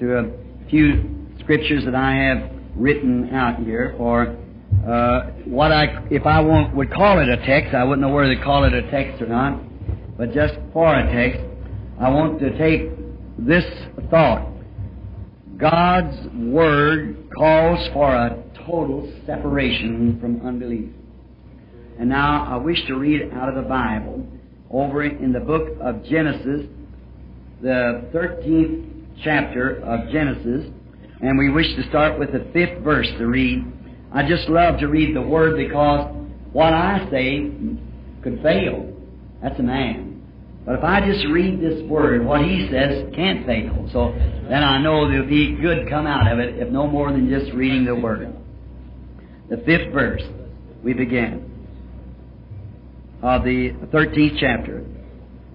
to 0.00 0.16
a 0.16 0.70
few 0.70 1.28
scriptures 1.40 1.84
that 1.84 1.94
I 1.94 2.14
have 2.14 2.50
written 2.74 3.28
out 3.34 3.60
here 3.60 3.94
for 3.98 4.34
uh, 4.88 5.30
what 5.44 5.72
I, 5.72 6.06
if 6.10 6.24
I 6.24 6.40
want, 6.40 6.74
would 6.74 6.90
call 6.90 7.18
it 7.18 7.28
a 7.28 7.36
text, 7.44 7.74
I 7.74 7.84
wouldn't 7.84 8.00
know 8.00 8.14
whether 8.14 8.34
to 8.34 8.42
call 8.42 8.64
it 8.64 8.72
a 8.72 8.90
text 8.90 9.20
or 9.20 9.26
not, 9.26 9.60
but 10.16 10.32
just 10.32 10.54
for 10.72 10.94
a 10.94 11.04
text, 11.12 11.40
I 12.00 12.08
want 12.08 12.40
to 12.40 12.56
take 12.56 12.90
this 13.38 13.64
thought. 14.10 14.48
God's 15.58 16.16
Word 16.34 17.28
calls 17.36 17.86
for 17.92 18.14
a 18.14 18.42
total 18.66 19.12
separation 19.26 20.18
from 20.18 20.46
unbelief. 20.46 20.88
And 21.98 22.08
now 22.08 22.50
I 22.50 22.56
wish 22.56 22.78
to 22.86 22.94
read 22.94 23.30
out 23.34 23.50
of 23.50 23.54
the 23.54 23.68
Bible 23.68 24.26
over 24.70 25.02
in 25.02 25.34
the 25.34 25.40
book 25.40 25.76
of 25.82 26.02
Genesis, 26.04 26.66
the 27.60 28.08
13th 28.14 28.99
chapter 29.22 29.76
of 29.82 30.10
Genesis, 30.10 30.70
and 31.20 31.38
we 31.38 31.50
wish 31.50 31.66
to 31.76 31.88
start 31.88 32.18
with 32.18 32.32
the 32.32 32.46
fifth 32.52 32.82
verse 32.82 33.08
to 33.18 33.26
read. 33.26 33.64
I 34.12 34.26
just 34.28 34.48
love 34.48 34.80
to 34.80 34.88
read 34.88 35.14
the 35.14 35.22
Word 35.22 35.56
because 35.56 36.14
what 36.52 36.72
I 36.72 37.06
say 37.10 37.50
could 38.22 38.42
fail. 38.42 38.92
That's 39.42 39.58
a 39.58 39.62
man. 39.62 40.22
But 40.66 40.76
if 40.76 40.84
I 40.84 41.00
just 41.06 41.26
read 41.32 41.60
this 41.60 41.82
Word, 41.88 42.24
what 42.24 42.42
he 42.42 42.68
says 42.70 43.12
can't 43.14 43.46
fail. 43.46 43.88
So 43.92 44.12
then 44.48 44.62
I 44.62 44.80
know 44.82 45.08
there'll 45.08 45.28
be 45.28 45.56
good 45.56 45.88
come 45.88 46.06
out 46.06 46.30
of 46.30 46.38
it, 46.38 46.58
if 46.58 46.68
no 46.68 46.86
more 46.86 47.12
than 47.12 47.28
just 47.28 47.52
reading 47.54 47.84
the 47.84 47.94
Word. 47.94 48.34
The 49.48 49.58
fifth 49.58 49.92
verse, 49.92 50.22
we 50.82 50.92
begin 50.92 51.46
of 53.22 53.44
the 53.44 53.70
13th 53.92 54.38
chapter. 54.40 54.84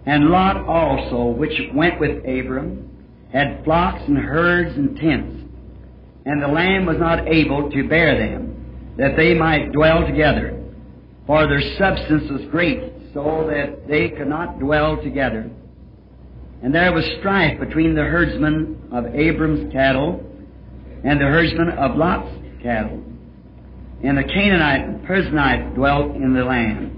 And 0.06 0.30
Lot 0.30 0.58
also, 0.58 1.32
which 1.32 1.60
went 1.74 2.00
with 2.00 2.20
Abram, 2.20 2.95
had 3.32 3.64
flocks 3.64 4.02
and 4.08 4.18
herds 4.18 4.76
and 4.76 4.98
tents, 4.98 5.44
and 6.26 6.42
the 6.42 6.48
land 6.48 6.88
was 6.88 6.98
not 6.98 7.28
able 7.28 7.70
to 7.70 7.88
bear 7.88 8.18
them, 8.18 8.94
that 8.98 9.16
they 9.16 9.34
might 9.34 9.72
dwell 9.72 10.06
together, 10.06 10.64
for 11.28 11.48
their 11.48 11.62
substance 11.78 12.32
was 12.32 12.46
great, 12.52 12.92
so 13.14 13.48
that 13.50 13.88
they 13.88 14.10
could 14.10 14.28
not 14.28 14.60
dwell 14.60 15.02
together. 15.02 15.50
And 16.62 16.74
there 16.74 16.94
was 16.94 17.06
strife 17.20 17.60
between 17.60 17.96
the 17.96 18.04
herdsmen 18.04 18.90
of 18.92 19.06
Abram's 19.14 19.72
cattle 19.72 20.24
and 21.04 21.20
the 21.20 21.26
herdsmen 21.26 21.70
of 21.70 21.96
Lot's 21.96 22.32
cattle. 22.64 23.04
And 24.04 24.18
the 24.18 24.24
Canaanite 24.24 24.88
and 24.88 25.06
Perizzite 25.06 25.76
dwelt 25.76 26.16
in 26.16 26.34
the 26.34 26.44
land. 26.44 26.92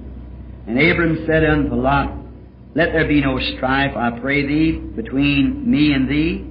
And 0.68 0.80
Abram 0.80 1.26
said 1.26 1.44
unto 1.44 1.76
Lot, 1.76 2.14
Let 2.76 2.92
there 2.94 3.08
be 3.08 3.22
no 3.22 3.40
strife, 3.56 3.96
I 3.96 4.20
pray 4.20 4.46
thee, 4.46 4.78
between 4.78 5.70
me 5.70 5.94
and 5.94 6.10
thee, 6.10 6.46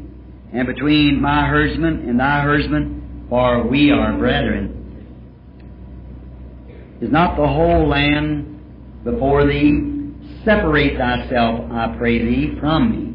and 0.53 0.67
between 0.67 1.21
my 1.21 1.47
herdsmen 1.47 2.09
and 2.09 2.19
thy 2.19 2.41
herdsmen, 2.41 3.27
for 3.29 3.67
we 3.67 3.91
are 3.91 4.17
brethren. 4.17 4.73
Is 7.01 7.11
not 7.11 7.37
the 7.37 7.47
whole 7.47 7.89
land 7.89 9.05
before 9.05 9.47
thee? 9.47 9.93
Separate 10.45 10.97
thyself, 10.97 11.71
I 11.71 11.95
pray 11.99 12.19
thee, 12.19 12.57
from 12.59 12.91
me. 12.91 13.07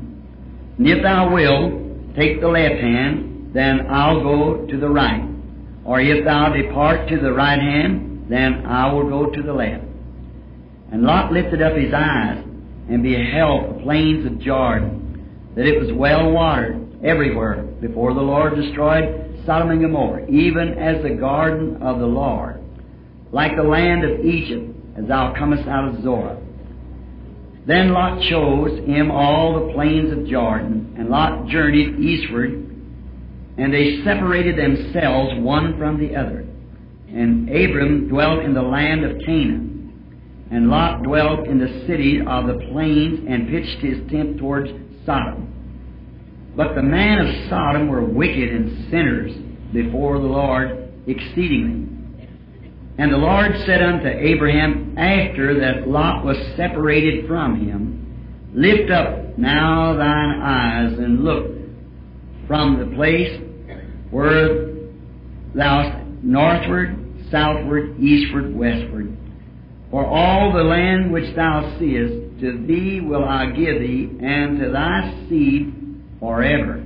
And 0.77 0.87
if 0.87 1.03
thou 1.03 1.33
wilt 1.33 2.15
take 2.15 2.41
the 2.41 2.47
left 2.47 2.75
hand, 2.75 3.51
then 3.53 3.87
I'll 3.89 4.21
go 4.21 4.65
to 4.67 4.77
the 4.77 4.89
right. 4.89 5.27
Or 5.83 5.99
if 5.99 6.23
thou 6.23 6.53
depart 6.53 7.09
to 7.09 7.19
the 7.19 7.33
right 7.33 7.59
hand, 7.59 8.27
then 8.29 8.65
I 8.65 8.91
will 8.93 9.09
go 9.09 9.29
to 9.31 9.41
the 9.41 9.53
left. 9.53 9.83
And 10.91 11.03
Lot 11.03 11.31
lifted 11.31 11.61
up 11.61 11.75
his 11.75 11.93
eyes 11.93 12.43
and 12.89 13.03
beheld 13.03 13.75
the 13.75 13.83
plains 13.83 14.25
of 14.25 14.39
Jordan, 14.39 15.51
that 15.55 15.65
it 15.65 15.79
was 15.79 15.91
well 15.93 16.31
watered 16.31 17.03
everywhere 17.03 17.63
before 17.81 18.13
the 18.13 18.21
Lord 18.21 18.55
destroyed 18.55 19.43
Sodom 19.45 19.71
and 19.71 19.81
Gomorrah, 19.81 20.29
even 20.29 20.77
as 20.77 21.01
the 21.03 21.15
garden 21.15 21.81
of 21.81 21.99
the 21.99 22.05
Lord, 22.05 22.61
like 23.31 23.55
the 23.55 23.63
land 23.63 24.03
of 24.03 24.25
Egypt, 24.25 24.75
as 24.97 25.07
thou 25.07 25.33
comest 25.37 25.67
out 25.67 25.87
of 25.87 26.03
Zoar. 26.03 26.37
Then 27.65 27.93
Lot 27.93 28.21
chose 28.29 28.79
him 28.85 29.11
all 29.11 29.53
the 29.53 29.73
plains 29.73 30.11
of 30.11 30.27
Jordan, 30.27 30.95
and 30.97 31.09
Lot 31.09 31.47
journeyed 31.47 31.99
eastward, 31.99 32.51
and 33.57 33.73
they 33.73 34.01
separated 34.03 34.57
themselves 34.57 35.39
one 35.39 35.77
from 35.77 35.99
the 35.99 36.15
other. 36.15 36.45
And 37.09 37.49
Abram 37.49 38.07
dwelt 38.07 38.43
in 38.43 38.53
the 38.53 38.61
land 38.61 39.03
of 39.03 39.19
Canaan. 39.25 39.70
And 40.51 40.69
Lot 40.69 41.03
dwelt 41.03 41.47
in 41.47 41.59
the 41.59 41.85
city 41.87 42.19
of 42.19 42.47
the 42.47 42.65
plains 42.71 43.25
and 43.27 43.47
pitched 43.47 43.79
his 43.79 44.09
tent 44.11 44.37
towards 44.37 44.69
Sodom. 45.05 45.47
But 46.55 46.75
the 46.75 46.81
men 46.81 47.19
of 47.19 47.49
Sodom 47.49 47.87
were 47.87 48.03
wicked 48.03 48.49
and 48.49 48.91
sinners 48.91 49.31
before 49.71 50.19
the 50.19 50.27
Lord 50.27 50.91
exceedingly. 51.07 51.87
And 52.97 53.13
the 53.13 53.17
Lord 53.17 53.53
said 53.65 53.81
unto 53.81 54.07
Abraham, 54.07 54.97
after 54.97 55.57
that 55.61 55.87
Lot 55.87 56.25
was 56.25 56.37
separated 56.57 57.27
from 57.27 57.65
him, 57.65 58.51
Lift 58.53 58.91
up 58.91 59.37
now 59.37 59.95
thine 59.95 60.41
eyes 60.41 60.99
and 60.99 61.23
look 61.23 61.47
from 62.47 62.77
the 62.79 62.95
place 62.97 63.39
where 64.11 64.75
thou 65.55 66.05
northward, 66.21 66.97
southward, 67.31 67.97
eastward, 67.97 68.53
westward. 68.53 69.17
For 69.91 70.05
all 70.05 70.53
the 70.53 70.63
land 70.63 71.11
which 71.11 71.35
thou 71.35 71.77
seest, 71.77 72.39
to 72.39 72.65
thee 72.65 73.01
will 73.01 73.25
I 73.25 73.47
give 73.47 73.79
thee, 73.79 74.09
and 74.21 74.57
to 74.59 74.71
thy 74.71 75.27
seed 75.29 75.73
forever. 76.17 76.81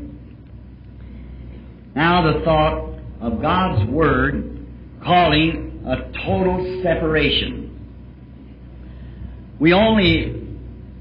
Now 1.96 2.34
the 2.34 2.44
thought 2.44 3.00
of 3.22 3.42
God's 3.42 3.90
Word 3.92 4.66
calling 5.04 5.84
a 5.86 6.12
total 6.26 6.82
separation. 6.82 7.62
We 9.60 9.72
only 9.72 10.42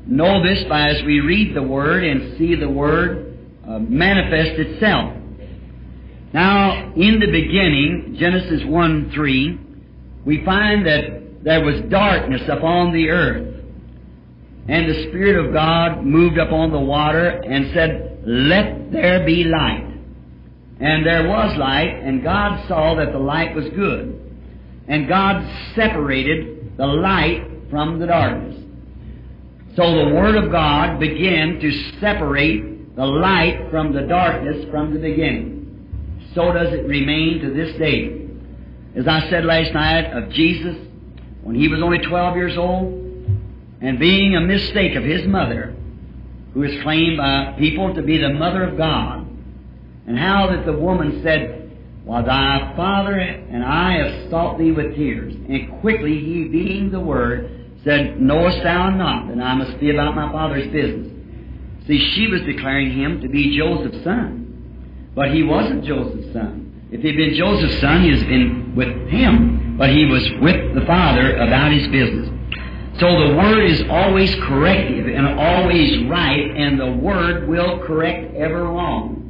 know 0.06 0.44
this 0.44 0.62
by 0.69 0.91
as 0.91 1.03
we 1.04 1.20
read 1.20 1.56
the 1.56 1.62
Word 1.62 2.04
and 2.04 2.37
see 2.37 2.54
the 2.54 2.69
Word 2.69 3.38
uh, 3.66 3.78
manifest 3.78 4.60
itself. 4.60 5.16
Now, 6.34 6.93
in 6.94 7.19
the 7.19 7.31
beginning, 7.31 8.16
Genesis 8.19 8.60
1 8.66 9.12
3, 9.14 9.60
we 10.26 10.44
find 10.44 10.84
that 10.87 11.23
there 11.44 11.62
was 11.62 11.82
darkness 11.91 12.43
upon 12.49 12.93
the 12.93 13.10
earth. 13.10 13.55
And 14.66 14.88
the 14.88 15.09
Spirit 15.09 15.44
of 15.44 15.53
God 15.53 16.03
moved 16.03 16.38
upon 16.38 16.72
the 16.72 16.81
water 16.81 17.28
and 17.28 17.72
said, 17.75 18.22
Let 18.27 18.91
there 18.91 19.27
be 19.27 19.44
light. 19.44 19.93
And 20.81 21.06
there 21.06 21.28
was 21.28 21.56
light, 21.59 22.00
and 22.03 22.22
God 22.22 22.66
saw 22.66 22.94
that 22.97 23.12
the 23.12 23.19
light 23.19 23.55
was 23.55 23.66
good. 23.77 24.21
And 24.88 25.06
God 25.06 25.44
separated 25.77 26.78
the 26.78 26.87
light 26.87 27.43
from 27.71 27.99
the 27.99 28.06
darkness. 28.06 28.62
So 29.76 29.82
the 29.82 30.15
Word 30.15 30.37
of 30.37 30.50
God 30.50 30.99
began 30.99 31.59
to 31.61 31.99
separate 32.00 32.97
the 32.97 33.05
light 33.05 33.69
from 33.71 33.93
the 33.93 34.03
darkness 34.03 34.65
from 34.71 34.94
the 34.94 35.00
beginning. 35.00 36.21
So 36.34 36.53
does 36.53 36.72
it 36.72 36.87
remain 36.87 37.41
to 37.41 37.53
this 37.53 37.76
day. 37.78 38.28
As 38.97 39.06
I 39.06 39.28
said 39.28 39.44
last 39.44 39.75
night 39.75 40.11
of 40.12 40.31
Jesus, 40.31 40.76
when 41.44 41.55
he 41.55 41.69
was 41.69 41.81
only 41.82 41.99
12 41.99 42.37
years 42.37 42.56
old, 42.56 43.00
and 43.81 43.99
being 43.99 44.34
a 44.34 44.41
mistake 44.41 44.97
of 44.97 45.05
his 45.05 45.27
mother, 45.27 45.77
who 46.55 46.62
is 46.62 46.82
claimed 46.82 47.19
by 47.19 47.55
people 47.59 47.94
to 47.94 48.03
be 48.03 48.16
the 48.16 48.31
mother 48.31 48.65
of 48.65 48.78
God, 48.78 49.28
and 50.06 50.19
how 50.19 50.49
that 50.50 50.65
the 50.65 50.72
woman 50.72 51.22
said, 51.22 51.71
While 52.05 52.25
thy 52.25 52.72
father 52.77 53.19
and 53.19 53.62
I 53.62 53.99
have 53.99 54.31
sought 54.31 54.59
thee 54.59 54.72
with 54.72 54.97
tears, 54.97 55.34
and 55.34 55.81
quickly 55.81 56.19
he, 56.19 56.44
being 56.44 56.91
the 56.91 57.00
Word, 57.00 57.50
said, 57.84 58.21
Knowest 58.21 58.62
thou 58.62 58.88
not 58.91 59.28
that 59.28 59.38
I 59.38 59.55
must 59.55 59.78
be 59.78 59.91
about 59.91 60.15
my 60.15 60.32
father's 60.32 60.72
business? 60.72 61.12
See, 61.87 61.99
she 62.15 62.26
was 62.28 62.41
declaring 62.43 62.99
him 62.99 63.21
to 63.21 63.28
be 63.28 63.56
Joseph's 63.59 64.03
son. 64.03 65.12
But 65.14 65.35
he 65.35 65.43
wasn't 65.43 65.85
Joseph's 65.85 66.32
son. 66.32 66.88
If 66.90 67.02
he'd 67.02 67.17
been 67.17 67.35
Joseph's 67.35 67.81
son, 67.81 68.02
he'd 68.02 68.26
been 68.26 68.75
with 68.75 69.08
him. 69.08 69.63
But 69.76 69.91
he 69.91 70.05
was 70.05 70.23
with 70.41 70.75
the 70.75 70.85
father 70.87 71.37
about 71.37 71.73
his 71.73 71.88
business. 71.88 72.31
So 73.00 73.06
the 73.06 73.35
Word 73.37 73.65
is 73.69 73.82
always 73.91 74.32
corrective 74.37 75.09
and 75.09 75.26
always 75.38 76.05
right, 76.05 76.49
and 76.56 76.79
the 76.79 76.93
Word 76.93 77.49
will 77.49 77.81
correct 77.81 78.35
ever 78.37 78.65
wrong. 78.65 79.21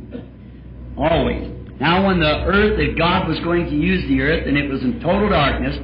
Always. 0.99 1.51
Now 1.81 2.07
when 2.07 2.21
the 2.21 2.45
earth, 2.45 2.77
that 2.77 2.99
God 2.99 3.27
was 3.27 3.41
going 3.41 3.67
to 3.67 3.75
use 3.75 4.07
the 4.07 4.21
earth, 4.21 4.47
and 4.47 4.59
it 4.59 4.71
was 4.71 4.83
in 4.83 5.01
total 5.01 5.31
darkness, 5.31 5.79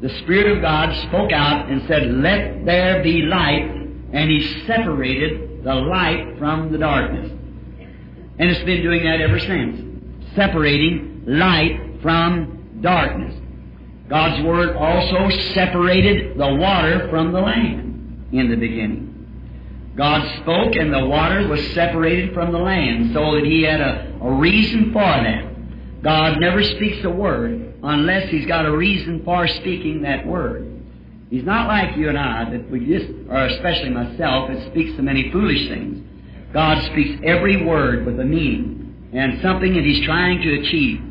the 0.00 0.08
Spirit 0.20 0.56
of 0.56 0.62
God 0.62 0.94
spoke 1.08 1.32
out 1.32 1.68
and 1.68 1.86
said, 1.86 2.06
Let 2.14 2.64
there 2.64 3.02
be 3.02 3.22
light, 3.22 3.70
and 4.12 4.30
He 4.30 4.64
separated 4.66 5.64
the 5.64 5.74
light 5.74 6.38
from 6.38 6.72
the 6.72 6.78
darkness. 6.78 7.30
And 8.38 8.50
it's 8.50 8.64
been 8.64 8.82
doing 8.82 9.04
that 9.04 9.20
ever 9.20 9.38
since. 9.38 10.34
Separating 10.34 11.24
light 11.26 12.00
from 12.00 12.80
darkness. 12.80 13.34
God's 14.08 14.42
Word 14.44 14.76
also 14.76 15.28
separated 15.52 16.38
the 16.38 16.54
water 16.54 17.08
from 17.10 17.32
the 17.32 17.40
land 17.40 18.28
in 18.32 18.50
the 18.50 18.56
beginning. 18.56 19.04
God 19.96 20.22
spoke 20.42 20.76
and 20.76 20.92
the 20.92 21.06
water 21.06 21.46
was 21.48 21.60
separated 21.72 22.32
from 22.32 22.52
the 22.52 22.58
land 22.58 23.12
so 23.12 23.34
that 23.34 23.44
He 23.44 23.62
had 23.62 23.80
a, 23.80 24.18
a 24.22 24.32
reason 24.32 24.92
for 24.92 25.00
that. 25.00 26.02
God 26.02 26.38
never 26.40 26.62
speaks 26.62 27.04
a 27.04 27.10
word 27.10 27.74
unless 27.82 28.30
He's 28.30 28.46
got 28.46 28.64
a 28.64 28.74
reason 28.74 29.24
for 29.24 29.46
speaking 29.48 30.02
that 30.02 30.26
word. 30.26 30.66
He's 31.30 31.44
not 31.44 31.66
like 31.66 31.96
you 31.96 32.08
and 32.08 32.16
I 32.16 32.48
that 32.50 32.70
we 32.70 32.86
just, 32.86 33.10
or 33.28 33.44
especially 33.46 33.90
myself, 33.90 34.48
that 34.48 34.70
speaks 34.70 34.96
so 34.96 35.02
many 35.02 35.30
foolish 35.30 35.68
things. 35.68 36.06
God 36.54 36.82
speaks 36.92 37.20
every 37.24 37.62
word 37.64 38.06
with 38.06 38.18
a 38.18 38.24
meaning 38.24 39.10
and 39.12 39.42
something 39.42 39.74
that 39.74 39.84
He's 39.84 40.04
trying 40.06 40.40
to 40.40 40.60
achieve 40.60 41.02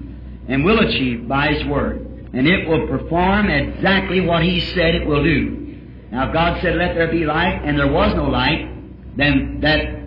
and 0.48 0.64
will 0.66 0.80
achieve 0.80 1.28
by 1.28 1.54
His 1.54 1.66
word. 1.66 2.07
And 2.34 2.48
it 2.48 2.68
will 2.68 2.88
perform 2.88 3.50
exactly 3.50 4.22
what 4.22 4.44
He 4.44 4.60
said 4.60 4.96
it 4.96 5.08
will 5.08 5.24
do. 5.24 5.66
Now, 6.12 6.28
if 6.28 6.34
God 6.34 6.62
said, 6.62 6.76
"Let 6.76 6.96
there 6.96 7.12
be 7.12 7.26
light," 7.26 7.62
and 7.64 7.78
there 7.78 7.92
was 7.92 8.14
no 8.16 8.26
light, 8.26 8.70
then 9.18 9.60
that 9.62 9.98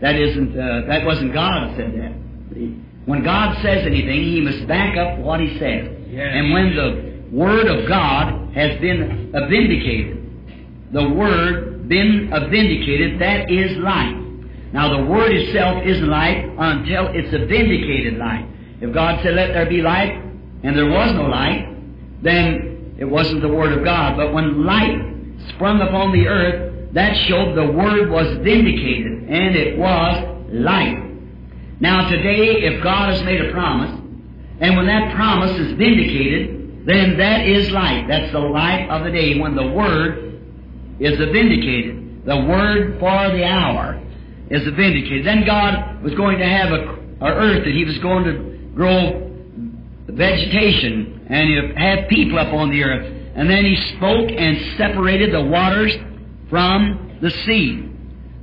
that 0.00 0.16
isn't 0.16 0.58
uh, 0.58 0.86
that 0.86 1.04
wasn't 1.04 1.32
God 1.32 1.76
said 1.76 1.92
that. 1.94 2.12
When 3.06 3.22
God 3.24 3.56
says 3.62 3.86
anything, 3.86 4.22
He 4.22 4.40
must 4.40 4.66
back 4.66 4.96
up 4.96 5.18
what 5.18 5.40
He 5.40 5.58
said. 5.58 6.06
Yes. 6.10 6.28
And 6.32 6.52
when 6.52 6.74
the 6.74 7.36
Word 7.36 7.66
of 7.66 7.88
God 7.88 8.54
has 8.54 8.78
been 8.80 9.32
vindicated, 9.32 10.18
the 10.92 11.08
Word 11.08 11.88
been 11.88 12.30
vindicated, 12.50 13.20
that 13.20 13.50
is 13.50 13.76
light. 13.78 14.16
Now 14.72 14.96
the 14.96 15.04
Word 15.06 15.32
itself 15.32 15.84
isn't 15.84 16.08
light 16.08 16.44
until 16.58 17.08
it's 17.08 17.32
a 17.34 17.46
vindicated 17.46 18.18
light. 18.18 18.46
If 18.80 18.92
God 18.94 19.20
said, 19.22 19.34
"Let 19.34 19.54
there 19.54 19.66
be 19.66 19.82
light," 19.82 20.19
and 20.62 20.76
there 20.76 20.90
was 20.90 21.12
no 21.12 21.22
light, 21.22 21.76
then 22.22 22.94
it 22.98 23.04
wasn't 23.04 23.40
the 23.40 23.48
Word 23.48 23.76
of 23.76 23.84
God. 23.84 24.16
But 24.16 24.32
when 24.32 24.64
light 24.64 24.98
sprung 25.54 25.80
upon 25.80 26.12
the 26.12 26.26
earth, 26.26 26.92
that 26.92 27.16
showed 27.28 27.56
the 27.56 27.72
Word 27.72 28.10
was 28.10 28.36
vindicated, 28.44 29.28
and 29.28 29.56
it 29.56 29.78
was 29.78 30.48
light. 30.52 30.98
Now 31.80 32.08
today, 32.10 32.62
if 32.62 32.82
God 32.82 33.14
has 33.14 33.22
made 33.24 33.40
a 33.40 33.52
promise, 33.52 33.98
and 34.60 34.76
when 34.76 34.86
that 34.86 35.14
promise 35.14 35.58
is 35.58 35.72
vindicated, 35.78 36.84
then 36.86 37.16
that 37.16 37.46
is 37.46 37.70
light. 37.70 38.06
That's 38.08 38.32
the 38.32 38.40
light 38.40 38.88
of 38.90 39.04
the 39.04 39.10
day 39.10 39.38
when 39.38 39.54
the 39.54 39.68
Word 39.68 40.40
is 40.98 41.16
vindicated. 41.16 42.26
The 42.26 42.36
Word 42.36 43.00
for 43.00 43.30
the 43.30 43.44
hour 43.44 44.02
is 44.50 44.62
vindicated. 44.64 45.24
Then 45.24 45.46
God 45.46 46.02
was 46.02 46.14
going 46.14 46.38
to 46.38 46.46
have 46.46 46.72
a, 46.72 46.98
a 47.24 47.28
earth 47.28 47.64
that 47.64 47.72
He 47.72 47.84
was 47.84 47.96
going 47.98 48.24
to 48.24 48.72
grow 48.74 49.29
vegetation 50.12 51.26
and 51.28 51.48
He'd 51.48 51.78
have 51.78 52.08
people 52.08 52.38
up 52.38 52.52
on 52.52 52.70
the 52.70 52.82
earth. 52.82 53.06
And 53.34 53.48
then 53.48 53.64
He 53.64 53.76
spoke 53.96 54.30
and 54.30 54.76
separated 54.76 55.32
the 55.32 55.44
waters 55.44 55.96
from 56.48 57.18
the 57.20 57.30
sea. 57.30 57.88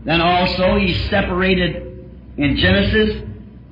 Then 0.05 0.21
also 0.21 0.77
He 0.77 0.93
separated 1.09 2.09
in 2.37 2.57
Genesis 2.57 3.23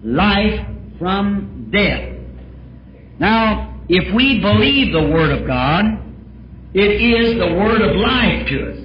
life 0.03 0.67
from 0.99 1.69
death. 1.71 2.13
Now, 3.19 3.79
if 3.87 4.13
we 4.13 4.39
believe 4.39 4.91
the 4.91 5.09
Word 5.09 5.31
of 5.31 5.47
God, 5.47 5.85
it 6.73 7.01
is 7.01 7.39
the 7.39 7.53
Word 7.53 7.81
of 7.81 7.95
life 7.95 8.47
to 8.47 8.71
us. 8.71 8.79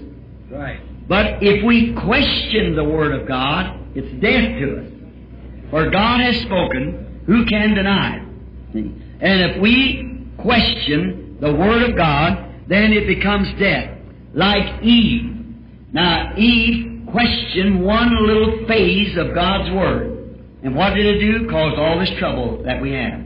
Right. 0.51 1.09
But 1.09 1.43
if 1.43 1.65
we 1.65 1.93
question 1.95 2.77
the 2.77 2.85
Word 2.85 3.19
of 3.21 3.27
God, 3.27 3.81
it's 3.97 4.13
death 4.21 4.59
to 4.61 4.81
us. 4.81 5.71
For 5.71 5.91
God 5.91 6.21
has 6.21 6.37
spoken, 6.43 7.23
who 7.27 7.45
can 7.47 7.75
deny 7.75 8.17
it? 8.17 8.30
And 8.75 9.51
if 9.51 9.63
we 9.63 10.27
question 10.39 11.39
the 11.41 11.53
Word 11.53 11.91
of 11.91 11.97
God, 11.97 12.67
then 12.69 12.93
it 12.93 13.07
becomes 13.07 13.49
death. 13.59 13.99
Like 14.35 14.83
Eve. 14.83 15.37
Now, 15.93 16.35
Eve 16.37 17.07
questioned 17.11 17.85
one 17.85 18.27
little 18.27 18.67
phase 18.69 19.17
of 19.19 19.35
God's 19.35 19.71
Word. 19.75 20.37
And 20.63 20.77
what 20.77 20.95
did 20.95 21.07
it 21.07 21.19
do? 21.21 21.49
Caused 21.51 21.79
all 21.79 21.99
this 21.99 22.11
trouble 22.19 22.63
that 22.65 22.81
we 22.81 22.93
have. 22.93 23.25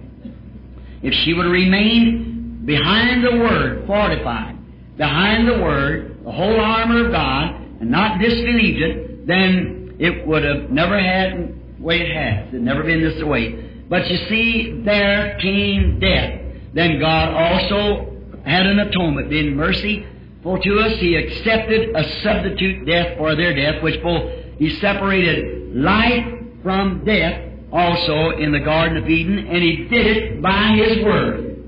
If 1.03 1.13
she 1.25 1.35
would 1.35 1.45
have 1.45 1.53
remained 1.53 2.65
behind 2.65 3.25
the 3.25 3.37
Word, 3.37 3.87
fortified, 3.87 4.57
behind 4.97 5.49
the 5.49 5.63
Word, 5.63 6.19
the 6.25 6.33
whole 6.33 6.59
armor 6.59 7.07
of 7.07 7.13
God, 7.13 7.61
and 7.81 7.91
not 7.91 8.19
disbelieved 8.21 8.81
it, 8.81 9.27
then 9.27 9.97
it 9.99 10.27
would 10.27 10.43
have 10.43 10.71
never 10.71 10.99
had 10.99 11.55
the 11.79 11.83
way 11.83 12.01
it 12.01 12.15
has. 12.15 12.55
It 12.55 12.63
never 12.63 12.83
been 12.83 13.03
this 13.03 13.23
way. 13.23 13.74
But 13.95 14.11
you 14.11 14.17
see, 14.27 14.83
there 14.85 15.39
came 15.41 16.01
death. 16.01 16.41
Then 16.73 16.99
God 16.99 17.33
also 17.33 18.13
had 18.45 18.67
an 18.67 18.81
atonement, 18.81 19.33
In 19.33 19.55
mercy 19.55 20.05
for 20.43 20.59
to 20.59 20.81
us. 20.81 20.99
He 20.99 21.15
accepted 21.15 21.95
a 21.95 22.03
substitute 22.23 22.87
death 22.87 23.17
for 23.17 23.37
their 23.37 23.55
death, 23.55 23.85
which 23.85 24.03
both 24.03 24.33
He 24.59 24.71
separated 24.81 25.77
life 25.77 26.27
from 26.65 27.05
death 27.05 27.53
also 27.73 28.31
in 28.31 28.51
the 28.51 28.59
Garden 28.59 28.97
of 28.97 29.09
Eden, 29.09 29.39
and 29.39 29.63
He 29.63 29.85
did 29.85 30.07
it 30.17 30.43
by 30.43 30.75
His 30.75 31.05
Word. 31.05 31.63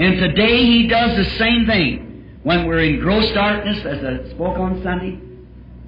And 0.00 0.18
today 0.18 0.56
He 0.66 0.88
does 0.88 1.16
the 1.16 1.30
same 1.36 1.64
thing. 1.66 2.40
When 2.42 2.66
we're 2.66 2.80
in 2.80 2.98
gross 2.98 3.32
darkness, 3.34 3.86
as 3.86 4.02
I 4.02 4.28
spoke 4.30 4.58
on 4.58 4.82
Sunday, 4.82 5.20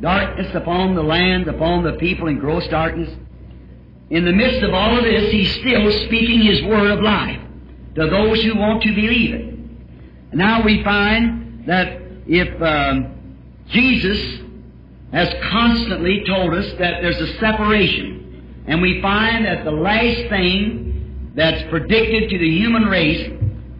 darkness 0.00 0.54
upon 0.54 0.94
the 0.94 1.02
land, 1.02 1.48
upon 1.48 1.82
the 1.82 1.94
people 1.94 2.28
in 2.28 2.38
gross 2.38 2.69
darkness, 2.69 3.10
in 4.11 4.25
the 4.25 4.33
midst 4.33 4.62
of 4.62 4.75
all 4.75 4.99
of 4.99 5.05
this, 5.05 5.31
He's 5.31 5.53
still 5.61 5.91
speaking 6.07 6.43
His 6.43 6.62
Word 6.65 6.91
of 6.91 7.01
life 7.01 7.41
to 7.95 8.09
those 8.09 8.43
who 8.43 8.57
want 8.57 8.83
to 8.83 8.95
believe 8.95 9.35
it. 9.35 10.35
Now 10.35 10.62
we 10.62 10.83
find 10.85 11.65
that 11.67 12.01
if 12.27 12.62
um, 12.62 13.37
Jesus 13.69 14.41
has 15.12 15.29
constantly 15.51 16.25
told 16.27 16.55
us 16.55 16.67
that 16.79 17.03
there's 17.03 17.21
a 17.21 17.39
separation, 17.39 18.65
and 18.67 18.83
we 18.83 19.01
find 19.01 19.45
that 19.45 19.65
the 19.65 19.71
last 19.71 20.29
thing 20.29 21.33
that's 21.35 21.69
predicted 21.71 22.31
to 22.31 22.39
the 22.39 22.51
human 22.51 22.85
race 22.85 23.29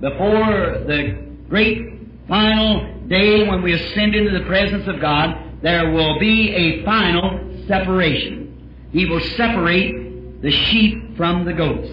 before 0.01 0.85
the 0.87 1.27
great 1.49 2.01
final 2.29 3.01
day 3.09 3.49
when 3.49 3.63
we 3.63 3.73
ascend 3.73 4.15
into 4.15 4.37
the 4.39 4.45
presence 4.47 4.87
of 4.87 5.01
God, 5.01 5.37
there 5.63 5.91
will 5.91 6.19
be 6.19 6.55
a 6.55 6.85
final 6.85 7.65
separation. 7.67 8.89
He 8.93 9.07
will 9.07 9.21
separate 9.37 10.10
the 10.43 10.51
sheep 10.51 11.17
from 11.17 11.45
the 11.45 11.53
goats. 11.53 11.89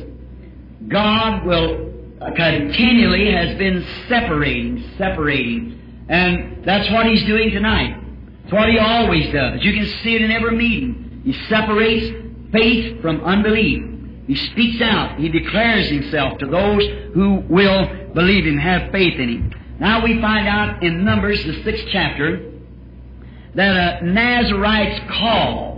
God 0.88 1.46
will 1.46 1.94
uh, 2.22 2.32
continually 2.32 3.32
has 3.32 3.58
been 3.58 3.86
separating, 4.08 4.84
separating. 4.98 6.06
And 6.10 6.64
that's 6.64 6.90
what 6.92 7.06
He's 7.06 7.24
doing 7.26 7.52
tonight. 7.52 8.04
It's 8.44 8.54
what 8.54 8.70
He 8.70 8.80
always 8.80 9.32
does. 9.34 9.64
You 9.64 9.74
can 9.74 9.86
see 10.04 10.16
it 10.16 10.22
in 10.22 10.32
every 10.32 10.56
meeting. 10.56 11.22
He 11.26 11.34
separates 11.48 12.16
faith 12.52 13.02
from 13.02 13.24
unbelief. 13.24 13.84
He 14.28 14.36
speaks 14.36 14.82
out. 14.82 15.20
He 15.20 15.30
declares 15.30 15.90
Himself 15.90 16.38
to 16.40 16.48
those 16.48 16.84
who 17.14 17.44
will 17.50 18.14
believe 18.14 18.46
Him, 18.46 18.58
have 18.58 18.92
faith 18.92 19.20
in 19.20 19.30
Him. 19.30 19.54
Now 19.80 20.04
we 20.04 20.20
find 20.22 20.48
out 20.48 20.84
in 20.84 21.06
Numbers, 21.06 21.44
the 21.44 21.64
sixth 21.64 21.86
chapter, 21.92 22.52
that 23.54 24.02
a 24.02 24.06
Nazarite's 24.06 25.00
call, 25.12 25.77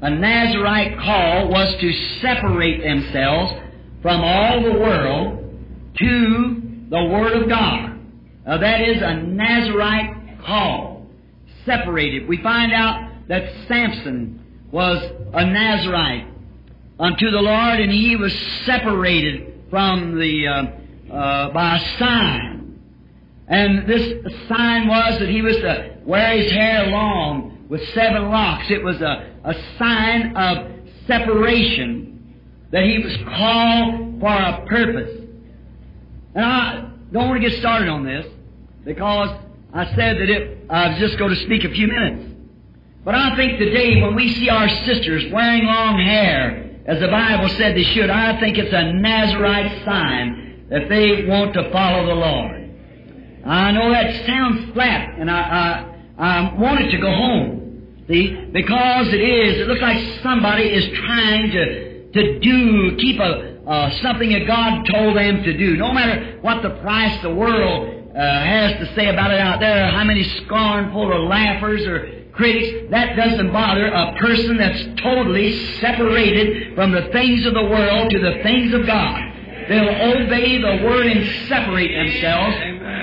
a 0.00 0.10
Nazarite 0.10 0.98
call 0.98 1.48
was 1.48 1.74
to 1.80 1.92
separate 2.20 2.82
themselves 2.82 3.52
from 4.00 4.20
all 4.20 4.62
the 4.62 4.72
world 4.72 5.44
to 5.98 6.62
the 6.88 7.04
Word 7.04 7.42
of 7.42 7.48
God. 7.48 7.98
Now 8.46 8.58
that 8.58 8.80
is 8.82 9.02
a 9.02 9.14
Nazarite 9.14 10.40
call. 10.44 11.06
Separated. 11.64 12.28
We 12.28 12.40
find 12.42 12.72
out 12.72 13.10
that 13.28 13.50
Samson 13.66 14.42
was 14.70 15.02
a 15.34 15.44
Nazarite 15.44 16.26
unto 16.98 17.30
the 17.30 17.40
Lord 17.40 17.80
and 17.80 17.92
he 17.92 18.16
was 18.16 18.32
separated 18.64 19.64
from 19.70 20.18
the, 20.18 20.46
uh, 20.46 21.12
uh, 21.12 21.52
by 21.52 21.76
a 21.76 21.98
sign. 21.98 22.80
And 23.48 23.86
this 23.88 24.34
sign 24.48 24.88
was 24.88 25.18
that 25.18 25.28
he 25.28 25.42
was 25.42 25.56
to 25.56 25.96
wear 26.04 26.36
his 26.38 26.50
hair 26.52 26.86
long 26.86 27.57
with 27.68 27.86
seven 27.94 28.30
locks. 28.30 28.70
It 28.70 28.82
was 28.82 29.00
a, 29.00 29.34
a 29.44 29.54
sign 29.78 30.36
of 30.36 30.72
separation 31.06 32.34
that 32.70 32.84
he 32.84 32.98
was 32.98 33.16
called 33.28 34.20
for 34.20 34.32
a 34.32 34.66
purpose. 34.66 35.26
And 36.34 36.44
I 36.44 36.90
don't 37.12 37.28
want 37.28 37.42
to 37.42 37.48
get 37.48 37.58
started 37.58 37.88
on 37.88 38.04
this 38.04 38.26
because 38.84 39.30
I 39.72 39.86
said 39.94 40.18
that 40.18 40.30
it, 40.30 40.66
I 40.70 40.90
was 40.90 40.98
just 40.98 41.18
going 41.18 41.34
to 41.34 41.44
speak 41.44 41.64
a 41.64 41.70
few 41.70 41.88
minutes. 41.88 42.34
But 43.04 43.14
I 43.14 43.36
think 43.36 43.58
today 43.58 44.02
when 44.02 44.14
we 44.14 44.34
see 44.34 44.48
our 44.48 44.68
sisters 44.68 45.32
wearing 45.32 45.64
long 45.64 45.98
hair, 45.98 46.64
as 46.86 47.00
the 47.00 47.08
Bible 47.08 47.48
said 47.50 47.76
they 47.76 47.84
should, 47.84 48.10
I 48.10 48.38
think 48.40 48.58
it's 48.58 48.72
a 48.72 48.92
Nazarite 48.92 49.84
sign 49.84 50.66
that 50.70 50.88
they 50.88 51.26
want 51.26 51.54
to 51.54 51.70
follow 51.70 52.06
the 52.06 52.14
Lord. 52.14 52.58
I 53.46 53.70
know 53.72 53.90
that 53.90 54.26
sounds 54.26 54.72
flat, 54.72 55.18
and 55.18 55.30
I, 55.30 55.40
I, 55.40 55.97
I 56.18 56.52
wanted 56.54 56.90
to 56.90 56.98
go 56.98 57.10
home. 57.10 58.04
See, 58.08 58.34
because 58.52 59.08
it 59.08 59.20
is, 59.20 59.60
it 59.60 59.68
looks 59.68 59.82
like 59.82 60.22
somebody 60.22 60.64
is 60.64 60.98
trying 60.98 61.50
to, 61.50 62.12
to 62.12 62.40
do, 62.40 62.96
keep 62.96 63.20
a, 63.20 63.60
uh, 63.68 63.90
something 64.02 64.32
that 64.32 64.46
God 64.46 64.84
told 64.86 65.16
them 65.16 65.42
to 65.44 65.56
do. 65.56 65.76
No 65.76 65.92
matter 65.92 66.38
what 66.40 66.62
the 66.62 66.70
price 66.80 67.20
the 67.22 67.32
world 67.32 68.16
uh, 68.16 68.20
has 68.20 68.72
to 68.78 68.94
say 68.94 69.08
about 69.08 69.30
it 69.30 69.38
out 69.38 69.60
there, 69.60 69.90
how 69.90 70.04
many 70.04 70.24
scornful 70.44 71.02
or 71.02 71.20
laughers 71.20 71.86
or 71.86 72.30
critics, 72.32 72.90
that 72.90 73.14
doesn't 73.14 73.52
bother 73.52 73.86
a 73.86 74.16
person 74.18 74.56
that's 74.56 75.00
totally 75.02 75.52
separated 75.76 76.74
from 76.74 76.92
the 76.92 77.10
things 77.12 77.46
of 77.46 77.54
the 77.54 77.64
world 77.64 78.10
to 78.10 78.18
the 78.18 78.42
things 78.42 78.72
of 78.72 78.86
God. 78.86 79.22
They'll 79.68 80.24
obey 80.24 80.56
the 80.56 80.82
Word 80.82 81.06
and 81.06 81.46
separate 81.46 81.92
themselves 81.92 82.56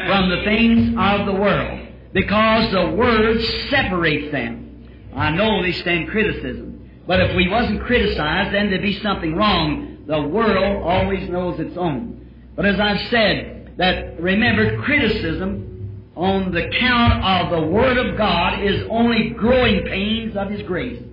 from 0.07 0.29
the 0.31 0.41
things 0.43 0.95
of 0.97 1.27
the 1.27 1.33
world 1.33 1.84
because 2.15 2.71
the 2.71 2.91
Word 2.91 3.41
separates 3.69 4.31
them. 4.31 4.87
I 5.13 5.31
know 5.31 5.61
they 5.61 5.73
stand 5.73 6.07
criticism, 6.07 6.89
but 7.05 7.19
if 7.19 7.35
we 7.35 7.49
wasn't 7.49 7.83
criticized, 7.83 8.55
then 8.55 8.69
there'd 8.69 8.81
be 8.81 9.01
something 9.01 9.35
wrong. 9.35 10.05
The 10.07 10.21
world 10.21 10.81
always 10.81 11.29
knows 11.29 11.59
its 11.59 11.75
own. 11.75 12.25
But 12.55 12.65
as 12.65 12.79
I've 12.79 13.09
said, 13.09 13.73
that 13.75 14.17
remember, 14.21 14.81
criticism 14.83 16.09
on 16.15 16.53
the 16.53 16.69
count 16.79 17.21
of 17.21 17.59
the 17.59 17.67
Word 17.67 17.97
of 17.97 18.17
God 18.17 18.63
is 18.63 18.87
only 18.89 19.31
growing 19.31 19.83
pains 19.83 20.37
of 20.37 20.49
His 20.49 20.61
grace. 20.61 21.03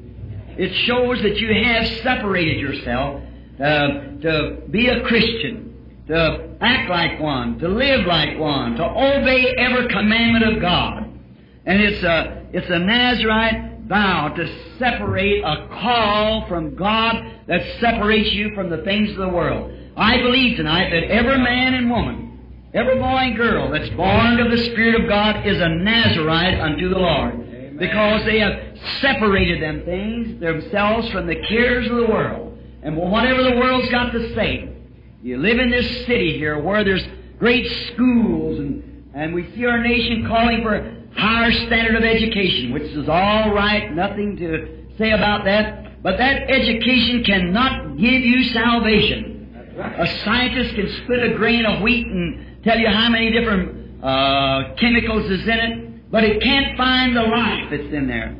It 0.57 0.73
shows 0.87 1.21
that 1.23 1.37
you 1.37 1.65
have 1.65 1.87
separated 2.05 2.61
yourself 2.61 3.23
uh, 3.59 3.89
to 4.21 4.63
be 4.71 4.87
a 4.87 5.01
Christian, 5.01 5.72
to 6.09 6.57
act 6.61 6.91
like 6.91 7.21
one, 7.21 7.59
to 7.59 7.69
live 7.69 8.07
like 8.07 8.39
one, 8.39 8.77
to 8.77 8.85
obey 8.85 9.55
every 9.57 9.89
commandment 9.89 10.57
of 10.57 10.61
God. 10.61 11.09
And 11.65 11.81
it's 11.81 12.03
a, 12.03 12.47
it's 12.53 12.69
a 12.69 12.79
Nazarite 12.79 13.87
vow 13.87 14.29
to 14.29 14.77
separate 14.79 15.43
a 15.45 15.69
call 15.69 16.47
from 16.49 16.75
God 16.75 17.15
that 17.47 17.63
separates 17.81 18.33
you 18.33 18.55
from 18.55 18.71
the 18.71 18.79
things 18.79 19.11
of 19.11 19.17
the 19.17 19.29
world. 19.29 19.73
I 19.97 20.19
believe 20.19 20.57
tonight 20.57 20.91
that 20.91 21.05
every 21.05 21.39
man 21.39 21.75
and 21.75 21.91
woman, 21.91 22.69
every 22.75 22.99
boy 22.99 23.19
and 23.19 23.37
girl 23.37 23.71
that's 23.71 23.91
born 23.91 24.41
of 24.41 24.51
the 24.51 24.65
Spirit 24.73 25.03
of 25.03 25.09
God 25.09 25.47
is 25.47 25.61
a 25.61 25.69
Nazarite 25.69 26.61
unto 26.61 26.89
the 26.89 26.99
Lord. 26.99 27.35
Amen. 27.35 27.77
Because 27.79 28.25
they 28.25 28.41
have 28.41 28.79
separated 29.01 29.63
them 29.63 29.85
things 29.85 30.41
themselves 30.41 31.11
from 31.11 31.27
the 31.27 31.37
cares 31.49 31.89
of 31.89 31.97
the 31.97 32.07
world. 32.07 32.59
And 32.83 32.97
whatever 32.97 33.43
the 33.43 33.57
world's 33.57 33.91
got 33.91 34.11
to 34.13 34.35
say, 34.35 34.72
you 35.23 35.39
live 35.39 35.61
in 35.61 35.71
this 35.71 36.05
city 36.07 36.37
here 36.37 36.59
where 36.59 36.83
there's 36.83 37.07
great 37.39 37.65
schools 37.93 38.59
and, 38.59 39.13
and 39.15 39.33
we 39.33 39.49
see 39.55 39.65
our 39.65 39.79
nation 39.79 40.27
calling 40.27 40.63
for 40.63 40.75
a 40.75 40.97
higher 41.15 41.53
standard 41.53 41.95
of 41.95 42.03
education, 42.03 42.73
which 42.73 42.83
is 42.83 43.09
all 43.09 43.55
right, 43.55 43.95
nothing 43.95 44.37
to 44.37 44.85
say 44.99 45.13
about 45.13 45.45
that. 45.45 46.03
But 46.03 46.19
that 46.19 46.51
education 46.51 47.23
cannot 47.23 47.99
give 47.99 48.23
you 48.23 48.43
salvation. 48.53 49.77
A 49.79 50.07
scientist 50.25 50.75
can 50.75 50.93
split 51.05 51.23
a 51.23 51.35
grain 51.37 51.67
of 51.67 51.83
wheat 51.83 52.05
and 52.05 52.65
tell 52.65 52.79
you 52.79 52.89
how 52.89 53.09
many 53.09 53.31
different 53.31 54.03
uh, 54.03 54.75
chemicals 54.75 55.31
is 55.31 55.43
in 55.43 55.49
it, 55.51 56.11
but 56.11 56.25
it 56.25 56.43
can't 56.43 56.77
find 56.77 57.17
the 57.17 57.23
life 57.23 57.71
that's 57.71 57.95
in 57.95 58.09
there. 58.09 58.37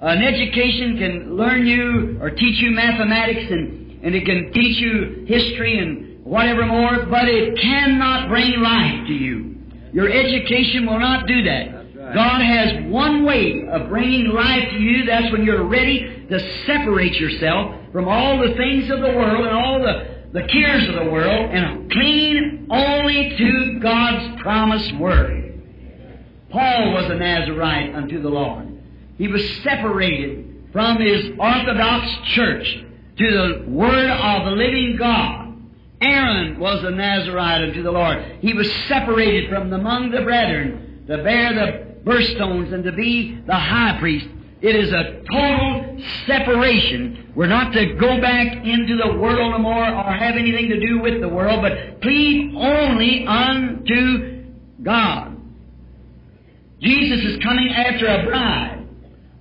An 0.00 0.20
education 0.20 0.98
can 0.98 1.36
learn 1.36 1.64
you 1.64 2.18
or 2.20 2.30
teach 2.30 2.60
you 2.60 2.72
mathematics 2.72 3.52
and, 3.52 4.04
and 4.04 4.14
it 4.16 4.24
can 4.24 4.52
teach 4.52 4.80
you 4.80 5.24
history 5.28 5.78
and 5.78 6.03
whatever 6.24 6.66
more, 6.66 7.06
but 7.06 7.28
it 7.28 7.56
cannot 7.58 8.28
bring 8.28 8.60
life 8.60 9.06
to 9.06 9.12
you. 9.12 9.56
Your 9.92 10.10
education 10.10 10.86
will 10.86 10.98
not 10.98 11.26
do 11.26 11.44
that. 11.44 11.74
Right. 11.74 12.14
God 12.14 12.40
has 12.40 12.90
one 12.90 13.24
way 13.24 13.66
of 13.70 13.88
bringing 13.88 14.28
life 14.28 14.70
to 14.70 14.78
you. 14.78 15.04
That's 15.06 15.30
when 15.30 15.44
you're 15.44 15.64
ready 15.64 16.26
to 16.28 16.64
separate 16.66 17.14
yourself 17.14 17.76
from 17.92 18.08
all 18.08 18.38
the 18.38 18.54
things 18.54 18.90
of 18.90 19.00
the 19.00 19.12
world 19.12 19.46
and 19.46 19.56
all 19.56 19.78
the, 19.80 20.30
the 20.32 20.48
cares 20.48 20.88
of 20.88 20.94
the 20.96 21.10
world 21.10 21.50
and 21.50 21.90
cling 21.92 22.66
only 22.70 23.36
to 23.36 23.78
God's 23.80 24.42
promised 24.42 24.96
word. 24.96 25.62
Paul 26.50 26.92
was 26.94 27.10
a 27.10 27.14
Nazarite 27.14 27.94
unto 27.94 28.20
the 28.20 28.28
Lord. 28.28 28.80
He 29.18 29.28
was 29.28 29.42
separated 29.62 30.70
from 30.72 31.00
his 31.00 31.30
Orthodox 31.38 32.10
church 32.34 32.84
to 33.18 33.30
the 33.30 33.70
Word 33.70 34.10
of 34.10 34.44
the 34.46 34.50
living 34.52 34.96
God. 34.98 35.43
Aaron 36.04 36.58
was 36.60 36.84
a 36.84 36.90
Nazarite 36.90 37.62
unto 37.62 37.82
the 37.82 37.90
Lord. 37.90 38.22
He 38.40 38.52
was 38.52 38.70
separated 38.88 39.48
from 39.48 39.72
among 39.72 40.10
the 40.10 40.20
brethren 40.20 41.04
to 41.08 41.22
bear 41.22 41.54
the 41.54 41.94
birthstones 42.04 42.72
and 42.74 42.84
to 42.84 42.92
be 42.92 43.40
the 43.46 43.54
high 43.54 43.98
priest. 43.98 44.26
It 44.60 44.76
is 44.76 44.92
a 44.92 45.22
total 45.30 45.98
separation. 46.26 47.32
We're 47.34 47.46
not 47.46 47.72
to 47.72 47.94
go 47.94 48.20
back 48.20 48.64
into 48.64 48.96
the 48.96 49.16
world 49.18 49.52
no 49.52 49.58
more 49.58 49.86
or 49.86 50.12
have 50.12 50.36
anything 50.36 50.68
to 50.68 50.80
do 50.80 51.00
with 51.00 51.20
the 51.20 51.28
world, 51.28 51.62
but 51.62 52.02
cleave 52.02 52.54
only 52.54 53.26
unto 53.26 54.44
God. 54.82 55.36
Jesus 56.80 57.24
is 57.24 57.42
coming 57.42 57.70
after 57.70 58.06
a 58.06 58.24
bride, 58.24 58.86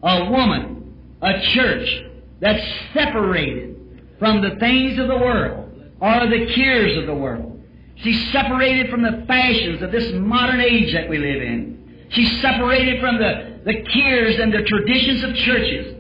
a 0.02 0.32
woman, 0.32 0.94
a 1.22 1.42
church 1.54 2.04
that's 2.40 2.66
separated 2.94 4.16
from 4.18 4.42
the 4.42 4.56
things 4.60 4.98
of 4.98 5.08
the 5.08 5.18
world 5.18 5.63
are 6.04 6.28
the 6.28 6.54
cares 6.54 6.98
of 6.98 7.06
the 7.08 7.16
world. 7.16 7.64
She's 7.96 8.32
separated 8.34 8.90
from 8.92 9.04
the 9.04 9.24
fashions 9.26 9.82
of 9.82 9.92
this 9.92 10.12
modern 10.14 10.60
age 10.60 10.94
that 10.94 11.08
we 11.10 11.18
live 11.18 11.42
in. 11.42 12.08
She's 12.10 12.42
separated 12.42 13.00
from 13.00 13.18
the, 13.18 13.62
the 13.64 13.82
cares 13.84 14.38
and 14.38 14.54
the 14.54 14.64
traditions 14.64 15.24
of 15.24 15.36
churches. 15.36 15.96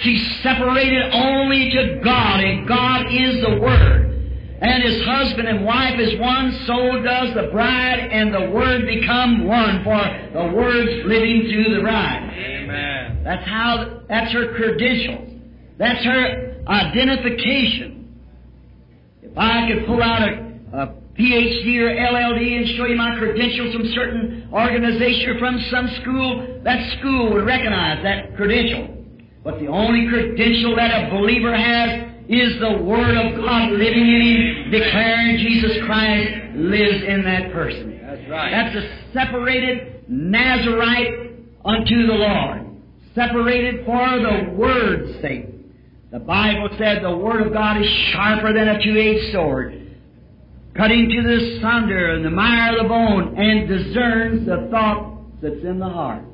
She's 0.00 0.42
separated 0.42 1.14
only 1.14 1.70
to 1.70 2.00
God, 2.04 2.40
and 2.40 2.68
God 2.68 3.06
is 3.10 3.40
the 3.40 3.58
Word. 3.58 4.04
And 4.60 4.82
his 4.82 5.02
husband 5.04 5.48
and 5.48 5.64
wife 5.64 5.98
is 5.98 6.20
one, 6.20 6.52
so 6.66 7.02
does 7.02 7.34
the 7.34 7.48
bride 7.50 8.00
and 8.12 8.34
the 8.34 8.50
Word 8.50 8.86
become 8.86 9.46
one, 9.46 9.82
for 9.82 9.98
the 10.34 10.52
Word's 10.54 11.06
living 11.06 11.48
through 11.50 11.76
the 11.76 11.80
bride. 11.80 12.34
Amen. 12.36 13.22
That's 13.24 13.48
how, 13.48 14.02
that's 14.08 14.30
her 14.32 14.54
credentials. 14.54 15.40
That's 15.78 16.04
her 16.04 16.64
identification. 16.68 17.97
I 19.38 19.68
could 19.68 19.86
pull 19.86 20.02
out 20.02 20.22
a, 20.22 20.32
a 20.72 20.86
PhD 21.18 21.78
or 21.78 21.94
LLD 21.94 22.58
and 22.58 22.68
show 22.76 22.86
you 22.86 22.96
my 22.96 23.16
credentials 23.18 23.74
from 23.74 23.86
certain 23.94 24.48
organization 24.52 25.30
or 25.30 25.38
from 25.38 25.58
some 25.70 25.88
school, 26.02 26.60
that 26.64 26.98
school 26.98 27.32
would 27.32 27.44
recognize 27.44 28.02
that 28.02 28.36
credential. 28.36 28.94
But 29.42 29.60
the 29.60 29.66
only 29.66 30.08
credential 30.08 30.76
that 30.76 31.08
a 31.08 31.10
believer 31.10 31.56
has 31.56 32.08
is 32.28 32.60
the 32.60 32.82
Word 32.82 33.16
of 33.16 33.36
God 33.40 33.72
living 33.72 34.06
in 34.06 34.20
him, 34.20 34.70
declaring 34.70 35.38
Jesus 35.38 35.84
Christ 35.86 36.56
lives 36.56 37.02
in 37.04 37.24
that 37.24 37.52
person. 37.52 38.00
That's 38.02 38.30
right. 38.30 38.50
That's 38.50 38.76
a 38.76 39.12
separated 39.12 40.04
Nazarite 40.08 41.32
unto 41.64 42.06
the 42.06 42.12
Lord. 42.12 42.66
Separated 43.14 43.86
for 43.86 44.20
the 44.20 44.52
Word's 44.54 45.20
sake. 45.22 45.47
The 46.10 46.18
Bible 46.18 46.70
said 46.78 47.02
the 47.02 47.16
Word 47.18 47.46
of 47.46 47.52
God 47.52 47.82
is 47.82 47.90
sharper 48.12 48.54
than 48.54 48.66
a 48.66 48.82
two-edged 48.82 49.30
sword, 49.30 49.94
cutting 50.74 51.10
to 51.10 51.22
the 51.22 51.60
sunder 51.60 52.14
and 52.14 52.24
the 52.24 52.30
mire 52.30 52.78
of 52.78 52.82
the 52.82 52.88
bone, 52.88 53.36
and 53.36 53.68
discerns 53.68 54.46
the 54.46 54.68
thought 54.70 55.18
that's 55.42 55.62
in 55.62 55.78
the 55.78 55.88
heart. 55.88 56.24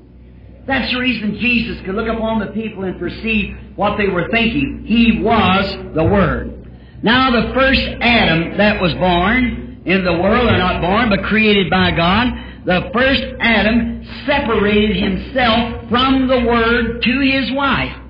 That's 0.69 0.93
the 0.93 1.01
reason 1.01 1.39
Jesus 1.41 1.85
could 1.85 1.97
look 1.97 2.07
upon 2.07 2.39
the 2.39 2.53
people 2.53 2.85
and 2.85 3.01
perceive 3.01 3.57
what 3.75 3.99
they 3.99 4.07
were 4.07 4.29
thinking. 4.31 4.85
He 4.87 5.21
was 5.21 5.77
the 5.93 6.05
Word. 6.05 6.71
Now 7.03 7.33
the 7.33 7.53
first 7.53 7.83
Adam 8.01 8.57
that 8.57 8.81
was 8.81 8.95
born 8.95 9.83
in 9.85 10.05
the 10.05 10.13
world, 10.13 10.51
or 10.51 10.57
not 10.57 10.83
born, 10.83 11.11
but 11.11 11.25
created 11.25 11.69
by 11.69 11.91
God, 11.91 12.29
the 12.65 12.91
first 12.95 13.25
Adam 13.41 14.07
separated 14.25 14.97
himself 14.97 15.89
from 15.91 16.29
the 16.29 16.45
Word 16.47 17.03
to 17.03 17.21
his 17.21 17.51
wife. 17.51 18.03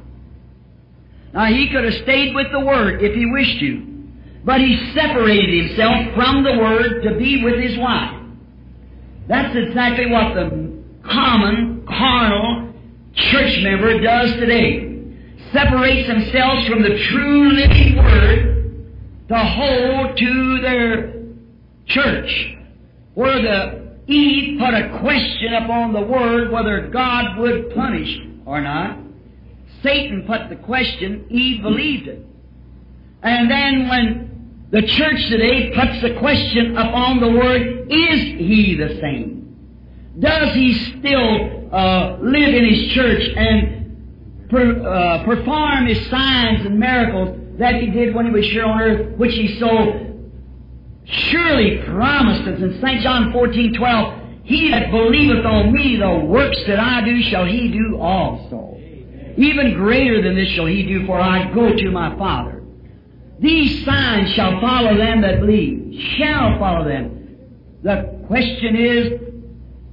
Now, 1.34 1.46
he 1.46 1.68
could 1.68 1.82
have 1.82 1.94
stayed 2.04 2.32
with 2.32 2.52
the 2.52 2.60
Word 2.60 3.02
if 3.02 3.12
he 3.12 3.26
wished 3.26 3.58
to, 3.58 3.84
but 4.44 4.60
he 4.60 4.92
separated 4.94 5.66
himself 5.66 6.14
from 6.14 6.44
the 6.44 6.58
Word 6.58 7.02
to 7.02 7.18
be 7.18 7.42
with 7.42 7.58
his 7.60 7.76
wife. 7.76 8.22
That's 9.26 9.56
exactly 9.56 10.06
what 10.12 10.34
the 10.34 10.84
common, 11.02 11.84
carnal 11.88 12.72
church 13.14 13.60
member 13.64 14.00
does 14.00 14.30
today. 14.34 14.92
Separates 15.52 16.06
themselves 16.06 16.68
from 16.68 16.82
the 16.82 17.04
true 17.08 17.52
living 17.52 17.96
Word 17.96 18.94
to 19.28 19.36
hold 19.36 20.16
to 20.16 20.60
their 20.62 21.14
church, 21.86 22.56
where 23.14 23.42
the 23.42 23.84
Eve 24.06 24.60
put 24.60 24.72
a 24.72 25.00
question 25.00 25.54
upon 25.54 25.92
the 25.94 26.02
Word 26.02 26.52
whether 26.52 26.88
God 26.90 27.38
would 27.38 27.74
punish 27.74 28.20
or 28.46 28.60
not. 28.60 29.03
Satan 29.84 30.24
put 30.26 30.48
the 30.48 30.56
question, 30.56 31.26
Eve 31.30 31.62
believed 31.62 32.08
it. 32.08 32.26
And 33.22 33.50
then 33.50 33.88
when 33.88 34.66
the 34.70 34.82
church 34.82 35.28
today 35.28 35.72
puts 35.74 36.00
the 36.00 36.18
question 36.18 36.76
upon 36.76 37.20
the 37.20 37.30
Word, 37.30 37.86
is 37.92 38.20
He 38.20 38.76
the 38.76 38.98
same? 39.00 39.56
Does 40.18 40.54
He 40.54 40.74
still 40.98 41.68
uh, 41.72 42.16
live 42.20 42.54
in 42.54 42.64
His 42.64 42.92
church 42.92 43.22
and 43.36 44.48
per, 44.48 44.88
uh, 44.88 45.24
perform 45.24 45.86
His 45.86 46.08
signs 46.08 46.64
and 46.64 46.80
miracles 46.80 47.58
that 47.58 47.74
He 47.74 47.90
did 47.90 48.14
when 48.14 48.26
He 48.26 48.32
was 48.32 48.46
here 48.46 48.64
on 48.64 48.80
earth, 48.80 49.18
which 49.18 49.34
He 49.34 49.58
so 49.60 50.00
surely 51.04 51.82
promised 51.86 52.48
us 52.48 52.60
in 52.60 52.80
St. 52.80 53.02
John 53.02 53.32
14, 53.32 53.74
12, 53.74 54.20
He 54.44 54.70
that 54.70 54.90
believeth 54.90 55.44
on 55.44 55.72
me, 55.72 55.96
the 55.96 56.24
works 56.26 56.58
that 56.66 56.80
I 56.80 57.04
do 57.04 57.22
shall 57.24 57.44
he 57.44 57.68
do 57.68 57.98
also. 58.00 58.73
Even 59.36 59.74
greater 59.74 60.22
than 60.22 60.36
this 60.36 60.48
shall 60.50 60.66
he 60.66 60.84
do, 60.84 61.06
for 61.06 61.20
I 61.20 61.52
go 61.52 61.74
to 61.74 61.90
my 61.90 62.16
Father. 62.16 62.62
These 63.40 63.84
signs 63.84 64.30
shall 64.34 64.60
follow 64.60 64.96
them 64.96 65.22
that 65.22 65.40
believe, 65.40 66.00
shall 66.16 66.58
follow 66.58 66.84
them. 66.88 67.36
The 67.82 68.24
question 68.26 68.76
is, 68.76 69.20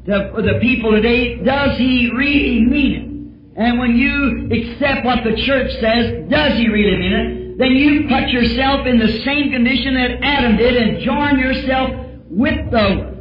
for 0.05 0.41
the 0.41 0.60
people 0.62 0.91
today, 0.91 1.36
does 1.43 1.77
he 1.77 2.12
really 2.15 2.62
mean 2.62 2.93
it? 2.93 3.60
And 3.60 3.79
when 3.79 3.98
you 3.98 4.50
accept 4.51 5.05
what 5.05 5.24
the 5.24 5.36
church 5.43 5.71
says, 5.79 6.29
does 6.29 6.57
he 6.57 6.69
really 6.69 6.98
mean 6.98 7.13
it? 7.13 7.57
Then 7.57 7.71
you 7.71 8.07
put 8.07 8.29
yourself 8.29 8.88
in 8.88 8.98
the 8.98 9.24
same 9.24 9.51
condition 9.51 9.93
that 9.95 10.24
Adam 10.24 10.57
did 10.57 10.77
and 10.77 11.00
join 11.03 11.38
yourself 11.38 11.91
with 12.29 12.71
the, 12.71 13.17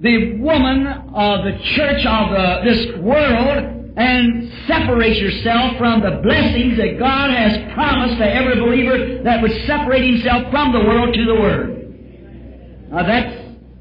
the 0.00 0.36
woman 0.38 0.86
of 0.86 1.44
the 1.44 1.58
church 1.74 2.04
of 2.04 2.30
the, 2.30 2.60
this 2.64 2.96
world 2.98 3.73
and 3.96 4.52
separate 4.66 5.16
yourself 5.18 5.78
from 5.78 6.00
the 6.00 6.20
blessings 6.22 6.76
that 6.78 6.98
God 6.98 7.30
has 7.30 7.72
promised 7.74 8.18
to 8.18 8.26
every 8.26 8.60
believer 8.60 9.22
that 9.22 9.40
would 9.40 9.52
separate 9.66 10.04
himself 10.04 10.50
from 10.50 10.72
the 10.72 10.80
world 10.80 11.14
to 11.14 11.24
the 11.24 11.34
Word. 11.34 12.90
Now 12.90 13.06
that's 13.06 13.36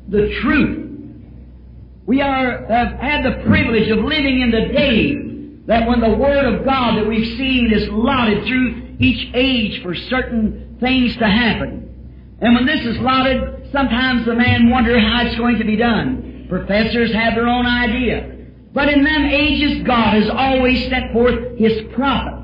the 0.10 0.40
truth. 0.42 0.80
We 2.06 2.22
are, 2.22 2.66
have 2.68 3.00
had 3.00 3.24
the 3.24 3.44
privilege 3.48 3.90
of 3.90 4.00
living 4.00 4.42
in 4.42 4.52
the 4.52 4.74
day 4.74 5.16
that 5.66 5.88
when 5.88 6.02
the 6.02 6.16
Word 6.16 6.46
of 6.46 6.66
God 6.66 6.98
that 6.98 7.08
we've 7.08 7.38
seen 7.38 7.72
is 7.74 7.88
lauded 7.90 8.46
through 8.46 8.98
each 9.00 9.32
age 9.34 9.82
for 9.82 9.96
certain 9.96 10.78
things 10.80 11.16
to 11.18 11.26
happen. 11.26 12.38
And 12.42 12.54
when 12.54 12.66
this 12.66 12.86
is 12.86 12.98
lauded, 13.00 13.70
sometimes 13.72 14.26
the 14.26 14.36
man 14.36 14.70
wonders 14.70 15.02
how 15.02 15.26
it's 15.26 15.38
going 15.38 15.58
to 15.58 15.66
be 15.66 15.78
done. 15.78 16.46
Professors 16.50 17.14
have 17.14 17.36
their 17.36 17.48
own 17.48 17.66
idea. 17.66 18.33
But 18.74 18.90
in 18.90 19.04
them 19.04 19.26
ages, 19.26 19.84
God 19.86 20.16
has 20.16 20.30
always 20.30 20.90
sent 20.90 21.14
forth 21.14 21.58
His 21.58 21.94
prophet. 21.94 22.44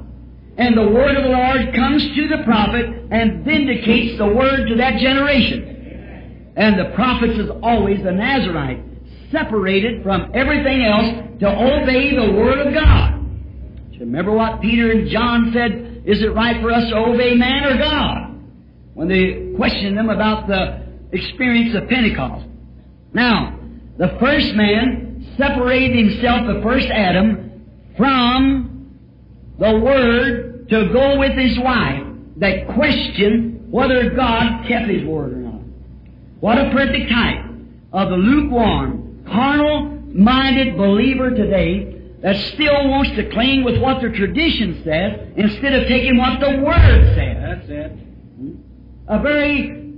And 0.58 0.78
the 0.78 0.90
word 0.90 1.16
of 1.16 1.24
the 1.24 1.30
Lord 1.30 1.74
comes 1.74 2.04
to 2.16 2.28
the 2.28 2.44
prophet 2.44 2.86
and 3.12 3.44
vindicates 3.46 4.18
the 4.18 4.28
word 4.28 4.68
to 4.68 4.76
that 4.76 5.00
generation. 5.00 6.54
And 6.56 6.78
the 6.78 6.94
prophet 6.94 7.32
is 7.32 7.50
always 7.64 8.04
the 8.04 8.12
Nazarite, 8.12 8.84
separated 9.32 10.04
from 10.04 10.32
everything 10.34 10.86
else 10.86 11.40
to 11.40 11.48
obey 11.48 12.16
the 12.16 12.34
word 12.34 12.68
of 12.68 12.74
God. 12.74 13.26
remember 14.00 14.34
what 14.34 14.62
Peter 14.62 14.92
and 14.92 15.10
John 15.10 15.52
said? 15.54 16.04
Is 16.06 16.22
it 16.22 16.34
right 16.34 16.62
for 16.62 16.72
us 16.72 16.90
to 16.90 16.98
obey 16.98 17.36
man 17.36 17.64
or 17.64 17.78
God? 17.78 18.42
When 18.94 19.08
they 19.08 19.56
questioned 19.56 19.98
them 19.98 20.10
about 20.10 20.48
the 20.48 20.82
experience 21.12 21.76
of 21.76 21.88
Pentecost. 21.88 22.46
Now, 23.14 23.58
the 23.98 24.18
first 24.20 24.54
man 24.56 25.09
separated 25.40 26.12
himself, 26.12 26.46
the 26.46 26.62
first 26.62 26.88
Adam, 26.88 27.66
from 27.98 28.96
the 29.58 29.80
Word 29.80 30.70
to 30.70 30.90
go 30.94 31.18
with 31.18 31.32
his 31.32 31.58
wife 31.60 32.04
that 32.38 32.68
questioned 32.76 33.72
whether 33.72 34.12
God 34.12 34.68
kept 34.68 34.88
his 34.88 35.04
Word 35.04 35.34
or 35.34 35.38
not. 35.38 35.62
What 36.40 36.58
a 36.58 36.70
perfect 36.72 37.10
type 37.10 37.46
of 37.92 38.10
the 38.10 38.18
lukewarm, 38.18 39.26
carnal-minded 39.26 40.78
believer 40.78 41.32
today 41.32 41.96
that 42.22 42.36
still 42.54 42.90
wants 42.90 43.12
to 43.12 43.30
cling 43.32 43.64
with 43.64 43.82
what 43.82 44.02
the 44.02 44.10
tradition 44.10 44.82
says 44.84 45.34
instead 45.38 45.74
of 45.74 45.88
taking 45.88 46.18
what 46.18 46.40
the 46.40 46.62
Word 46.62 47.16
says. 47.16 47.38
That's 47.42 47.70
it. 47.70 47.92
A 49.08 49.20
very 49.22 49.94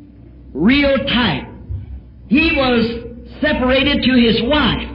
real 0.54 0.98
type. 1.06 1.48
He 2.28 2.56
was 2.56 2.86
separated 3.42 4.04
to 4.04 4.14
his 4.14 4.42
wife. 4.44 4.91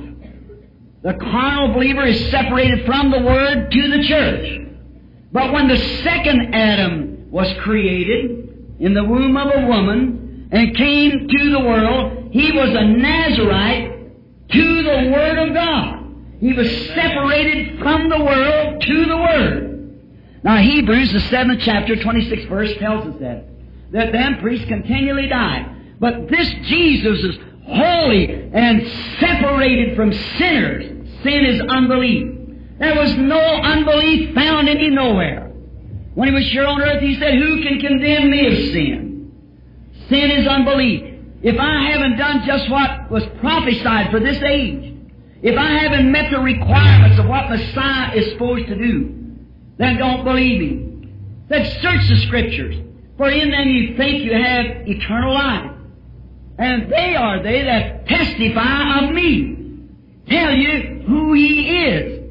The 1.06 1.14
carnal 1.14 1.72
believer 1.72 2.04
is 2.04 2.32
separated 2.32 2.84
from 2.84 3.12
the 3.12 3.20
Word 3.20 3.70
to 3.70 3.90
the 3.90 4.08
church. 4.08 4.66
But 5.30 5.52
when 5.52 5.68
the 5.68 5.76
second 6.02 6.52
Adam 6.52 7.30
was 7.30 7.46
created 7.60 8.76
in 8.80 8.92
the 8.92 9.04
womb 9.04 9.36
of 9.36 9.54
a 9.54 9.66
woman 9.68 10.48
and 10.50 10.76
came 10.76 11.28
to 11.28 11.50
the 11.52 11.60
world, 11.60 12.30
he 12.32 12.50
was 12.50 12.70
a 12.70 12.84
Nazarite 12.84 14.48
to 14.48 14.82
the 14.82 15.12
Word 15.12 15.38
of 15.46 15.54
God. 15.54 16.12
He 16.40 16.52
was 16.52 16.68
separated 16.88 17.78
from 17.78 18.08
the 18.08 18.24
world 18.24 18.82
to 18.82 19.04
the 19.04 19.16
Word. 19.16 20.00
Now 20.42 20.56
Hebrews, 20.56 21.12
the 21.12 21.20
seventh 21.20 21.60
chapter, 21.62 21.94
26th 21.94 22.48
verse 22.48 22.76
tells 22.78 23.06
us 23.06 23.20
that. 23.20 23.44
That 23.92 24.10
them 24.10 24.38
priests 24.40 24.66
continually 24.66 25.28
died. 25.28 26.00
But 26.00 26.26
this 26.28 26.52
Jesus 26.64 27.22
is 27.22 27.36
holy 27.64 28.50
and 28.52 28.88
separated 29.20 29.94
from 29.94 30.12
sinners 30.12 30.95
sin 31.22 31.44
is 31.44 31.60
unbelief. 31.68 32.36
There 32.78 32.94
was 32.94 33.16
no 33.16 33.38
unbelief 33.38 34.34
found 34.34 34.68
in 34.68 34.78
him 34.78 34.94
nowhere. 34.94 35.52
When 36.14 36.28
he 36.28 36.34
was 36.34 36.50
here 36.50 36.66
on 36.66 36.80
earth, 36.80 37.02
he 37.02 37.18
said, 37.18 37.34
Who 37.34 37.62
can 37.62 37.78
condemn 37.78 38.30
me 38.30 38.46
of 38.46 38.72
sin? 38.72 39.32
Sin 40.08 40.30
is 40.30 40.46
unbelief. 40.46 41.14
If 41.42 41.58
I 41.58 41.90
haven't 41.90 42.16
done 42.16 42.42
just 42.46 42.70
what 42.70 43.10
was 43.10 43.24
prophesied 43.40 44.10
for 44.10 44.20
this 44.20 44.42
age, 44.42 44.94
if 45.42 45.56
I 45.56 45.70
haven't 45.78 46.10
met 46.10 46.30
the 46.30 46.40
requirements 46.40 47.18
of 47.18 47.26
what 47.26 47.50
Messiah 47.50 48.14
is 48.14 48.32
supposed 48.32 48.66
to 48.66 48.74
do, 48.74 49.36
then 49.78 49.98
don't 49.98 50.24
believe 50.24 50.60
him. 50.60 51.44
Then 51.48 51.64
search 51.82 52.08
the 52.08 52.16
Scriptures, 52.26 52.76
for 53.16 53.28
in 53.28 53.50
them 53.50 53.68
you 53.68 53.96
think 53.96 54.24
you 54.24 54.32
have 54.32 54.88
eternal 54.88 55.34
life. 55.34 55.72
And 56.58 56.90
they 56.90 57.14
are 57.14 57.42
they 57.42 57.62
that 57.62 58.06
testify 58.06 59.04
of 59.04 59.12
me 59.12 59.56
tell 60.28 60.52
you 60.52 60.95
who 61.06 61.32
He 61.32 61.68
is. 61.86 62.24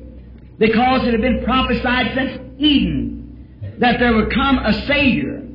Because 0.57 1.05
it 1.05 1.11
had 1.11 1.21
been 1.21 1.43
prophesied 1.43 2.13
since 2.15 2.39
Eden 2.57 3.75
that 3.79 3.99
there 3.99 4.13
would 4.15 4.33
come 4.33 4.57
a 4.59 4.73
Savior. 4.87 5.45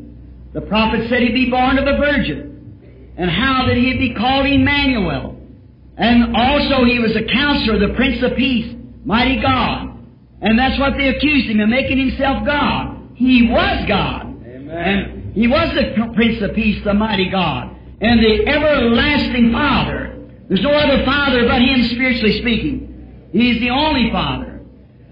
The 0.53 0.61
prophet 0.63 1.09
said 1.09 1.23
he'd 1.23 1.33
be 1.33 1.51
born 1.51 1.79
of 1.79 1.87
a 1.87 1.97
virgin. 1.97 3.13
And 3.17 3.31
how 3.31 3.67
that 3.67 3.77
he'd 3.77 3.99
be 3.99 4.15
called 4.15 4.47
Emmanuel. 4.47 5.41
And 5.97 6.37
also 6.37 6.85
he 6.85 6.99
was 6.99 7.15
a 7.17 7.25
counselor, 7.25 7.79
the 7.79 7.95
Prince 7.95 8.23
of 8.23 8.37
Peace, 8.37 8.75
mighty 9.05 9.41
God. 9.41 9.99
And 10.41 10.59
that's 10.59 10.79
what 10.79 10.95
they 10.97 11.09
accused 11.09 11.51
him 11.51 11.61
of, 11.61 11.69
making 11.69 11.99
himself 11.99 12.47
God. 12.47 13.11
He 13.15 13.49
was 13.49 13.87
God. 13.87 14.23
Amen. 14.23 14.71
And 14.71 15.35
he 15.35 15.47
was 15.47 15.75
the 15.75 16.13
Prince 16.15 16.43
of 16.43 16.55
Peace, 16.55 16.83
the 16.85 16.95
mighty 16.95 17.31
God. 17.31 17.77
And 18.01 18.21
the 18.21 18.49
everlasting 18.49 19.53
Father. 19.53 20.29
There's 20.49 20.63
no 20.63 20.73
other 20.73 21.05
Father 21.05 21.47
but 21.47 21.61
Him, 21.61 21.85
spiritually 21.91 22.41
speaking. 22.41 22.90
He's 23.33 23.61
the 23.61 23.71
only 23.71 24.11
Father, 24.11 24.61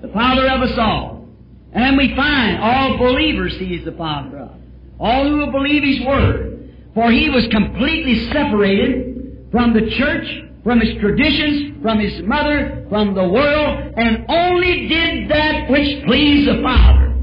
the 0.03 0.09
Father 0.09 0.49
of 0.49 0.63
us 0.63 0.77
all. 0.79 1.29
And 1.73 1.97
we 1.97 2.15
find 2.17 2.59
all 2.59 2.99
believers 2.99 3.57
He 3.59 3.77
is 3.77 3.85
the 3.85 3.93
Father 3.93 4.39
of. 4.39 4.51
All 4.99 5.29
who 5.29 5.39
will 5.39 5.53
believe 5.53 5.83
His 5.83 6.07
Word. 6.07 6.75
For 6.95 7.13
He 7.13 7.31
was 7.31 7.47
completely 7.49 8.31
separated 8.33 9.49
from 9.53 9.73
the 9.73 9.91
church, 9.91 10.27
from 10.65 10.81
His 10.81 10.99
traditions, 11.01 11.81
from 11.83 12.01
His 12.01 12.23
mother, 12.23 12.87
from 12.89 13.15
the 13.15 13.29
world, 13.29 13.95
and 13.97 14.25
only 14.29 14.89
did 14.89 15.31
that 15.31 15.71
which 15.71 16.05
pleased 16.05 16.49
the 16.49 16.61
Father. 16.63 17.15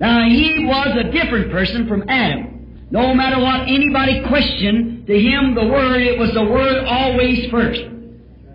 Now 0.00 0.28
He 0.28 0.64
was 0.64 0.96
a 0.96 1.10
different 1.10 1.50
person 1.50 1.86
from 1.88 2.04
Adam. 2.08 2.86
No 2.90 3.12
matter 3.14 3.40
what 3.40 3.62
anybody 3.62 4.22
questioned, 4.28 5.06
to 5.06 5.18
him 5.18 5.54
the 5.54 5.66
Word, 5.66 6.00
it 6.00 6.18
was 6.18 6.32
the 6.32 6.44
Word 6.44 6.84
always 6.84 7.50
first. 7.50 7.82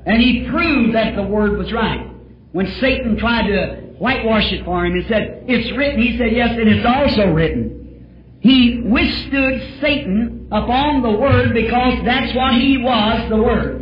And 0.06 0.22
he 0.22 0.48
proved 0.50 0.96
that 0.96 1.16
the 1.16 1.24
Word 1.24 1.58
was 1.58 1.72
right. 1.72 2.10
When 2.52 2.68
Satan 2.80 3.18
tried 3.18 3.48
to 3.48 3.76
whitewash 4.00 4.52
it 4.52 4.66
for 4.66 4.86
him 4.86 4.94
and 4.94 5.06
said, 5.08 5.44
It's 5.48 5.78
written, 5.78 6.02
he 6.02 6.18
said, 6.18 6.32
Yes, 6.32 6.50
and 6.52 6.68
it 6.68 6.78
is 6.80 6.86
also 6.86 7.32
written. 7.32 8.38
He 8.42 8.82
withstood 8.86 9.80
Satan 9.82 10.48
upon 10.52 11.02
the 11.02 11.12
Word 11.12 11.54
because 11.54 12.06
that's 12.06 12.36
what 12.36 12.54
he 12.54 12.78
was, 12.78 13.30
the 13.30 13.38
Word. 13.38 13.82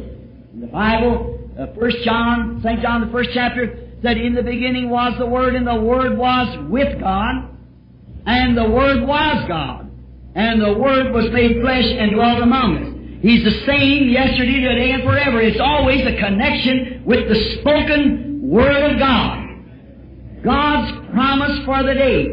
In 0.53 0.61
the 0.61 0.67
Bible, 0.67 1.33
First 1.79 1.97
John, 2.03 2.59
St. 2.63 2.81
John, 2.81 3.05
the 3.05 3.11
first 3.11 3.29
chapter, 3.33 3.89
said, 4.01 4.17
In 4.17 4.33
the 4.33 4.43
beginning 4.43 4.89
was 4.89 5.13
the 5.17 5.25
Word, 5.25 5.55
and 5.55 5.65
the 5.65 5.75
Word 5.75 6.17
was 6.17 6.69
with 6.69 6.99
God, 6.99 7.55
and 8.25 8.57
the 8.57 8.69
Word 8.69 9.07
was 9.07 9.45
God 9.47 9.87
and 10.37 10.61
the 10.61 10.73
Word 10.77 11.11
was 11.13 11.31
made 11.31 11.59
flesh 11.61 11.85
and 11.85 12.11
dwelt 12.11 12.43
among 12.43 12.77
us. 12.77 12.96
He's 13.21 13.43
the 13.43 13.65
same 13.65 14.09
yesterday, 14.09 14.61
today, 14.61 14.91
and 14.91 15.03
forever. 15.03 15.41
It's 15.41 15.59
always 15.59 16.01
a 16.01 16.15
connection 16.17 17.03
with 17.05 17.27
the 17.27 17.35
spoken 17.59 18.49
Word 18.49 18.91
of 18.91 18.99
God. 18.99 19.43
God's 20.43 21.09
promise 21.11 21.65
for 21.65 21.83
the 21.83 21.93
day. 21.93 22.25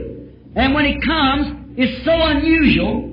And 0.56 0.74
when 0.74 0.84
it 0.84 1.02
comes, 1.02 1.74
it's 1.76 2.04
so 2.04 2.12
unusual 2.12 3.10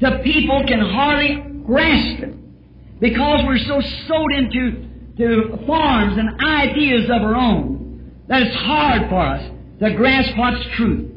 that 0.00 0.22
people 0.22 0.62
can 0.66 0.80
hardly 0.80 1.36
grasp 1.64 2.22
it. 2.22 3.00
Because 3.00 3.44
we're 3.46 3.58
so 3.58 3.80
sowed 4.06 4.32
into 4.32 4.86
to 5.18 5.64
forms 5.66 6.18
and 6.18 6.40
ideas 6.40 7.04
of 7.04 7.22
our 7.22 7.34
own 7.34 8.12
that 8.28 8.42
it's 8.42 8.56
hard 8.56 9.08
for 9.08 9.20
us 9.20 9.50
to 9.80 9.94
grasp 9.94 10.36
what's 10.36 10.64
truth. 10.76 11.10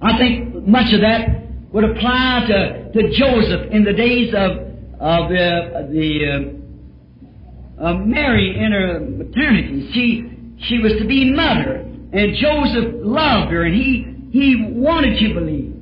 I 0.00 0.18
think 0.18 0.66
much 0.66 0.92
of 0.92 1.00
that 1.00 1.42
would 1.72 1.84
apply 1.84 2.44
to, 2.48 2.92
to 2.92 3.10
Joseph 3.10 3.70
in 3.72 3.84
the 3.84 3.92
days 3.92 4.34
of, 4.34 4.71
of 5.02 5.28
the, 5.30 5.88
the 5.90 7.84
uh, 7.84 7.94
Mary 7.94 8.56
in 8.56 8.70
her 8.70 9.00
maternity. 9.00 9.90
She, 9.92 10.30
she 10.68 10.78
was 10.78 10.92
to 10.92 11.04
be 11.06 11.32
mother. 11.32 11.84
And 12.12 12.36
Joseph 12.36 12.94
loved 13.02 13.50
her, 13.50 13.64
and 13.64 13.74
he, 13.74 14.06
he 14.30 14.70
wanted 14.70 15.18
to 15.18 15.34
believe. 15.34 15.74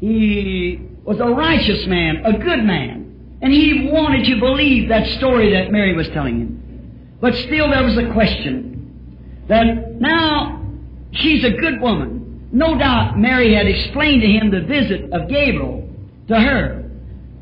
He 0.00 0.80
was 1.04 1.20
a 1.20 1.26
righteous 1.26 1.86
man, 1.86 2.24
a 2.26 2.32
good 2.32 2.64
man. 2.64 3.38
And 3.42 3.52
he 3.52 3.88
wanted 3.92 4.24
to 4.24 4.40
believe 4.40 4.88
that 4.88 5.06
story 5.18 5.52
that 5.52 5.70
Mary 5.70 5.94
was 5.94 6.08
telling 6.08 6.40
him. 6.40 7.16
But 7.20 7.34
still 7.34 7.70
there 7.70 7.84
was 7.84 7.96
a 7.96 8.12
question 8.12 9.44
that 9.48 10.00
now 10.00 10.66
she's 11.12 11.44
a 11.44 11.50
good 11.50 11.80
woman. 11.80 12.48
No 12.52 12.76
doubt 12.76 13.18
Mary 13.18 13.54
had 13.54 13.66
explained 13.66 14.22
to 14.22 14.28
him 14.28 14.50
the 14.50 14.62
visit 14.62 15.12
of 15.12 15.28
Gabriel 15.28 15.88
to 16.28 16.40
her. 16.40 16.90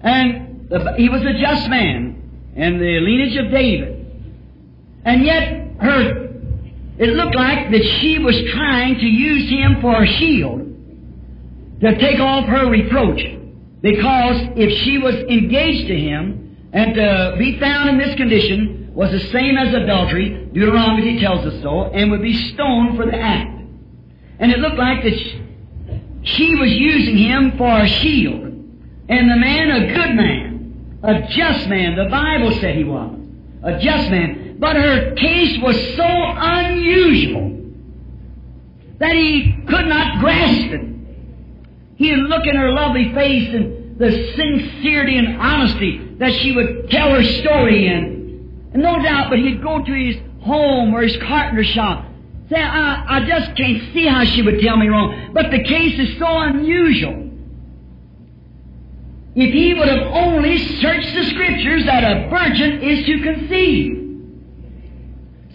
And 0.02 0.41
the, 0.72 0.94
he 0.96 1.08
was 1.08 1.22
a 1.22 1.34
just 1.34 1.68
man 1.68 2.52
and 2.56 2.80
the 2.80 3.00
lineage 3.00 3.36
of 3.36 3.50
David. 3.50 3.98
And 5.04 5.24
yet 5.24 5.76
her 5.80 6.22
it 6.98 7.08
looked 7.10 7.34
like 7.34 7.70
that 7.70 7.82
she 8.00 8.18
was 8.18 8.36
trying 8.52 8.98
to 8.98 9.06
use 9.06 9.50
him 9.50 9.80
for 9.80 10.02
a 10.02 10.06
shield 10.06 10.60
to 11.80 11.98
take 11.98 12.20
off 12.20 12.46
her 12.46 12.68
reproach. 12.68 13.20
Because 13.80 14.36
if 14.56 14.78
she 14.84 14.98
was 14.98 15.14
engaged 15.14 15.88
to 15.88 15.98
him 15.98 16.70
and 16.72 16.94
to 16.94 17.34
be 17.38 17.58
found 17.58 17.88
in 17.90 17.98
this 17.98 18.14
condition 18.16 18.92
was 18.94 19.10
the 19.10 19.20
same 19.30 19.56
as 19.56 19.74
adultery, 19.74 20.48
Deuteronomy 20.52 21.18
tells 21.18 21.44
us 21.46 21.60
so, 21.62 21.84
and 21.86 22.10
would 22.10 22.22
be 22.22 22.52
stoned 22.52 22.96
for 22.96 23.06
the 23.06 23.18
act. 23.18 23.60
And 24.38 24.52
it 24.52 24.58
looked 24.58 24.78
like 24.78 25.02
that 25.02 25.16
she 26.24 26.54
was 26.54 26.70
using 26.70 27.16
him 27.16 27.56
for 27.56 27.80
a 27.80 27.88
shield. 27.88 28.42
And 29.08 29.30
the 29.30 29.36
man, 29.36 29.70
a 29.70 29.94
good 29.94 30.14
man, 30.14 30.51
a 31.02 31.26
just 31.28 31.68
man, 31.68 31.96
the 31.96 32.08
Bible 32.10 32.52
said 32.60 32.76
he 32.76 32.84
was, 32.84 33.18
a 33.62 33.78
just 33.80 34.10
man. 34.10 34.56
But 34.58 34.76
her 34.76 35.14
case 35.14 35.58
was 35.60 35.76
so 35.96 36.06
unusual 36.06 37.60
that 38.98 39.12
he 39.12 39.56
could 39.68 39.86
not 39.86 40.20
grasp 40.20 40.72
it. 40.72 40.88
He'd 41.96 42.16
look 42.16 42.46
in 42.46 42.56
her 42.56 42.72
lovely 42.72 43.12
face 43.12 43.52
and 43.52 43.98
the 43.98 44.32
sincerity 44.36 45.18
and 45.18 45.40
honesty 45.40 46.16
that 46.18 46.32
she 46.34 46.52
would 46.52 46.90
tell 46.90 47.10
her 47.10 47.22
story 47.22 47.86
in. 47.86 48.70
And 48.72 48.82
no 48.82 49.02
doubt, 49.02 49.30
but 49.30 49.38
he'd 49.38 49.62
go 49.62 49.84
to 49.84 49.92
his 49.92 50.16
home 50.42 50.94
or 50.94 51.02
his 51.02 51.16
carpenter 51.16 51.64
shop. 51.64 52.06
Say, 52.48 52.60
I, 52.60 53.18
I 53.18 53.24
just 53.26 53.56
can't 53.56 53.92
see 53.92 54.06
how 54.06 54.24
she 54.24 54.42
would 54.42 54.60
tell 54.60 54.76
me 54.76 54.88
wrong. 54.88 55.30
But 55.32 55.50
the 55.50 55.62
case 55.62 55.98
is 55.98 56.18
so 56.18 56.26
unusual. 56.26 57.21
If 59.34 59.52
he 59.52 59.74
would 59.74 59.88
have 59.88 60.06
only 60.08 60.58
searched 60.80 61.14
the 61.14 61.24
scriptures 61.24 61.84
that 61.86 62.04
a 62.04 62.28
virgin 62.28 62.82
is 62.82 63.06
to 63.06 63.22
conceive. 63.22 63.98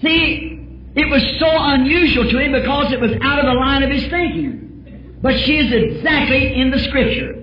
See, 0.02 0.58
it 0.96 1.10
was 1.10 1.22
so 1.40 1.48
unusual 1.48 2.30
to 2.30 2.40
him 2.40 2.54
because 2.54 2.92
it 2.92 3.00
was 3.00 3.12
out 3.22 3.40
of 3.40 3.46
the 3.46 3.54
line 3.54 3.84
of 3.84 3.92
his 3.92 4.08
thinking. 4.08 5.18
But 5.22 5.40
she 5.40 5.58
is 5.58 5.72
exactly 5.72 6.60
in 6.60 6.72
the 6.72 6.80
scripture. 6.80 7.34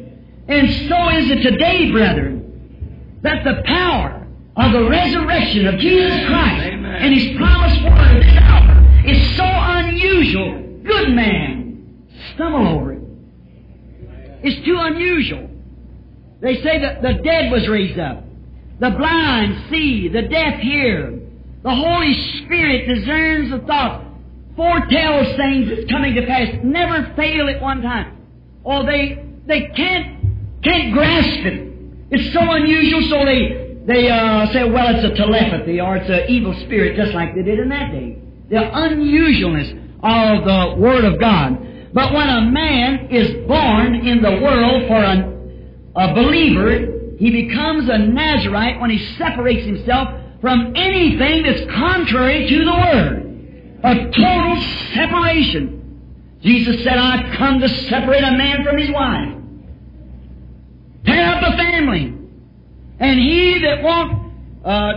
And 0.49 0.89
so 0.89 1.09
is 1.11 1.31
it 1.31 1.43
today, 1.43 1.91
brethren, 1.91 3.19
that 3.23 3.45
the 3.45 3.63
power 3.65 4.27
of 4.57 4.73
the 4.73 4.89
resurrection 4.89 5.67
of 5.67 5.79
Jesus 5.79 6.27
Christ 6.27 6.67
Amen. 6.67 6.95
and 6.97 7.15
His 7.15 7.37
promised 7.37 7.83
word 7.83 8.17
of 8.17 8.23
this 8.23 8.37
hour 8.37 9.05
is 9.07 9.37
so 9.37 9.45
unusual. 9.45 10.63
Good 10.85 11.11
man, 11.11 12.09
stumble 12.35 12.69
over 12.69 12.93
it. 12.93 13.03
It's 14.43 14.65
too 14.67 14.77
unusual. 14.79 15.51
They 16.45 16.61
say 16.63 16.79
that 16.79 17.01
the 17.01 17.15
dead 17.15 17.51
was 17.51 17.67
raised 17.69 17.99
up. 17.99 18.23
The 18.79 18.91
blind 18.91 19.65
see, 19.71 20.09
the 20.09 20.23
deaf 20.29 20.61
hear. 20.61 21.19
The 21.63 21.75
Holy 21.75 22.13
Spirit 22.45 22.87
discerns 22.87 23.51
the 23.51 23.61
thoughts, 23.61 24.05
foretells 24.55 25.37
things 25.37 25.71
that's 25.71 25.91
coming 25.91 26.15
to 26.17 26.27
pass, 26.27 26.49
never 26.63 27.15
fail 27.17 27.49
at 27.49 27.63
one 27.63 27.81
time. 27.81 28.19
Or 28.63 28.85
they 28.85 29.25
they 29.47 29.69
can't 29.69 30.63
can't 30.63 30.93
grasp 30.93 31.47
it. 31.47 31.73
It's 32.11 32.35
so 32.35 32.41
unusual, 32.41 33.01
so 33.09 33.25
they 33.25 33.81
they 33.87 34.11
uh, 34.11 34.53
say, 34.53 34.69
well, 34.69 34.95
it's 34.95 35.05
a 35.05 35.17
telepathy 35.17 35.81
or 35.81 35.97
it's 35.97 36.11
an 36.11 36.29
evil 36.29 36.53
spirit, 36.67 36.95
just 36.95 37.15
like 37.15 37.35
they 37.35 37.43
did 37.43 37.59
in 37.59 37.71
that 37.71 37.91
day. 37.91 38.19
The 38.51 38.57
unusualness 38.57 39.71
of 40.03 40.45
the 40.45 40.77
Word 40.79 41.07
of 41.07 41.19
God. 41.19 41.95
But 41.95 42.13
when 42.13 42.29
a 42.29 42.43
man 42.43 43.07
is 43.11 43.47
born 43.49 43.95
in 43.95 44.21
the 44.21 44.43
world 44.43 44.89
for 44.89 45.03
a 45.03 45.34
a 45.97 46.15
believer, 46.15 47.17
he 47.19 47.31
becomes 47.31 47.89
a 47.89 47.99
Nazarite 47.99 48.81
when 48.81 48.91
he 48.91 49.17
separates 49.17 49.65
himself 49.67 50.09
from 50.41 50.75
anything 50.77 51.43
that's 51.45 51.71
contrary 51.73 52.49
to 52.49 52.65
the 52.65 52.73
Word. 52.73 53.81
A 53.85 53.95
total 54.11 54.63
separation. 54.95 56.39
Jesus 56.43 56.83
said, 56.85 56.99
I 56.99 57.35
come 57.37 57.61
to 57.61 57.69
separate 57.69 58.25
a 58.25 58.33
man 58.33 58.65
from 58.65 58.77
his 58.77 58.91
wife. 58.91 59.35
Tear 61.07 61.35
up 61.35 61.55
a 61.55 61.57
family. 61.57 62.15
And 62.99 63.21
he 63.21 63.61
that 63.61 63.83
won't 63.83 64.33
uh, 64.65 64.93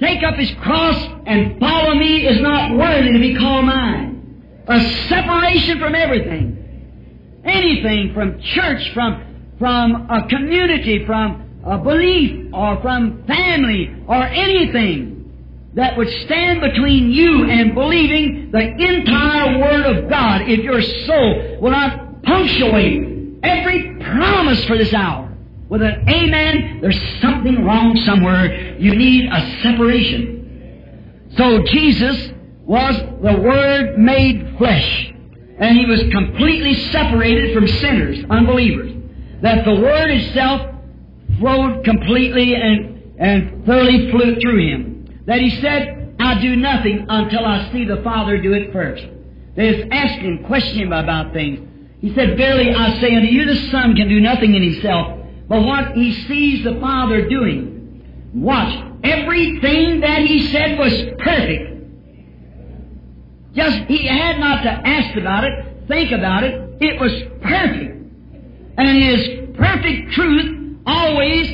take 0.00 0.22
up 0.22 0.34
his 0.34 0.50
cross 0.62 0.96
and 1.26 1.58
follow 1.60 1.94
me 1.94 2.26
is 2.26 2.40
not 2.40 2.76
worthy 2.76 3.12
to 3.12 3.18
be 3.18 3.36
called 3.36 3.66
mine. 3.66 4.64
A 4.66 4.80
separation 5.08 5.78
from 5.78 5.94
everything. 5.94 7.42
Anything 7.44 8.12
from 8.14 8.40
church, 8.40 8.92
from 8.94 9.27
from 9.58 10.08
a 10.10 10.28
community, 10.28 11.04
from 11.04 11.60
a 11.64 11.78
belief, 11.78 12.52
or 12.52 12.80
from 12.80 13.24
family, 13.26 13.94
or 14.06 14.22
anything 14.22 15.18
that 15.74 15.96
would 15.96 16.08
stand 16.22 16.60
between 16.60 17.10
you 17.10 17.44
and 17.44 17.74
believing 17.74 18.50
the 18.50 18.60
entire 18.60 19.58
Word 19.58 19.96
of 19.96 20.08
God 20.08 20.42
if 20.42 20.60
your 20.60 20.80
soul 20.80 21.58
will 21.60 21.70
not 21.70 22.22
punctuate 22.22 23.38
every 23.42 23.96
promise 24.00 24.64
for 24.64 24.78
this 24.78 24.92
hour 24.94 25.28
with 25.68 25.82
an 25.82 26.08
amen, 26.08 26.80
there's 26.80 27.20
something 27.20 27.62
wrong 27.64 27.94
somewhere. 28.06 28.78
You 28.78 28.94
need 28.94 29.30
a 29.30 29.62
separation. 29.62 31.30
So 31.36 31.62
Jesus 31.64 32.32
was 32.64 32.96
the 32.96 33.38
Word 33.40 33.98
made 33.98 34.56
flesh, 34.56 35.12
and 35.58 35.76
He 35.76 35.84
was 35.84 36.00
completely 36.10 36.74
separated 36.90 37.54
from 37.54 37.68
sinners, 37.68 38.24
unbelievers 38.30 38.87
that 39.42 39.64
the 39.64 39.74
Word 39.74 40.10
itself 40.10 40.74
flowed 41.38 41.84
completely 41.84 42.54
and, 42.54 43.14
and 43.18 43.64
thoroughly 43.64 44.10
flew 44.10 44.36
through 44.40 44.68
him. 44.68 45.22
That 45.26 45.40
he 45.40 45.50
said, 45.60 46.16
I 46.18 46.40
do 46.40 46.56
nothing 46.56 47.06
until 47.08 47.44
I 47.44 47.70
see 47.72 47.84
the 47.84 48.02
Father 48.02 48.38
do 48.40 48.52
it 48.52 48.72
first. 48.72 49.06
They 49.54 49.88
asking 49.90 50.38
him, 50.38 50.44
questioning 50.44 50.86
him 50.86 50.92
about 50.92 51.32
things. 51.32 51.68
He 52.00 52.14
said, 52.14 52.36
Verily 52.36 52.72
I 52.72 53.00
say 53.00 53.14
unto 53.14 53.28
you, 53.28 53.44
the 53.44 53.70
Son 53.70 53.94
can 53.96 54.08
do 54.08 54.20
nothing 54.20 54.54
in 54.54 54.62
himself, 54.62 55.18
but 55.48 55.62
what 55.62 55.92
he 55.92 56.12
sees 56.26 56.64
the 56.64 56.78
Father 56.80 57.28
doing. 57.28 58.30
Watch, 58.34 58.84
everything 59.02 60.00
that 60.00 60.22
he 60.22 60.46
said 60.48 60.78
was 60.78 60.92
perfect. 61.18 61.74
Just, 63.54 63.78
he 63.88 64.06
had 64.06 64.38
not 64.38 64.62
to 64.62 64.70
ask 64.70 65.16
about 65.16 65.44
it, 65.44 65.88
think 65.88 66.12
about 66.12 66.44
it, 66.44 66.76
it 66.80 67.00
was 67.00 67.12
perfect. 67.42 67.97
And 68.78 69.02
his 69.02 69.56
perfect 69.56 70.12
truth 70.12 70.78
always 70.86 71.48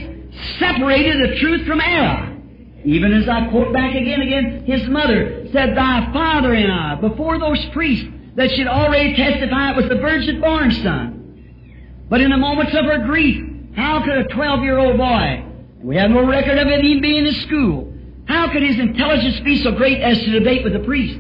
separated 0.58 1.30
the 1.30 1.40
truth 1.40 1.66
from 1.66 1.80
error. 1.80 2.36
Even 2.84 3.14
as 3.14 3.26
I 3.26 3.48
quote 3.48 3.72
back 3.72 3.94
again 3.94 4.20
again, 4.20 4.64
his 4.66 4.86
mother 4.88 5.48
said, 5.50 5.74
Thy 5.74 6.12
father 6.12 6.52
and 6.52 6.70
I, 6.70 6.96
before 6.96 7.38
those 7.38 7.64
priests 7.72 8.06
that 8.36 8.50
should 8.50 8.66
already 8.66 9.16
testify 9.16 9.70
it 9.70 9.76
was 9.76 9.88
the 9.88 9.96
virgin 9.96 10.40
born 10.40 10.70
son. 10.70 12.06
But 12.10 12.20
in 12.20 12.30
the 12.30 12.36
moments 12.36 12.74
of 12.74 12.84
her 12.84 12.98
grief, 13.06 13.42
how 13.74 14.04
could 14.04 14.18
a 14.18 14.24
12 14.24 14.62
year 14.62 14.78
old 14.78 14.98
boy, 14.98 15.46
we 15.82 15.96
have 15.96 16.10
no 16.10 16.26
record 16.26 16.58
of 16.58 16.68
it 16.68 16.84
even 16.84 17.00
being 17.00 17.26
in 17.26 17.34
school, 17.46 17.94
how 18.26 18.52
could 18.52 18.62
his 18.62 18.78
intelligence 18.78 19.40
be 19.40 19.62
so 19.62 19.72
great 19.72 20.02
as 20.02 20.18
to 20.18 20.30
debate 20.30 20.62
with 20.62 20.74
the 20.74 20.80
priest? 20.80 21.18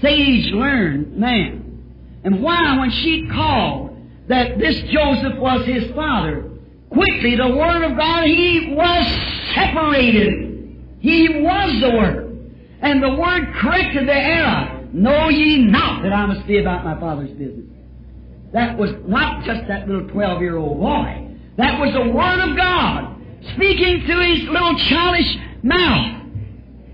Sage 0.00 0.52
learned 0.52 1.16
man. 1.16 2.20
And 2.22 2.42
why, 2.42 2.78
when 2.78 2.90
she 2.90 3.28
called, 3.28 3.89
that 4.30 4.60
this 4.60 4.80
Joseph 4.92 5.38
was 5.38 5.66
his 5.66 5.92
father. 5.92 6.48
Quickly, 6.88 7.34
the 7.34 7.48
Word 7.48 7.82
of 7.82 7.98
God, 7.98 8.26
he 8.26 8.72
was 8.76 9.06
separated. 9.54 10.78
He 11.00 11.28
was 11.40 11.80
the 11.80 11.90
Word. 11.90 12.52
And 12.80 13.02
the 13.02 13.10
Word 13.10 13.52
corrected 13.56 14.06
the 14.06 14.14
error. 14.14 14.86
Know 14.92 15.28
ye 15.28 15.58
not 15.58 16.04
that 16.04 16.12
I 16.12 16.26
must 16.26 16.46
be 16.46 16.58
about 16.58 16.84
my 16.84 16.98
Father's 17.00 17.30
business. 17.30 17.66
That 18.52 18.78
was 18.78 18.90
not 19.04 19.44
just 19.44 19.66
that 19.66 19.88
little 19.88 20.08
12 20.08 20.42
year 20.42 20.56
old 20.56 20.78
boy. 20.78 21.36
That 21.56 21.80
was 21.80 21.92
the 21.92 22.12
Word 22.12 22.50
of 22.50 22.56
God 22.56 23.16
speaking 23.54 24.04
through 24.06 24.34
his 24.34 24.48
little 24.48 24.78
childish 24.78 25.38
mouth 25.64 26.22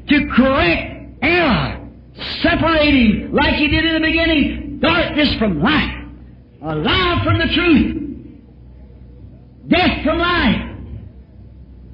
to 0.09 0.27
correct 0.35 1.19
error, 1.21 1.87
separating, 2.41 3.31
like 3.33 3.57
he 3.57 3.69
did 3.69 3.85
in 3.85 3.95
the 3.95 4.01
beginning, 4.01 4.79
darkness 4.81 5.35
from 5.35 5.61
light 5.61 6.06
alive 6.67 7.23
from 7.25 7.39
the 7.39 7.55
truth, 7.55 8.03
death 9.69 10.05
from 10.05 10.19
life. 10.19 10.77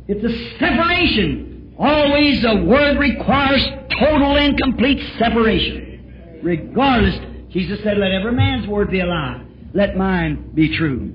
It's 0.09 0.25
a 0.25 0.59
separation. 0.59 1.75
Always 1.79 2.43
the 2.43 2.65
Word 2.67 2.99
requires 2.99 3.65
total 3.99 4.37
and 4.37 4.57
complete 4.59 5.01
separation. 5.19 6.41
Regardless, 6.43 7.19
Jesus 7.51 7.83
said, 7.83 7.99
Let 7.99 8.13
every 8.13 8.33
man's 8.33 8.67
word 8.67 8.91
be 8.91 9.01
a 9.01 9.07
lie. 9.07 9.45
Let 9.75 9.97
mine 9.97 10.51
be 10.55 10.77
true. 10.77 11.15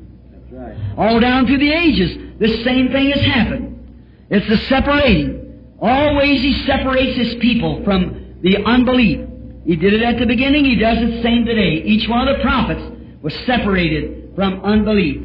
Right. 0.51 0.77
All 0.97 1.19
down 1.19 1.45
through 1.45 1.59
the 1.59 1.71
ages, 1.71 2.39
this 2.39 2.63
same 2.63 2.91
thing 2.91 3.11
has 3.11 3.21
happened. 3.21 4.25
It's 4.29 4.47
the 4.47 4.57
separating. 4.67 5.75
Always 5.79 6.41
He 6.41 6.63
separates 6.65 7.17
His 7.17 7.35
people 7.35 7.83
from 7.83 8.37
the 8.41 8.63
unbelief. 8.63 9.27
He 9.65 9.75
did 9.75 9.93
it 9.93 10.01
at 10.01 10.17
the 10.17 10.25
beginning, 10.25 10.63
He 10.63 10.75
does 10.75 10.97
it 10.99 11.21
same 11.21 11.45
today. 11.45 11.83
Each 11.83 12.07
one 12.07 12.27
of 12.27 12.37
the 12.37 12.41
prophets 12.41 12.96
was 13.27 13.35
separated 13.45 14.31
from 14.35 14.61
unbelief. 14.63 15.21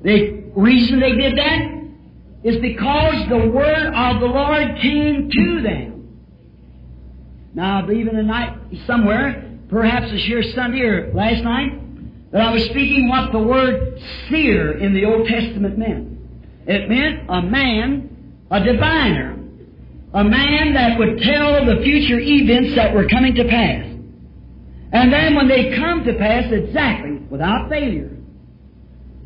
The 0.00 0.50
reason 0.56 1.00
they 1.00 1.12
did 1.12 1.36
that 1.36 1.82
is 2.44 2.56
because 2.62 3.28
the 3.28 3.50
word 3.50 3.92
of 3.94 4.20
the 4.20 4.26
Lord 4.26 4.78
came 4.80 5.28
to 5.28 5.60
them. 5.60 6.18
Now, 7.52 7.80
I 7.80 7.82
believe 7.82 8.08
in 8.08 8.16
the 8.16 8.22
night 8.22 8.58
somewhere, 8.86 9.50
perhaps 9.68 10.10
this 10.10 10.26
year 10.26 10.42
Sunday 10.42 10.80
or 10.80 11.12
last 11.12 11.44
night, 11.44 12.32
that 12.32 12.40
I 12.40 12.54
was 12.54 12.64
speaking 12.64 13.10
what 13.10 13.32
the 13.32 13.38
word 13.38 14.00
seer 14.30 14.78
in 14.78 14.94
the 14.94 15.04
Old 15.04 15.28
Testament 15.28 15.76
meant. 15.76 16.08
It 16.66 16.88
meant 16.88 17.28
a 17.28 17.42
man, 17.42 18.44
a 18.50 18.64
diviner, 18.64 19.38
a 20.14 20.24
man 20.24 20.72
that 20.72 20.98
would 20.98 21.18
tell 21.18 21.66
the 21.66 21.82
future 21.82 22.18
events 22.18 22.74
that 22.76 22.94
were 22.94 23.06
coming 23.08 23.34
to 23.34 23.44
pass. 23.44 23.91
And 24.92 25.12
then 25.12 25.34
when 25.34 25.48
they 25.48 25.74
come 25.74 26.04
to 26.04 26.12
pass 26.14 26.44
exactly, 26.52 27.18
without 27.30 27.68
failure, 27.70 28.10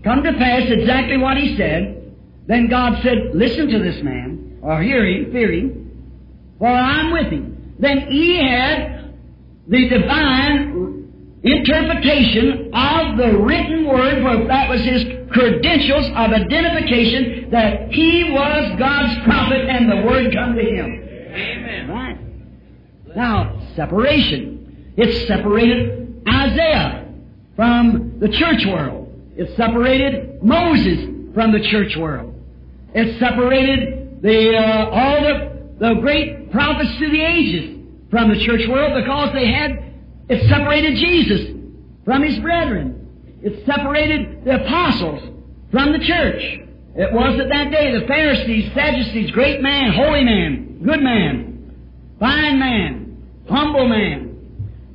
come 0.05 0.23
to 0.23 0.33
pass 0.35 0.63
exactly 0.69 1.17
what 1.17 1.37
he 1.37 1.57
said, 1.57 2.15
then 2.47 2.69
God 2.69 3.03
said, 3.03 3.35
listen 3.35 3.69
to 3.69 3.79
this 3.81 4.01
man, 4.03 4.61
or 4.63 4.81
hear 4.81 5.05
him, 5.05 5.33
fear 5.33 5.53
him, 5.53 6.55
for 6.59 6.69
I'm 6.69 7.13
with 7.13 7.33
him. 7.33 7.75
Then 7.79 8.07
he 8.09 8.39
had 8.39 9.13
the 9.67 9.89
divine 9.89 11.41
interpretation 11.43 12.71
of 12.73 13.17
the 13.19 13.37
written 13.39 13.87
word, 13.87 14.23
for 14.23 14.47
that 14.47 14.71
was 14.71 14.81
his 14.83 15.05
credentials 15.33 16.07
of 16.07 16.31
identification 16.33 17.51
that 17.51 17.93
he 17.93 18.31
was 18.31 18.79
God's 18.79 19.25
prophet 19.25 19.69
and 19.69 19.91
the 19.91 20.07
word 20.07 20.33
come 20.33 20.55
to 20.55 20.63
him. 20.63 21.03
Amen. 21.35 21.89
Right. 21.91 23.17
Now, 23.17 23.61
separation. 23.75 24.56
It 24.97 25.27
separated 25.27 26.23
Isaiah 26.29 27.13
from 27.55 28.19
the 28.19 28.29
church 28.29 28.65
world. 28.67 29.13
It 29.37 29.55
separated 29.57 30.43
Moses 30.43 31.33
from 31.35 31.53
the 31.53 31.61
church 31.69 31.97
world. 31.97 32.35
It 32.95 33.19
separated 33.19 34.23
the 34.23 34.57
uh, 34.57 34.91
all 34.91 35.21
the 35.21 35.57
the 35.79 35.95
great 36.01 36.51
prophets 36.51 36.97
through 36.97 37.11
the 37.11 37.21
ages 37.21 37.85
from 38.11 38.31
the 38.31 38.43
church 38.45 38.67
world 38.69 38.95
because 38.95 39.35
they 39.35 39.47
had 39.53 39.93
it 40.29 40.49
separated 40.49 40.97
Jesus 40.97 41.55
from 42.05 42.23
his 42.23 42.39
brethren. 42.39 43.39
It 43.43 43.65
separated 43.67 44.45
the 44.45 44.65
apostles 44.65 45.23
from 45.71 45.93
the 45.93 45.99
church. 45.99 46.61
It 46.97 47.13
was 47.13 47.39
at 47.39 47.49
that 47.49 47.71
day 47.71 47.93
the 47.99 48.07
Pharisees, 48.07 48.73
Sadducees, 48.73 49.31
great 49.33 49.61
man, 49.61 49.93
holy 49.93 50.25
man, 50.25 50.81
good 50.83 51.03
man, 51.03 51.75
fine 52.19 52.59
man, 52.59 53.23
humble 53.49 53.87
man, 53.87 54.26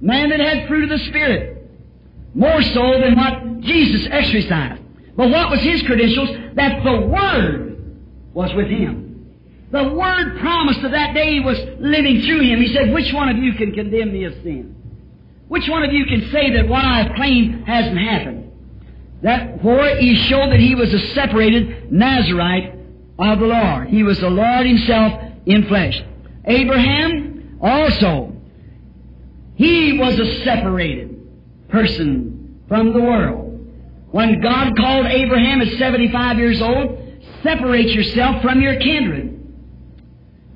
man 0.02 0.30
that 0.30 0.40
had 0.40 0.68
fruit 0.68 0.92
of 0.92 1.00
the 1.00 1.06
Spirit, 1.06 1.70
more 2.34 2.62
so 2.62 3.00
than 3.00 3.16
what 3.16 3.62
Jesus 3.62 4.08
exercised. 4.10 4.82
But 5.16 5.30
what 5.30 5.50
was 5.52 5.60
his 5.62 5.82
credentials? 5.84 6.30
That 6.56 6.84
the 6.84 7.02
Word 7.08 7.98
was 8.34 8.54
with 8.54 8.68
him. 8.68 9.12
The 9.72 9.94
Word 9.94 10.40
promised 10.40 10.82
of 10.82 10.92
that 10.92 11.14
day 11.14 11.40
was 11.40 11.58
living 11.80 12.22
through 12.24 12.42
him. 12.42 12.62
He 12.62 12.74
said, 12.74 12.92
Which 12.92 13.14
one 13.14 13.30
of 13.30 13.38
you 13.38 13.54
can 13.54 13.74
condemn 13.74 14.12
me 14.12 14.26
of 14.26 14.34
sin? 14.44 14.76
Which 15.48 15.68
one 15.68 15.84
of 15.84 15.92
you 15.92 16.06
can 16.06 16.30
say 16.32 16.56
that 16.56 16.68
what 16.68 16.84
I 16.84 17.14
claimed 17.16 17.68
hasn't 17.68 17.98
happened? 17.98 18.52
That 19.22 19.62
for 19.62 19.86
he 19.98 20.16
showed 20.16 20.52
that 20.52 20.60
he 20.60 20.76
was 20.76 20.94
a 20.94 21.14
separated 21.14 21.92
Nazarite 21.92 22.74
of 23.20 23.40
the 23.40 23.46
Lord. 23.46 23.90
He 23.90 24.04
was 24.04 24.20
the 24.20 24.30
Lord 24.30 24.66
himself 24.66 25.22
in 25.46 25.68
flesh. 25.68 26.02
Abraham 26.46 27.60
also, 27.62 28.31
he 29.56 29.98
was 29.98 30.20
a 30.20 30.44
separated 30.44 31.70
person 31.70 32.64
from 32.68 32.94
the 32.94 33.00
world. 33.00 33.48
When 34.12 34.42
God 34.42 34.76
called 34.76 35.06
Abraham 35.06 35.62
at 35.62 35.78
75 35.78 36.38
years 36.38 36.62
old, 36.62 36.98
separate 37.44 37.88
yourself 37.88 38.42
from 38.42 38.62
your 38.62 38.76
kindred 38.78 39.40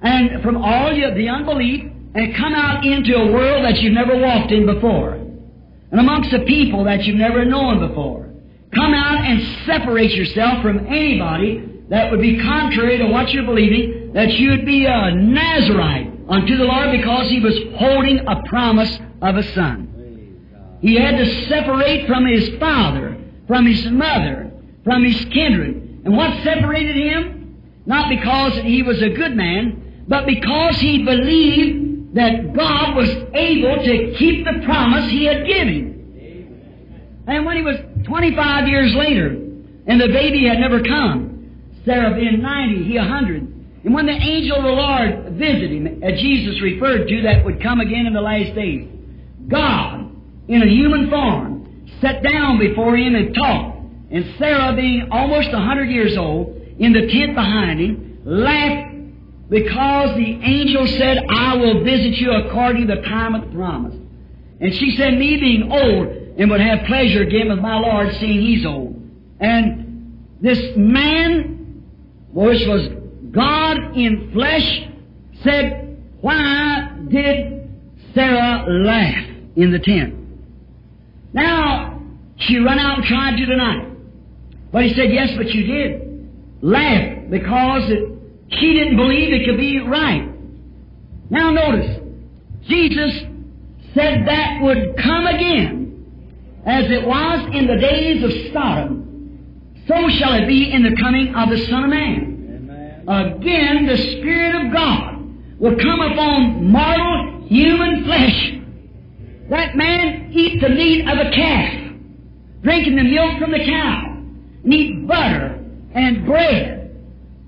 and 0.01 0.43
from 0.43 0.57
all 0.57 0.93
your, 0.93 1.15
the 1.15 1.29
unbelief 1.29 1.91
and 2.13 2.35
come 2.35 2.53
out 2.53 2.85
into 2.85 3.15
a 3.15 3.31
world 3.31 3.63
that 3.65 3.77
you've 3.81 3.93
never 3.93 4.17
walked 4.17 4.51
in 4.51 4.65
before 4.65 5.13
and 5.13 5.99
amongst 5.99 6.33
a 6.33 6.39
people 6.39 6.83
that 6.85 7.03
you've 7.03 7.17
never 7.17 7.45
known 7.45 7.87
before. 7.87 8.29
Come 8.73 8.93
out 8.93 9.23
and 9.25 9.65
separate 9.65 10.11
yourself 10.11 10.61
from 10.61 10.87
anybody 10.87 11.83
that 11.89 12.11
would 12.11 12.21
be 12.21 12.41
contrary 12.41 12.97
to 12.97 13.05
what 13.07 13.29
you're 13.31 13.45
believing, 13.45 14.11
that 14.13 14.31
you'd 14.33 14.65
be 14.65 14.85
a 14.85 15.15
Nazarite 15.15 16.14
unto 16.27 16.57
the 16.57 16.63
Lord 16.63 16.91
because 16.91 17.29
he 17.29 17.39
was 17.39 17.55
holding 17.75 18.19
a 18.27 18.43
promise 18.47 18.99
of 19.21 19.35
a 19.35 19.43
son. 19.53 20.77
He 20.81 20.95
had 20.95 21.17
to 21.17 21.47
separate 21.47 22.07
from 22.07 22.25
his 22.25 22.49
father, 22.59 23.17
from 23.47 23.65
his 23.65 23.85
mother, 23.87 24.51
from 24.83 25.03
his 25.03 25.23
kindred. 25.25 26.01
And 26.05 26.15
what 26.15 26.43
separated 26.43 26.95
him? 26.95 27.61
Not 27.85 28.09
because 28.09 28.55
he 28.57 28.83
was 28.83 29.01
a 29.01 29.09
good 29.09 29.35
man, 29.35 30.03
but 30.07 30.25
because 30.25 30.77
he 30.77 31.03
believed 31.03 32.15
that 32.15 32.53
God 32.53 32.95
was 32.95 33.09
able 33.33 33.83
to 33.83 34.15
keep 34.17 34.45
the 34.45 34.61
promise 34.63 35.09
he 35.09 35.25
had 35.25 35.45
given. 35.45 37.23
And 37.27 37.45
when 37.45 37.57
he 37.57 37.63
was 37.63 37.77
25 38.05 38.67
years 38.67 38.93
later, 38.95 39.29
and 39.87 40.01
the 40.01 40.07
baby 40.07 40.47
had 40.47 40.59
never 40.59 40.81
come, 40.81 41.71
Sarah 41.83 42.15
being 42.15 42.41
90, 42.41 42.83
he 42.83 42.97
100. 42.97 43.54
And 43.85 43.93
when 43.93 44.07
the 44.07 44.13
angel 44.13 44.57
of 44.57 44.63
the 44.63 44.69
Lord 44.69 45.37
visited 45.37 45.71
him, 45.71 46.03
as 46.03 46.19
Jesus 46.19 46.59
referred 46.59 47.07
to, 47.07 47.21
that 47.21 47.45
would 47.45 47.61
come 47.61 47.79
again 47.79 48.07
in 48.07 48.13
the 48.13 48.21
last 48.21 48.55
days, 48.55 48.89
God, 49.47 50.11
in 50.47 50.63
a 50.63 50.65
human 50.65 51.07
form, 51.07 51.87
sat 52.01 52.23
down 52.23 52.57
before 52.57 52.97
him 52.97 53.13
and 53.13 53.35
talked. 53.35 53.77
And 54.09 54.33
Sarah, 54.39 54.75
being 54.75 55.09
almost 55.11 55.49
a 55.49 55.57
100 55.57 55.83
years 55.91 56.17
old, 56.17 56.59
in 56.79 56.93
the 56.93 57.07
tent 57.07 57.35
behind 57.35 57.79
him, 57.79 58.21
laughed 58.25 58.95
because 59.49 60.15
the 60.15 60.39
angel 60.41 60.87
said, 60.87 61.19
I 61.29 61.55
will 61.55 61.83
visit 61.83 62.15
you 62.15 62.31
according 62.31 62.87
to 62.87 62.95
the 62.95 63.01
time 63.03 63.35
of 63.35 63.41
the 63.41 63.55
promise. 63.55 63.95
And 64.61 64.73
she 64.73 64.95
said, 64.97 65.15
me 65.15 65.37
being 65.37 65.71
old, 65.71 66.07
and 66.39 66.49
would 66.49 66.59
have 66.59 66.87
pleasure 66.87 67.21
again 67.21 67.49
with 67.49 67.59
my 67.59 67.77
Lord 67.77 68.15
seeing 68.15 68.41
he's 68.41 68.65
old. 68.65 68.99
And 69.39 70.37
this 70.41 70.75
man, 70.75 71.83
which 72.33 72.65
was 72.65 73.04
God 73.35 73.97
in 73.97 74.31
flesh, 74.31 74.87
said, 75.43 76.01
Why 76.21 76.89
did 77.09 77.69
Sarah 78.13 78.65
laugh 78.67 79.25
in 79.55 79.71
the 79.71 79.79
tent? 79.79 80.15
Now, 81.33 82.01
she 82.37 82.57
run 82.57 82.79
out 82.79 82.99
and 82.99 83.07
tried 83.07 83.37
to 83.37 83.45
deny 83.45 83.83
it. 83.83 84.71
But 84.71 84.83
he 84.83 84.93
said, 84.93 85.11
Yes, 85.11 85.31
but 85.37 85.49
you 85.51 85.63
did. 85.63 86.61
Laugh 86.61 87.29
because 87.29 87.91
it, 87.91 88.09
she 88.49 88.73
didn't 88.73 88.95
believe 88.95 89.33
it 89.33 89.45
could 89.45 89.57
be 89.57 89.79
right. 89.79 90.31
Now 91.29 91.51
notice, 91.51 92.01
Jesus 92.63 93.11
said 93.93 94.27
that 94.27 94.59
would 94.61 94.97
come 94.97 95.27
again 95.27 96.61
as 96.65 96.89
it 96.89 97.05
was 97.05 97.49
in 97.53 97.67
the 97.67 97.77
days 97.77 98.23
of 98.23 98.53
Sodom, 98.53 99.83
so 99.87 100.09
shall 100.09 100.33
it 100.33 100.47
be 100.47 100.71
in 100.71 100.83
the 100.83 100.95
coming 100.99 101.35
of 101.35 101.49
the 101.49 101.65
Son 101.65 101.83
of 101.83 101.89
Man. 101.89 102.34
Again, 103.07 103.85
the 103.85 103.97
Spirit 103.97 104.65
of 104.65 104.73
God 104.73 105.59
will 105.59 105.75
come 105.77 106.01
upon 106.01 106.65
mortal 106.71 107.45
human 107.47 108.03
flesh. 108.03 108.53
That 109.49 109.75
man 109.75 110.31
eat 110.33 110.59
the 110.59 110.69
meat 110.69 111.07
of 111.07 111.17
a 111.19 111.29
calf, 111.31 111.93
drinking 112.63 112.95
the 112.95 113.03
milk 113.03 113.39
from 113.39 113.51
the 113.51 113.63
cow, 113.63 114.17
and 114.63 114.73
eat 114.73 115.07
butter 115.07 115.63
and 115.93 116.25
bread 116.25 116.97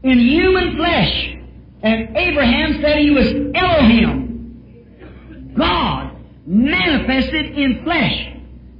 in 0.03 0.19
human 0.19 0.75
flesh. 0.75 1.35
And 1.81 2.15
Abraham 2.15 2.81
said 2.81 2.99
he 2.99 3.11
was 3.11 3.27
Elohim, 3.55 5.53
God 5.57 6.17
manifested 6.45 7.57
in 7.57 7.83
flesh. 7.83 8.29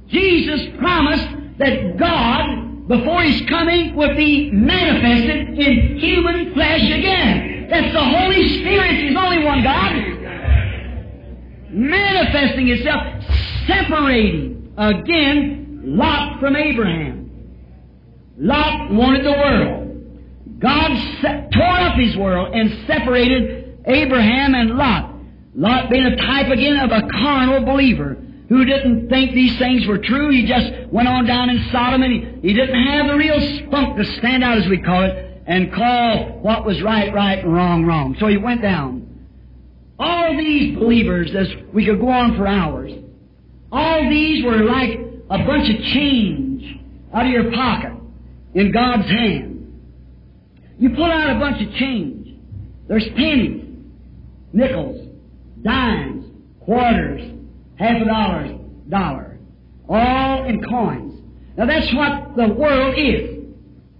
Jesus 0.08 0.60
promised 0.78 1.28
that 1.58 1.96
God, 1.98 2.67
before 2.88 3.22
His 3.22 3.48
coming, 3.48 3.94
would 3.96 4.16
be 4.16 4.50
manifested 4.50 5.58
in 5.58 5.98
human 5.98 6.54
flesh 6.54 6.82
again. 6.82 7.68
That's 7.70 7.92
the 7.92 8.04
Holy 8.04 8.60
Spirit. 8.60 8.94
He's 8.96 9.16
only 9.16 9.44
one 9.44 9.62
God. 9.62 9.92
Manifesting 11.70 12.68
itself, 12.68 13.02
separating 13.66 14.72
again 14.78 15.82
Lot 15.84 16.40
from 16.40 16.56
Abraham. 16.56 17.30
Lot 18.38 18.90
wanted 18.92 19.24
the 19.24 19.32
world. 19.32 20.58
God 20.58 20.90
se- 21.20 21.48
tore 21.52 21.80
up 21.80 21.96
his 21.96 22.16
world 22.16 22.54
and 22.54 22.86
separated 22.86 23.80
Abraham 23.84 24.54
and 24.54 24.70
Lot. 24.76 25.14
Lot 25.54 25.90
being 25.90 26.04
a 26.04 26.16
type 26.16 26.48
again 26.50 26.78
of 26.78 26.90
a 26.90 27.08
carnal 27.08 27.64
believer 27.64 28.16
who 28.48 28.64
didn't 28.64 29.08
think 29.08 29.34
these 29.34 29.58
things 29.58 29.86
were 29.86 29.98
true. 29.98 30.30
He 30.30 30.46
just 30.46 30.90
went 30.90 31.06
on 31.06 31.26
down 31.26 31.50
in 31.50 31.68
Sodom 31.70 32.02
and 32.02 32.12
he, 32.12 32.48
he 32.48 32.54
didn't 32.54 32.82
have 32.86 33.06
the 33.06 33.14
real 33.14 33.66
spunk 33.66 33.96
to 33.98 34.04
stand 34.18 34.42
out, 34.42 34.58
as 34.58 34.66
we 34.68 34.80
call 34.80 35.04
it, 35.04 35.42
and 35.46 35.72
call 35.72 36.40
what 36.40 36.64
was 36.64 36.82
right, 36.82 37.12
right, 37.12 37.38
and 37.44 37.52
wrong, 37.52 37.84
wrong. 37.84 38.16
So 38.18 38.26
he 38.26 38.38
went 38.38 38.62
down. 38.62 39.04
All 39.98 40.36
these 40.36 40.78
believers, 40.78 41.34
as 41.34 41.48
we 41.74 41.84
could 41.84 42.00
go 42.00 42.08
on 42.08 42.36
for 42.36 42.46
hours, 42.46 42.92
all 43.70 44.08
these 44.08 44.44
were 44.44 44.64
like 44.64 44.98
a 45.30 45.38
bunch 45.44 45.68
of 45.68 45.82
change 45.92 46.80
out 47.12 47.26
of 47.26 47.32
your 47.32 47.52
pocket 47.52 47.92
in 48.54 48.72
God's 48.72 49.08
hand. 49.08 49.56
You 50.78 50.90
pull 50.90 51.04
out 51.04 51.36
a 51.36 51.38
bunch 51.38 51.66
of 51.66 51.74
change. 51.74 52.34
There's 52.86 53.06
pennies, 53.16 53.64
nickels, 54.52 55.08
dimes, 55.62 56.24
quarters, 56.60 57.37
half 57.78 58.02
a 58.02 58.04
dollar, 58.04 58.58
dollar, 58.88 59.38
all 59.88 60.44
in 60.44 60.62
coins. 60.64 61.20
Now 61.56 61.66
that's 61.66 61.92
what 61.94 62.36
the 62.36 62.48
world 62.54 62.94
is. 62.96 63.36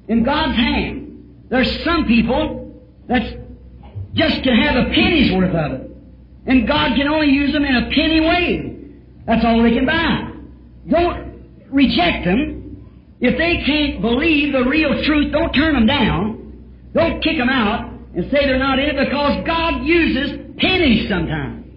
In 0.08 0.24
God's 0.24 0.56
hand. 0.56 1.44
There's 1.50 1.84
some 1.84 2.06
people 2.06 2.82
that's 3.06 3.34
just 4.14 4.42
can 4.42 4.56
have 4.56 4.76
a 4.76 4.90
penny's 4.90 5.32
worth 5.32 5.54
of 5.54 5.72
it. 5.72 5.90
And 6.46 6.66
God 6.66 6.96
can 6.96 7.08
only 7.08 7.28
use 7.28 7.52
them 7.52 7.64
in 7.64 7.76
a 7.76 7.90
penny 7.90 8.20
way. 8.20 8.76
That's 9.26 9.44
all 9.44 9.62
they 9.62 9.72
can 9.72 9.84
buy. 9.84 10.32
Don't 10.88 11.42
reject 11.70 12.24
them. 12.24 12.86
If 13.20 13.36
they 13.36 13.62
can't 13.64 14.00
believe 14.00 14.52
the 14.52 14.64
real 14.64 15.02
truth, 15.04 15.32
don't 15.32 15.52
turn 15.52 15.74
them 15.74 15.86
down. 15.86 16.38
Don't 16.94 17.22
kick 17.22 17.36
them 17.36 17.50
out 17.50 17.92
and 18.14 18.30
say 18.30 18.46
they're 18.46 18.58
not 18.58 18.78
in 18.78 18.96
it 18.96 19.04
because 19.08 19.44
God 19.46 19.84
uses 19.84 20.54
pennies 20.56 21.08
sometimes. 21.08 21.67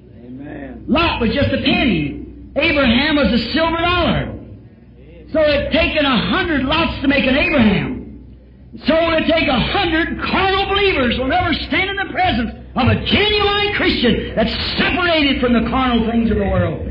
Lot 0.92 1.22
was 1.22 1.32
just 1.34 1.48
a 1.54 1.62
penny. 1.64 2.52
Abraham 2.54 3.16
was 3.16 3.32
a 3.32 3.54
silver 3.54 3.78
dollar. 3.78 4.38
So 5.32 5.40
it 5.40 5.72
taken 5.72 6.06
a 6.06 6.18
hundred 6.30 6.66
lots 6.66 7.02
to 7.02 7.08
make 7.08 7.24
an 7.26 7.38
Abraham. 7.38 8.76
So 8.86 8.94
it'd 9.14 9.30
take 9.30 9.48
a 9.48 9.60
hundred 9.60 10.22
carnal 10.22 10.66
believers 10.68 11.18
will 11.18 11.30
never 11.30 11.54
stand 11.54 11.90
in 11.92 11.96
the 11.96 12.12
presence 12.12 12.52
of 12.76 12.88
a 12.88 13.06
genuine 13.06 13.74
Christian 13.76 14.36
that's 14.36 14.52
separated 14.78 15.40
from 15.40 15.54
the 15.54 15.70
carnal 15.70 16.12
things 16.12 16.30
of 16.30 16.38
the 16.38 16.44
world. 16.44 16.86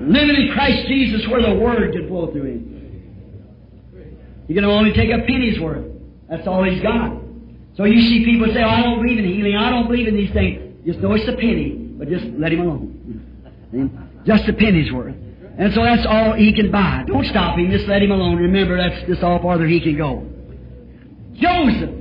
Living 0.00 0.36
in 0.36 0.52
Christ 0.54 0.88
Jesus 0.88 1.28
where 1.28 1.42
the 1.42 1.54
Word 1.60 1.92
can 1.92 2.08
flow 2.08 2.32
through 2.32 2.44
him. 2.44 2.70
You 4.48 4.54
can 4.54 4.64
only 4.64 4.94
take 4.94 5.10
a 5.10 5.18
penny's 5.26 5.60
worth. 5.60 5.84
That's 6.30 6.46
all 6.46 6.64
he's 6.64 6.82
got. 6.82 7.12
So 7.76 7.84
you 7.84 8.00
see 8.08 8.24
people 8.24 8.46
say, 8.54 8.62
oh, 8.62 8.68
I 8.68 8.82
don't 8.82 9.02
believe 9.02 9.18
in 9.18 9.26
healing, 9.26 9.56
I 9.56 9.68
don't 9.68 9.86
believe 9.86 10.08
in 10.08 10.16
these 10.16 10.32
things. 10.32 10.86
Just 10.86 11.00
know 11.00 11.12
it's 11.12 11.28
a 11.28 11.32
penny, 11.32 11.72
but 11.98 12.08
just 12.08 12.24
let 12.38 12.50
him 12.50 12.60
alone. 12.60 12.93
Just 14.24 14.48
a 14.48 14.52
penny's 14.52 14.92
worth. 14.92 15.14
And 15.56 15.72
so 15.72 15.84
that's 15.84 16.04
all 16.06 16.32
he 16.34 16.52
can 16.52 16.70
buy. 16.70 17.04
Don't 17.06 17.26
stop 17.26 17.58
him, 17.58 17.70
just 17.70 17.86
let 17.86 18.02
him 18.02 18.10
alone. 18.10 18.36
Remember, 18.36 18.76
that's 18.76 19.06
just 19.06 19.22
all 19.22 19.40
farther 19.40 19.66
he 19.66 19.80
can 19.80 19.96
go. 19.96 20.26
Joseph, 21.34 21.94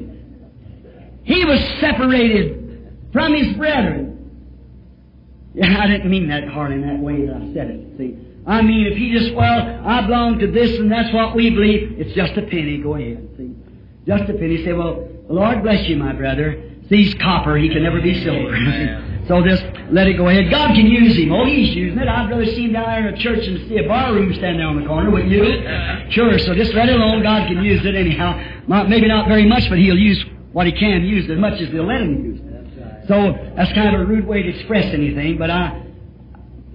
he 1.23 1.45
was 1.45 1.59
separated 1.79 3.09
from 3.11 3.33
his 3.33 3.55
brethren. 3.55 4.09
Yeah, 5.53 5.83
I 5.83 5.87
didn't 5.87 6.09
mean 6.09 6.29
that 6.29 6.47
hard 6.47 6.71
in 6.71 6.81
that 6.81 6.99
way 6.99 7.27
that 7.27 7.35
I 7.35 7.53
said 7.53 7.69
it. 7.69 7.97
See, 7.97 8.17
I 8.47 8.61
mean, 8.63 8.87
if 8.87 8.97
he 8.97 9.11
just, 9.11 9.35
well, 9.35 9.81
I 9.85 10.01
belong 10.01 10.39
to 10.39 10.51
this 10.51 10.79
and 10.79 10.91
that's 10.91 11.13
what 11.13 11.35
we 11.35 11.51
believe, 11.51 11.99
it's 11.99 12.15
just 12.15 12.33
a 12.37 12.41
penny. 12.41 12.79
Go 12.79 12.95
ahead. 12.95 13.29
See, 13.37 13.53
just 14.07 14.29
a 14.29 14.33
penny. 14.33 14.65
Say, 14.65 14.73
well, 14.73 15.07
Lord 15.29 15.61
bless 15.61 15.87
you, 15.87 15.95
my 15.97 16.13
brother. 16.13 16.71
See, 16.89 17.03
he's 17.03 17.13
copper. 17.15 17.55
He 17.55 17.69
can 17.69 17.83
never 17.83 18.01
be 18.01 18.23
silver. 18.23 19.09
so 19.27 19.41
just 19.43 19.63
let 19.91 20.07
it 20.07 20.17
go 20.17 20.27
ahead. 20.27 20.51
God 20.51 20.75
can 20.75 20.87
use 20.87 21.17
him. 21.17 21.31
Oh, 21.31 21.45
he's 21.45 21.75
using 21.75 21.99
it. 21.99 22.07
I'd 22.07 22.29
rather 22.29 22.45
see 22.45 22.65
him 22.65 22.73
down 22.73 22.85
there 22.85 23.07
in 23.07 23.13
a 23.13 23.17
church 23.17 23.45
than 23.45 23.67
see 23.69 23.77
a 23.77 23.87
barroom 23.87 24.33
standing 24.33 24.57
there 24.57 24.67
on 24.67 24.81
the 24.81 24.87
corner, 24.87 25.09
wouldn't 25.09 25.31
you? 25.31 25.43
Sure. 26.11 26.37
So 26.39 26.53
just 26.53 26.73
let 26.73 26.89
it 26.89 26.95
alone. 26.95 27.23
God 27.23 27.47
can 27.47 27.63
use 27.63 27.85
it 27.85 27.95
anyhow. 27.95 28.37
Maybe 28.67 29.07
not 29.07 29.27
very 29.27 29.47
much, 29.47 29.69
but 29.69 29.77
he'll 29.77 29.97
use 29.97 30.23
what 30.51 30.65
he 30.67 30.73
can 30.73 31.03
use 31.03 31.29
as 31.29 31.37
much 31.37 31.59
as 31.61 31.71
they'll 31.71 31.85
let 31.85 32.01
him 32.01 32.25
use 32.25 32.39
it. 32.41 33.07
So 33.07 33.33
that's 33.55 33.71
kind 33.73 33.95
of 33.95 34.01
a 34.01 34.05
rude 34.05 34.25
way 34.25 34.43
to 34.43 34.49
express 34.49 34.85
anything, 34.93 35.37
but 35.37 35.49
I, 35.49 35.83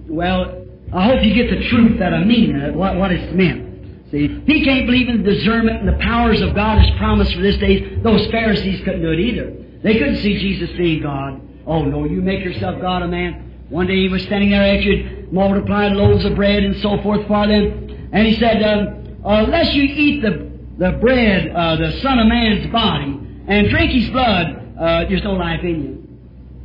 well, 0.07 0.65
I 0.93 1.05
hope 1.05 1.23
you 1.23 1.33
get 1.33 1.49
the 1.49 1.67
truth 1.69 1.99
that 1.99 2.13
I 2.13 2.23
mean, 2.23 2.55
uh, 2.55 2.71
what, 2.73 2.97
what 2.97 3.11
it's 3.11 3.33
meant. 3.33 4.09
See, 4.11 4.27
he 4.45 4.65
can't 4.65 4.85
believe 4.85 5.07
in 5.07 5.23
the 5.23 5.35
discernment 5.35 5.79
and 5.79 5.87
the 5.87 6.03
powers 6.03 6.41
of 6.41 6.55
God 6.55 6.79
as 6.79 6.97
promised 6.97 7.33
for 7.33 7.41
this 7.41 7.57
day, 7.57 7.95
those 7.97 8.25
Pharisees 8.31 8.83
couldn't 8.83 9.01
do 9.01 9.11
it 9.11 9.19
either. 9.19 9.55
They 9.83 9.97
couldn't 9.97 10.17
see 10.17 10.39
Jesus 10.39 10.75
being 10.77 11.01
God. 11.01 11.41
Oh 11.69 11.83
no, 11.83 12.03
you 12.05 12.19
make 12.19 12.43
yourself 12.43 12.81
God, 12.81 13.03
a 13.03 13.07
man. 13.07 13.67
One 13.69 13.85
day 13.85 14.01
he 14.01 14.09
was 14.09 14.23
standing 14.23 14.49
there 14.49 14.63
after 14.63 14.91
he'd 14.91 15.31
multiplied 15.31 15.91
loaves 15.91 16.25
of 16.25 16.35
bread 16.35 16.63
and 16.63 16.75
so 16.81 16.99
forth 17.03 17.27
for 17.27 17.47
them, 17.47 18.09
and 18.11 18.25
he 18.25 18.33
said, 18.37 18.63
um, 18.63 19.21
unless 19.23 19.75
you 19.75 19.83
eat 19.83 20.23
the, 20.23 20.49
the 20.79 20.97
bread, 20.97 21.51
uh, 21.55 21.75
the 21.75 21.91
Son 22.01 22.17
of 22.17 22.25
Man's 22.25 22.65
body, 22.71 23.19
and 23.47 23.69
drink 23.69 23.91
his 23.91 24.09
blood, 24.09 24.47
uh, 24.79 25.05
there's 25.07 25.23
no 25.23 25.33
life 25.33 25.61
in 25.61 25.83
you. 25.83 26.07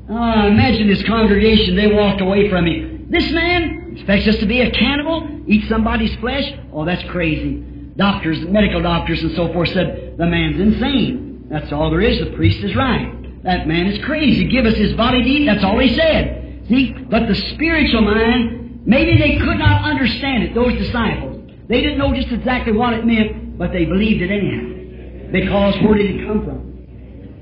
Oh, 0.09 0.47
imagine 0.47 0.88
this 0.88 1.03
congregation, 1.05 1.77
they 1.77 1.88
walked 1.88 2.23
away 2.23 2.49
from 2.49 2.67
him. 2.67 3.09
This 3.11 3.31
man 3.31 3.93
expects 3.97 4.27
us 4.27 4.38
to 4.38 4.47
be 4.47 4.62
a 4.62 4.71
cannibal, 4.71 5.43
eat 5.47 5.69
somebody's 5.69 6.14
flesh? 6.17 6.51
Oh, 6.73 6.87
that's 6.87 7.05
crazy. 7.11 7.57
Doctors, 7.97 8.40
medical 8.49 8.81
doctors 8.81 9.23
and 9.23 9.37
so 9.37 9.53
forth 9.53 9.69
said, 9.69 10.17
the 10.17 10.27
man's 10.27 10.59
insane. 10.59 11.47
That's 11.51 11.71
all 11.73 11.90
there 11.90 12.01
is. 12.01 12.21
The 12.21 12.35
priest 12.35 12.64
is 12.64 12.75
right. 12.75 13.13
That 13.44 13.68
man 13.68 13.87
is 13.87 14.02
crazy. 14.04 14.48
Give 14.48 14.64
us 14.64 14.74
his 14.74 14.94
body 14.94 15.22
to 15.22 15.28
eat. 15.28 15.46
That's 15.46 15.62
all 15.62 15.78
he 15.78 15.94
said. 15.94 16.64
See, 16.68 16.92
but 16.92 17.28
the 17.28 17.35
spiritual 17.35 18.00
mind, 18.00 18.87
maybe 18.87 19.18
they 19.18 19.37
could 19.37 19.59
not 19.59 19.85
understand 19.85 20.44
it, 20.44 20.54
those 20.54 20.72
disciples. 20.78 21.52
They 21.68 21.83
didn't 21.83 21.98
know 21.98 22.14
just 22.14 22.33
exactly 22.33 22.72
what 22.72 22.94
it 22.94 23.04
meant, 23.04 23.59
but 23.59 23.70
they 23.72 23.85
believed 23.85 24.22
it 24.22 24.30
anyhow. 24.30 25.30
Because 25.30 25.74
where 25.83 25.94
did 25.94 26.16
it 26.16 26.26
come 26.26 26.44
from? 26.44 26.74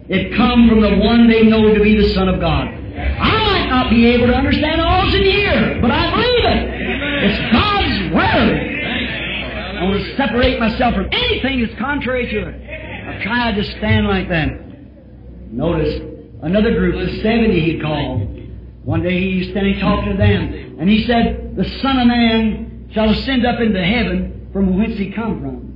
It 0.09 0.35
come 0.37 0.69
from 0.69 0.81
the 0.81 0.97
one 0.97 1.29
they 1.29 1.45
know 1.45 1.73
to 1.73 1.81
be 1.83 1.97
the 1.97 2.09
Son 2.15 2.29
of 2.29 2.41
God. 2.41 2.67
I 2.67 3.45
might 3.47 3.69
not 3.69 3.89
be 3.91 4.07
able 4.07 4.27
to 4.27 4.35
understand 4.35 4.81
all 4.81 5.07
in 5.15 5.23
here, 5.23 5.79
but 5.81 5.91
I 5.91 6.11
believe 6.11 6.45
it. 6.45 6.69
It's 7.31 7.53
God's 7.53 8.15
Word. 8.15 8.73
I 9.79 9.85
want 9.85 10.03
to 10.03 10.17
separate 10.17 10.59
myself 10.59 10.95
from 10.95 11.09
anything 11.13 11.63
that's 11.63 11.79
contrary 11.79 12.27
to 12.27 12.49
it. 12.49 13.09
I've 13.09 13.23
tried 13.23 13.55
to 13.55 13.65
stand 13.79 14.07
like 14.07 14.29
that. 14.29 14.62
Notice 15.53 16.01
another 16.43 16.75
group, 16.75 16.95
the 17.07 17.23
70 17.23 17.61
he 17.61 17.79
called. 17.79 18.23
One 18.85 19.03
day 19.03 19.21
he 19.21 19.39
was 19.41 19.49
standing 19.51 19.79
talking 19.79 20.13
to 20.13 20.17
them, 20.17 20.79
and 20.81 20.89
he 20.89 21.07
said, 21.07 21.55
The 21.57 21.69
Son 21.81 21.99
of 21.99 22.07
Man 22.09 22.89
shall 22.93 23.11
ascend 23.11 23.47
up 23.47 23.61
into 23.61 23.85
heaven 23.85 24.49
from 24.53 24.79
whence 24.79 24.99
he 24.99 25.13
come 25.13 25.41
from. 25.41 25.73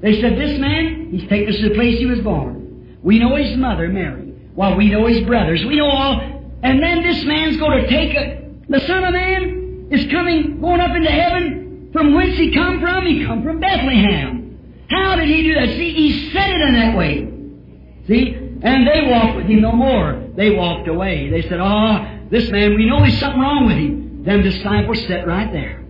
They 0.00 0.20
said, 0.20 0.38
This 0.38 0.58
man, 0.58 1.10
he's 1.12 1.28
taken 1.28 1.52
us 1.52 1.60
to 1.60 1.68
the 1.68 1.74
place 1.74 1.98
he 1.98 2.06
was 2.06 2.20
born. 2.20 2.98
We 3.02 3.18
know 3.18 3.36
his 3.36 3.56
mother, 3.56 3.88
Mary. 3.88 4.34
Well, 4.56 4.76
we 4.76 4.88
know 4.88 5.06
his 5.06 5.20
brothers. 5.20 5.64
We 5.64 5.76
know 5.76 5.86
all. 5.86 6.20
And 6.62 6.82
then 6.82 7.02
this 7.02 7.24
man's 7.24 7.58
going 7.58 7.82
to 7.82 7.88
take 7.88 8.16
a, 8.16 8.50
the 8.68 8.80
Son 8.80 9.04
of 9.04 9.12
Man 9.12 9.88
is 9.90 10.10
coming, 10.10 10.60
going 10.60 10.80
up 10.80 10.96
into 10.96 11.10
heaven. 11.10 11.90
From 11.92 12.14
whence 12.14 12.38
he 12.38 12.54
come 12.54 12.80
from? 12.80 13.06
He 13.06 13.24
come 13.24 13.42
from 13.42 13.60
Bethlehem. 13.60 14.86
How 14.88 15.16
did 15.16 15.28
he 15.28 15.42
do 15.42 15.54
that? 15.54 15.68
See, 15.68 15.92
he 15.92 16.30
said 16.30 16.50
it 16.50 16.60
in 16.68 16.74
that 16.74 16.96
way. 16.96 17.28
See? 18.06 18.41
And 18.62 18.86
they 18.86 19.10
walked 19.10 19.36
with 19.36 19.46
him 19.46 19.60
no 19.60 19.72
more. 19.72 20.22
They 20.36 20.50
walked 20.50 20.88
away. 20.88 21.28
They 21.28 21.42
said, 21.42 21.58
Oh, 21.60 22.06
this 22.30 22.48
man, 22.50 22.76
we 22.76 22.86
know 22.88 23.00
there's 23.00 23.18
something 23.18 23.40
wrong 23.40 23.66
with 23.66 23.76
him. 23.76 24.24
Them 24.24 24.42
disciples 24.42 25.04
sat 25.06 25.26
right 25.26 25.52
there. 25.52 25.84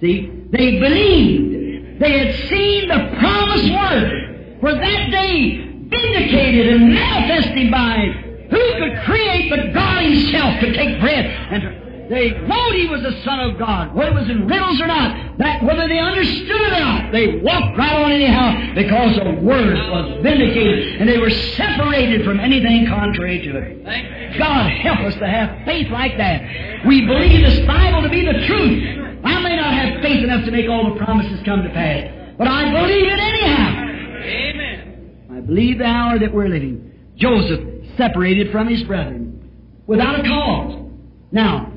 See? 0.00 0.30
They 0.50 0.78
believed. 0.78 2.00
They 2.00 2.18
had 2.18 2.48
seen 2.48 2.88
the 2.88 3.16
promised 3.18 3.72
word. 3.72 4.58
For 4.60 4.72
that 4.72 5.10
day, 5.10 5.68
vindicated 5.88 6.74
and 6.74 6.94
manifested 6.94 7.70
by 7.70 8.22
who 8.50 8.72
could 8.78 9.02
create 9.04 9.50
but 9.50 9.72
God 9.72 10.02
Himself 10.02 10.60
could 10.60 10.74
take 10.74 11.00
bread 11.00 11.26
and 11.26 11.81
they 12.12 12.30
knowed 12.46 12.74
He 12.74 12.86
was 12.88 13.00
the 13.00 13.16
Son 13.24 13.40
of 13.40 13.58
God, 13.58 13.94
whether 13.94 14.10
it 14.10 14.14
was 14.14 14.28
in 14.28 14.46
riddles 14.46 14.78
or 14.82 14.86
not, 14.86 15.38
that 15.38 15.64
whether 15.64 15.88
they 15.88 15.98
understood 15.98 16.60
it 16.60 16.72
or 16.74 16.80
not, 16.80 17.10
they 17.10 17.40
walked 17.40 17.78
right 17.78 18.04
on 18.04 18.12
anyhow 18.12 18.74
because 18.74 19.16
the 19.16 19.40
Word 19.40 19.72
was 19.88 20.20
vindicated 20.22 21.00
and 21.00 21.08
they 21.08 21.16
were 21.16 21.30
separated 21.30 22.22
from 22.26 22.38
anything 22.38 22.86
contrary 22.86 23.40
to 23.40 23.56
it. 23.56 24.38
God 24.38 24.70
help 24.70 25.00
us 25.00 25.14
to 25.14 25.26
have 25.26 25.64
faith 25.64 25.88
like 25.88 26.18
that. 26.18 26.84
We 26.86 27.06
believe 27.06 27.46
this 27.46 27.66
Bible 27.66 28.02
to 28.02 28.10
be 28.10 28.26
the 28.26 28.44
truth. 28.44 29.24
I 29.24 29.40
may 29.40 29.56
not 29.56 29.72
have 29.72 30.02
faith 30.02 30.22
enough 30.22 30.44
to 30.44 30.50
make 30.50 30.68
all 30.68 30.92
the 30.92 31.02
promises 31.02 31.40
come 31.46 31.62
to 31.62 31.70
pass, 31.70 32.36
but 32.36 32.46
I 32.46 32.70
believe 32.72 33.06
it 33.06 33.18
anyhow. 33.18 33.88
Amen. 34.20 35.28
I 35.32 35.40
believe 35.40 35.78
the 35.78 35.86
hour 35.86 36.18
that 36.18 36.32
we're 36.34 36.48
living. 36.48 36.92
Joseph 37.16 37.60
separated 37.96 38.52
from 38.52 38.68
his 38.68 38.82
brethren 38.82 39.50
without 39.86 40.20
a 40.20 40.22
cause. 40.22 40.90
Now, 41.30 41.71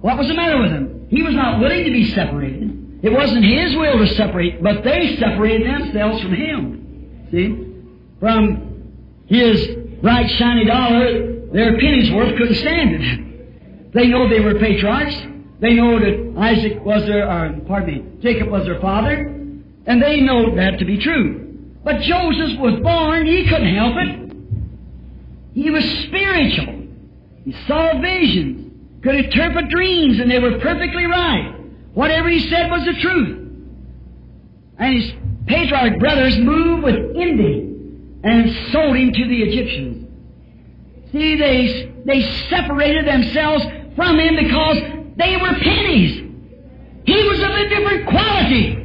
what 0.00 0.16
was 0.16 0.28
the 0.28 0.34
matter 0.34 0.60
with 0.60 0.70
him? 0.70 1.06
He 1.10 1.22
was 1.22 1.34
not 1.34 1.60
willing 1.60 1.84
to 1.84 1.90
be 1.90 2.12
separated. 2.14 3.00
It 3.02 3.12
wasn't 3.12 3.44
his 3.44 3.76
will 3.76 3.98
to 3.98 4.14
separate, 4.14 4.62
but 4.62 4.84
they 4.84 5.16
separated 5.16 5.66
themselves 5.66 6.22
from 6.22 6.34
him. 6.34 7.28
See? 7.30 7.66
From 8.20 9.24
his 9.26 9.66
bright, 10.02 10.30
shiny 10.32 10.66
dollar, 10.66 11.46
their 11.52 11.78
penny's 11.78 12.10
worth 12.12 12.36
couldn't 12.36 12.56
stand 12.56 12.94
it. 12.94 13.92
They 13.92 14.06
know 14.06 14.28
they 14.28 14.40
were 14.40 14.54
patriarchs. 14.54 15.16
They 15.60 15.74
know 15.74 15.98
that 15.98 16.34
Isaac 16.38 16.84
was 16.84 17.04
their, 17.06 17.28
or, 17.30 17.60
pardon 17.66 17.94
me, 17.94 18.22
Jacob 18.22 18.48
was 18.48 18.64
their 18.64 18.80
father, 18.80 19.26
and 19.86 20.02
they 20.02 20.20
know 20.20 20.54
that 20.56 20.78
to 20.78 20.84
be 20.84 20.98
true. 20.98 21.58
But 21.84 22.00
Joseph 22.00 22.58
was 22.58 22.80
born, 22.82 23.26
he 23.26 23.48
couldn't 23.48 23.74
help 23.74 23.94
it. 23.96 24.32
He 25.54 25.70
was 25.70 25.84
spiritual. 26.06 26.86
He 27.44 27.52
saw 27.66 28.00
visions, 28.00 28.59
could 29.02 29.14
interpret 29.14 29.68
dreams, 29.68 30.20
and 30.20 30.30
they 30.30 30.38
were 30.38 30.58
perfectly 30.58 31.06
right. 31.06 31.54
Whatever 31.94 32.28
he 32.28 32.48
said 32.48 32.70
was 32.70 32.84
the 32.84 32.94
truth. 33.00 33.38
And 34.78 34.94
his 34.94 35.12
patriarch 35.46 35.98
brothers 35.98 36.38
moved 36.38 36.82
with 36.82 36.96
envy 37.16 37.70
and 38.22 38.72
sold 38.72 38.96
him 38.96 39.12
to 39.12 39.28
the 39.28 39.42
Egyptians. 39.42 40.06
See, 41.12 41.36
they, 41.36 41.92
they 42.04 42.22
separated 42.48 43.06
themselves 43.06 43.64
from 43.96 44.18
him 44.18 44.36
because 44.36 44.78
they 45.16 45.36
were 45.36 45.54
pennies. 45.54 46.28
He 47.04 47.28
was 47.28 47.40
of 47.42 47.50
a 47.50 47.68
different 47.68 48.06
quality. 48.08 48.76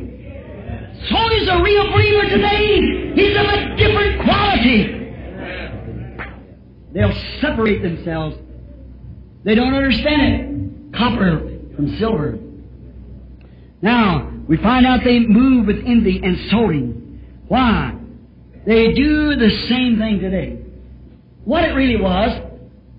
So 1.09 1.29
is 1.33 1.47
a 1.47 1.61
real 1.61 1.91
believer 1.91 2.29
today. 2.29 3.13
He's 3.13 3.37
of 3.37 3.45
a 3.45 3.75
different 3.75 4.23
quality. 4.23 5.13
They'll 6.93 7.21
separate 7.41 7.83
themselves. 7.83 8.37
They 9.45 9.53
don't 9.53 9.75
understand 9.75 10.21
it. 10.21 10.97
Copper 10.97 11.39
from 11.75 11.97
silver. 11.99 12.39
Now, 13.81 14.31
we 14.47 14.57
find 14.57 14.87
out 14.87 15.01
they 15.03 15.19
move 15.19 15.67
with 15.67 15.77
envy 15.85 16.19
and 16.23 16.49
sorting. 16.49 17.21
Why? 17.47 17.95
They 18.65 18.93
do 18.93 19.35
the 19.35 19.49
same 19.69 19.99
thing 19.99 20.19
today. 20.19 20.63
What 21.43 21.63
it 21.63 21.73
really 21.73 22.01
was, 22.01 22.41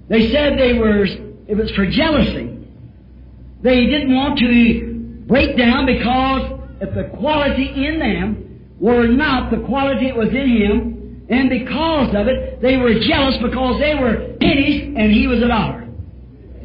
they 0.09 0.31
said 0.31 0.57
they 0.57 0.75
were, 0.75 1.05
it 1.05 1.57
was 1.57 1.71
for 1.73 1.85
jealousy. 1.85 2.57
They 3.63 3.87
didn't 3.87 4.15
want 4.15 4.39
to 4.39 5.25
break 5.27 5.57
down 5.59 5.87
because 5.87 6.61
if 6.81 6.95
the 6.95 7.17
quality 7.17 7.87
in 7.87 7.99
them 7.99 8.77
were 8.79 9.09
not 9.09 9.51
the 9.51 9.59
quality 9.67 10.07
that 10.09 10.17
was 10.17 10.29
in 10.29 10.49
him, 10.49 11.27
and 11.29 11.51
because 11.51 12.15
of 12.15 12.29
it, 12.29 12.63
they 12.63 12.77
were 12.77 12.95
jealous 13.01 13.37
because 13.43 13.81
they 13.81 13.97
were 13.97 14.37
pennies 14.39 14.95
and 14.97 15.11
he 15.11 15.27
was 15.27 15.43
a 15.43 15.49
dollar. 15.49 15.86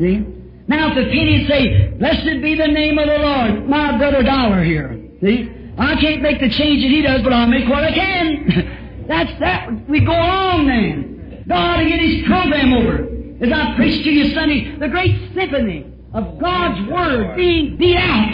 See? 0.01 0.25
Now 0.67 0.89
if 0.89 0.95
the 0.95 1.11
pennies 1.11 1.47
say, 1.47 1.93
Blessed 1.99 2.41
be 2.41 2.55
the 2.55 2.67
name 2.67 2.97
of 2.97 3.07
the 3.07 3.19
Lord, 3.19 3.69
my 3.69 3.97
brother 3.99 4.23
dollar 4.23 4.63
here. 4.63 4.97
See? 5.21 5.47
I 5.77 5.95
can't 6.01 6.23
make 6.23 6.39
the 6.39 6.49
change 6.49 6.81
that 6.81 6.89
he 6.89 7.03
does, 7.03 7.21
but 7.21 7.31
I'll 7.31 7.47
make 7.47 7.69
what 7.69 7.83
I 7.83 7.91
can. 7.91 9.05
That's 9.07 9.39
that. 9.39 9.87
We 9.87 9.99
go 10.03 10.11
along 10.11 10.65
then. 10.67 11.45
God 11.47 11.77
to 11.77 11.87
get 11.87 11.99
his 11.99 12.25
program 12.25 12.73
over. 12.73 13.45
As 13.45 13.51
I 13.51 13.75
preached 13.75 14.03
to 14.03 14.09
you 14.09 14.33
Sunday, 14.33 14.75
the 14.77 14.87
great 14.89 15.33
symphony 15.35 15.85
of 16.13 16.39
God's 16.39 16.89
Word 16.89 17.35
being 17.35 17.77
beat 17.77 17.97
out. 17.97 18.33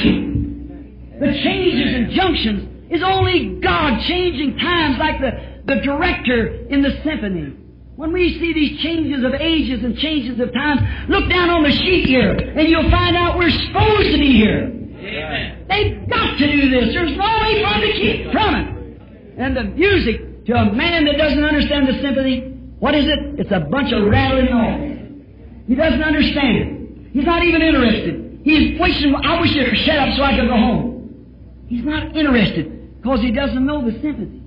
The 1.20 1.34
changes 1.44 1.96
and 1.96 2.12
junctions 2.12 2.92
is 2.92 3.04
only 3.04 3.60
God 3.60 4.02
changing 4.08 4.58
times 4.58 4.98
like 5.00 5.20
the, 5.20 5.64
the 5.66 5.82
director 5.82 6.68
in 6.70 6.82
the 6.82 7.00
symphony. 7.04 7.56
When 7.98 8.14
we 8.14 8.38
see 8.40 8.54
these 8.54 8.80
changes 8.82 9.24
of 9.26 9.34
ages 9.34 9.84
and 9.84 9.98
changes 9.98 10.40
of 10.40 10.54
times, 10.54 10.82
look 11.10 11.28
down 11.32 11.50
on 11.50 11.64
the 11.64 11.72
sheet 11.72 12.06
here, 12.06 12.30
and 12.30 12.70
you'll 12.70 12.92
find 12.92 13.18
out 13.18 13.40
we're 13.40 13.50
supposed 13.50 14.12
to 14.12 14.20
be 14.20 14.34
here. 14.38 14.66
Amen. 14.70 15.66
They've 15.68 16.08
got 16.08 16.38
to 16.38 16.52
do 16.52 16.70
this. 16.70 16.94
There's 16.94 17.18
no 17.18 17.40
way 17.42 17.64
for 17.64 17.70
them 17.74 17.82
to 17.82 17.94
keep 17.94 18.32
from 18.32 18.54
it. 18.54 19.40
And 19.40 19.58
the 19.58 19.64
music, 19.64 20.46
to 20.46 20.54
a 20.54 20.74
man 20.74 21.06
that 21.06 21.18
doesn't 21.18 21.44
understand 21.44 21.88
the 21.88 22.00
symphony, 22.00 22.42
what 22.78 22.94
is 22.94 23.06
it? 23.06 23.40
It's 23.40 23.52
a 23.52 23.62
bunch 23.62 23.92
of 23.92 24.06
rattling 24.06 24.46
noise. 24.46 25.66
He 25.68 25.74
doesn't 25.74 26.04
understand 26.04 26.56
it. 26.56 27.14
He's 27.14 27.26
not 27.26 27.44
even 27.44 27.64
interested. 27.64 28.42
He's 28.44 28.80
wishing, 28.80 29.16
I 29.16 29.42
wish 29.42 29.56
you'd 29.56 29.76
shut 29.76 29.98
up 29.98 30.16
so 30.16 30.22
I 30.22 30.38
could 30.38 30.48
go 30.48 30.56
home. 30.56 31.66
He's 31.68 31.84
not 31.84 32.16
interested 32.16 33.02
because 33.02 33.22
he 33.22 33.32
doesn't 33.32 33.66
know 33.66 33.84
the 33.84 34.00
symphony. 34.02 34.44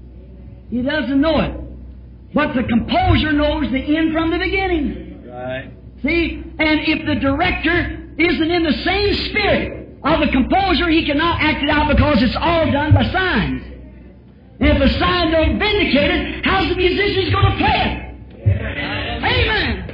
He 0.70 0.82
doesn't 0.82 1.20
know 1.20 1.40
it. 1.40 1.59
But 2.32 2.54
the 2.54 2.62
composer 2.62 3.32
knows 3.32 3.70
the 3.72 3.96
end 3.96 4.12
from 4.12 4.30
the 4.30 4.38
beginning. 4.38 5.28
Right. 5.28 5.72
See? 6.02 6.42
And 6.58 6.80
if 6.80 7.06
the 7.06 7.16
director 7.16 8.12
isn't 8.18 8.50
in 8.50 8.62
the 8.62 8.72
same 8.84 9.14
spirit 9.30 9.98
of 10.04 10.20
the 10.20 10.28
composer, 10.28 10.88
he 10.88 11.04
cannot 11.06 11.40
act 11.40 11.62
it 11.62 11.70
out 11.70 11.88
because 11.94 12.22
it's 12.22 12.36
all 12.36 12.70
done 12.70 12.94
by 12.94 13.02
signs. 13.10 13.62
And 14.60 14.68
if 14.68 14.78
the 14.78 14.98
sign 14.98 15.30
don't 15.30 15.58
vindicate 15.58 16.10
it, 16.10 16.44
how's 16.44 16.68
the 16.68 16.76
musicians 16.76 17.32
going 17.32 17.50
to 17.52 17.56
play 17.58 17.80
it? 17.80 18.10
Amen. 19.24 19.86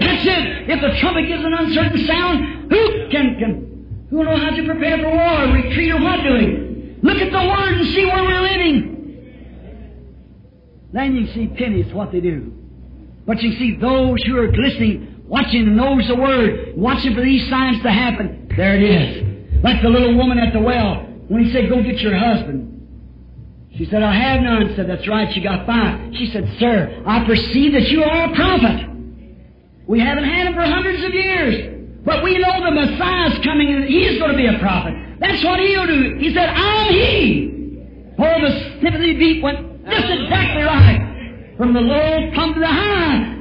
That's 0.00 0.26
it. 0.26 0.70
If 0.70 0.80
the 0.80 1.00
trumpet 1.00 1.26
gives 1.26 1.44
an 1.44 1.54
uncertain 1.54 2.06
sound, 2.06 2.70
who 2.70 3.08
can, 3.10 3.38
can 3.38 4.06
who 4.10 4.18
will 4.18 4.24
know 4.24 4.36
how 4.36 4.50
to 4.50 4.64
prepare 4.64 4.98
for 4.98 5.10
war, 5.10 5.54
retreat, 5.54 5.92
or 5.92 6.00
what 6.00 6.22
doing? 6.22 6.98
Look 7.02 7.18
at 7.18 7.32
the 7.32 7.48
word 7.48 7.78
and 7.78 7.86
see 7.94 8.04
where 8.04 8.22
we're 8.24 8.40
living. 8.40 8.97
Then 10.92 11.14
you 11.14 11.26
see 11.34 11.48
pennies, 11.48 11.92
what 11.92 12.12
they 12.12 12.20
do. 12.20 12.52
But 13.26 13.42
you 13.42 13.52
see 13.58 13.76
those 13.76 14.22
who 14.22 14.38
are 14.38 14.50
listening, 14.50 15.22
watching, 15.26 15.66
and 15.66 15.76
knows 15.76 16.06
the 16.08 16.16
word, 16.16 16.72
watching 16.76 17.14
for 17.14 17.22
these 17.22 17.48
signs 17.50 17.82
to 17.82 17.90
happen. 17.90 18.50
There 18.56 18.74
it 18.74 18.82
is. 18.82 19.62
Like 19.62 19.82
the 19.82 19.88
little 19.90 20.16
woman 20.16 20.38
at 20.38 20.52
the 20.52 20.60
well, 20.60 21.04
when 21.28 21.44
he 21.44 21.52
said, 21.52 21.68
go 21.68 21.82
get 21.82 22.00
your 22.00 22.16
husband. 22.16 22.74
She 23.76 23.84
said, 23.84 24.02
I 24.02 24.14
have 24.14 24.40
none. 24.40 24.74
Said, 24.76 24.88
that's 24.88 25.06
right, 25.06 25.32
she 25.34 25.42
got 25.42 25.66
five. 25.66 26.14
She 26.14 26.30
said, 26.32 26.56
sir, 26.58 27.02
I 27.06 27.24
perceive 27.26 27.72
that 27.74 27.88
you 27.88 28.02
are 28.02 28.32
a 28.32 28.34
prophet. 28.34 28.88
We 29.86 30.00
haven't 30.00 30.24
had 30.24 30.46
him 30.46 30.54
for 30.54 30.62
hundreds 30.62 31.04
of 31.04 31.12
years. 31.12 32.00
But 32.04 32.24
we 32.24 32.38
know 32.38 32.64
the 32.64 32.70
Messiah's 32.70 33.44
coming 33.44 33.68
and 33.68 33.84
he's 33.84 34.18
going 34.18 34.30
to 34.30 34.36
be 34.36 34.46
a 34.46 34.58
prophet. 34.58 34.94
That's 35.20 35.44
what 35.44 35.60
he'll 35.60 35.86
do. 35.86 36.16
He 36.18 36.32
said, 36.32 36.48
I'm 36.48 36.92
he. 36.92 38.14
Oh, 38.18 38.40
the 38.40 38.80
symphony 38.80 39.14
beat 39.14 39.42
went 39.42 39.67
just 39.90 40.06
exactly 40.10 40.62
right. 40.62 41.54
From 41.56 41.72
the 41.72 41.80
low 41.80 42.30
come 42.34 42.54
to 42.54 42.60
the 42.60 42.66
high. 42.66 43.34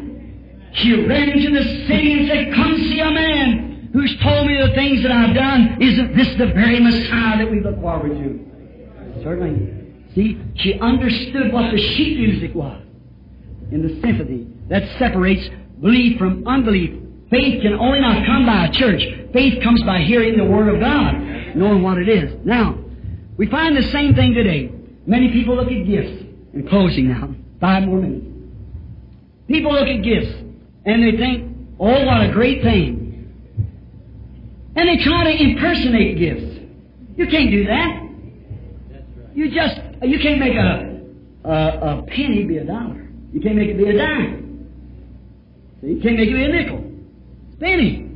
She 0.74 1.06
ran 1.06 1.30
into 1.30 1.52
the 1.52 1.64
city 1.88 2.14
and 2.14 2.28
said, 2.28 2.54
Come 2.54 2.78
see 2.78 3.00
a 3.00 3.12
man 3.12 3.89
who's 3.93 4.16
told 4.22 4.48
me 4.48 4.58
the 4.58 4.74
things 4.76 5.02
that 5.04 5.12
I've 5.12 5.36
done. 5.36 5.82
Isn't 5.82 6.16
this 6.16 6.28
the 6.38 6.48
very 6.48 6.80
Messiah 6.80 7.38
that 7.38 7.50
we 7.50 7.62
look 7.62 7.82
forward 7.82 8.12
to? 8.12 9.22
Certainly. 9.24 10.14
See, 10.14 10.39
she 10.56 10.80
understood 10.80 11.52
what 11.52 11.72
the 11.72 11.78
sheet 11.78 12.18
music 12.20 12.56
was 12.56 12.82
in 13.72 13.82
the 13.82 14.02
symphony 14.02 14.48
that 14.70 14.84
separates 14.98 15.50
belief 15.82 16.18
from 16.18 16.48
unbelief. 16.48 17.04
Faith 17.30 17.62
can 17.62 17.74
only 17.74 18.00
not 18.00 18.26
come 18.26 18.45
by 18.45 18.68
a 18.68 18.72
church. 18.72 19.04
Faith 19.34 19.62
comes 19.62 19.84
by 19.84 20.00
hearing 20.02 20.38
the 20.38 20.45
Word 20.45 20.74
of 20.74 20.80
God, 20.80 21.56
knowing 21.56 21.84
what 21.84 21.98
it 21.98 22.08
is. 22.08 22.34
Now, 22.45 22.78
we 23.36 23.48
find 23.48 23.76
the 23.76 23.84
same 23.91 24.16
thing 24.16 24.34
today. 24.34 24.72
Many 25.06 25.32
people 25.32 25.56
look 25.56 25.68
at 25.68 25.86
gifts. 25.86 26.24
In 26.54 26.68
closing 26.68 27.10
now, 27.10 27.34
five 27.60 27.84
more 27.84 28.02
minutes. 28.02 28.26
People 29.48 29.74
look 29.74 29.88
at 29.88 30.04
gifts 30.04 30.34
and 30.86 31.04
they 31.04 31.18
think, 31.18 31.56
oh, 31.80 32.06
what 32.06 32.30
a 32.30 32.32
great 32.32 32.62
thing. 32.62 33.06
And 34.76 34.88
they 34.88 35.04
try 35.04 35.24
to 35.24 35.43
impersonate 35.43 36.18
gifts. 36.18 36.60
You 37.16 37.28
can't 37.28 37.52
do 37.52 37.66
that. 37.66 38.04
You 39.34 39.52
just, 39.52 39.80
you 40.04 40.20
can't 40.20 40.39
make 40.39 40.56
a, 40.56 41.02
a, 41.43 42.00
a 42.00 42.04
penny 42.08 42.43
be 42.43 42.58
a 42.58 42.66
dollar. 42.66 43.08
You 43.34 43.41
can't 43.41 43.56
make 43.56 43.70
it 43.70 43.78
be 43.78 43.89
a 43.89 43.98
dime. 43.98 44.68
So 45.82 45.88
you 45.88 46.02
can't 46.02 46.18
make 46.18 46.30
it 46.30 46.34
be 46.34 46.43
a 46.43 46.48
nickel. 46.48 46.84
It's 47.50 47.60
penny. 47.60 48.10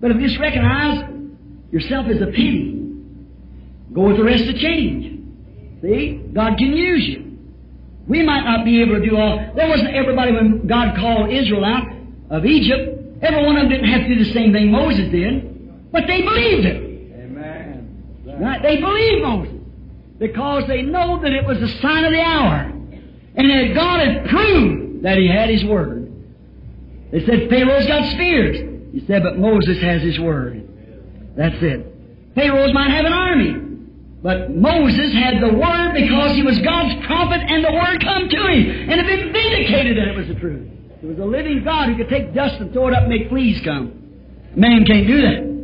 But 0.00 0.10
if 0.12 0.20
you 0.20 0.28
just 0.28 0.40
recognize 0.40 1.08
yourself 1.72 2.06
as 2.08 2.20
a 2.20 2.26
penny, 2.26 2.92
go 3.92 4.08
with 4.08 4.16
the 4.16 4.24
rest 4.24 4.44
of 4.44 4.56
change. 4.56 5.20
See? 5.82 6.22
God 6.32 6.56
can 6.58 6.72
use 6.76 7.06
you. 7.06 7.27
We 8.08 8.22
might 8.22 8.44
not 8.44 8.64
be 8.64 8.80
able 8.80 8.94
to 8.94 9.06
do 9.06 9.16
all. 9.16 9.52
There 9.54 9.68
wasn't 9.68 9.94
everybody 9.94 10.32
when 10.32 10.66
God 10.66 10.96
called 10.96 11.30
Israel 11.30 11.64
out 11.64 11.84
of 12.30 12.46
Egypt. 12.46 13.20
Every 13.20 13.44
one 13.44 13.56
of 13.56 13.62
them 13.62 13.70
didn't 13.70 13.90
have 13.90 14.02
to 14.02 14.08
do 14.08 14.24
the 14.24 14.32
same 14.32 14.52
thing 14.52 14.70
Moses 14.70 15.10
did. 15.10 15.92
But 15.92 16.06
they 16.06 16.22
believed 16.22 16.64
it. 16.64 16.76
Amen. 16.76 18.24
Right? 18.40 18.62
They 18.62 18.80
believed 18.80 19.22
Moses. 19.22 19.54
Because 20.18 20.66
they 20.66 20.82
know 20.82 21.20
that 21.22 21.32
it 21.32 21.44
was 21.44 21.60
the 21.60 21.68
sign 21.80 22.04
of 22.04 22.12
the 22.12 22.20
hour. 22.20 22.72
And 23.34 23.50
that 23.50 23.74
God 23.74 24.00
had 24.00 24.28
proved 24.28 25.02
that 25.02 25.18
he 25.18 25.28
had 25.28 25.50
his 25.50 25.64
word. 25.64 26.10
They 27.12 27.24
said 27.24 27.48
Pharaoh's 27.48 27.86
got 27.86 28.10
spears. 28.12 28.56
He 28.92 29.04
said, 29.06 29.22
but 29.22 29.38
Moses 29.38 29.80
has 29.82 30.02
his 30.02 30.18
word. 30.18 30.66
That's 31.36 31.62
it. 31.62 31.86
Pharaoh's 32.34 32.72
might 32.72 32.90
have 32.90 33.04
an 33.04 33.12
army. 33.12 33.67
But 34.22 34.50
Moses 34.54 35.12
had 35.12 35.40
the 35.40 35.52
Word 35.52 35.92
because 35.94 36.34
he 36.34 36.42
was 36.42 36.58
God's 36.58 37.06
prophet 37.06 37.40
and 37.40 37.64
the 37.64 37.72
Word 37.72 38.02
come 38.02 38.28
to 38.28 38.46
him. 38.48 38.90
And 38.90 39.00
it 39.00 39.32
vindicated 39.32 39.96
that 39.96 40.08
it 40.08 40.16
was 40.16 40.26
the 40.26 40.34
truth. 40.34 40.68
It 41.02 41.06
was 41.06 41.18
a 41.18 41.24
living 41.24 41.62
God 41.62 41.88
who 41.88 41.96
could 41.96 42.08
take 42.08 42.34
dust 42.34 42.56
and 42.56 42.72
throw 42.72 42.88
it 42.88 42.94
up 42.94 43.02
and 43.04 43.10
make 43.10 43.28
fleas 43.28 43.60
come. 43.62 43.92
Man 44.56 44.84
can't 44.84 45.06
do 45.06 45.20
that. 45.22 45.58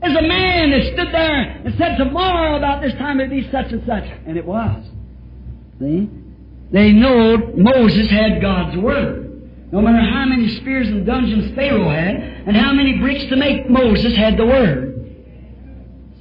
There's 0.00 0.16
a 0.16 0.26
man 0.26 0.70
that 0.70 0.84
stood 0.94 1.14
there 1.14 1.62
and 1.64 1.74
said 1.76 1.96
tomorrow 1.96 2.56
about 2.56 2.80
this 2.80 2.94
time 2.94 3.20
it'd 3.20 3.30
be 3.30 3.48
such 3.50 3.70
and 3.70 3.84
such. 3.86 4.04
And 4.26 4.38
it 4.38 4.46
was. 4.46 4.84
See? 5.78 6.08
They 6.72 6.92
know 6.92 7.36
Moses 7.54 8.10
had 8.10 8.40
God's 8.40 8.78
Word. 8.78 9.70
No 9.70 9.82
matter 9.82 10.02
how 10.02 10.24
many 10.24 10.48
spears 10.56 10.88
and 10.88 11.04
dungeons 11.04 11.54
Pharaoh 11.54 11.90
had, 11.90 12.16
and 12.46 12.56
how 12.56 12.72
many 12.72 12.98
bricks 12.98 13.24
to 13.26 13.36
make, 13.36 13.68
Moses 13.68 14.16
had 14.16 14.38
the 14.38 14.46
Word. 14.46 14.88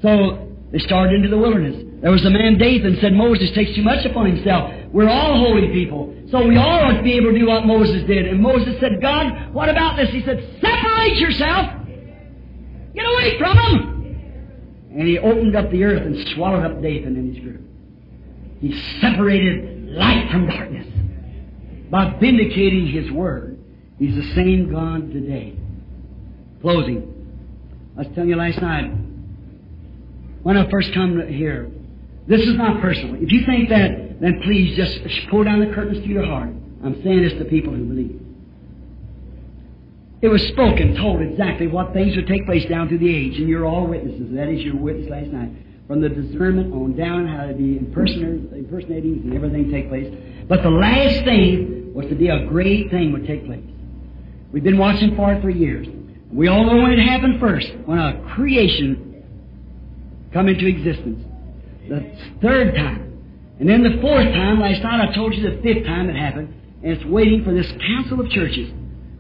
So 0.02 0.51
they 0.72 0.80
started 0.80 1.16
into 1.16 1.28
the 1.28 1.38
wilderness. 1.38 1.76
There 2.02 2.12
was 2.12 2.26
a 2.26 2.30
man 2.30 2.58
Dathan 2.58 2.98
said 3.02 3.14
Moses 3.14 3.52
takes 3.54 3.76
too 3.76 3.84
much 3.84 4.06
upon 4.06 4.26
himself. 4.26 4.72
We're 4.94 5.10
all 5.10 5.38
holy 5.38 5.68
people. 5.68 6.16
So 6.32 6.48
we 6.48 6.56
all 6.58 6.86
ought 6.86 6.98
to 6.98 7.04
be 7.04 7.14
able 7.18 7.34
to 7.34 7.40
do 7.40 7.48
what 7.48 7.66
Moses 7.66 8.08
did. 8.08 8.28
And 8.28 8.42
Moses 8.42 8.80
said, 8.80 9.02
God, 9.02 9.54
what 9.54 9.68
about 9.68 9.98
this? 9.98 10.10
He 10.12 10.24
said, 10.24 10.40
separate 10.62 11.18
yourself. 11.18 11.68
Get 12.96 13.06
away 13.06 13.38
from 13.38 13.58
him. 13.58 14.90
And 14.98 15.08
he 15.08 15.20
opened 15.20 15.56
up 15.56 15.72
the 15.72 15.84
earth 15.84 16.02
and 16.02 16.16
swallowed 16.36 16.64
up 16.64 16.82
Dathan 16.82 17.16
and 17.16 17.36
his 17.36 17.44
group. 17.44 17.62
He 18.60 18.72
separated 19.02 19.90
light 19.90 20.30
from 20.32 20.48
darkness 20.48 20.88
by 21.90 22.18
vindicating 22.20 22.88
his 22.88 23.12
word. 23.12 23.60
He's 24.00 24.16
the 24.16 24.36
same 24.36 24.72
God 24.72 25.12
today. 25.12 25.58
Closing. 26.62 27.08
I 27.98 28.02
was 28.02 28.08
telling 28.16 28.30
you 28.30 28.36
last 28.38 28.62
night, 28.62 28.92
when 30.44 30.58
I 30.58 30.70
first 30.70 30.94
come 30.94 31.28
here, 31.28 31.70
this 32.28 32.42
is 32.42 32.56
not 32.56 32.82
personal. 32.82 33.16
If 33.16 33.32
you 33.32 33.46
think 33.46 33.70
that, 33.70 34.20
then 34.22 34.42
please 34.44 34.76
just 34.76 35.00
pull 35.30 35.44
down 35.44 35.60
the 35.60 35.74
curtains 35.74 36.04
to 36.04 36.08
your 36.08 36.26
heart. 36.26 36.50
I'm 36.84 37.02
saying 37.04 37.22
this 37.24 37.34
to 37.34 37.46
people 37.46 37.74
who 37.74 37.86
believe. 37.86 38.22
It 40.22 40.28
was 40.28 40.42
spoken, 40.50 40.96
told 40.96 41.22
exactly 41.22 41.68
what 41.68 41.94
things 41.94 42.16
would 42.16 42.28
take 42.28 42.46
place 42.46 42.66
down 42.70 42.88
through 42.88 43.00
the 43.00 43.14
age, 43.14 43.38
and 43.38 43.50
you're 43.50 43.66
all 43.66 43.88
witnesses. 43.88 44.34
That 44.36 44.50
is 44.50 44.62
your 44.62 44.76
witness 44.76 45.10
last 45.10 45.28
night. 45.28 45.50
From 45.88 46.00
the 46.00 46.10
discernment 46.10 46.74
on 46.74 46.96
down, 46.96 47.28
how 47.28 47.48
to 47.48 47.54
be 47.54 47.78
impersonating 47.78 49.22
and 49.24 49.34
everything 49.34 49.72
take 49.72 49.90
place. 49.90 50.14
But 50.48 50.62
the 50.62 50.70
last 50.70 51.26
thing 51.26 51.92
was 51.94 52.06
to 52.08 52.16
be 52.16 52.30
a 52.30 52.46
great 52.46 52.92
thing 52.92 53.12
would 53.14 53.26
take 53.26 53.46
place. 53.46 53.66
We've 54.52 54.64
been 54.64 54.78
watching 54.78 55.16
for 55.16 55.34
it 55.34 55.42
for 55.42 55.50
years. 55.50 55.88
We 56.32 56.48
all 56.48 56.66
know 56.66 56.82
when 56.82 56.94
it 56.94 57.04
happened 57.04 57.40
first, 57.40 57.70
when 57.86 57.98
a 57.98 58.22
creation 58.36 59.11
come 60.34 60.48
into 60.48 60.66
existence. 60.66 61.24
The 61.88 62.16
third 62.42 62.76
time. 62.76 63.12
And 63.60 63.70
then 63.70 63.84
the 63.84 64.02
fourth 64.02 64.26
time, 64.26 64.60
last 64.60 64.82
night 64.82 65.08
I 65.08 65.14
told 65.14 65.36
you 65.36 65.44
the 65.44 65.62
fifth 65.62 65.86
time 65.86 66.10
it 66.10 66.16
happened, 66.16 66.54
and 66.84 66.92
it's 66.94 67.06
waiting 67.06 67.44
for 67.44 67.54
this 67.54 67.72
council 67.86 68.20
of 68.20 68.30
churches. 68.30 68.72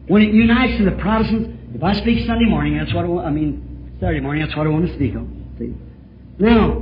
When 0.07 0.21
it 0.21 0.33
unites 0.33 0.79
in 0.79 0.85
the 0.85 0.97
Protestants, 0.99 1.49
if 1.75 1.83
I 1.83 1.93
speak 1.93 2.25
Sunday 2.25 2.45
morning, 2.45 2.77
that's 2.77 2.93
what 2.93 3.05
I 3.05 3.07
want, 3.07 3.27
I 3.27 3.29
mean, 3.29 3.97
Saturday 3.99 4.19
morning, 4.19 4.43
that's 4.43 4.57
what 4.57 4.65
I 4.65 4.69
want 4.69 4.87
to 4.87 4.95
speak 4.95 5.15
on. 5.15 5.55
See? 5.59 5.75
Now, 6.39 6.77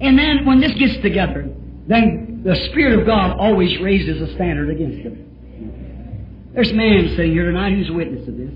and 0.00 0.18
then 0.18 0.46
when 0.46 0.60
this 0.60 0.72
gets 0.78 1.02
together, 1.02 1.50
then 1.88 2.42
the 2.44 2.54
Spirit 2.70 3.00
of 3.00 3.06
God 3.06 3.36
always 3.38 3.80
raises 3.80 4.22
a 4.22 4.32
standard 4.34 4.70
against 4.70 5.02
them. 5.02 6.52
There's 6.54 6.70
a 6.70 6.74
man 6.74 7.08
sitting 7.16 7.32
here 7.32 7.46
tonight 7.46 7.72
who's 7.72 7.90
a 7.90 7.92
witness 7.92 8.28
of 8.28 8.36
this. 8.36 8.52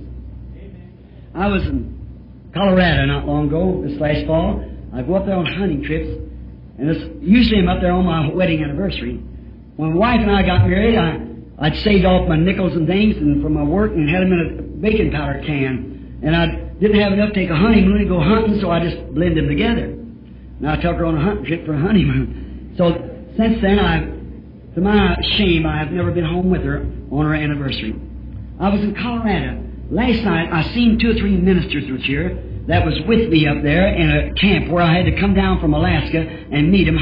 I 1.34 1.48
was 1.48 1.62
in 1.64 1.97
Colorado 2.54 3.06
not 3.06 3.26
long 3.26 3.48
ago, 3.48 3.82
this 3.86 4.00
last 4.00 4.26
fall. 4.26 4.64
I 4.94 5.02
go 5.02 5.14
up 5.14 5.26
there 5.26 5.36
on 5.36 5.44
hunting 5.46 5.84
trips, 5.84 6.08
and 6.78 6.88
it's, 6.88 7.04
usually 7.20 7.60
I'm 7.60 7.68
up 7.68 7.80
there 7.80 7.92
on 7.92 8.04
my 8.04 8.32
wedding 8.32 8.64
anniversary. 8.64 9.16
When 9.76 9.92
my 9.92 9.96
wife 9.96 10.20
and 10.20 10.30
I 10.30 10.42
got 10.42 10.66
married, 10.66 10.96
I, 10.96 11.66
I'd 11.66 11.76
saved 11.84 12.04
off 12.04 12.28
my 12.28 12.36
nickels 12.36 12.72
and 12.72 12.86
things 12.86 13.16
and 13.16 13.42
from 13.42 13.54
my 13.54 13.62
work 13.62 13.92
and 13.92 14.08
had 14.08 14.22
them 14.22 14.32
in 14.32 14.58
a 14.58 14.62
baking 14.80 15.12
powder 15.12 15.42
can. 15.44 16.20
And 16.22 16.34
I 16.34 16.46
didn't 16.80 17.00
have 17.00 17.12
enough 17.12 17.30
to 17.30 17.34
take 17.34 17.50
a 17.50 17.56
honeymoon 17.56 18.00
and 18.00 18.08
go 18.08 18.20
hunting, 18.20 18.60
so 18.60 18.70
I 18.70 18.80
just 18.82 18.96
blended 19.14 19.44
them 19.44 19.48
together. 19.48 19.94
Now 20.60 20.72
I 20.72 20.76
took 20.76 20.96
her 20.96 21.04
on 21.04 21.16
a 21.16 21.20
hunting 21.20 21.44
trip 21.44 21.66
for 21.66 21.74
a 21.74 21.80
honeymoon. 21.80 22.74
So 22.78 22.90
since 23.36 23.60
then, 23.60 23.78
I, 23.78 24.00
to 24.74 24.80
my 24.80 25.16
shame, 25.36 25.66
I 25.66 25.78
have 25.78 25.92
never 25.92 26.10
been 26.10 26.24
home 26.24 26.50
with 26.50 26.62
her 26.62 26.78
on 27.10 27.26
her 27.26 27.34
anniversary. 27.34 27.94
I 28.58 28.68
was 28.70 28.80
in 28.80 28.94
Colorado. 28.94 29.67
Last 29.90 30.22
night, 30.22 30.52
I 30.52 30.74
seen 30.74 30.98
two 31.00 31.10
or 31.10 31.14
three 31.14 31.36
ministers 31.36 31.90
was 31.90 32.04
here 32.04 32.42
that 32.68 32.84
was 32.84 32.94
with 33.08 33.30
me 33.30 33.48
up 33.48 33.62
there 33.62 33.88
in 33.88 34.10
a 34.10 34.34
camp 34.34 34.70
where 34.70 34.82
I 34.84 34.94
had 34.94 35.06
to 35.06 35.18
come 35.18 35.32
down 35.32 35.58
from 35.58 35.72
Alaska 35.72 36.20
and 36.20 36.70
meet 36.70 36.84
them. 36.84 36.98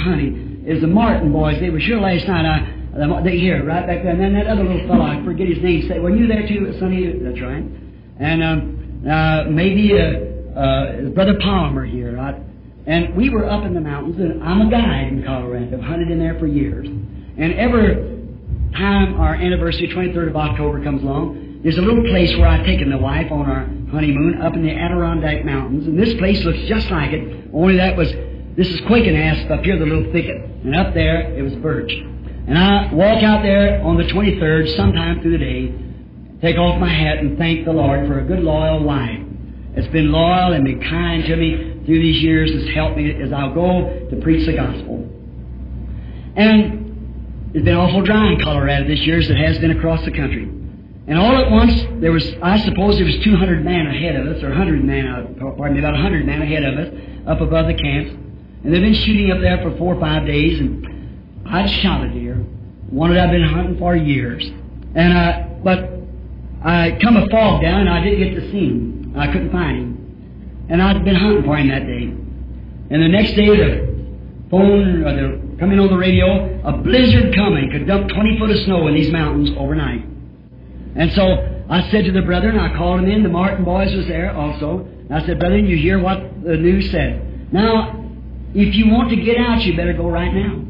It 0.65 0.75
was 0.75 0.81
the 0.81 0.87
Martin 0.87 1.33
boys. 1.33 1.59
They 1.59 1.71
were 1.71 1.81
here 1.81 1.99
last 1.99 2.27
night. 2.29 2.47
I, 2.47 3.23
they 3.23 3.37
here, 3.37 3.65
right 3.67 3.85
back 3.85 4.05
there. 4.05 4.13
And 4.13 4.21
then 4.21 4.33
that 4.35 4.47
other 4.47 4.63
little 4.63 4.87
fellow, 4.87 5.03
I 5.03 5.23
forget 5.25 5.49
his 5.49 5.59
name, 5.59 5.89
said, 5.89 6.01
were 6.01 6.15
you 6.15 6.29
there 6.29 6.47
too, 6.47 6.73
Sonny? 6.79 7.13
That's 7.19 7.43
right. 7.43 7.65
And 8.21 8.43
um, 8.43 9.03
uh, 9.11 9.51
maybe 9.51 9.93
uh, 9.93 10.59
uh, 10.59 11.11
Brother 11.11 11.37
Palmer 11.43 11.85
here, 11.85 12.17
right? 12.17 12.37
And 12.87 13.17
we 13.17 13.31
were 13.31 13.51
up 13.51 13.65
in 13.65 13.75
the 13.75 13.81
mountains, 13.81 14.17
and 14.19 14.43
I'm 14.45 14.63
a 14.63 14.71
guide 14.71 15.09
in 15.09 15.25
Colorado. 15.27 15.77
I've 15.77 15.83
hunted 15.83 16.11
in 16.13 16.21
there 16.21 16.39
for 16.39 16.47
years. 16.47 16.87
And 16.87 17.53
every 17.55 18.23
time 18.73 19.21
our 19.21 19.35
anniversary, 19.35 19.89
23rd 19.89 20.29
of 20.31 20.37
October, 20.37 20.83
comes 20.85 21.03
along, 21.03 21.46
there's 21.63 21.79
a 21.79 21.83
little 21.83 22.05
place 22.05 22.37
where 22.37 22.47
I've 22.47 22.65
taken 22.65 22.91
the 22.91 22.99
wife 22.99 23.31
on 23.31 23.47
our 23.47 23.67
honeymoon 23.91 24.41
up 24.43 24.55
in 24.55 24.63
the 24.63 24.73
Adirondack 24.73 25.45
Mountains. 25.45 25.87
And 25.87 25.99
this 25.99 26.15
place 26.15 26.43
looks 26.45 26.61
just 26.69 26.91
like 26.91 27.13
it, 27.13 27.51
only 27.53 27.77
that 27.77 27.97
was, 27.97 28.13
this 28.57 28.69
is 28.69 28.81
quaking 28.87 29.17
asp 29.17 29.51
up 29.51 29.65
here, 29.65 29.79
the 29.79 29.87
little 29.87 30.13
thicket. 30.13 30.37
And 30.65 30.75
up 30.77 30.95
there, 30.95 31.33
it 31.37 31.43
was 31.43 31.55
birch. 31.57 31.93
And 31.93 32.57
I 32.57 32.93
walk 32.93 33.23
out 33.23 33.43
there 33.43 33.83
on 33.83 33.97
the 33.97 34.05
23rd, 34.05 34.77
sometime 34.77 35.21
through 35.21 35.33
the 35.33 35.39
day, 35.39 35.75
take 36.41 36.57
off 36.57 36.81
my 36.81 36.89
hat 36.89 37.19
and 37.19 37.37
thank 37.37 37.65
the 37.65 37.73
Lord 37.73 38.07
for 38.07 38.21
a 38.21 38.25
good, 38.25 38.41
loyal 38.41 38.85
wife. 38.85 39.21
It's 39.75 39.89
been 39.89 40.11
loyal 40.11 40.53
and 40.53 40.65
been 40.65 40.81
kind 40.81 41.25
to 41.25 41.37
me 41.37 41.83
through 41.85 42.01
these 42.01 42.23
years. 42.23 42.51
Has 42.51 42.75
helped 42.75 42.97
me 42.97 43.13
as 43.21 43.33
I'll 43.33 43.55
go 43.55 44.09
to 44.11 44.17
preach 44.23 44.47
the 44.47 44.55
gospel. 44.55 45.07
And 46.35 47.51
it's 47.55 47.65
been 47.65 47.77
awful 47.77 48.03
dry 48.03 48.33
in 48.33 48.41
Colorado 48.41 48.89
this 48.89 49.01
year 49.01 49.19
as 49.19 49.29
it 49.29 49.37
has 49.37 49.59
been 49.59 49.73
across 49.73 50.05
the 50.05 50.13
country. 50.13 50.51
And 51.09 51.19
all 51.19 51.37
at 51.37 51.51
once, 51.51 51.73
there 52.01 52.11
was, 52.11 52.35
I 52.43 52.59
suppose 52.59 52.97
there 52.97 53.05
was 53.05 53.19
200 53.23 53.65
men 53.65 53.87
ahead 53.87 54.17
of 54.17 54.27
us, 54.27 54.43
or 54.43 54.49
100 54.49 54.85
men, 54.85 55.07
uh, 55.07 55.51
pardon 55.57 55.75
me, 55.75 55.79
about 55.79 55.93
100 55.93 56.27
men 56.27 56.43
ahead 56.43 56.65
of 56.65 56.79
us, 56.79 56.95
up 57.29 57.41
above 57.41 57.67
the 57.67 57.75
camps. 57.75 58.11
And 58.65 58.75
they've 58.75 58.83
been 58.83 58.95
shooting 58.95 59.31
up 59.31 59.41
there 59.41 59.59
for 59.63 59.77
four 59.79 59.95
or 59.95 60.01
five 60.01 60.27
days, 60.27 60.59
and 60.59 61.47
I'd 61.47 61.71
shot 61.71 62.05
a 62.05 62.11
deer, 62.11 62.35
one 62.91 63.15
that 63.15 63.25
I've 63.25 63.31
been 63.31 63.45
hunting 63.45 63.79
for 63.79 63.95
years. 63.95 64.45
And 64.97 65.17
I, 65.17 65.43
but 65.63 65.91
I 66.65 66.99
come 67.01 67.17
a 67.17 67.29
fog 67.29 67.63
down, 67.63 67.83
and 67.83 67.91
I 67.91 68.03
didn't 68.03 68.35
get 68.35 68.41
to 68.41 68.51
see 68.51 68.67
him. 68.67 69.15
I 69.17 69.29
couldn't 69.29 69.53
find 69.53 69.79
him. 69.79 70.67
And 70.71 70.83
I'd 70.83 71.05
been 71.05 71.15
hunting 71.15 71.45
for 71.45 71.57
him 71.57 71.69
that 71.69 71.87
day. 71.87 72.11
And 72.91 73.03
the 73.03 73.09
next 73.09 73.35
day, 73.35 73.47
the 73.47 74.07
phone, 74.51 75.05
or 75.05 75.15
the, 75.15 75.57
coming 75.59 75.79
on 75.79 75.87
the 75.87 75.97
radio, 75.97 76.61
a 76.65 76.77
blizzard 76.79 77.33
coming 77.37 77.71
could 77.71 77.87
dump 77.87 78.09
20 78.09 78.39
foot 78.41 78.51
of 78.51 78.59
snow 78.65 78.89
in 78.89 78.95
these 78.95 79.13
mountains 79.13 79.51
overnight. 79.57 80.16
And 80.97 81.13
so 81.13 81.65
I 81.69 81.91
said 81.91 82.05
to 82.07 82.13
the 82.13 82.23
brethren, 82.23 82.59
I 82.59 82.77
called 82.77 83.01
them 83.01 83.11
in, 83.11 83.23
the 83.23 83.29
Martin 83.29 83.65
boys 83.65 83.95
was 83.95 84.07
there 84.07 84.35
also. 84.35 84.81
And 84.81 85.15
I 85.15 85.25
said, 85.27 85.39
brethren, 85.39 85.67
you 85.67 85.77
hear 85.77 85.99
what 85.99 86.43
the 86.43 86.57
news 86.57 86.91
said. 86.91 87.53
Now, 87.53 88.05
if 88.55 88.75
you 88.75 88.89
want 88.89 89.11
to 89.11 89.17
get 89.17 89.37
out, 89.37 89.63
you 89.63 89.77
better 89.77 89.93
go 89.93 90.09
right 90.09 90.33
now. 90.33 90.63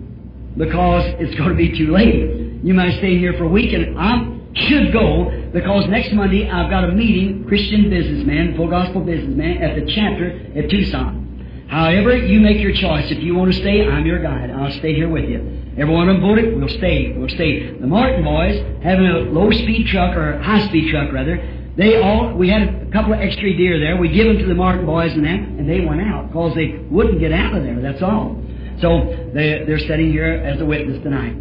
Because 0.56 1.04
it's 1.20 1.34
going 1.36 1.50
to 1.50 1.54
be 1.54 1.76
too 1.76 1.92
late. 1.92 2.64
You 2.64 2.74
might 2.74 2.96
stay 2.98 3.18
here 3.18 3.34
for 3.34 3.44
a 3.44 3.48
week, 3.48 3.72
and 3.72 3.98
I 3.98 4.36
should 4.54 4.92
go 4.92 5.30
because 5.52 5.86
next 5.88 6.12
Monday 6.12 6.50
I've 6.50 6.70
got 6.70 6.84
a 6.84 6.92
meeting, 6.92 7.44
Christian 7.46 7.90
businessman, 7.90 8.56
full 8.56 8.68
gospel 8.68 9.02
businessman, 9.02 9.58
at 9.58 9.76
the 9.76 9.92
chapter 9.92 10.30
at 10.56 10.70
Tucson. 10.70 11.66
However, 11.68 12.16
you 12.16 12.40
make 12.40 12.58
your 12.58 12.72
choice. 12.72 13.10
If 13.10 13.22
you 13.22 13.34
want 13.34 13.52
to 13.52 13.58
stay, 13.58 13.86
I'm 13.86 14.06
your 14.06 14.22
guide. 14.22 14.50
I'll 14.50 14.72
stay 14.72 14.94
here 14.94 15.08
with 15.08 15.28
you. 15.28 15.55
Every 15.78 15.92
one 15.92 16.08
of 16.08 16.16
them 16.16 16.22
voted, 16.22 16.56
we'll 16.56 16.68
stay, 16.68 17.12
we'll 17.12 17.28
stay. 17.28 17.78
The 17.78 17.86
Martin 17.86 18.24
boys, 18.24 18.56
having 18.82 19.06
a 19.06 19.18
low 19.30 19.50
speed 19.50 19.88
truck, 19.88 20.16
or 20.16 20.40
high 20.40 20.66
speed 20.68 20.90
truck 20.90 21.12
rather, 21.12 21.36
they 21.76 22.00
all, 22.00 22.32
we 22.32 22.48
had 22.48 22.62
a 22.62 22.90
couple 22.90 23.12
of 23.12 23.20
extra 23.20 23.54
deer 23.54 23.78
there. 23.78 23.98
We 23.98 24.08
give 24.08 24.26
them 24.26 24.38
to 24.38 24.46
the 24.46 24.54
Martin 24.54 24.86
boys 24.86 25.12
and 25.12 25.24
them, 25.24 25.58
and 25.58 25.68
they 25.68 25.80
went 25.84 26.00
out 26.00 26.28
because 26.28 26.54
they 26.54 26.78
wouldn't 26.90 27.20
get 27.20 27.32
out 27.32 27.54
of 27.54 27.62
there, 27.62 27.80
that's 27.82 28.02
all. 28.02 28.42
So 28.80 29.30
they, 29.34 29.64
they're 29.66 29.78
sitting 29.78 30.10
here 30.10 30.26
as 30.26 30.60
a 30.60 30.64
witness 30.64 31.02
tonight. 31.02 31.36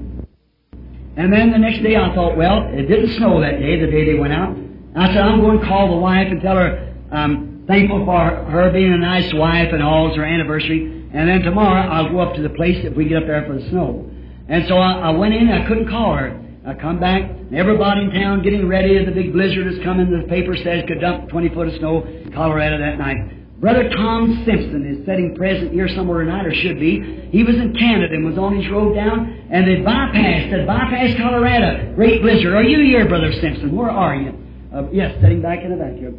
And 1.17 1.31
then 1.31 1.51
the 1.51 1.57
next 1.57 1.81
day 1.81 1.95
I 1.95 2.13
thought, 2.13 2.35
well, 2.35 2.67
it 2.73 2.83
didn't 2.87 3.15
snow 3.15 3.39
that 3.39 3.59
day, 3.59 3.79
the 3.79 3.87
day 3.87 4.05
they 4.05 4.19
went 4.19 4.33
out. 4.33 4.57
I 4.97 5.07
said, 5.07 5.19
I'm 5.19 5.39
going 5.39 5.59
to 5.59 5.65
call 5.65 5.91
the 5.91 5.97
wife 5.97 6.27
and 6.29 6.41
tell 6.41 6.57
her 6.57 6.93
I'm 7.11 7.65
thankful 7.67 8.05
for 8.05 8.29
her 8.51 8.71
being 8.71 8.93
a 8.93 8.97
nice 8.97 9.33
wife 9.33 9.69
and 9.71 9.81
all, 9.81 10.07
it's 10.07 10.17
her 10.17 10.25
anniversary. 10.25 10.85
And 11.13 11.29
then 11.29 11.41
tomorrow 11.41 11.89
I'll 11.89 12.09
go 12.09 12.19
up 12.19 12.35
to 12.35 12.41
the 12.41 12.49
place 12.49 12.83
if 12.83 12.95
we 12.95 13.07
get 13.07 13.23
up 13.23 13.27
there 13.27 13.45
for 13.45 13.53
the 13.53 13.69
snow. 13.69 14.11
And 14.47 14.67
so 14.67 14.77
I, 14.77 15.09
I 15.09 15.11
went 15.11 15.33
in, 15.33 15.49
I 15.49 15.67
couldn't 15.67 15.89
call 15.89 16.15
her. 16.15 16.41
I 16.65 16.73
come 16.73 16.99
back, 16.99 17.29
everybody 17.53 18.01
in 18.01 18.11
town 18.11 18.41
getting 18.41 18.67
ready, 18.67 19.03
the 19.05 19.11
big 19.11 19.33
blizzard 19.33 19.67
is 19.67 19.83
coming, 19.83 20.09
the 20.09 20.27
paper 20.27 20.55
says 20.57 20.83
could 20.87 20.99
dump 20.99 21.29
20 21.29 21.49
foot 21.49 21.67
of 21.67 21.75
snow 21.75 22.03
in 22.03 22.31
Colorado 22.33 22.79
that 22.79 22.97
night. 22.97 23.61
Brother 23.61 23.89
Tom 23.89 24.43
Simpson 24.45 24.85
is 24.85 25.05
sitting 25.05 25.33
present 25.35 25.71
here 25.71 25.87
somewhere 25.87 26.23
tonight, 26.25 26.45
or 26.45 26.53
should 26.53 26.79
be. 26.79 27.29
He 27.31 27.43
was 27.43 27.55
in 27.55 27.73
Canada 27.73 28.13
and 28.13 28.25
was 28.25 28.37
on 28.37 28.57
his 28.57 28.69
road 28.69 28.95
down, 28.95 29.47
and 29.49 29.65
they 29.65 29.77
bypassed, 29.81 30.51
they 30.51 30.65
bypassed 30.65 31.17
Colorado. 31.17 31.95
Great 31.95 32.21
blizzard. 32.21 32.53
Are 32.53 32.63
you 32.63 32.83
here, 32.83 33.07
Brother 33.07 33.31
Simpson? 33.41 33.75
Where 33.75 33.89
are 33.89 34.15
you? 34.15 34.33
Uh, 34.73 34.89
yes, 34.91 35.15
sitting 35.21 35.41
back 35.41 35.63
in 35.63 35.71
the 35.71 35.85
here. 35.97 36.13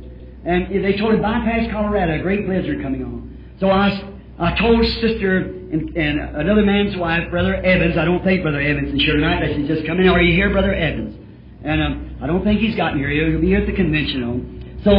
And 0.47 0.85
they 0.85 0.97
told 0.97 1.14
him 1.14 1.22
bypass 1.22 1.70
Colorado, 1.70 2.18
a 2.18 2.22
great 2.22 2.47
blizzard 2.47 2.81
coming 2.81 3.05
on. 3.05 3.55
So 3.61 3.68
I, 3.68 3.91
I 4.39 4.59
told 4.59 4.85
Sister 5.03 5.56
and, 5.73 5.97
and 5.97 6.21
another 6.37 6.64
man's 6.64 6.97
wife, 6.97 7.31
Brother 7.31 7.57
Evans. 7.57 7.97
I 7.97 8.05
don't 8.05 8.23
think 8.23 8.43
Brother 8.43 8.61
Evans 8.61 8.95
is 8.95 9.01
here 9.01 9.14
tonight. 9.14 9.43
I 9.43 9.49
said, 9.55 9.67
just 9.67 9.87
come 9.87 10.01
in. 10.01 10.09
Are 10.09 10.23
you 10.23 10.35
here, 10.35 10.51
Brother 10.51 10.75
Evans? 10.75 11.17
And 11.64 11.83
um, 11.83 12.17
I 12.23 12.27
don't 12.27 12.45
think 12.45 12.61
he's 12.61 12.77
gotten 12.77 12.99
here. 12.99 13.11
He'll 13.11 13.41
be 13.41 13.49
here 13.49 13.61
at 13.61 13.67
the 13.67 13.73
convention. 13.73 14.21
though. 14.23 14.57
So 14.85 14.93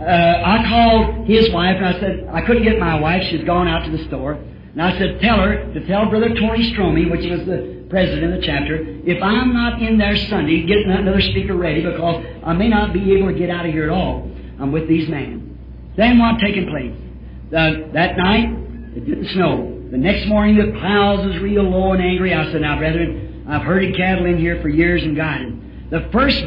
uh, 0.00 0.42
I 0.44 0.64
called 0.68 1.26
his 1.26 1.50
wife 1.50 1.76
and 1.76 1.86
I 1.86 2.00
said 2.00 2.28
I 2.32 2.42
couldn't 2.42 2.62
get 2.62 2.78
my 2.78 2.98
wife. 3.00 3.22
She's 3.30 3.44
gone 3.44 3.66
out 3.66 3.84
to 3.84 3.90
the 3.90 4.04
store. 4.04 4.34
And 4.34 4.80
I 4.80 4.96
said, 4.98 5.20
tell 5.20 5.38
her 5.40 5.72
to 5.74 5.86
tell 5.86 6.08
Brother 6.08 6.28
Tony 6.28 6.72
Stromey, 6.72 7.10
which 7.10 7.28
was 7.28 7.44
the 7.46 7.84
president 7.90 8.32
of 8.32 8.40
the 8.40 8.46
chapter, 8.46 8.76
if 9.04 9.22
I'm 9.22 9.52
not 9.52 9.82
in 9.82 9.98
there 9.98 10.16
Sunday, 10.16 10.64
get 10.64 10.78
another 10.86 11.20
speaker 11.20 11.54
ready 11.54 11.82
because 11.84 12.24
I 12.42 12.54
may 12.54 12.68
not 12.68 12.92
be 12.92 13.14
able 13.16 13.28
to 13.32 13.38
get 13.38 13.50
out 13.50 13.66
of 13.66 13.72
here 13.72 13.84
at 13.84 13.90
all. 13.90 14.30
I'm 14.58 14.72
with 14.72 14.88
these 14.88 15.08
men. 15.08 15.58
Then 15.96 16.18
what 16.18 16.38
taking 16.40 16.68
place? 16.68 16.94
The, 17.50 17.90
that 17.92 18.16
night, 18.16 18.48
it 18.96 19.04
didn't 19.04 19.28
snow. 19.34 19.71
The 19.92 19.98
next 19.98 20.26
morning, 20.26 20.56
the 20.56 20.72
clouds 20.80 21.26
was 21.26 21.36
real 21.40 21.64
low 21.64 21.92
and 21.92 22.02
angry. 22.02 22.32
I 22.32 22.50
said, 22.50 22.62
now, 22.62 22.78
brethren, 22.78 23.44
I've 23.46 23.60
herded 23.60 23.94
cattle 23.94 24.24
in 24.24 24.38
here 24.38 24.58
for 24.62 24.70
years 24.70 25.02
and 25.02 25.14
guided. 25.14 25.90
The 25.90 26.08
first 26.10 26.42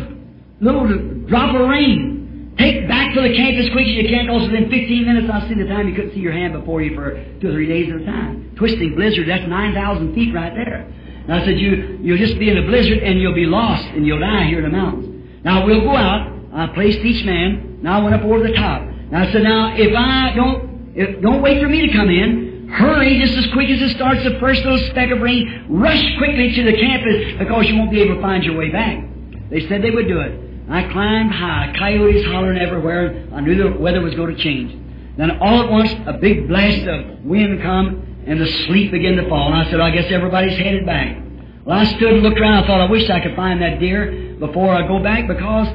little 0.60 0.88
drop 1.28 1.54
of 1.54 1.70
rain, 1.70 2.56
take 2.58 2.88
back 2.88 3.14
to 3.14 3.22
the 3.22 3.36
camp 3.38 3.56
as 3.62 3.70
quick 3.70 3.86
as 3.86 3.94
you 3.94 4.10
can 4.10 4.26
because 4.26 4.50
within 4.50 4.68
15 4.68 5.06
minutes, 5.06 5.30
I've 5.32 5.48
seen 5.48 5.60
the 5.60 5.68
time 5.68 5.88
you 5.88 5.94
couldn't 5.94 6.16
see 6.16 6.22
your 6.22 6.34
hand 6.34 6.54
before 6.54 6.82
you 6.82 6.96
for 6.96 7.24
two 7.40 7.50
or 7.50 7.52
three 7.54 7.68
days 7.68 7.94
at 7.94 8.02
a 8.02 8.06
time. 8.06 8.50
Twisting 8.58 8.96
blizzard, 8.96 9.30
that's 9.30 9.48
9,000 9.48 10.16
feet 10.16 10.34
right 10.34 10.56
there. 10.56 10.92
And 11.30 11.32
I 11.32 11.46
said, 11.46 11.60
you, 11.60 12.00
you'll 12.02 12.18
just 12.18 12.40
be 12.40 12.50
in 12.50 12.58
a 12.58 12.66
blizzard 12.66 12.98
and 12.98 13.22
you'll 13.22 13.36
be 13.36 13.46
lost 13.46 13.86
and 13.94 14.08
you'll 14.08 14.26
die 14.26 14.48
here 14.48 14.66
in 14.66 14.72
the 14.72 14.76
mountains. 14.76 15.46
Now, 15.46 15.64
we'll 15.64 15.82
go 15.82 15.96
out. 15.96 16.34
I 16.52 16.66
placed 16.74 16.98
each 17.06 17.24
man. 17.24 17.78
Now 17.84 18.00
I 18.00 18.04
went 18.04 18.16
up 18.16 18.24
over 18.24 18.42
the 18.42 18.54
top. 18.54 18.82
And 18.82 19.16
I 19.16 19.32
said, 19.32 19.44
now, 19.44 19.76
if 19.78 19.94
I 19.96 20.34
don't, 20.34 20.98
if, 20.98 21.22
don't 21.22 21.44
wait 21.44 21.62
for 21.62 21.70
me 21.70 21.86
to 21.86 21.94
come 21.94 22.10
in. 22.10 22.55
Hurry 22.70 23.20
just 23.20 23.38
as 23.38 23.52
quick 23.54 23.70
as 23.70 23.82
it 23.82 23.96
starts 23.96 24.24
the 24.24 24.40
first 24.40 24.64
little 24.64 24.80
speck 24.90 25.12
of 25.12 25.22
rain. 25.22 25.68
Rush 25.70 26.18
quickly 26.18 26.54
to 26.54 26.64
the 26.64 26.78
campus 26.78 27.38
because 27.38 27.68
you 27.68 27.78
won't 27.78 27.92
be 27.92 28.02
able 28.02 28.16
to 28.16 28.22
find 28.22 28.44
your 28.44 28.58
way 28.58 28.70
back. 28.70 29.04
They 29.50 29.68
said 29.68 29.84
they 29.84 29.92
would 29.92 30.08
do 30.08 30.20
it. 30.20 30.42
I 30.70 30.92
climbed 30.92 31.32
high, 31.32 31.74
coyotes 31.78 32.26
hollering 32.26 32.58
everywhere. 32.58 33.28
I 33.34 33.42
knew 33.42 33.56
the 33.56 33.78
weather 33.78 34.02
was 34.02 34.16
going 34.16 34.36
to 34.36 34.42
change. 34.42 34.76
Then 35.18 35.32
all 35.40 35.64
at 35.64 35.70
once, 35.70 35.94
a 36.08 36.14
big 36.14 36.48
blast 36.48 36.88
of 36.88 37.24
wind 37.24 37.62
come, 37.62 38.24
and 38.26 38.42
the 38.42 38.48
sleet 38.66 38.92
began 38.92 39.16
to 39.18 39.30
fall. 39.30 39.54
And 39.54 39.56
I 39.56 39.70
said, 39.70 39.80
I 39.80 39.92
guess 39.92 40.12
everybody's 40.12 40.58
headed 40.58 40.86
back. 40.86 41.22
Well, 41.66 41.78
I 41.78 41.86
stood 41.86 42.14
and 42.14 42.24
looked 42.24 42.40
around. 42.40 42.64
I 42.64 42.68
thought, 42.68 42.82
I 42.82 42.90
wish 42.90 43.10
I 43.10 43.20
could 43.20 43.36
find 43.36 43.62
that 43.62 43.80
deer 43.80 44.36
before 44.40 44.74
I 44.74 44.88
go 44.88 45.02
back 45.02 45.28
because 45.28 45.68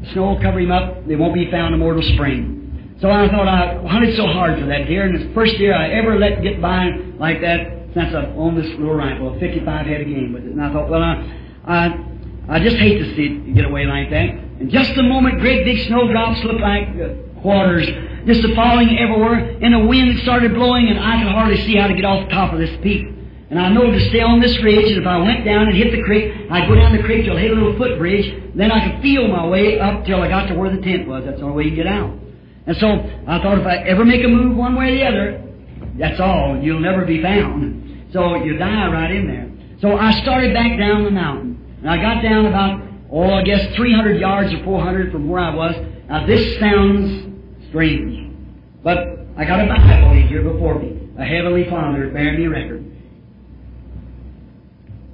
the 0.00 0.12
snow 0.12 0.28
will 0.28 0.40
cover 0.40 0.60
him 0.60 0.70
up. 0.70 1.06
They 1.06 1.16
won't 1.16 1.34
be 1.34 1.50
found 1.50 1.74
in 1.74 1.80
till 1.80 2.14
spring. 2.14 2.59
So 3.00 3.10
I 3.10 3.28
thought 3.28 3.48
I 3.48 3.80
hunted 3.88 4.14
so 4.14 4.26
hard 4.26 4.60
for 4.60 4.66
that 4.66 4.86
deer, 4.86 5.06
and 5.06 5.16
it's 5.16 5.24
the 5.24 5.32
first 5.32 5.56
deer 5.56 5.74
I 5.74 5.88
ever 5.88 6.18
let 6.18 6.42
get 6.42 6.60
by 6.60 6.90
like 7.18 7.40
that 7.40 7.94
since 7.94 8.14
I've 8.14 8.36
owned 8.36 8.58
this 8.58 8.68
little 8.76 8.94
rifle, 8.94 9.34
a 9.34 9.40
55 9.40 9.86
head 9.86 10.02
of 10.02 10.06
game 10.06 10.34
with 10.34 10.44
it. 10.44 10.52
And 10.52 10.62
I 10.62 10.70
thought, 10.70 10.90
well, 10.90 11.02
I, 11.02 11.24
I, 11.64 12.56
I 12.56 12.60
just 12.60 12.76
hate 12.76 12.98
to 12.98 13.16
see 13.16 13.24
it 13.24 13.54
get 13.54 13.64
away 13.64 13.86
like 13.86 14.10
that. 14.10 14.28
And 14.60 14.70
just 14.70 14.92
a 14.98 15.02
moment, 15.02 15.40
great 15.40 15.64
big 15.64 15.86
snowdrops 15.86 16.44
looked 16.44 16.60
like 16.60 17.40
quarters, 17.40 17.88
just 18.26 18.42
falling 18.54 18.98
everywhere, 18.98 19.58
and 19.62 19.72
the 19.72 19.86
wind 19.86 20.18
started 20.20 20.52
blowing, 20.52 20.88
and 20.88 21.00
I 21.00 21.22
could 21.22 21.32
hardly 21.32 21.56
see 21.64 21.76
how 21.76 21.86
to 21.86 21.94
get 21.94 22.04
off 22.04 22.28
the 22.28 22.34
top 22.34 22.52
of 22.52 22.58
this 22.58 22.76
peak. 22.82 23.06
And 23.48 23.58
I 23.58 23.70
know 23.72 23.90
to 23.90 24.08
stay 24.10 24.20
on 24.20 24.40
this 24.40 24.62
ridge, 24.62 24.92
and 24.92 25.00
if 25.00 25.06
I 25.06 25.16
went 25.16 25.46
down 25.46 25.68
and 25.68 25.76
hit 25.76 25.90
the 25.90 26.02
creek, 26.02 26.34
I'd 26.50 26.68
go 26.68 26.74
down 26.74 26.94
the 26.94 27.02
creek 27.02 27.24
till 27.24 27.36
I 27.36 27.40
hit 27.40 27.50
a 27.50 27.54
little 27.54 27.78
footbridge, 27.78 28.54
then 28.54 28.70
I 28.70 28.90
could 28.90 29.02
feel 29.02 29.26
my 29.26 29.46
way 29.46 29.80
up 29.80 30.04
till 30.04 30.20
I 30.20 30.28
got 30.28 30.48
to 30.48 30.54
where 30.54 30.70
the 30.70 30.82
tent 30.82 31.08
was. 31.08 31.24
That's 31.24 31.38
the 31.38 31.46
only 31.46 31.56
way 31.56 31.70
you 31.70 31.74
get 31.74 31.86
out. 31.86 32.19
And 32.66 32.76
so 32.76 32.88
I 33.26 33.42
thought 33.42 33.58
if 33.58 33.66
I 33.66 33.76
ever 33.88 34.04
make 34.04 34.24
a 34.24 34.28
move 34.28 34.56
one 34.56 34.76
way 34.76 34.92
or 34.92 34.94
the 34.96 35.04
other, 35.04 35.50
that's 35.98 36.20
all. 36.20 36.58
You'll 36.60 36.80
never 36.80 37.04
be 37.04 37.22
found. 37.22 38.10
So 38.12 38.36
you 38.36 38.58
die 38.58 38.86
right 38.92 39.10
in 39.10 39.26
there. 39.26 39.50
So 39.80 39.96
I 39.96 40.20
started 40.22 40.52
back 40.52 40.78
down 40.78 41.04
the 41.04 41.10
mountain. 41.10 41.78
And 41.80 41.90
I 41.90 41.96
got 41.96 42.22
down 42.22 42.46
about, 42.46 42.82
oh, 43.10 43.32
I 43.32 43.42
guess 43.42 43.74
300 43.76 44.20
yards 44.20 44.52
or 44.52 44.62
400 44.64 45.10
from 45.12 45.28
where 45.28 45.40
I 45.40 45.54
was. 45.54 45.74
Now 46.08 46.26
this 46.26 46.58
sounds 46.58 47.68
strange. 47.68 48.36
But 48.82 48.98
I 49.36 49.44
got 49.44 49.60
a 49.60 49.66
Bible 49.66 50.28
here 50.28 50.42
before 50.42 50.78
me. 50.78 51.08
A 51.18 51.24
Heavenly 51.24 51.68
Father 51.68 52.10
bearing 52.10 52.40
me 52.40 52.46
record. 52.46 52.86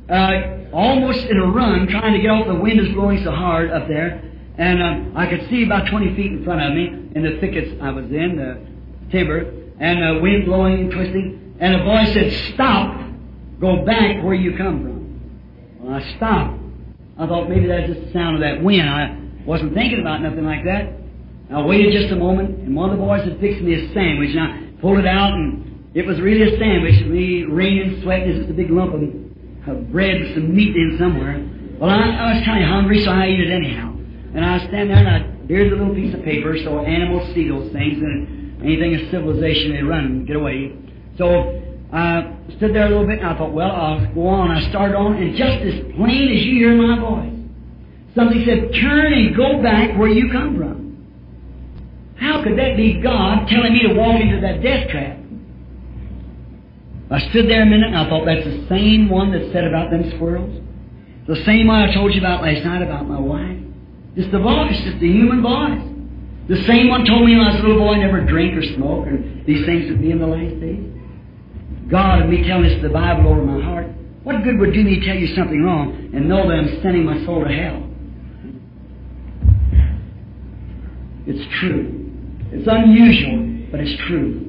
Uh, 0.08 0.74
almost 0.74 1.26
in 1.26 1.36
a 1.38 1.46
run, 1.46 1.88
trying 1.88 2.12
to 2.12 2.20
get 2.20 2.30
off, 2.30 2.46
the 2.46 2.54
wind 2.54 2.78
is 2.78 2.92
blowing 2.94 3.22
so 3.24 3.30
hard 3.30 3.70
up 3.70 3.88
there. 3.88 4.22
And 4.58 4.82
uh, 5.16 5.18
I 5.18 5.26
could 5.26 5.48
see 5.48 5.64
about 5.64 5.88
20 5.90 6.14
feet 6.14 6.32
in 6.32 6.44
front 6.44 6.62
of 6.62 6.74
me 6.74 7.05
in 7.16 7.22
the 7.22 7.40
thickets 7.40 7.72
I 7.80 7.90
was 7.90 8.04
in, 8.04 8.36
the 8.36 9.10
timber, 9.10 9.50
and 9.80 10.02
the 10.02 10.20
wind 10.20 10.44
blowing 10.44 10.80
and 10.80 10.92
twisting. 10.92 11.56
And 11.58 11.74
a 11.74 11.82
voice 11.82 12.12
said, 12.12 12.30
Stop! 12.52 13.00
Go 13.58 13.86
back 13.86 14.22
where 14.22 14.34
you 14.34 14.54
come 14.58 14.82
from. 14.82 15.80
Well, 15.80 15.94
I 15.94 16.16
stopped. 16.16 16.60
I 17.18 17.26
thought 17.26 17.48
maybe 17.48 17.68
that's 17.68 17.88
just 17.88 18.06
the 18.06 18.12
sound 18.12 18.36
of 18.36 18.42
that 18.42 18.62
wind. 18.62 18.86
I 18.86 19.16
wasn't 19.46 19.72
thinking 19.72 20.00
about 20.00 20.20
nothing 20.20 20.44
like 20.44 20.64
that. 20.64 20.92
I 21.50 21.62
waited 21.62 21.98
just 21.98 22.12
a 22.12 22.16
moment, 22.16 22.50
and 22.50 22.76
one 22.76 22.90
of 22.90 22.98
the 22.98 23.02
boys 23.02 23.24
had 23.24 23.40
fixed 23.40 23.62
me 23.62 23.72
a 23.72 23.94
sandwich, 23.94 24.36
and 24.36 24.40
I 24.40 24.80
pulled 24.82 24.98
it 24.98 25.06
out, 25.06 25.32
and 25.32 25.88
it 25.94 26.04
was 26.04 26.20
really 26.20 26.42
a 26.42 26.58
sandwich. 26.58 27.00
Me 27.06 27.44
raining, 27.44 28.02
sweating, 28.02 28.36
just 28.36 28.50
a 28.50 28.52
big 28.52 28.68
lump 28.68 28.92
of, 28.92 29.00
of 29.00 29.90
bread 29.90 30.20
with 30.20 30.34
some 30.34 30.54
meat 30.54 30.76
in 30.76 30.96
somewhere. 30.98 31.40
Well, 31.80 31.88
I, 31.88 31.96
I 31.96 32.34
was 32.34 32.44
kind 32.44 32.62
of 32.62 32.68
hungry, 32.68 33.02
so 33.02 33.10
I 33.10 33.24
ate 33.24 33.40
it 33.40 33.50
anyhow. 33.50 33.96
And 34.34 34.44
I 34.44 34.58
stand 34.68 34.90
there 34.90 34.98
and 34.98 35.08
I, 35.08 35.35
here's 35.48 35.72
a 35.72 35.76
little 35.76 35.94
piece 35.94 36.14
of 36.14 36.22
paper 36.22 36.56
so 36.62 36.80
animals 36.80 37.32
see 37.34 37.48
those 37.48 37.72
things 37.72 37.98
and 37.98 38.62
anything 38.62 38.94
of 38.94 39.10
civilization, 39.10 39.72
they 39.72 39.82
run 39.82 40.04
and 40.04 40.26
get 40.26 40.36
away. 40.36 40.72
So 41.18 41.62
I 41.92 42.34
stood 42.56 42.74
there 42.74 42.86
a 42.86 42.90
little 42.90 43.06
bit 43.06 43.20
and 43.20 43.28
I 43.28 43.38
thought, 43.38 43.52
well, 43.52 43.70
I'll 43.70 44.14
go 44.14 44.26
on. 44.26 44.50
I 44.50 44.68
started 44.70 44.96
on 44.96 45.16
and 45.16 45.36
just 45.36 45.58
as 45.62 45.74
plain 45.96 46.28
as 46.28 46.44
you 46.44 46.54
hear 46.58 46.74
my 46.74 46.98
voice, 46.98 47.32
somebody 48.14 48.44
said, 48.44 48.72
turn 48.80 49.12
and 49.12 49.36
go 49.36 49.62
back 49.62 49.96
where 49.98 50.08
you 50.08 50.30
come 50.32 50.56
from. 50.56 50.76
How 52.16 52.42
could 52.42 52.58
that 52.58 52.76
be 52.76 53.00
God 53.02 53.46
telling 53.48 53.72
me 53.72 53.82
to 53.88 53.94
walk 53.94 54.20
into 54.20 54.40
that 54.40 54.62
death 54.62 54.88
trap? 54.90 55.18
I 57.10 57.20
stood 57.30 57.48
there 57.48 57.62
a 57.62 57.66
minute 57.66 57.88
and 57.88 57.96
I 57.96 58.08
thought, 58.08 58.24
that's 58.24 58.44
the 58.44 58.66
same 58.68 59.08
one 59.08 59.30
that 59.32 59.52
said 59.52 59.64
about 59.64 59.90
them 59.90 60.10
squirrels. 60.16 60.62
The 61.28 61.36
same 61.44 61.68
one 61.68 61.88
I 61.88 61.94
told 61.94 62.14
you 62.14 62.20
about 62.20 62.42
last 62.42 62.64
night 62.64 62.82
about 62.82 63.06
my 63.06 63.18
wife. 63.18 63.55
It's 64.16 64.30
the 64.32 64.38
voice, 64.38 64.80
it's 64.80 64.98
the 64.98 65.10
human 65.10 65.42
voice. 65.42 65.82
The 66.48 66.62
same 66.64 66.88
one 66.88 67.04
told 67.04 67.26
me 67.26 67.36
when 67.36 67.46
I 67.46 67.54
was 67.54 67.60
a 67.60 67.66
little 67.66 67.78
boy 67.78 67.96
never 67.96 68.20
drink 68.22 68.56
or 68.56 68.62
smoke 68.62 69.06
and 69.06 69.44
these 69.44 69.66
things 69.66 69.90
would 69.90 70.00
be 70.00 70.10
in 70.10 70.18
the 70.18 70.26
last 70.26 70.58
days. 70.60 70.92
God 71.88 72.22
and 72.22 72.30
me 72.30 72.46
telling 72.46 72.70
us 72.70 72.80
the 72.82 72.88
Bible 72.88 73.28
over 73.28 73.42
my 73.42 73.62
heart. 73.62 73.86
What 74.22 74.42
good 74.42 74.58
would 74.58 74.72
do 74.72 74.82
me 74.82 74.98
to 74.98 75.06
tell 75.06 75.16
you 75.16 75.28
something 75.34 75.62
wrong 75.62 76.10
and 76.14 76.28
know 76.28 76.48
that 76.48 76.54
I'm 76.54 76.82
sending 76.82 77.04
my 77.04 77.24
soul 77.24 77.44
to 77.44 77.52
hell? 77.52 77.82
It's 81.26 81.54
true. 81.60 82.10
It's 82.52 82.66
unusual, 82.66 83.68
but 83.70 83.80
it's 83.80 84.00
true. 84.06 84.42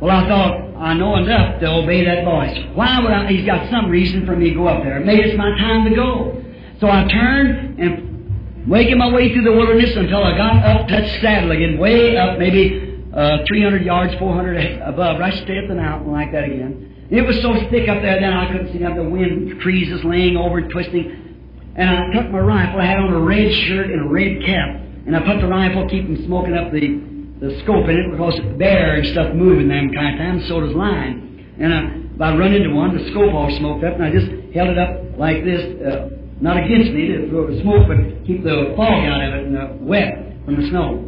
Well, 0.00 0.16
I 0.16 0.28
thought, 0.28 0.74
I 0.76 0.94
know 0.94 1.16
enough 1.16 1.60
to 1.60 1.66
obey 1.66 2.04
that 2.04 2.24
voice. 2.24 2.56
Why 2.74 3.00
would 3.00 3.12
I? 3.12 3.30
He's 3.30 3.46
got 3.46 3.70
some 3.70 3.88
reason 3.90 4.26
for 4.26 4.34
me 4.34 4.50
to 4.50 4.54
go 4.54 4.66
up 4.66 4.82
there. 4.82 4.98
Maybe 5.00 5.22
it's 5.22 5.38
my 5.38 5.50
time 5.58 5.88
to 5.88 5.94
go. 5.94 6.44
So 6.80 6.88
I 6.88 7.06
turned 7.08 7.78
and 7.78 8.66
making 8.66 8.96
my 8.96 9.12
way 9.12 9.32
through 9.32 9.44
the 9.44 9.52
wilderness 9.52 9.94
until 9.96 10.24
I 10.24 10.36
got 10.36 10.64
up, 10.64 10.88
touched 10.88 11.20
saddle 11.20 11.50
again, 11.50 11.78
way 11.78 12.16
up, 12.16 12.38
maybe 12.38 13.04
uh, 13.12 13.38
300 13.46 13.84
yards, 13.84 14.14
400 14.18 14.80
above, 14.82 15.20
right 15.20 15.34
straight 15.42 15.64
up 15.64 15.68
the 15.68 15.74
mountain 15.74 16.10
like 16.10 16.32
that 16.32 16.44
again. 16.44 17.08
It 17.10 17.22
was 17.22 17.42
so 17.42 17.52
thick 17.70 17.88
up 17.88 18.00
there 18.02 18.20
then 18.20 18.32
I 18.32 18.50
couldn't 18.52 18.72
see 18.72 18.84
out 18.84 18.96
the 18.96 19.04
wind, 19.04 19.60
trees 19.60 19.88
just 19.88 20.04
laying 20.04 20.36
over, 20.36 20.58
and 20.58 20.70
twisting. 20.70 21.72
And 21.74 21.90
I 21.90 22.12
took 22.12 22.30
my 22.30 22.38
rifle. 22.38 22.80
I 22.80 22.86
had 22.86 22.98
on 22.98 23.12
a 23.12 23.20
red 23.20 23.52
shirt 23.52 23.90
and 23.90 24.06
a 24.06 24.08
red 24.08 24.42
cap. 24.46 24.80
And 25.06 25.16
I 25.16 25.20
put 25.20 25.40
the 25.40 25.48
rifle, 25.48 25.88
keep 25.88 26.06
from 26.06 26.24
smoking 26.24 26.54
up 26.54 26.72
the, 26.72 27.02
the 27.40 27.58
scope 27.60 27.88
in 27.88 27.96
it 27.96 28.10
because 28.12 28.38
it's 28.38 28.58
bare 28.58 28.96
and 28.96 29.06
stuff 29.08 29.34
moving 29.34 29.68
them 29.68 29.92
kind 29.92 30.14
of 30.14 30.18
times, 30.18 30.48
so 30.48 30.60
does 30.60 30.74
line. 30.74 31.56
And 31.58 31.74
I, 31.74 32.24
I 32.24 32.36
run 32.36 32.54
into 32.54 32.70
one, 32.70 32.96
the 32.96 33.10
scope 33.10 33.34
all 33.34 33.50
smoked 33.58 33.84
up, 33.84 33.94
and 33.94 34.04
I 34.04 34.10
just 34.12 34.30
held 34.54 34.68
it 34.70 34.78
up 34.78 35.18
like 35.18 35.42
this, 35.44 35.82
uh, 35.82 36.19
not 36.40 36.56
against 36.56 36.92
me 36.92 37.08
to 37.08 37.28
throw 37.28 37.46
the 37.46 37.60
smoke, 37.60 37.86
but 37.86 38.26
keep 38.26 38.42
the 38.42 38.72
fog 38.76 39.04
out 39.04 39.20
of 39.22 39.34
it 39.34 39.46
and 39.46 39.56
the 39.56 39.76
wet 39.84 40.44
from 40.44 40.56
the 40.56 40.68
snow. 40.68 41.04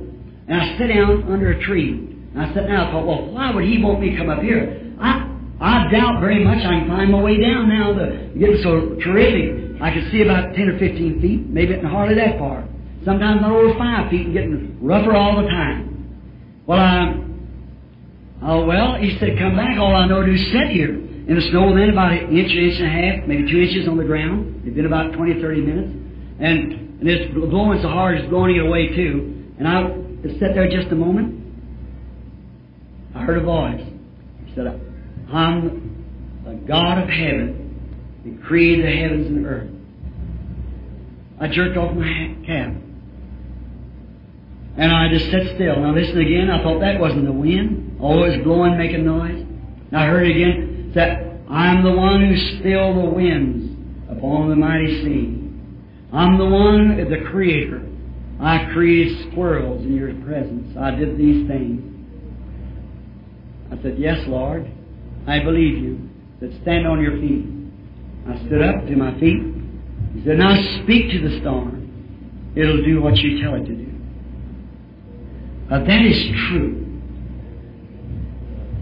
And 0.49 0.61
I 0.61 0.76
sit 0.76 0.89
down 0.89 1.24
under 1.33 1.53
a 1.53 1.64
tree. 1.64 1.93
And 2.35 2.41
I 2.41 2.53
sat 2.53 2.68
down. 2.68 2.89
I 2.89 2.93
thought, 2.93 3.07
well, 3.07 3.33
why 3.33 3.55
would 3.55 3.64
he 3.64 3.83
want 3.83 4.01
me 4.01 4.11
to 4.11 4.16
come 4.16 4.28
up 4.28 4.41
here? 4.41 4.93
I 5.01 5.28
I 5.61 5.89
doubt 5.91 6.20
very 6.20 6.43
much 6.45 6.59
I 6.59 6.80
can 6.80 6.89
find 6.89 7.12
my 7.12 7.22
way 7.22 7.41
down 7.41 7.68
now. 7.68 7.95
The 7.95 8.37
getting 8.39 8.61
so 8.62 8.99
terrific. 9.03 9.80
I 9.80 9.91
can 9.91 10.11
see 10.11 10.22
about 10.22 10.55
ten 10.55 10.68
or 10.68 10.78
fifteen 10.78 11.20
feet, 11.22 11.49
maybe 11.49 11.78
hardly 11.80 12.16
that 12.16 12.39
far. 12.39 12.68
Sometimes 13.05 13.41
not 13.41 13.53
over 13.53 13.78
five 13.78 14.11
feet, 14.11 14.26
and 14.26 14.35
getting 14.35 14.78
rougher 14.83 15.14
all 15.14 15.41
the 15.41 15.49
time. 15.49 16.62
Well, 16.66 16.78
I 16.78 17.14
oh 18.43 18.66
well, 18.66 18.97
he 18.97 19.16
said, 19.18 19.39
come 19.39 19.57
back. 19.57 19.78
All 19.78 19.95
I 19.95 20.07
know 20.07 20.20
to 20.20 20.26
do 20.26 20.33
is 20.35 20.53
sit 20.53 20.68
here 20.70 20.99
in 21.29 21.35
the 21.37 21.43
snow. 21.51 21.75
Then 21.75 21.91
about 21.91 22.12
an 22.12 22.37
inch, 22.37 22.51
inch 22.51 22.81
and 22.81 22.87
a 22.87 22.91
half, 22.91 23.29
maybe 23.29 23.51
two 23.51 23.61
inches 23.61 23.89
on 23.89 23.97
the 23.97 24.05
ground. 24.05 24.62
It's 24.64 24.75
been 24.75 24.87
about 24.87 25.12
20, 25.12 25.41
30 25.41 25.61
minutes. 25.61 25.93
And, 26.41 27.01
and 27.01 27.09
it's 27.09 27.33
blowing 27.35 27.81
so 27.83 27.89
hard, 27.89 28.18
it's 28.18 28.29
blowing 28.29 28.57
it 28.57 28.64
away 28.64 28.89
too. 28.89 29.55
And 29.59 29.68
I 29.68 29.83
sat 30.39 30.55
there 30.55 30.68
just 30.68 30.91
a 30.93 30.97
moment. 30.97 31.41
I 33.14 33.20
heard 33.23 33.39
a 33.39 33.45
voice. 33.45 33.85
He 34.47 34.55
said, 34.55 34.66
I'm 35.33 36.43
the 36.45 36.55
God 36.66 36.99
of 36.99 37.09
heaven 37.09 38.23
that 38.25 38.45
created 38.45 38.87
the 38.87 38.97
heavens 38.97 39.27
and 39.27 39.45
the 39.45 39.49
earth. 39.49 39.70
I 41.41 41.49
jerked 41.49 41.77
off 41.77 41.95
my 41.95 42.37
cap. 42.47 42.75
And 44.77 44.91
I 44.91 45.09
just 45.12 45.31
sat 45.31 45.43
still. 45.55 45.77
Now 45.77 45.95
listen 45.95 46.18
again. 46.18 46.51
I 46.51 46.62
thought 46.62 46.81
that 46.81 46.99
wasn't 46.99 47.27
the 47.27 47.33
wind. 47.33 47.97
It 47.97 48.01
was 48.01 48.43
blowing, 48.43 48.79
making 48.79 49.05
noise. 49.05 49.45
And 49.91 49.97
I 49.97 50.07
heard 50.07 50.27
it 50.27 50.31
again. 50.31 50.72
That 50.95 51.32
I'm 51.51 51.84
the 51.84 51.93
one 51.93 52.26
who 52.26 52.36
stilled 52.59 52.97
the 52.97 53.11
winds 53.11 53.76
upon 54.11 54.51
the 54.51 54.57
mighty 54.57 55.03
sea. 55.03 55.43
I'm 56.12 56.38
the 56.38 56.45
one, 56.45 56.97
the 57.11 57.30
creator. 57.30 57.82
I 58.40 58.70
created 58.72 59.30
squirrels 59.30 59.84
in 59.84 59.95
your 59.95 60.14
presence. 60.24 60.76
I 60.76 60.90
did 60.93 61.16
these 61.16 61.47
things. 61.49 61.93
I 63.70 63.82
said, 63.82 63.99
Yes, 63.99 64.18
Lord. 64.26 64.70
I 65.26 65.43
believe 65.43 65.78
you. 65.78 66.11
He 66.40 66.47
said, 66.47 66.61
Stand 66.62 66.86
on 66.86 67.01
your 67.01 67.12
feet. 67.12 67.47
I 68.28 68.47
stood 68.47 68.62
up 68.62 68.86
to 68.86 68.97
my 68.97 69.18
feet. 69.18 69.40
He 70.14 70.24
said, 70.24 70.38
Now 70.38 70.55
speak 70.82 71.11
to 71.12 71.28
the 71.28 71.40
storm. 71.40 72.53
It'll 72.57 72.84
do 72.84 73.01
what 73.01 73.16
you 73.16 73.43
tell 73.43 73.55
it 73.55 73.64
to 73.64 73.74
do. 73.74 73.93
Now 75.70 75.84
that 75.84 76.03
is 76.05 76.22
true. 76.49 76.78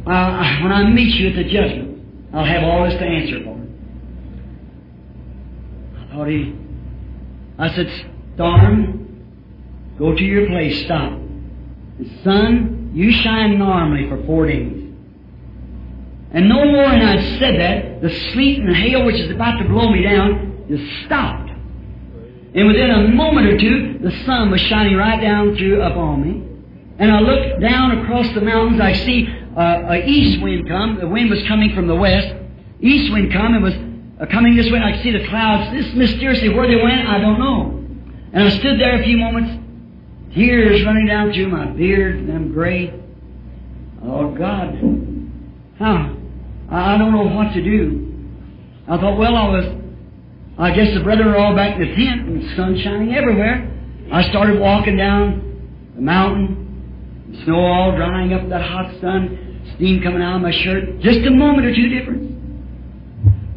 Uh, 0.06 0.62
when 0.62 0.72
I 0.72 0.90
meet 0.90 1.14
you 1.20 1.28
at 1.28 1.36
the 1.36 1.44
judgment, 1.44 1.89
I'll 2.32 2.44
have 2.44 2.62
all 2.64 2.84
this 2.84 2.94
to 2.94 3.04
answer 3.04 3.42
for. 3.44 3.60
I 5.98 6.14
thought 6.14 6.28
he, 6.28 6.54
I 7.58 7.74
said, 7.74 8.06
Storm, 8.34 9.24
go 9.98 10.14
to 10.14 10.22
your 10.22 10.46
place, 10.46 10.84
stop. 10.84 11.12
And 11.12 12.20
sun, 12.24 12.92
you 12.94 13.12
shine 13.12 13.58
normally 13.58 14.08
for 14.08 14.24
four 14.24 14.46
days. 14.46 14.80
And 16.32 16.48
no 16.48 16.64
more 16.64 16.88
than 16.88 17.02
I'd 17.02 17.38
said 17.38 17.60
that, 17.60 18.00
the 18.00 18.10
sleet 18.32 18.60
and 18.60 18.68
the 18.68 18.74
hail 18.74 19.04
which 19.04 19.16
is 19.16 19.30
about 19.30 19.58
to 19.58 19.68
blow 19.68 19.90
me 19.90 20.02
down 20.02 20.64
just 20.68 21.04
stopped. 21.06 21.50
And 22.54 22.66
within 22.66 22.90
a 22.90 23.08
moment 23.08 23.46
or 23.48 23.58
two, 23.58 23.98
the 24.00 24.10
sun 24.24 24.50
was 24.50 24.60
shining 24.62 24.96
right 24.96 25.20
down 25.20 25.56
through 25.56 25.82
upon 25.82 26.22
me. 26.22 26.46
And 26.98 27.10
I 27.10 27.20
looked 27.20 27.60
down 27.60 27.98
across 27.98 28.32
the 28.34 28.40
mountains. 28.40 28.80
I 28.80 28.92
see 28.92 29.26
uh, 29.60 29.92
a 29.92 30.06
east 30.06 30.40
wind 30.40 30.66
come. 30.66 30.98
The 30.98 31.06
wind 31.06 31.28
was 31.28 31.46
coming 31.46 31.74
from 31.74 31.86
the 31.86 31.94
west. 31.94 32.34
East 32.80 33.12
wind 33.12 33.30
come. 33.30 33.54
It 33.54 33.60
was 33.60 33.74
uh, 33.74 34.32
coming 34.32 34.56
this 34.56 34.70
way. 34.70 34.78
I 34.78 34.92
could 34.92 35.02
see 35.02 35.12
the 35.12 35.26
clouds. 35.28 35.76
This 35.76 35.92
mysteriously 35.94 36.48
where 36.48 36.66
they 36.66 36.82
went, 36.82 37.06
I 37.06 37.20
don't 37.20 37.38
know. 37.38 37.76
And 38.32 38.44
I 38.44 38.50
stood 38.50 38.80
there 38.80 39.00
a 39.00 39.04
few 39.04 39.18
moments, 39.18 39.62
tears 40.34 40.82
running 40.86 41.06
down 41.06 41.32
through 41.34 41.48
my 41.48 41.66
beard, 41.66 42.16
and 42.16 42.32
I'm 42.32 42.52
gray. 42.52 42.94
Oh 44.02 44.34
God, 44.34 44.78
how 45.78 46.16
I 46.70 46.96
don't 46.96 47.12
know 47.12 47.24
what 47.24 47.52
to 47.52 47.62
do. 47.62 48.06
I 48.88 48.96
thought, 48.96 49.18
well, 49.18 49.36
I 49.36 49.48
was, 49.48 49.64
I 50.56 50.70
guess 50.70 50.94
the 50.94 51.00
brethren 51.00 51.28
are 51.28 51.36
all 51.36 51.54
back 51.54 51.74
in 51.74 51.80
the 51.80 51.94
tent 51.96 52.22
and 52.22 52.42
the 52.42 52.56
sun 52.56 52.78
shining 52.78 53.14
everywhere. 53.14 53.70
I 54.10 54.22
started 54.30 54.58
walking 54.58 54.96
down 54.96 55.92
the 55.96 56.00
mountain, 56.00 57.28
the 57.32 57.44
snow 57.44 57.60
all 57.60 57.94
drying 57.94 58.32
up 58.32 58.48
that 58.48 58.62
hot 58.62 58.98
sun, 59.00 59.49
steam 59.76 60.02
coming 60.02 60.22
out 60.22 60.36
of 60.36 60.42
my 60.42 60.52
shirt, 60.52 61.00
just 61.00 61.20
a 61.26 61.30
moment 61.30 61.66
or 61.66 61.74
two 61.74 61.88
difference. 61.88 62.32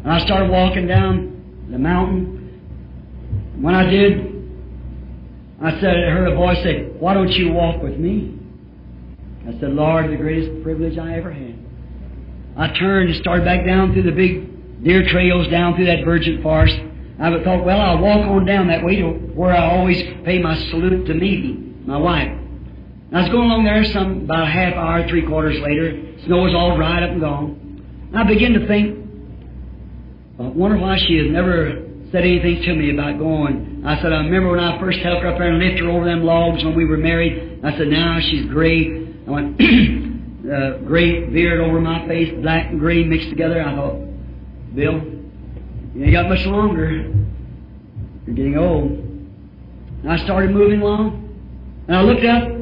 And 0.03 0.11
I 0.11 0.19
started 0.25 0.49
walking 0.51 0.87
down 0.87 1.67
the 1.71 1.77
mountain. 1.77 2.39
When 3.61 3.73
I 3.73 3.89
did, 3.89 4.33
I 5.61 5.71
said, 5.79 5.95
I 5.95 6.09
heard 6.09 6.31
a 6.31 6.35
voice 6.35 6.57
say, 6.63 6.89
Why 6.99 7.13
don't 7.13 7.31
you 7.31 7.53
walk 7.53 7.81
with 7.81 7.97
me? 7.97 8.37
I 9.47 9.51
said, 9.59 9.71
Lord, 9.71 10.11
the 10.11 10.17
greatest 10.17 10.63
privilege 10.63 10.97
I 10.97 11.15
ever 11.15 11.31
had. 11.31 11.55
I 12.57 12.67
turned 12.77 13.09
and 13.09 13.19
started 13.19 13.45
back 13.45 13.65
down 13.65 13.93
through 13.93 14.03
the 14.03 14.11
big 14.11 14.83
deer 14.83 15.03
trails 15.09 15.47
down 15.49 15.75
through 15.75 15.85
that 15.85 16.03
virgin 16.03 16.41
forest. 16.43 16.75
I 17.19 17.29
thought, 17.43 17.63
well, 17.63 17.79
I'll 17.79 17.99
walk 17.99 18.27
on 18.27 18.45
down 18.45 18.67
that 18.67 18.83
way 18.83 18.97
to 18.97 19.07
where 19.07 19.55
I 19.55 19.77
always 19.77 20.01
pay 20.25 20.39
my 20.39 20.55
salute 20.69 21.05
to 21.05 21.13
Meda, 21.13 21.87
my 21.87 21.97
wife. 21.97 22.42
And 23.13 23.21
I 23.21 23.25
was 23.25 23.31
going 23.31 23.45
along 23.45 23.63
there 23.63 23.85
some 23.93 24.25
about 24.25 24.47
a 24.47 24.49
half 24.49 24.73
hour, 24.73 25.07
three 25.07 25.21
quarters 25.21 25.61
later. 25.61 26.17
Snow 26.25 26.41
was 26.41 26.55
all 26.55 26.75
dried 26.75 27.03
up 27.03 27.11
and 27.11 27.21
gone. 27.21 28.09
And 28.09 28.17
I 28.17 28.23
began 28.23 28.53
to 28.53 28.65
think, 28.65 29.05
I 30.39 30.49
wonder 30.49 30.79
why 30.79 30.97
she 30.97 31.17
has 31.21 31.29
never 31.29 31.85
said 32.11 32.23
anything 32.23 32.63
to 32.63 32.73
me 32.73 32.89
about 32.89 33.19
going. 33.19 33.83
I 33.85 34.01
said, 34.01 34.13
I 34.13 34.17
remember 34.17 34.49
when 34.49 34.59
I 34.59 34.79
first 34.79 34.97
helped 35.05 35.21
her 35.21 35.29
up 35.29 35.37
there 35.37 35.53
and 35.53 35.59
lifted 35.59 35.85
her 35.85 35.91
over 35.91 36.05
them 36.05 36.23
logs 36.23 36.63
when 36.63 36.75
we 36.75 36.85
were 36.85 36.97
married. 36.97 37.61
I 37.63 37.77
said, 37.77 37.87
now 37.87 38.17
she's 38.19 38.47
gray. 38.47 39.05
I 39.27 39.29
went, 39.29 39.61
uh, 39.61 40.77
gray 40.79 41.29
beard 41.29 41.59
over 41.59 41.79
my 41.79 42.07
face, 42.07 42.33
black 42.41 42.71
and 42.71 42.79
gray 42.79 43.03
mixed 43.03 43.29
together. 43.29 43.61
I 43.61 43.75
thought, 43.75 44.01
Bill, 44.73 45.01
you 45.93 46.03
ain't 46.03 46.13
got 46.13 46.29
much 46.29 46.47
longer. 46.47 47.13
You're 48.25 48.35
getting 48.35 48.57
old. 48.57 48.89
And 48.89 50.11
I 50.11 50.17
started 50.25 50.49
moving 50.49 50.81
along, 50.81 51.29
and 51.87 51.95
I 51.95 52.01
looked 52.01 52.25
up, 52.25 52.52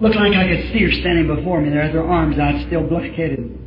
looked 0.00 0.16
like 0.16 0.34
I 0.34 0.48
could 0.48 0.72
see 0.72 0.80
her 0.80 0.92
standing 0.92 1.26
before 1.26 1.60
me 1.60 1.70
there 1.70 1.88
her 1.92 2.02
arms 2.02 2.38
out, 2.38 2.66
still 2.66 2.86
black-headed. 2.86 3.58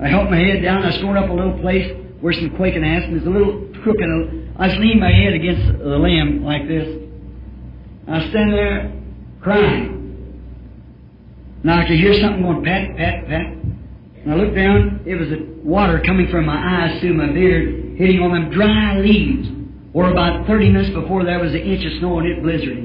I 0.00 0.08
held 0.08 0.30
my 0.30 0.36
head 0.36 0.62
down. 0.62 0.82
I 0.82 1.00
going 1.00 1.16
up 1.16 1.30
a 1.30 1.32
little 1.32 1.58
place 1.60 1.90
where 2.20 2.32
some 2.32 2.56
quaking 2.56 2.84
asp, 2.84 3.06
and 3.06 3.16
there's 3.16 3.26
a 3.26 3.30
little 3.30 3.68
crook, 3.82 3.96
and 3.98 4.50
I 4.58 4.66
leaning 4.78 5.00
my 5.00 5.12
head 5.12 5.34
against 5.34 5.78
the 5.78 5.98
limb 5.98 6.44
like 6.44 6.66
this. 6.66 6.88
I 8.08 8.18
was 8.18 8.28
standing 8.30 8.56
there 8.56 8.92
crying. 9.40 9.94
Now 11.62 11.80
I 11.80 11.86
could 11.86 11.96
hear 11.96 12.14
something 12.20 12.42
going 12.42 12.64
pat, 12.64 12.96
pat, 12.96 13.26
pat. 13.26 13.46
And 14.24 14.32
I 14.32 14.34
looked 14.34 14.56
down, 14.56 15.02
it 15.06 15.14
was 15.14 15.28
water 15.62 16.02
coming 16.04 16.28
from 16.28 16.46
my 16.46 16.56
eyes 16.56 17.00
through 17.00 17.14
my 17.14 17.32
beard, 17.32 17.96
hitting 17.96 18.20
on 18.20 18.32
them 18.32 18.50
dry 18.50 18.98
leaves. 18.98 19.48
Or 19.92 20.10
about 20.10 20.46
30 20.46 20.70
minutes 20.70 20.90
before 20.94 21.24
there 21.24 21.38
was 21.38 21.52
an 21.52 21.60
inch 21.60 21.84
of 21.84 21.98
snow 22.00 22.18
and 22.18 22.26
it 22.26 22.42
blizzarding. 22.42 22.83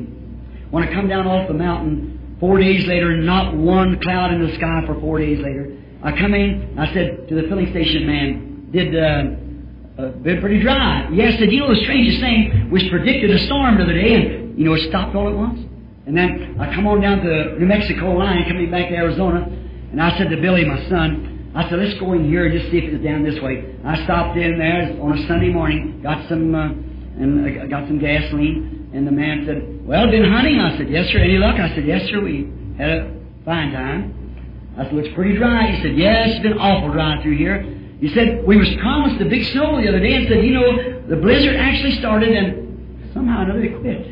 When 0.71 0.83
I 0.83 0.93
come 0.93 1.07
down 1.07 1.25
off 1.25 1.47
the 1.47 1.53
mountain, 1.53 2.37
four 2.39 2.59
days 2.59 2.85
later, 2.85 3.17
not 3.17 3.55
one 3.55 3.99
cloud 4.01 4.31
in 4.33 4.45
the 4.45 4.53
sky 4.55 4.83
for 4.85 4.99
four 4.99 5.17
days 5.17 5.39
later, 5.39 5.75
I 6.03 6.11
come 6.11 6.33
in, 6.33 6.77
I 6.77 6.93
said 6.93 7.27
to 7.27 7.35
the 7.35 7.47
filling 7.49 7.69
station 7.71 8.05
man, 8.05 8.69
did, 8.71 8.95
uh, 8.95 10.01
uh, 10.01 10.11
been 10.21 10.39
pretty 10.39 10.61
dry. 10.61 11.09
Yes, 11.11 11.39
said, 11.39 11.51
you 11.51 11.59
know 11.59 11.73
the 11.73 11.81
strangest 11.83 12.21
thing, 12.21 12.69
was 12.71 12.83
predicted 12.89 13.31
a 13.31 13.39
storm 13.45 13.77
the 13.77 13.83
other 13.83 13.93
day, 13.93 14.13
and 14.13 14.57
you 14.57 14.65
know 14.65 14.73
it 14.73 14.87
stopped 14.89 15.15
all 15.15 15.27
at 15.27 15.35
once. 15.35 15.59
And 16.05 16.15
then 16.15 16.55
I 16.59 16.73
come 16.73 16.87
on 16.87 17.01
down 17.01 17.19
to 17.19 17.59
New 17.59 17.65
Mexico 17.65 18.11
line, 18.13 18.45
coming 18.47 18.71
back 18.71 18.89
to 18.89 18.95
Arizona, 18.95 19.43
and 19.91 20.01
I 20.01 20.17
said 20.17 20.29
to 20.29 20.37
Billy, 20.37 20.65
my 20.65 20.87
son, 20.87 21.51
I 21.55 21.67
said, 21.67 21.79
let's 21.79 21.99
go 21.99 22.13
in 22.13 22.25
here 22.25 22.45
and 22.45 22.59
just 22.59 22.71
see 22.71 22.77
if 22.77 22.93
it's 22.93 23.03
down 23.03 23.23
this 23.23 23.41
way. 23.41 23.75
I 23.83 24.03
stopped 24.03 24.37
in 24.37 24.59
there 24.59 24.95
on 25.01 25.17
a 25.17 25.27
Sunday 25.27 25.49
morning, 25.49 26.01
got 26.03 26.29
some, 26.29 26.53
uh, 26.53 26.69
and 26.69 27.45
I 27.45 27.65
got 27.65 27.87
some 27.87 27.97
gasoline, 27.97 28.78
and 28.93 29.05
the 29.05 29.11
man 29.11 29.45
said, 29.45 29.85
well, 29.85 30.09
been 30.09 30.23
hunting? 30.23 30.59
I 30.59 30.77
said, 30.77 30.89
yes, 30.89 31.07
sir. 31.09 31.19
Any 31.19 31.37
luck? 31.37 31.59
I 31.59 31.69
said, 31.75 31.85
yes, 31.85 32.09
sir. 32.09 32.21
We 32.21 32.51
had 32.77 32.89
a 32.89 33.19
fine 33.45 33.71
time. 33.71 34.73
I 34.77 34.85
said, 34.85 34.93
looks 34.93 35.09
pretty 35.13 35.37
dry. 35.37 35.71
He 35.71 35.81
said, 35.81 35.97
yes, 35.97 36.29
it's 36.31 36.43
been 36.43 36.57
awful 36.57 36.91
dry 36.91 37.21
through 37.21 37.37
here. 37.37 37.61
He 37.99 38.07
said, 38.13 38.45
we 38.47 38.57
was 38.57 38.69
promised 38.81 39.21
a 39.21 39.25
big 39.25 39.43
snow 39.51 39.81
the 39.81 39.89
other 39.89 39.99
day 39.99 40.13
and 40.13 40.27
said, 40.27 40.43
you 40.43 40.53
know, 40.53 41.01
the 41.07 41.17
blizzard 41.17 41.55
actually 41.55 41.91
started 41.99 42.29
and 42.29 43.11
somehow 43.13 43.41
or 43.41 43.43
another 43.43 43.63
it 43.63 43.79
quit. 43.81 44.07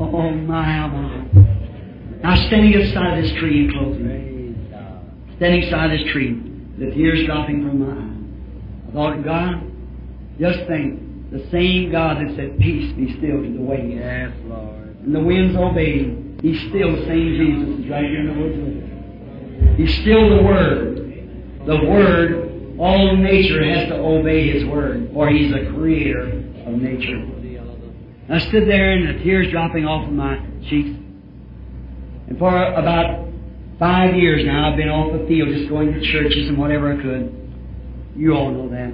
Oh, 0.00 0.30
my, 0.30 0.84
oh, 0.84 0.88
my. 0.88 1.24
Now, 2.22 2.36
standing 2.46 2.74
outside 2.80 3.18
of 3.18 3.24
this 3.24 3.32
tree 3.34 3.64
in 3.64 3.72
closing, 3.72 5.32
standing 5.36 5.60
beside 5.60 5.90
this 5.90 6.10
tree, 6.12 6.40
the 6.78 6.90
tears 6.94 7.26
dropping 7.26 7.68
from 7.68 7.80
my 7.80 7.92
eyes. 7.92 8.08
I 8.88 8.92
thought, 8.92 9.24
God, 9.24 9.72
just 10.40 10.66
think, 10.68 11.01
the 11.32 11.48
same 11.50 11.90
God 11.90 12.18
that 12.18 12.36
said, 12.36 12.58
Peace 12.58 12.92
be 12.92 13.16
still 13.16 13.42
to 13.42 13.52
the 13.52 13.62
waves. 13.62 13.94
Yes, 13.94 14.32
Lord. 14.44 14.96
And 15.00 15.14
the 15.14 15.20
winds 15.20 15.56
obeyed. 15.56 16.40
He's 16.42 16.60
still 16.68 16.94
the 16.94 17.06
same 17.06 17.36
Jesus 17.36 17.80
is 17.80 17.90
right 17.90 18.04
here 18.04 18.20
in 18.20 18.26
the 18.26 18.34
woods. 18.34 19.78
He's 19.78 19.94
still 20.02 20.36
the 20.36 20.42
Word. 20.42 20.96
The 21.66 21.76
Word, 21.88 22.76
all 22.78 23.16
nature 23.16 23.64
has 23.64 23.88
to 23.88 23.94
obey 23.94 24.50
His 24.50 24.64
Word, 24.66 25.10
for 25.14 25.30
He's 25.30 25.50
the 25.52 25.70
creator 25.74 26.28
of 26.66 26.74
nature. 26.74 27.26
I 28.28 28.38
stood 28.38 28.68
there 28.68 28.92
and 28.92 29.08
the 29.08 29.24
tears 29.24 29.50
dropping 29.50 29.86
off 29.86 30.06
of 30.06 30.14
my 30.14 30.38
cheeks. 30.68 30.98
And 32.28 32.38
for 32.38 32.48
about 32.74 33.28
five 33.78 34.14
years 34.16 34.44
now, 34.44 34.70
I've 34.70 34.76
been 34.76 34.88
off 34.88 35.12
the 35.18 35.26
field 35.26 35.48
just 35.48 35.68
going 35.68 35.92
to 35.92 36.00
churches 36.00 36.48
and 36.48 36.58
whatever 36.58 36.92
I 36.92 37.02
could. 37.02 37.34
You 38.16 38.34
all 38.34 38.50
know 38.50 38.68
that. 38.68 38.92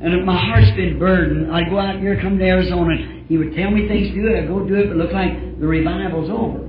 And 0.00 0.24
my 0.24 0.38
heart's 0.38 0.70
been 0.76 0.98
burdened. 0.98 1.50
I'd 1.50 1.70
go 1.70 1.78
out 1.78 1.98
here, 1.98 2.20
come 2.20 2.38
to 2.38 2.44
Arizona. 2.44 3.24
He 3.26 3.36
would 3.36 3.54
tell 3.56 3.70
me 3.70 3.88
things 3.88 4.14
to 4.14 4.14
do. 4.14 4.36
I'd 4.36 4.46
go 4.46 4.62
do 4.66 4.74
it, 4.74 4.86
but 4.86 4.94
it 4.94 4.98
looked 4.98 5.12
like 5.12 5.58
the 5.58 5.66
revival's 5.66 6.30
over. 6.30 6.62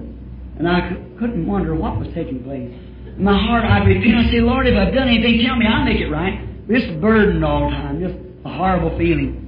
And 0.58 0.68
I 0.68 0.98
couldn't 1.20 1.46
wonder 1.46 1.76
what 1.76 2.00
was 2.00 2.08
taking 2.16 2.44
place. 2.44 2.74
In 3.16 3.24
my 3.24 3.38
heart, 3.38 3.66
I'd 3.66 3.86
repent. 3.86 4.16
I'd 4.16 4.32
say, 4.32 4.42
Lord, 4.42 4.66
if 4.66 4.76
I've 4.76 4.94
done 4.94 5.08
anything, 5.08 5.46
tell 5.46 5.56
me. 5.56 5.68
I'll 5.68 5.86
make 5.86 6.02
it 6.02 6.10
right. 6.10 6.68
This 6.68 6.84
burdened 7.00 7.46
all 7.46 7.70
the 7.70 7.76
time. 7.76 8.02
Just 8.02 8.18
a 8.46 8.50
horrible 8.50 8.98
feeling. 8.98 9.46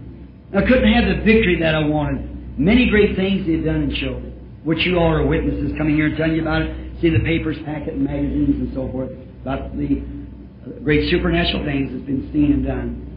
I 0.56 0.62
couldn't 0.62 0.92
have 0.94 1.06
the 1.06 1.24
victory 1.24 1.58
that 1.62 1.74
I 1.74 1.86
wanted. 1.88 2.60
Many 2.60 2.90
great 2.90 3.16
things 3.16 3.48
they've 3.48 3.64
done 3.64 3.90
and 3.90 3.98
showed, 3.98 4.24
it, 4.26 4.34
which 4.64 4.86
you 4.86 5.00
all 5.00 5.12
are 5.16 5.26
witnesses 5.26 5.72
coming 5.78 5.96
here 5.96 6.08
and 6.08 6.18
telling 6.18 6.36
you 6.36 6.42
about 6.42 6.62
it. 6.62 7.02
See 7.02 7.10
the 7.10 7.24
papers, 7.24 7.58
packet, 7.66 7.96
and 7.96 8.04
magazines 8.04 8.60
and 8.60 8.74
so 8.76 8.92
forth 8.92 9.10
about 9.42 9.76
the 9.76 10.04
great 10.84 11.10
supernatural 11.10 11.64
things 11.66 11.92
that's 11.92 12.06
been 12.06 12.30
seen 12.32 12.52
and 12.54 12.66
done. 12.66 13.11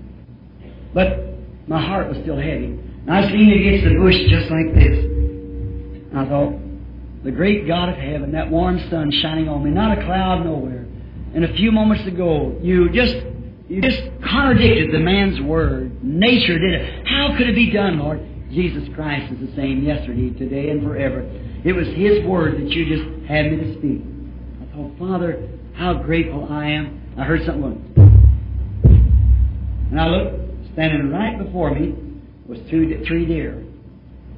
But 0.95 1.19
my 1.67 1.85
heart 1.85 2.09
was 2.09 2.19
still 2.19 2.37
heavy. 2.37 2.67
And 2.67 3.11
I 3.11 3.21
was 3.21 3.31
leaning 3.31 3.59
against 3.61 3.85
the 3.85 3.99
bush 3.99 4.17
just 4.31 4.51
like 4.51 4.75
this. 4.75 4.99
And 6.11 6.19
I 6.19 6.29
thought, 6.29 6.55
the 7.25 7.33
great 7.33 7.67
God 7.67 7.89
of 7.89 7.97
heaven, 7.97 8.33
that 8.33 8.51
warm 8.51 8.79
sun 8.91 9.11
shining 9.11 9.49
on 9.49 9.65
me, 9.65 9.71
not 9.71 9.99
a 9.99 10.05
cloud 10.05 10.45
nowhere. 10.45 10.87
And 11.35 11.45
a 11.45 11.53
few 11.55 11.73
moments 11.73 12.07
ago, 12.07 12.57
you 12.63 12.91
just 12.91 13.17
you 13.69 13.81
just 13.81 14.01
contradicted 14.23 14.93
the 14.93 15.01
man's 15.01 15.41
word. 15.41 16.05
Nature 16.05 16.59
did 16.59 16.75
it. 16.75 17.07
How 17.07 17.35
could 17.37 17.49
it 17.49 17.55
be 17.55 17.71
done, 17.71 17.99
Lord? 17.99 18.21
Jesus 18.51 18.87
Christ 18.95 19.33
is 19.33 19.49
the 19.49 19.57
same 19.57 19.83
yesterday, 19.83 20.31
today, 20.31 20.69
and 20.69 20.83
forever. 20.83 21.23
It 21.65 21.73
was 21.73 21.89
His 21.89 22.25
word 22.27 22.55
that 22.61 22.69
you 22.69 22.85
just 22.85 23.27
had 23.27 23.51
me 23.51 23.57
to 23.57 23.79
speak. 23.79 24.03
I 24.63 24.77
thought, 24.77 24.99
Father, 24.99 25.49
how 25.75 25.95
grateful 25.95 26.47
I 26.51 26.67
am. 26.67 27.15
I 27.19 27.25
heard 27.25 27.45
something. 27.47 27.81
And 29.91 30.01
I 30.01 30.07
looked, 30.09 30.44
standing 30.75 31.11
right 31.11 31.39
before 31.39 31.75
me 31.75 31.95
was 32.47 32.59
two, 32.70 33.03
three 33.07 33.25
deer. 33.27 33.53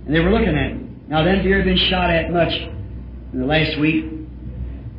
And 0.06 0.14
they 0.14 0.20
were 0.20 0.30
looking 0.30 0.56
at 0.56 0.76
me. 0.76 0.88
Now, 1.08 1.24
them 1.24 1.42
deer 1.42 1.56
had 1.58 1.64
been 1.66 1.90
shot 1.90 2.10
at 2.10 2.30
much 2.30 2.52
in 3.32 3.40
the 3.40 3.46
last 3.46 3.78
week. 3.80 4.04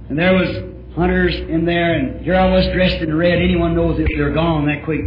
And 0.10 0.18
there 0.18 0.34
was 0.34 0.50
hunters 0.96 1.36
in 1.36 1.66
there, 1.66 1.94
and 1.94 2.22
here 2.22 2.36
I 2.36 2.50
was 2.50 2.66
dressed 2.74 3.02
in 3.02 3.16
red. 3.16 3.40
Anyone 3.40 3.76
knows 3.76 4.00
if 4.00 4.08
they're 4.16 4.34
gone 4.34 4.66
that 4.68 4.84
quick. 4.84 5.02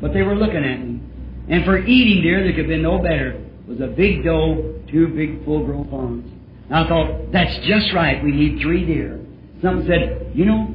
But 0.00 0.12
they 0.12 0.22
were 0.22 0.34
looking 0.34 0.64
at 0.64 0.80
me. 0.80 1.00
And 1.48 1.64
for 1.64 1.78
eating 1.78 2.22
deer, 2.22 2.42
there 2.42 2.52
could 2.52 2.60
have 2.60 2.68
been 2.68 2.82
no 2.82 2.98
better. 2.98 3.32
It 3.32 3.68
was 3.68 3.80
a 3.80 3.88
big 3.88 4.24
doe, 4.24 4.80
two 4.90 5.08
big 5.08 5.44
full-grown 5.44 5.90
fawns. 5.90 6.30
And 6.66 6.74
I 6.74 6.88
thought, 6.88 7.32
that's 7.32 7.54
just 7.66 7.92
right. 7.94 8.22
We 8.24 8.32
need 8.32 8.60
three 8.62 8.86
deer. 8.86 9.20
Someone 9.60 9.86
said, 9.86 10.32
you 10.34 10.46
know, 10.46 10.74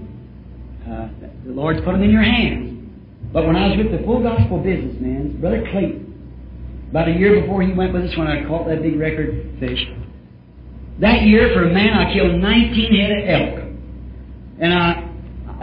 uh, 0.86 1.10
the 1.46 1.52
Lord's 1.52 1.80
put 1.82 1.94
them 1.94 2.04
in 2.04 2.12
your 2.12 2.24
hands. 2.24 2.69
But 3.32 3.46
when 3.46 3.56
I 3.56 3.68
was 3.70 3.78
with 3.78 3.92
the 3.92 4.06
full 4.06 4.24
gospel 4.24 4.58
businessman, 4.58 5.40
Brother 5.40 5.64
Clayton, 5.72 6.10
about 6.90 7.08
a 7.08 7.14
year 7.14 7.42
before 7.42 7.62
he 7.62 7.74
went 7.74 7.94
with 7.94 8.10
us 8.10 8.18
when 8.18 8.26
I 8.26 8.46
caught 8.48 8.68
that 8.68 8.82
big 8.82 8.98
record 8.98 9.58
fish, 9.60 9.80
that 11.00 11.22
year 11.22 11.54
for 11.54 11.70
a 11.70 11.74
man 11.74 11.94
I 11.94 12.12
killed 12.12 12.42
19 12.42 12.96
head 12.98 13.12
of 13.12 13.24
elk. 13.30 13.56
And 14.60 14.74
I, 14.74 15.10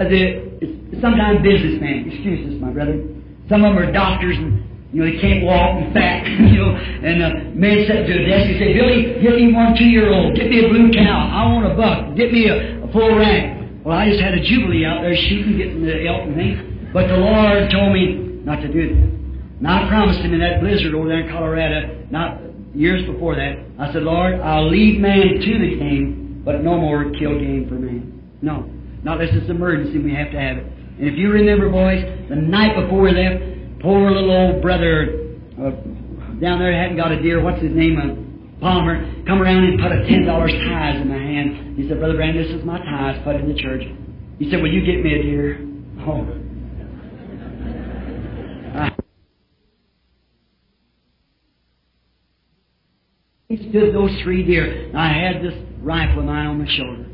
the, 0.04 1.00
sometimes 1.02 1.42
businessmen, 1.42 2.08
excuse 2.08 2.54
us, 2.54 2.60
my 2.62 2.70
brother. 2.70 3.02
Some 3.50 3.64
of 3.64 3.74
them 3.74 3.78
are 3.82 3.92
doctors 3.92 4.38
and 4.38 4.62
you 4.94 5.02
know, 5.02 5.10
they 5.10 5.20
can't 5.20 5.44
walk 5.44 5.82
and 5.82 5.92
fat, 5.92 6.24
you 6.26 6.62
know, 6.62 6.70
and 6.70 7.22
uh, 7.22 7.26
a 7.26 7.58
man 7.58 7.84
sat 7.90 8.06
to 8.06 8.12
a 8.14 8.22
desk 8.24 8.46
and 8.48 8.58
say, 8.62 8.70
Billy, 8.72 9.18
get 9.20 9.34
me 9.34 9.52
one 9.52 9.74
two-year-old, 9.76 10.38
get 10.38 10.48
me 10.48 10.64
a 10.64 10.68
blue 10.70 10.88
cow, 10.94 11.26
I 11.34 11.52
want 11.52 11.66
a 11.66 11.74
buck, 11.74 12.16
get 12.16 12.32
me 12.32 12.46
a, 12.46 12.86
a 12.86 12.88
full 12.92 13.18
rack. 13.18 13.84
Well, 13.84 13.98
I 13.98 14.08
just 14.08 14.22
had 14.22 14.34
a 14.34 14.42
jubilee 14.42 14.86
out 14.86 15.02
there 15.02 15.14
shooting, 15.14 15.58
getting 15.58 15.84
the 15.84 16.06
elk 16.06 16.30
and 16.30 16.34
things. 16.34 16.75
But 16.96 17.08
the 17.08 17.20
Lord 17.20 17.68
told 17.68 17.92
me 17.92 18.40
not 18.40 18.62
to 18.64 18.72
do 18.72 18.88
that. 18.88 19.04
And 19.60 19.68
I 19.68 19.86
promised 19.86 20.20
him 20.20 20.32
in 20.32 20.40
that 20.40 20.64
blizzard 20.64 20.94
over 20.94 21.06
there 21.06 21.20
in 21.20 21.28
Colorado, 21.28 22.08
not 22.08 22.40
years 22.72 23.04
before 23.04 23.36
that, 23.36 23.60
I 23.78 23.92
said, 23.92 24.02
Lord, 24.02 24.40
I'll 24.40 24.70
lead 24.70 24.98
man 24.98 25.36
to 25.44 25.52
the 25.60 25.76
game, 25.76 26.40
but 26.42 26.64
no 26.64 26.80
more 26.80 27.04
kill 27.20 27.36
game 27.36 27.68
for 27.68 27.74
man. 27.74 28.32
No. 28.40 28.64
Not 29.04 29.20
unless 29.20 29.36
it's 29.36 29.50
emergency, 29.50 29.98
we 29.98 30.14
have 30.14 30.32
to 30.32 30.40
have 30.40 30.56
it. 30.56 30.64
And 30.96 31.06
if 31.06 31.18
you 31.18 31.28
remember, 31.28 31.68
boys, 31.68 32.00
the 32.30 32.36
night 32.36 32.72
before 32.80 33.02
we 33.02 33.12
left, 33.12 33.82
poor 33.82 34.10
little 34.10 34.32
old 34.32 34.62
brother 34.62 35.36
uh, 35.60 35.76
down 36.40 36.64
there 36.64 36.72
hadn't 36.72 36.96
got 36.96 37.12
a 37.12 37.20
deer. 37.20 37.44
What's 37.44 37.60
his 37.60 37.76
name? 37.76 38.00
Uh, 38.00 38.64
Palmer. 38.64 39.04
Come 39.26 39.42
around 39.42 39.64
and 39.64 39.78
put 39.78 39.92
a 39.92 40.08
ten 40.08 40.24
dollars 40.24 40.52
tithe 40.64 41.02
in 41.02 41.08
my 41.12 41.20
hand. 41.20 41.76
He 41.76 41.86
said, 41.88 41.98
Brother 41.98 42.16
Branham, 42.16 42.40
this 42.40 42.56
is 42.56 42.64
my 42.64 42.78
tithe. 42.78 43.22
Put 43.22 43.36
it 43.36 43.44
in 43.44 43.52
the 43.52 43.60
church. 43.60 43.84
He 44.38 44.48
said, 44.48 44.62
Will 44.62 44.72
you 44.72 44.80
get 44.80 45.04
me 45.04 45.12
a 45.12 45.22
deer? 45.22 45.60
Oh. 46.00 46.45
He 53.48 53.56
stood 53.70 53.94
those 53.94 54.10
three 54.22 54.42
deer. 54.42 54.90
I 54.94 55.08
had 55.08 55.40
this 55.40 55.54
rifle 55.80 56.18
of 56.20 56.24
mine 56.24 56.46
on 56.46 56.58
my 56.58 56.68
shoulder. 56.68 57.06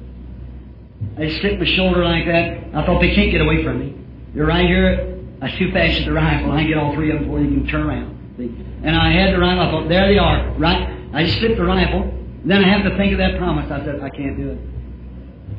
I 1.19 1.29
slipped 1.41 1.61
my 1.61 1.67
shoulder 1.77 2.05
like 2.05 2.25
that. 2.25 2.75
I 2.75 2.87
thought 2.87 3.01
they 3.01 3.15
can't 3.15 3.31
get 3.31 3.43
away 3.43 3.63
from 3.63 3.81
me. 3.81 3.95
They're 4.35 4.47
right 4.47 4.65
here. 4.65 5.19
I 5.43 5.51
shoot 5.59 5.75
fast 5.75 6.01
at 6.01 6.07
the 6.07 6.13
rifle. 6.13 6.53
I 6.53 6.65
get 6.65 6.79
all 6.79 6.95
three 6.95 7.11
of 7.11 7.17
them 7.17 7.25
before 7.25 7.41
they 7.41 7.49
can 7.49 7.67
turn 7.67 7.83
around. 7.83 8.35
See? 8.39 8.45
And 8.83 8.97
I 8.97 9.13
had 9.13 9.35
the 9.35 9.41
rifle. 9.41 9.61
I 9.61 9.71
thought, 9.71 9.89
there 9.91 10.09
they 10.09 10.17
are. 10.17 10.55
Right. 10.59 10.89
I 11.13 11.25
just 11.25 11.39
slipped 11.39 11.59
the 11.59 11.65
rifle. 11.65 12.11
Then 12.45 12.65
I 12.65 12.69
have 12.69 12.91
to 12.91 12.97
think 12.97 13.13
of 13.13 13.19
that 13.19 13.37
promise. 13.37 13.71
I 13.71 13.85
said, 13.85 14.01
I 14.01 14.09
can't 14.09 14.37
do 14.39 14.51
it. 14.51 14.59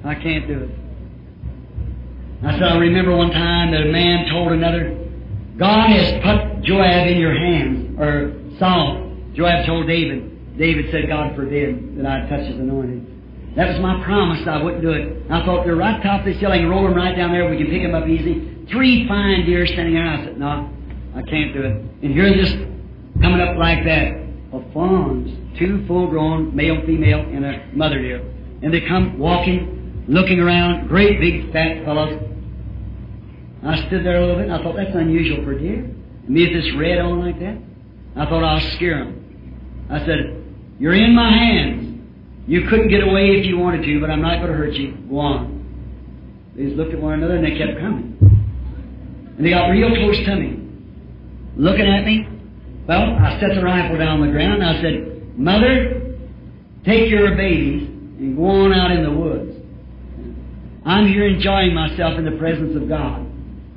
I 0.04 0.16
can't 0.16 0.48
do 0.48 0.60
it. 0.60 0.70
I 2.44 2.54
said, 2.54 2.64
I 2.64 2.78
remember 2.78 3.16
one 3.16 3.30
time 3.30 3.72
that 3.72 3.82
a 3.82 3.92
man 3.92 4.28
told 4.30 4.52
another, 4.52 4.98
God 5.58 5.90
has 5.92 6.24
put 6.24 6.64
Joab 6.64 7.08
in 7.08 7.18
your 7.20 7.36
hands, 7.36 8.00
or 8.00 8.58
Saul. 8.58 9.16
Joab 9.34 9.66
told 9.68 9.88
David. 9.88 10.33
David 10.58 10.92
said, 10.92 11.08
God 11.08 11.36
forbid 11.36 11.98
that 11.98 12.06
I 12.06 12.30
touch 12.30 12.48
his 12.48 12.60
anointing. 12.60 13.54
That 13.56 13.70
was 13.70 13.80
my 13.80 14.04
promise. 14.04 14.48
I 14.48 14.62
wouldn't 14.62 14.82
do 14.82 14.92
it. 14.92 15.30
I 15.30 15.46
thought 15.46 15.66
they're 15.66 15.76
right 15.76 16.02
top 16.02 16.22
of 16.22 16.26
this 16.26 16.38
hill. 16.38 16.52
I 16.52 16.58
can 16.58 16.70
roll 16.70 16.84
them 16.84 16.96
right 16.96 17.16
down 17.16 17.32
there. 17.32 17.50
We 17.50 17.58
can 17.58 17.68
pick 17.68 17.84
them 17.84 17.94
up 17.94 18.08
easy. 18.08 18.66
Three 18.72 19.08
fine 19.08 19.46
deer 19.46 19.66
standing 19.68 19.94
there. 19.94 20.08
I 20.08 20.26
said, 20.26 20.40
no, 20.40 20.70
I 21.16 21.22
can't 21.24 21.54
do 21.54 21.62
it. 21.62 21.78
And 22.04 22.14
here 22.14 22.34
just 22.34 22.58
coming 23.22 23.42
up 23.42 23.58
like 23.58 23.84
that 23.86 24.24
of 24.52 24.64
fawns, 24.74 25.58
two 25.58 25.86
full-grown 25.88 26.56
male, 26.56 26.82
female, 26.86 27.20
and 27.20 27.46
a 27.46 27.68
mother 27.74 28.00
deer, 28.00 28.20
and 28.62 28.74
they 28.74 28.82
come 28.82 29.18
walking, 29.18 30.06
looking 30.08 30.40
around, 30.40 30.88
great 30.88 31.20
big 31.20 31.52
fat 31.52 31.84
fellows. 31.86 32.22
I 33.66 33.78
stood 33.88 34.06
there 34.06 34.18
a 34.18 34.22
little 34.22 34.36
bit. 34.36 34.50
and 34.50 34.54
I 34.54 34.64
thought 34.64 34.76
that's 34.76 34.96
unusual 34.96 35.44
for 35.44 35.58
deer. 35.58 35.90
Me 36.28 36.44
with 36.48 36.64
this 36.64 36.76
red 36.76 37.00
on 37.00 37.20
like 37.20 37.40
that. 37.40 37.58
I 38.16 38.26
thought 38.26 38.44
I'll 38.44 38.76
scare 38.76 39.04
them. 39.04 39.88
I 39.90 40.00
said, 40.06 40.43
"You're 40.80 40.96
in 40.96 41.16
my 41.16 41.32
hands." 41.32 41.84
You 42.46 42.68
couldn't 42.68 42.90
get 42.90 43.04
away 43.04 43.40
if 43.40 43.46
you 43.46 43.58
wanted 43.58 43.86
to, 43.86 44.02
but 44.02 44.10
I'm 44.10 44.22
not 44.22 44.40
going 44.40 44.52
to 44.52 44.58
hurt 44.58 44.74
you. 44.74 44.98
Go 45.10 45.20
on. 45.20 46.52
They 46.56 46.66
just 46.66 46.76
looked 46.76 46.94
at 46.94 47.02
one 47.02 47.14
another 47.14 47.36
and 47.36 47.46
they 47.46 47.58
kept 47.58 47.80
coming. 47.80 48.18
And 49.38 49.46
they 49.46 49.50
got 49.50 49.68
real 49.70 49.90
close 49.96 50.18
to 50.26 50.36
me. 50.36 50.60
Looking 51.56 51.88
at 51.88 52.06
me. 52.06 52.28
Well, 52.88 53.16
I 53.16 53.40
set 53.40 53.56
the 53.56 53.64
rifle 53.64 53.98
down 53.98 54.20
on 54.20 54.28
the 54.28 54.32
ground 54.32 54.62
and 54.62 54.78
I 54.78 54.82
said, 54.82 55.38
Mother, 55.38 56.18
take 56.84 57.10
your 57.10 57.36
babies 57.36 57.88
and 58.20 58.36
go 58.36 58.46
on 58.46 58.74
out 58.74 58.92
in 58.92 59.04
the 59.04 59.12
woods. 59.12 59.56
I'm 60.86 61.08
here 61.08 61.26
enjoying 61.26 61.74
myself 61.74 62.20
in 62.20 62.26
the 62.26 62.38
presence 62.38 62.76
of 62.76 62.90
God. 62.90 63.26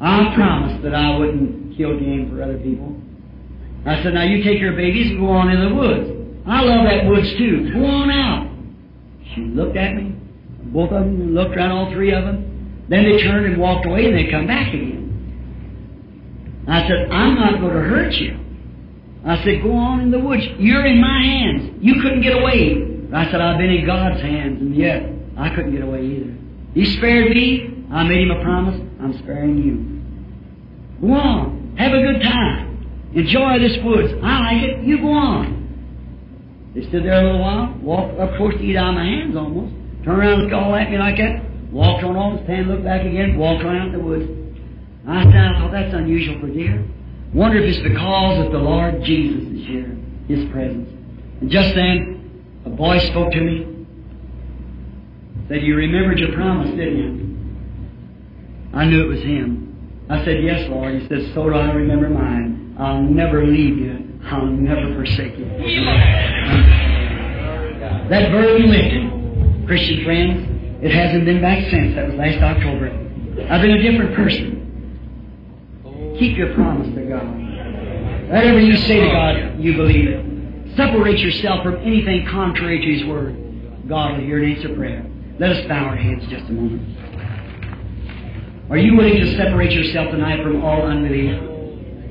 I 0.01 0.34
promised 0.34 0.82
that 0.82 0.94
I 0.94 1.16
wouldn't 1.16 1.76
kill 1.76 1.99
game 2.01 2.30
for 2.30 2.42
other 2.42 2.59
people. 2.59 3.01
I 3.86 4.03
said, 4.03 4.14
now 4.14 4.24
you 4.24 4.42
take 4.42 4.59
your 4.59 4.74
babies 4.74 5.12
and 5.12 5.20
go 5.20 5.28
on 5.28 5.51
in 5.51 5.68
the 5.68 5.74
woods. 5.74 6.16
I 6.47 6.62
love 6.62 6.84
that 6.84 7.07
woods 7.07 7.28
too. 7.36 7.72
Go 7.72 7.84
on 7.84 8.11
out. 8.11 8.49
She 9.34 9.40
looked 9.42 9.76
at 9.76 9.94
me, 9.94 10.14
both 10.66 10.92
of 10.92 11.05
them, 11.05 11.34
looked 11.34 11.57
around 11.57 11.72
all 11.72 11.90
three 11.92 12.12
of 12.12 12.24
them. 12.24 12.86
Then 12.88 13.03
they 13.03 13.18
turned 13.22 13.47
and 13.47 13.61
walked 13.61 13.84
away, 13.86 14.07
and 14.07 14.16
they 14.16 14.30
come 14.30 14.47
back 14.47 14.68
again. 14.72 16.64
I 16.68 16.86
said, 16.86 17.11
I'm 17.11 17.34
not 17.34 17.61
going 17.61 17.74
to 17.74 17.80
hurt 17.80 18.12
you. 18.14 18.38
I 19.24 19.42
said, 19.42 19.62
go 19.62 19.72
on 19.72 20.01
in 20.01 20.11
the 20.12 20.20
woods. 20.20 20.42
You're 20.59 20.86
in 20.86 21.01
my 21.01 21.20
hands. 21.22 21.78
You 21.80 22.01
couldn't 22.01 22.22
get 22.22 22.32
away. 22.32 23.09
I 23.12 23.24
said, 23.30 23.40
I've 23.40 23.59
been 23.59 23.70
in 23.70 23.86
God's 23.86 24.20
hands, 24.20 24.61
and 24.61 24.76
yet 24.76 25.03
I 25.36 25.51
couldn't 25.51 25.72
get 25.72 25.82
away 25.82 26.07
either. 26.07 26.34
He 26.74 26.97
spared 26.97 27.30
me. 27.30 27.84
I 27.90 28.05
made 28.05 28.22
him 28.22 28.30
a 28.30 28.42
promise. 28.42 28.80
I'm 29.01 29.18
sparing 29.18 29.59
you. 29.62 31.09
Go 31.09 31.14
on. 31.14 31.76
Have 31.78 31.92
a 31.92 32.03
good 32.03 32.22
time. 32.22 33.11
Enjoy 33.14 33.59
this 33.59 33.76
woods. 33.82 34.12
I 34.22 34.40
like 34.40 34.62
it. 34.62 34.84
You 34.84 34.99
go 34.99 35.12
on. 35.12 35.66
They 36.77 36.87
stood 36.89 37.05
there 37.05 37.14
a 37.14 37.24
little 37.24 37.41
while, 37.41 37.74
walked 37.81 38.20
up 38.20 38.37
close 38.37 38.53
to 38.53 38.61
eat 38.61 38.77
out 38.77 38.91
of 38.91 38.95
my 38.97 39.05
hands 39.05 39.35
almost. 39.35 39.72
Turned 40.05 40.18
around 40.18 40.41
and 40.43 40.53
all 40.53 40.74
at 40.74 40.91
me 40.91 40.99
like 40.99 41.16
that. 41.16 41.43
Walked 41.72 42.05
on 42.05 42.16
off, 42.16 42.45
stand, 42.45 42.68
looked 42.68 42.85
back 42.85 43.01
again, 43.01 43.39
walked 43.39 43.64
around 43.64 43.93
the 43.93 43.99
woods. 43.99 44.29
I 45.09 45.24
said, 45.24 45.35
I 45.35 45.59
thought 45.59 45.72
that's 45.72 45.95
unusual 45.95 46.39
for 46.39 46.49
deer. 46.49 46.85
Wonder 47.33 47.59
if 47.59 47.64
it's 47.64 47.83
the 47.83 47.89
because 47.89 48.45
that 48.45 48.53
the 48.53 48.59
Lord 48.59 49.03
Jesus 49.05 49.43
is 49.43 49.66
here, 49.66 49.97
His 50.29 50.51
presence. 50.51 50.91
And 51.41 51.51
just 51.51 51.74
then, 51.74 52.61
a 52.66 52.70
voice 52.70 53.07
spoke 53.07 53.33
to 53.33 53.41
me. 53.41 53.87
Said, 55.49 55.62
You 55.62 55.77
remembered 55.77 56.18
your 56.18 56.33
promise, 56.35 56.70
didn't 56.77 56.97
you? 56.99 58.79
I 58.79 58.85
knew 58.85 59.03
it 59.03 59.09
was 59.09 59.22
Him. 59.22 60.05
I 60.11 60.22
said, 60.27 60.45
Yes, 60.45 60.68
Lord. 60.68 61.01
He 61.01 61.09
said, 61.09 61.33
So 61.33 61.49
do 61.49 61.55
I 61.55 61.72
remember 61.72 62.11
mine. 62.11 62.77
I'll 62.79 63.01
never 63.01 63.47
leave 63.47 63.79
you. 63.79 64.20
I'll 64.27 64.45
never 64.45 64.95
forsake 64.95 65.39
you. 65.39 65.47
That 68.11 68.30
burden 68.30 68.70
lifted. 68.70 69.66
Christian 69.66 70.04
friends, 70.04 70.84
it 70.84 70.92
hasn't 70.92 71.24
been 71.24 71.40
back 71.40 71.68
since. 71.70 71.94
That 71.96 72.07
was 72.07 72.14
last 72.14 72.40
October. 72.40 72.88
I've 73.50 73.61
been 73.61 73.72
a 73.72 73.82
different 73.82 74.14
person. 74.14 74.54
Keep 76.18 76.36
your 76.38 76.54
promise 76.54 76.94
to 76.94 77.02
God. 77.02 77.26
Whatever 78.30 78.61
you 78.61 78.76
say 78.76 79.00
to 79.00 79.07
God, 79.09 79.59
you 79.59 79.74
believe 79.76 80.09
it. 80.09 80.76
Separate 80.76 81.18
yourself 81.18 81.62
from 81.64 81.76
anything 81.76 82.26
contrary 82.30 82.80
to 82.80 82.92
His 82.98 83.04
Word. 83.07 83.88
God 83.88 84.12
will 84.12 84.24
hear 84.24 84.42
and 84.42 84.57
answer 84.57 84.74
prayer. 84.74 85.04
Let 85.38 85.50
us 85.52 85.66
bow 85.68 85.84
our 85.84 85.96
heads 85.96 86.26
just 86.28 86.48
a 86.48 86.52
moment. 86.52 86.82
Are 88.70 88.78
you 88.78 88.96
willing 88.96 89.16
to 89.16 89.36
separate 89.36 89.72
yourself 89.72 90.11
tonight 90.11 90.42
from 90.42 90.64
all 90.64 90.82
unbelief 90.82 91.38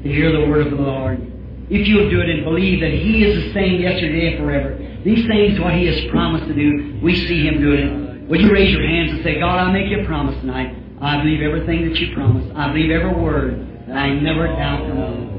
to 0.04 0.10
hear 0.10 0.32
the 0.32 0.48
Word 0.48 0.68
of 0.68 0.78
the 0.78 0.84
Lord? 0.84 1.32
if 1.70 1.88
you'll 1.88 2.10
do 2.10 2.22
it 2.22 2.30
and 2.30 2.44
believe 2.44 2.80
that 2.82 2.92
He 2.92 3.24
is 3.24 3.44
the 3.44 3.54
same 3.54 3.82
yesterday 3.82 4.28
and 4.28 4.38
forever. 4.38 4.78
These 5.06 5.28
things, 5.28 5.60
what 5.60 5.76
He 5.76 5.86
has 5.86 6.10
promised 6.10 6.48
to 6.48 6.54
do, 6.56 7.00
we 7.04 7.16
see 7.28 7.46
Him 7.46 7.62
doing 7.62 7.80
it. 7.80 8.28
Would 8.28 8.42
you 8.42 8.52
raise 8.52 8.72
your 8.74 8.82
hands 8.82 9.12
and 9.12 9.24
say, 9.24 9.40
God, 9.40 9.60
I 9.60 9.72
make 9.72 9.88
you 9.92 10.02
a 10.02 10.06
promise 10.06 10.36
tonight. 10.42 10.76
I 11.00 11.22
believe 11.22 11.42
everything 11.42 11.88
that 11.88 11.96
you 12.00 12.16
promised. 12.16 12.52
I 12.56 12.70
believe 12.70 12.90
every 12.90 13.14
word 13.14 13.86
that 13.88 13.96
I 13.96 14.10
never 14.20 14.48
doubt 14.48 14.88
know. 14.88 15.32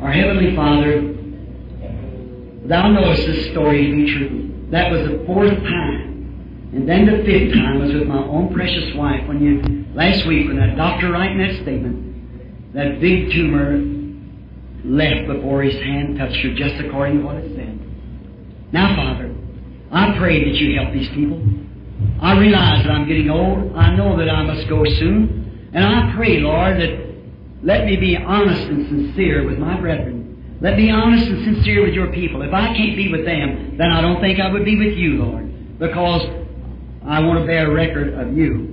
Our 0.00 0.12
Heavenly 0.12 0.56
Father, 0.56 1.14
Thou 2.66 2.88
knowest 2.88 3.26
this 3.26 3.50
story 3.50 3.90
to 3.90 3.92
be 3.94 4.10
true. 4.14 4.68
That 4.70 4.90
was 4.90 5.06
the 5.06 5.22
fourth 5.26 5.52
time. 5.52 6.70
And 6.72 6.88
then 6.88 7.04
the 7.04 7.22
fifth 7.22 7.52
time 7.52 7.80
was 7.80 7.92
with 7.92 8.08
my 8.08 8.24
own 8.24 8.54
precious 8.54 8.94
wife 8.94 9.28
when 9.28 9.42
you, 9.42 9.84
last 9.94 10.26
week, 10.26 10.48
when 10.48 10.56
that 10.56 10.74
doctor 10.76 11.12
writing 11.12 11.36
that 11.38 11.60
statement, 11.60 12.72
that 12.72 12.98
big 13.02 13.30
tumor 13.32 13.93
left 14.84 15.26
before 15.26 15.62
his 15.62 15.74
hand 15.82 16.18
touched 16.18 16.36
her, 16.42 16.54
just 16.54 16.76
according 16.84 17.18
to 17.18 17.24
what 17.24 17.36
it 17.36 17.54
said. 17.56 17.78
Now, 18.72 18.94
Father, 18.96 19.34
I 19.90 20.16
pray 20.18 20.44
that 20.44 20.54
you 20.56 20.78
help 20.78 20.92
these 20.92 21.08
people. 21.10 21.42
I 22.20 22.38
realize 22.38 22.84
that 22.84 22.90
I'm 22.90 23.08
getting 23.08 23.30
old. 23.30 23.74
I 23.76 23.94
know 23.94 24.16
that 24.18 24.28
I 24.28 24.42
must 24.42 24.68
go 24.68 24.84
soon. 24.84 25.70
And 25.72 25.84
I 25.84 26.14
pray, 26.14 26.40
Lord, 26.40 26.80
that 26.80 27.14
let 27.62 27.86
me 27.86 27.96
be 27.96 28.16
honest 28.16 28.62
and 28.62 28.86
sincere 28.88 29.46
with 29.46 29.58
my 29.58 29.80
brethren. 29.80 30.58
Let 30.60 30.76
me 30.76 30.86
be 30.86 30.90
honest 30.90 31.26
and 31.26 31.44
sincere 31.44 31.84
with 31.84 31.94
your 31.94 32.12
people. 32.12 32.42
If 32.42 32.52
I 32.52 32.74
can't 32.76 32.96
be 32.96 33.10
with 33.10 33.24
them, 33.24 33.76
then 33.76 33.90
I 33.90 34.00
don't 34.00 34.20
think 34.20 34.40
I 34.40 34.52
would 34.52 34.64
be 34.64 34.76
with 34.76 34.96
you, 34.96 35.22
Lord, 35.22 35.78
because 35.78 36.22
I 37.06 37.20
want 37.20 37.40
to 37.40 37.46
bear 37.46 37.70
record 37.70 38.14
of 38.14 38.36
you. 38.36 38.70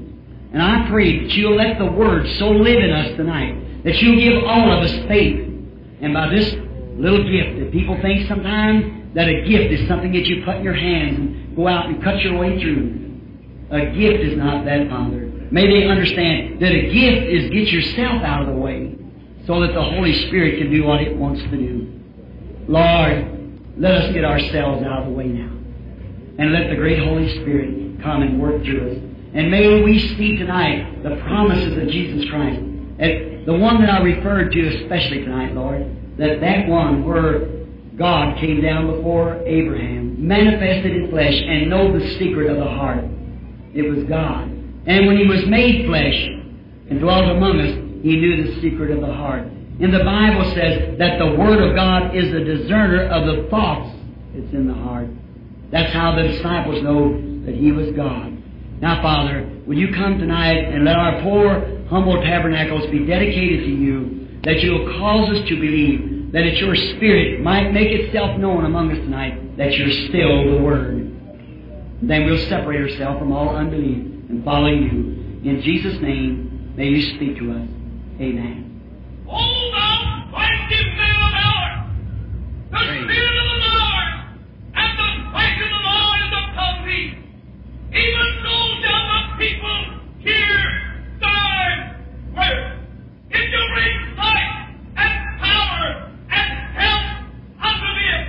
And 0.53 0.61
I 0.61 0.89
pray 0.89 1.21
that 1.21 1.33
you'll 1.33 1.55
let 1.55 1.77
the 1.79 1.91
Word 1.91 2.27
so 2.37 2.49
live 2.49 2.83
in 2.83 2.91
us 2.91 3.15
tonight 3.15 3.83
that 3.83 3.95
you'll 4.01 4.19
give 4.19 4.43
all 4.43 4.71
of 4.71 4.83
us 4.83 5.07
faith. 5.07 5.40
And 6.01 6.13
by 6.13 6.29
this 6.29 6.53
little 6.97 7.23
gift 7.23 7.59
that 7.59 7.71
people 7.71 7.97
think 8.01 8.27
sometimes 8.27 9.13
that 9.13 9.27
a 9.27 9.45
gift 9.47 9.73
is 9.73 9.87
something 9.87 10.11
that 10.13 10.25
you 10.25 10.43
put 10.43 10.57
in 10.57 10.63
your 10.63 10.73
hands 10.73 11.17
and 11.17 11.55
go 11.55 11.67
out 11.67 11.87
and 11.87 12.03
cut 12.03 12.19
your 12.21 12.37
way 12.37 12.59
through. 12.59 12.97
A 13.71 13.85
gift 13.95 14.23
is 14.23 14.37
not 14.37 14.65
that, 14.65 14.89
Father. 14.89 15.31
May 15.51 15.67
they 15.67 15.87
understand 15.87 16.61
that 16.61 16.71
a 16.71 16.81
gift 16.91 17.27
is 17.27 17.49
get 17.51 17.67
yourself 17.67 18.23
out 18.23 18.41
of 18.41 18.47
the 18.47 18.59
way 18.59 18.95
so 19.45 19.61
that 19.61 19.73
the 19.73 19.83
Holy 19.83 20.13
Spirit 20.27 20.59
can 20.59 20.71
do 20.71 20.83
what 20.83 21.01
it 21.01 21.15
wants 21.15 21.41
to 21.41 21.49
do. 21.49 21.99
Lord, 22.67 23.77
let 23.77 23.93
us 23.95 24.13
get 24.13 24.23
ourselves 24.23 24.83
out 24.83 25.03
of 25.03 25.05
the 25.05 25.11
way 25.11 25.27
now. 25.27 25.51
And 26.37 26.53
let 26.53 26.69
the 26.69 26.75
great 26.75 26.99
Holy 26.99 27.29
Spirit 27.41 28.01
come 28.01 28.21
and 28.21 28.41
work 28.41 28.63
through 28.63 28.91
us. 28.91 28.97
And 29.33 29.51
may 29.51 29.81
we 29.81 29.99
see 30.15 30.37
tonight 30.37 31.03
the 31.03 31.15
promises 31.17 31.77
of 31.77 31.87
Jesus 31.89 32.29
Christ. 32.29 32.59
And 32.59 33.30
the 33.45 33.53
one 33.53 33.81
that 33.81 33.89
I 33.89 34.01
referred 34.01 34.51
to 34.51 34.67
especially 34.83 35.23
tonight, 35.23 35.53
Lord, 35.53 36.17
that 36.17 36.41
that 36.41 36.67
one 36.67 37.03
where 37.05 37.47
God 37.97 38.37
came 38.39 38.61
down 38.61 38.95
before 38.95 39.41
Abraham, 39.45 40.27
manifested 40.27 40.95
in 40.95 41.09
flesh, 41.09 41.33
and 41.33 41.69
know 41.69 41.97
the 41.97 42.17
secret 42.17 42.49
of 42.49 42.57
the 42.57 42.69
heart. 42.69 43.03
It 43.73 43.83
was 43.83 44.03
God. 44.05 44.49
And 44.85 45.07
when 45.07 45.17
He 45.17 45.27
was 45.27 45.45
made 45.45 45.85
flesh 45.85 46.15
and 46.89 46.99
dwelt 46.99 47.29
among 47.29 47.59
us, 47.59 48.03
He 48.03 48.17
knew 48.17 48.43
the 48.43 48.61
secret 48.61 48.91
of 48.91 49.01
the 49.01 49.13
heart. 49.13 49.43
And 49.43 49.93
the 49.93 50.03
Bible 50.03 50.45
says 50.53 50.97
that 50.99 51.17
the 51.17 51.35
Word 51.35 51.61
of 51.61 51.75
God 51.75 52.15
is 52.15 52.31
a 52.33 52.43
discerner 52.43 53.07
of 53.07 53.25
the 53.25 53.49
thoughts 53.49 53.95
that's 54.33 54.53
in 54.53 54.67
the 54.67 54.73
heart. 54.73 55.07
That's 55.71 55.91
how 55.93 56.15
the 56.15 56.23
disciples 56.23 56.83
know 56.83 57.13
that 57.45 57.55
He 57.55 57.71
was 57.71 57.91
God. 57.95 58.37
Now, 58.81 59.01
Father, 59.01 59.49
will 59.65 59.77
you 59.77 59.93
come 59.93 60.17
tonight 60.17 60.57
and 60.57 60.85
let 60.85 60.95
our 60.95 61.21
poor, 61.21 61.80
humble 61.91 62.15
tabernacles 62.21 62.89
be 62.89 63.05
dedicated 63.05 63.65
to 63.65 63.69
you, 63.69 64.39
that 64.45 64.61
you'll 64.61 64.97
cause 64.97 65.29
us 65.29 65.47
to 65.49 65.55
believe 65.59 66.31
that 66.31 66.43
it's 66.43 66.59
your 66.61 66.73
Spirit 66.95 67.41
might 67.41 67.71
make 67.73 67.91
itself 67.91 68.39
known 68.39 68.63
among 68.63 68.91
us 68.91 68.97
tonight, 68.99 69.57
that 69.57 69.73
you're 69.73 69.91
still 70.07 70.55
the 70.55 70.63
Word. 70.63 71.11
Then 72.01 72.25
we'll 72.25 72.47
separate 72.47 72.79
ourselves 72.79 73.19
from 73.19 73.33
all 73.33 73.49
unbelief 73.49 74.07
and 74.29 74.43
follow 74.45 74.67
you. 74.71 75.43
In 75.43 75.61
Jesus' 75.61 76.01
name, 76.01 76.73
may 76.77 76.87
you 76.87 77.15
speak 77.17 77.37
to 77.39 77.51
us. 77.51 77.67
Amen. 78.21 78.71
Hold 79.27 79.75
on, 79.75 80.31
mighty 80.31 80.83
men 80.95 81.11
of 81.11 81.31
valor! 81.35 81.91
The 82.71 83.03
Spirit 83.03 83.35
of 83.35 83.47
the 83.51 83.59
Lord 83.67 84.07
and 84.79 84.91
the 84.95 85.31
fight 85.35 85.59
of 85.59 85.69
the 85.75 85.83
Lord 85.91 86.19
is 86.23 86.33
upon 86.39 86.87
thee. 86.87 87.19
Even 87.91 88.27
though 88.43 88.79
down 88.79 89.05
the 89.11 89.43
people 89.43 89.90
It 93.51 93.57
will 93.57 93.67
bring 93.75 94.15
light 94.15 94.53
and 94.95 95.13
power 95.43 96.07
and 96.31 96.49
help 96.71 97.03
unto 97.59 97.89
them. 97.99 98.23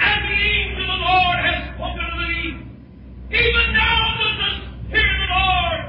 And 0.00 0.18
the 0.24 0.32
angel 0.32 0.80
of 0.80 0.88
the 0.88 1.00
Lord 1.04 1.38
has 1.44 1.58
spoken 1.76 2.04
to 2.08 2.16
thee. 2.24 2.56
Even 3.36 3.66
now 3.76 4.00
does 4.16 4.36
the 4.40 4.50
Spirit 4.88 5.12
of 5.12 5.28
the 5.28 5.34
Lord 5.36 5.80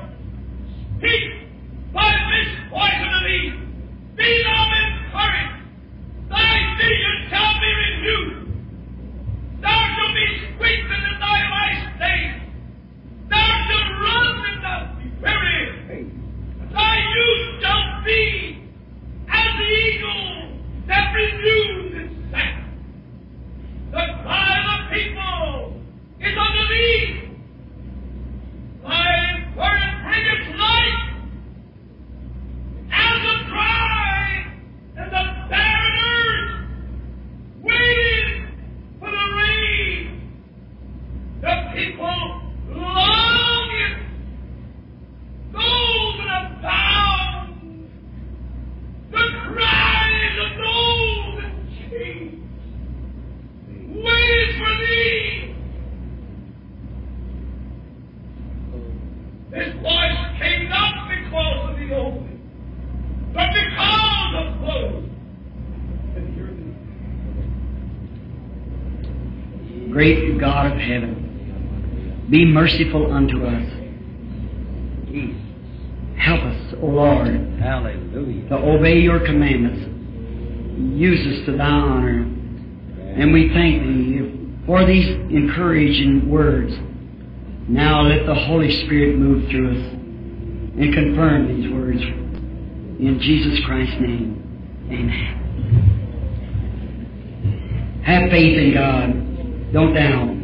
speak 1.00 1.32
by 1.94 2.12
this 2.12 2.50
voice 2.76 3.00
unto 3.00 3.22
thee. 3.24 3.56
Be 4.18 4.30
thou 4.44 4.64
encouraged. 4.68 5.64
Thy 6.28 6.52
vision 6.76 7.16
shall 7.32 7.54
be 7.64 7.72
renewed. 7.72 8.52
Thou 9.62 9.80
shalt 9.96 10.12
be 10.12 10.28
strengthened 10.44 11.06
in 11.08 11.16
thy 11.24 11.40
last 11.56 11.88
days. 12.04 12.36
Thou 13.30 13.48
shalt 13.64 13.92
run 13.96 14.36
and 14.44 14.60
not 14.62 14.84
be 15.00 15.08
weary. 15.24 15.64
Thy 16.68 16.96
youth 17.16 17.62
shall 17.62 18.04
be 18.06 18.22
as 19.30 19.48
the 19.58 19.66
eagle 19.66 20.60
that 20.88 21.06
renews 21.16 21.92
its 21.96 22.14
strength. 22.28 22.66
The 23.92 24.04
cry 24.22 24.52
of 24.60 24.66
the 24.68 24.80
people 24.94 25.82
is 26.20 26.36
unto 26.38 26.64
thee. 26.68 27.02
Thy 28.84 29.16
word 29.58 29.94
bringeth 30.06 30.46
light 30.60 31.02
as 32.92 33.20
a 33.26 33.38
cry 33.50 34.22
and 34.98 35.10
the 35.12 35.24
barren 35.50 35.96
earth 35.98 36.52
waiting 37.64 38.30
for 39.00 39.10
the 39.10 39.26
rain. 39.36 40.04
The 41.42 41.56
people 41.76 42.20
longing, 42.70 43.96
those 45.54 46.14
that 46.18 46.28
are 46.28 46.50
bound, 46.62 47.50
the 49.12 49.26
cries 49.48 50.36
of 50.46 50.50
those 50.58 51.36
in 51.44 51.52
chains 51.90 52.42
wait 54.04 54.50
for 54.60 54.74
thee. 54.82 55.56
His 59.54 59.70
voice 59.82 60.22
came 60.40 60.64
not 60.70 60.94
because 61.10 61.60
of 61.70 61.76
the 61.78 61.88
opening, 61.96 62.42
but 63.34 63.48
because 63.54 64.34
of 64.36 64.48
those 64.62 65.04
that 66.14 66.26
hear 66.34 66.50
thee. 66.52 66.76
Great 69.92 70.24
God 70.40 70.67
of 70.80 70.84
heaven, 70.88 72.28
be 72.30 72.46
merciful 72.46 73.12
unto 73.12 73.44
us. 73.46 73.74
Help 76.18 76.42
us, 76.42 76.74
O 76.82 76.86
Lord, 76.88 77.28
Hallelujah. 77.60 78.50
to 78.50 78.56
obey 78.56 79.00
your 79.00 79.20
commandments. 79.26 79.88
Use 80.98 81.40
us 81.40 81.46
to 81.46 81.58
thy 81.58 81.66
honor. 81.66 82.22
And 82.22 83.34
we 83.34 83.50
thank 83.54 83.82
thee 83.82 84.64
for 84.66 84.86
these 84.86 85.08
encouraging 85.08 86.30
words. 86.30 86.74
Now 87.70 88.02
let 88.02 88.26
the 88.26 88.36
Holy 88.36 88.72
Spirit 88.86 89.18
move 89.18 89.50
through 89.50 89.72
us 89.72 89.78
and 90.78 90.94
confirm 90.94 91.48
these 91.48 91.72
words. 91.74 92.02
In 92.02 93.20
Jesus 93.22 93.60
Christ's 93.66 94.00
name, 94.02 94.44
amen. 94.92 95.44
Have 98.06 98.30
faith 98.30 98.58
in 98.58 98.74
God. 98.74 99.14
Don't 99.74 99.94
doubt. 99.94 100.37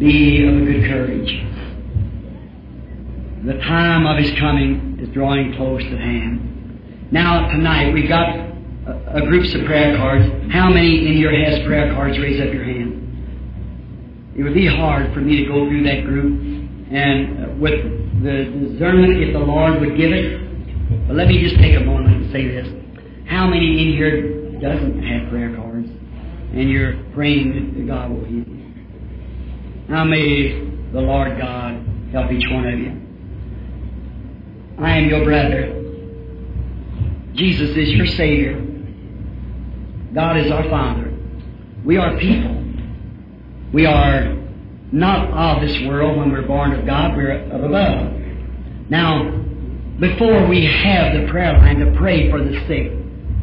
Be 0.00 0.48
of 0.48 0.56
a 0.56 0.64
good 0.64 0.88
courage. 0.88 1.30
The 3.44 3.52
time 3.60 4.06
of 4.06 4.16
His 4.16 4.30
coming 4.38 4.98
is 4.98 5.10
drawing 5.10 5.54
close 5.56 5.84
at 5.84 6.00
hand. 6.00 7.10
Now, 7.12 7.48
tonight, 7.48 7.92
we've 7.92 8.08
got 8.08 8.30
a, 8.30 9.18
a 9.18 9.20
groups 9.26 9.54
of 9.54 9.66
prayer 9.66 9.98
cards. 9.98 10.24
How 10.50 10.70
many 10.70 11.06
in 11.06 11.12
here 11.12 11.30
has 11.44 11.66
prayer 11.66 11.92
cards? 11.92 12.18
Raise 12.18 12.40
up 12.40 12.50
your 12.50 12.64
hand. 12.64 14.32
It 14.34 14.42
would 14.42 14.54
be 14.54 14.66
hard 14.66 15.12
for 15.12 15.20
me 15.20 15.36
to 15.36 15.44
go 15.44 15.68
through 15.68 15.84
that 15.84 16.04
group 16.04 16.40
and 16.90 17.44
uh, 17.44 17.52
with 17.60 17.84
the 18.22 18.68
discernment 18.72 19.22
if 19.22 19.34
the 19.34 19.38
Lord 19.38 19.80
would 19.80 19.98
give 19.98 20.12
it. 20.12 21.06
But 21.08 21.16
let 21.16 21.28
me 21.28 21.42
just 21.42 21.56
take 21.56 21.76
a 21.76 21.84
moment 21.84 22.16
and 22.16 22.32
say 22.32 22.48
this. 22.48 22.66
How 23.26 23.46
many 23.46 23.82
in 23.82 23.92
here 23.92 24.60
doesn't 24.60 25.02
have 25.02 25.28
prayer 25.28 25.54
cards? 25.54 25.90
And 26.54 26.70
you're 26.70 27.04
praying 27.12 27.74
that 27.76 27.86
God 27.86 28.10
will 28.10 28.24
heal 28.24 28.48
you. 28.48 28.59
Now 29.90 30.04
may 30.04 30.52
the 30.92 31.00
Lord 31.00 31.36
God 31.36 31.84
help 32.12 32.30
each 32.30 32.48
one 32.48 32.64
of 32.64 32.78
you. 32.78 32.92
I 34.78 34.98
am 34.98 35.08
your 35.08 35.24
brother. 35.24 35.74
Jesus 37.34 37.76
is 37.76 37.88
your 37.90 38.06
Savior. 38.06 38.64
God 40.14 40.36
is 40.36 40.48
our 40.52 40.62
Father. 40.70 41.12
We 41.84 41.96
are 41.96 42.16
people. 42.18 42.64
We 43.72 43.84
are 43.84 44.36
not 44.92 45.28
of 45.30 45.60
this 45.60 45.76
world 45.88 46.18
when 46.18 46.30
we're 46.30 46.46
born 46.46 46.72
of 46.72 46.86
God, 46.86 47.16
we're 47.16 47.32
of 47.50 47.64
above. 47.64 48.12
Now, 48.90 49.28
before 49.98 50.46
we 50.46 50.66
have 50.66 51.20
the 51.20 51.26
prayer 51.28 51.58
line 51.58 51.80
to 51.80 51.98
pray 51.98 52.30
for 52.30 52.38
the 52.38 52.52
sick, 52.68 52.92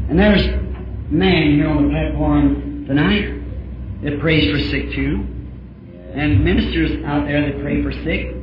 and 0.09 0.17
there's 0.17 0.45
a 0.45 0.61
man 1.11 1.55
here 1.55 1.67
on 1.67 1.83
the 1.83 1.89
platform 1.89 2.85
tonight 2.87 3.33
that 4.03 4.21
prays 4.21 4.49
for 4.49 4.59
sick 4.69 4.93
too, 4.93 5.33
and 6.17 6.43
ministers 6.43 7.03
out 7.05 7.27
there 7.27 7.41
that 7.49 7.61
pray 7.61 7.83
for 7.83 7.91
sick. 7.91 8.33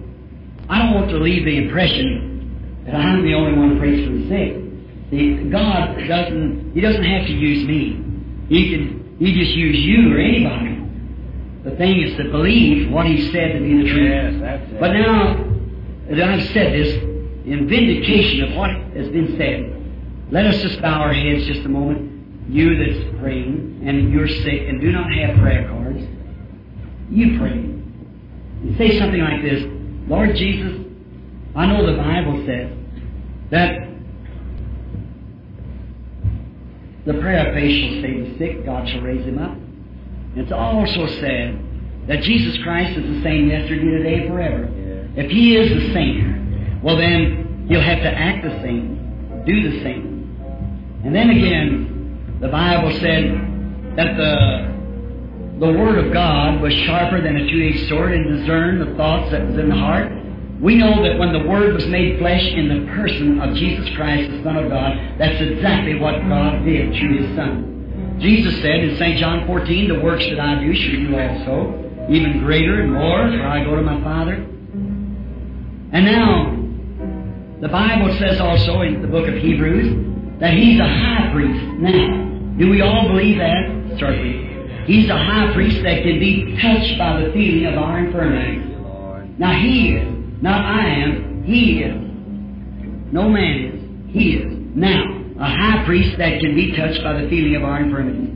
I 0.68 0.78
don't 0.78 0.94
want 0.94 1.10
to 1.10 1.18
leave 1.18 1.44
the 1.44 1.56
impression 1.58 2.82
that 2.86 2.94
I'm 2.94 3.24
the 3.24 3.34
only 3.34 3.58
one 3.58 3.70
who 3.70 3.78
prays 3.78 4.06
for 4.06 4.12
the 4.12 4.28
sick. 4.28 5.10
The, 5.10 5.50
God 5.50 5.98
doesn't, 6.06 6.72
He 6.72 6.80
doesn't 6.80 7.04
have 7.04 7.26
to 7.26 7.32
use 7.32 7.66
me. 7.66 8.00
He 8.48 8.70
can, 8.70 9.16
He 9.18 9.34
just 9.34 9.52
use 9.52 9.76
you 9.78 10.14
or 10.14 10.18
anybody. 10.18 10.80
The 11.64 11.76
thing 11.76 12.02
is 12.02 12.16
to 12.18 12.30
believe 12.30 12.90
what 12.90 13.06
He 13.06 13.30
said 13.32 13.54
to 13.54 13.60
be 13.60 13.82
the 13.82 13.90
truth. 13.90 14.10
Yes, 14.10 14.34
that's 14.40 14.72
it. 14.72 14.80
But 14.80 14.92
now 14.92 15.34
that 16.10 16.28
I've 16.28 16.46
said 16.52 16.72
this, 16.72 16.94
in 17.44 17.68
vindication 17.68 18.44
of 18.44 18.56
what 18.56 18.70
has 18.70 19.08
been 19.08 19.36
said, 19.36 20.32
let 20.32 20.46
us 20.46 20.62
just 20.62 20.80
bow 20.80 21.00
our 21.00 21.12
heads 21.12 21.46
just 21.46 21.66
a 21.66 21.68
moment. 21.68 22.12
You 22.48 22.76
that's 22.76 23.20
praying 23.20 23.82
and 23.84 24.12
you're 24.12 24.28
sick 24.28 24.68
and 24.68 24.80
do 24.80 24.92
not 24.92 25.10
have 25.12 25.36
prayer 25.38 25.68
cards, 25.68 26.04
you 27.14 27.38
pray. 27.38 27.52
And 27.52 28.76
say 28.76 28.98
something 28.98 29.20
like 29.20 29.42
this 29.42 29.64
Lord 30.08 30.34
Jesus, 30.34 30.84
I 31.54 31.66
know 31.66 31.86
the 31.86 31.96
Bible 31.96 32.44
says 32.44 32.72
that 33.50 33.88
the 37.06 37.14
prayer 37.14 37.48
of 37.48 37.54
faith 37.54 37.70
shall 37.70 38.02
save 38.02 38.32
the 38.32 38.38
sick, 38.38 38.64
God 38.64 38.88
shall 38.88 39.02
raise 39.02 39.24
him 39.24 39.38
up. 39.38 39.56
It's 40.36 40.52
also 40.52 41.06
said 41.20 41.62
that 42.08 42.22
Jesus 42.22 42.60
Christ 42.62 42.98
is 42.98 43.16
the 43.16 43.22
same 43.22 43.48
yesterday, 43.48 44.02
today, 44.02 44.28
forever. 44.28 44.68
If 45.16 45.30
He 45.30 45.56
is 45.56 45.70
the 45.70 45.92
same, 45.92 46.80
well 46.82 46.96
then 46.96 47.66
He'll 47.68 47.80
have 47.80 47.98
to 47.98 48.10
act 48.10 48.44
the 48.44 48.60
same, 48.62 49.42
do 49.46 49.70
the 49.70 49.82
same. 49.82 51.00
And 51.04 51.14
then 51.14 51.30
again, 51.30 52.38
the 52.40 52.48
Bible 52.48 52.90
said 52.98 53.96
that 53.96 54.16
the 54.16 54.73
the 55.60 55.66
Word 55.66 56.04
of 56.04 56.12
God 56.12 56.60
was 56.60 56.72
sharper 56.84 57.20
than 57.20 57.36
a 57.36 57.48
two-edged 57.48 57.88
sword 57.88 58.12
and 58.12 58.38
discerned 58.38 58.80
the 58.80 58.96
thoughts 58.96 59.30
that 59.30 59.46
was 59.46 59.56
in 59.56 59.68
the 59.68 59.76
heart. 59.76 60.10
We 60.60 60.74
know 60.74 61.02
that 61.02 61.16
when 61.16 61.32
the 61.32 61.48
Word 61.48 61.74
was 61.74 61.86
made 61.86 62.18
flesh 62.18 62.42
in 62.42 62.68
the 62.68 62.92
person 62.92 63.40
of 63.40 63.54
Jesus 63.54 63.88
Christ, 63.94 64.30
the 64.32 64.42
Son 64.42 64.56
of 64.56 64.68
God, 64.68 64.98
that's 65.18 65.40
exactly 65.40 65.94
what 65.94 66.18
God 66.26 66.64
did 66.64 66.98
through 66.98 67.26
His 67.26 67.36
Son. 67.36 68.18
Jesus 68.18 68.54
said 68.62 68.82
in 68.82 68.96
St. 68.96 69.18
John 69.18 69.46
14, 69.46 69.88
The 69.88 70.00
works 70.00 70.24
that 70.26 70.40
I 70.40 70.58
do 70.60 70.74
shall 70.74 70.94
you 70.94 71.18
also, 71.18 72.06
even 72.10 72.40
greater 72.40 72.80
and 72.80 72.92
more, 72.92 73.30
for 73.30 73.46
I 73.46 73.62
go 73.62 73.76
to 73.76 73.82
my 73.82 74.02
Father. 74.02 74.34
And 75.92 76.04
now, 76.04 76.50
the 77.60 77.68
Bible 77.68 78.16
says 78.18 78.40
also 78.40 78.80
in 78.80 79.02
the 79.02 79.08
book 79.08 79.28
of 79.28 79.34
Hebrews 79.34 80.40
that 80.40 80.54
He's 80.54 80.80
a 80.80 80.88
high 80.88 81.30
priest. 81.32 81.62
Now, 81.78 82.58
do 82.58 82.70
we 82.70 82.80
all 82.80 83.06
believe 83.08 83.38
that? 83.38 83.98
Certainly. 84.00 84.53
He's 84.86 85.08
a 85.08 85.16
high 85.16 85.52
priest 85.54 85.82
that 85.82 86.02
can 86.02 86.18
be 86.18 86.58
touched 86.60 86.98
by 86.98 87.22
the 87.22 87.32
feeling 87.32 87.66
of 87.66 87.78
our 87.78 87.98
infirmities. 88.04 89.38
Now 89.38 89.58
He 89.60 89.96
is. 89.96 90.42
Not 90.42 90.64
I 90.64 90.86
am. 90.86 91.42
He 91.44 91.82
is. 91.82 91.94
No 93.12 93.28
man 93.28 93.64
is. 93.64 94.12
He 94.12 94.36
is. 94.36 94.52
Now, 94.74 95.24
a 95.40 95.46
high 95.46 95.84
priest 95.84 96.18
that 96.18 96.40
can 96.40 96.54
be 96.54 96.76
touched 96.76 97.02
by 97.02 97.22
the 97.22 97.28
feeling 97.28 97.56
of 97.56 97.64
our 97.64 97.82
infirmities. 97.82 98.30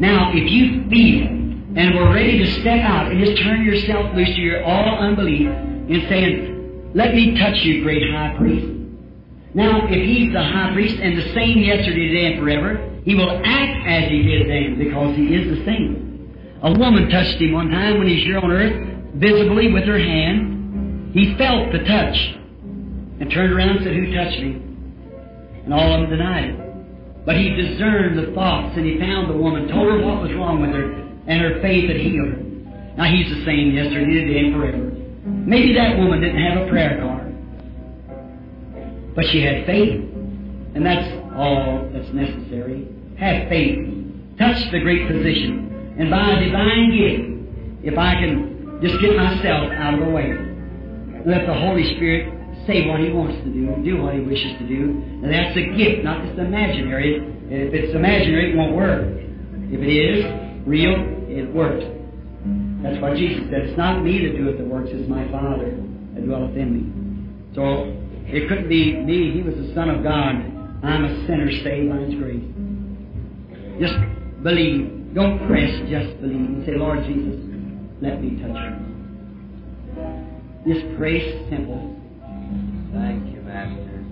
Now, 0.00 0.30
if 0.32 0.50
you 0.50 0.88
feel 0.90 1.26
and 1.76 1.94
we're 1.94 2.12
ready 2.12 2.38
to 2.38 2.60
step 2.60 2.80
out 2.80 3.10
and 3.10 3.24
just 3.24 3.42
turn 3.42 3.64
yourself 3.64 4.14
loose 4.14 4.28
to 4.34 4.40
your 4.40 4.64
all 4.64 4.98
unbelief 4.98 5.48
and 5.48 6.02
saying, 6.08 6.92
Let 6.94 7.14
me 7.14 7.38
touch 7.38 7.56
you, 7.62 7.82
great 7.82 8.02
high 8.10 8.34
priest. 8.36 8.66
Now, 9.54 9.86
if 9.86 10.04
he's 10.04 10.32
the 10.32 10.42
high 10.42 10.72
priest 10.72 10.96
and 11.00 11.18
the 11.18 11.32
same 11.34 11.58
yesterday, 11.58 12.08
today, 12.08 12.32
and 12.32 12.40
forever, 12.40 12.87
he 13.08 13.14
will 13.14 13.40
act 13.42 13.88
as 13.88 14.10
he 14.10 14.22
did 14.22 14.50
then 14.50 14.76
because 14.76 15.16
he 15.16 15.34
is 15.34 15.56
the 15.56 15.64
same. 15.64 16.60
A 16.62 16.70
woman 16.78 17.08
touched 17.08 17.40
him 17.40 17.52
one 17.52 17.70
time 17.70 17.96
when 17.96 18.06
he's 18.06 18.22
here 18.22 18.36
on 18.36 18.50
earth, 18.50 19.14
visibly 19.14 19.72
with 19.72 19.84
her 19.84 19.98
hand. 19.98 21.14
He 21.14 21.34
felt 21.38 21.72
the 21.72 21.78
touch 21.78 22.36
and 23.18 23.30
turned 23.30 23.54
around 23.54 23.78
and 23.78 23.84
said, 23.86 23.94
Who 23.96 24.14
touched 24.14 24.40
me? 24.42 24.60
And 25.64 25.72
all 25.72 25.94
of 25.94 26.02
them 26.02 26.10
denied 26.10 26.50
it. 26.50 27.24
But 27.24 27.36
he 27.36 27.48
discerned 27.56 28.18
the 28.18 28.34
thoughts 28.34 28.76
and 28.76 28.84
he 28.84 28.98
found 28.98 29.30
the 29.30 29.38
woman, 29.38 29.68
told 29.68 29.88
her 29.88 30.04
what 30.04 30.20
was 30.20 30.34
wrong 30.34 30.60
with 30.60 30.72
her, 30.72 30.92
and 31.26 31.40
her 31.40 31.62
faith 31.62 31.88
had 31.88 31.96
healed 31.96 32.28
her. 32.28 32.42
Now 32.98 33.04
he's 33.04 33.34
the 33.34 33.42
same 33.46 33.72
yesterday, 33.72 34.20
today, 34.20 34.38
and 34.40 34.54
forever. 34.54 34.92
Maybe 35.24 35.72
that 35.76 35.96
woman 35.96 36.20
didn't 36.20 36.44
have 36.44 36.66
a 36.66 36.68
prayer 36.68 37.00
card. 37.00 37.24
But 39.14 39.24
she 39.28 39.40
had 39.40 39.64
faith, 39.64 39.98
and 40.74 40.84
that's 40.84 41.10
all 41.34 41.88
that's 41.90 42.12
necessary. 42.12 42.97
Have 43.18 43.48
faith. 43.48 43.88
Touch 44.38 44.70
the 44.70 44.80
great 44.80 45.08
physician. 45.08 45.96
And 45.98 46.10
by 46.10 46.30
a 46.30 46.44
divine 46.44 46.90
gift, 46.94 47.86
if 47.86 47.98
I 47.98 48.14
can 48.14 48.78
just 48.80 49.00
get 49.00 49.16
myself 49.16 49.72
out 49.72 49.94
of 49.94 50.00
the 50.00 50.10
way, 50.10 50.30
let 51.26 51.46
the 51.46 51.54
Holy 51.54 51.96
Spirit 51.96 52.32
say 52.66 52.86
what 52.86 53.00
He 53.00 53.10
wants 53.10 53.34
to 53.42 53.50
do, 53.50 53.74
do 53.82 54.02
what 54.02 54.14
He 54.14 54.20
wishes 54.20 54.56
to 54.58 54.68
do. 54.68 55.02
And 55.22 55.32
that's 55.32 55.56
a 55.56 55.66
gift, 55.76 56.04
not 56.04 56.24
just 56.24 56.38
imaginary. 56.38 57.18
If 57.50 57.74
it's 57.74 57.94
imaginary, 57.94 58.52
it 58.52 58.56
won't 58.56 58.76
work. 58.76 59.02
If 59.72 59.80
it 59.80 59.90
is 59.90 60.24
real, 60.66 60.94
it 61.26 61.52
works. 61.52 61.84
That's 62.82 63.02
what 63.02 63.16
Jesus 63.16 63.50
said. 63.50 63.66
It's 63.66 63.76
not 63.76 64.04
me 64.04 64.26
that 64.26 64.36
doeth 64.36 64.58
the 64.58 64.64
works, 64.64 64.90
it's 64.92 65.08
my 65.08 65.26
Father 65.32 65.74
that 66.14 66.24
dwelleth 66.24 66.56
in 66.56 66.70
me. 66.70 67.54
So 67.54 67.90
it 68.28 68.48
couldn't 68.48 68.68
be 68.68 68.94
me. 68.94 69.32
He 69.32 69.42
was 69.42 69.56
the 69.56 69.74
Son 69.74 69.90
of 69.90 70.04
God. 70.04 70.36
I'm 70.84 71.04
a 71.04 71.26
sinner 71.26 71.50
saved 71.50 71.90
by 71.90 71.98
His 72.06 72.14
grace. 72.14 72.44
Just 73.80 73.94
believe. 74.42 75.14
Don't 75.14 75.38
press, 75.46 75.70
just 75.88 76.20
believe. 76.20 76.36
And 76.36 76.66
say, 76.66 76.76
Lord 76.76 77.02
Jesus, 77.04 77.40
let 78.02 78.20
me 78.22 78.30
touch 78.42 78.50
you. 78.50 78.76
Just 80.74 80.84
pray 80.98 81.20
simple. 81.48 81.94
Thank 82.92 83.32
you, 83.32 83.40
Master. 83.42 84.04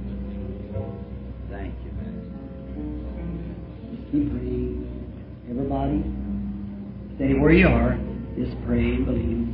Thank 1.50 1.74
you, 1.84 1.90
Master. 1.98 2.30
Just 3.90 4.04
keep 4.10 4.30
praying. 4.30 4.86
Everybody, 5.50 6.02
stay 7.16 7.34
where 7.34 7.52
you 7.52 7.68
are. 7.68 7.98
Just 8.38 8.56
pray 8.66 8.94
and 8.94 9.04
believe. 9.04 9.48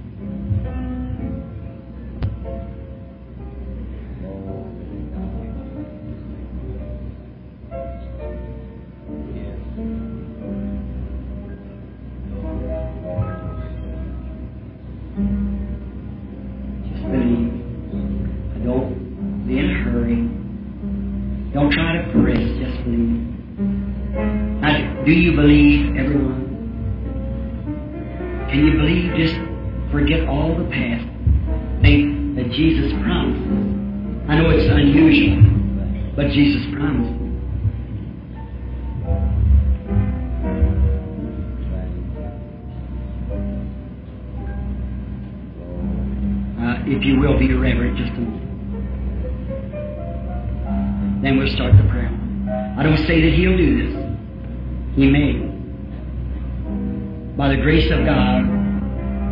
The 57.57 57.61
grace 57.61 57.91
of 57.91 58.07
God, 58.07 58.49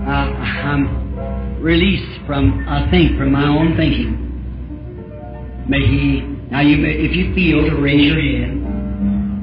I, 0.07 0.29
I'm 0.69 1.63
released 1.63 2.21
from, 2.27 2.69
I 2.69 2.91
think, 2.91 3.17
from 3.17 3.33
my 3.33 3.47
own 3.47 3.79
thinking. 3.79 5.65
May 5.67 5.81
He, 5.81 6.21
now 6.51 6.61
you, 6.61 6.77
may, 6.77 7.01
if 7.01 7.17
you 7.17 7.33
feel 7.35 7.65
to 7.65 7.77
raise 7.81 8.13
your 8.13 8.21
hand, 8.21 8.67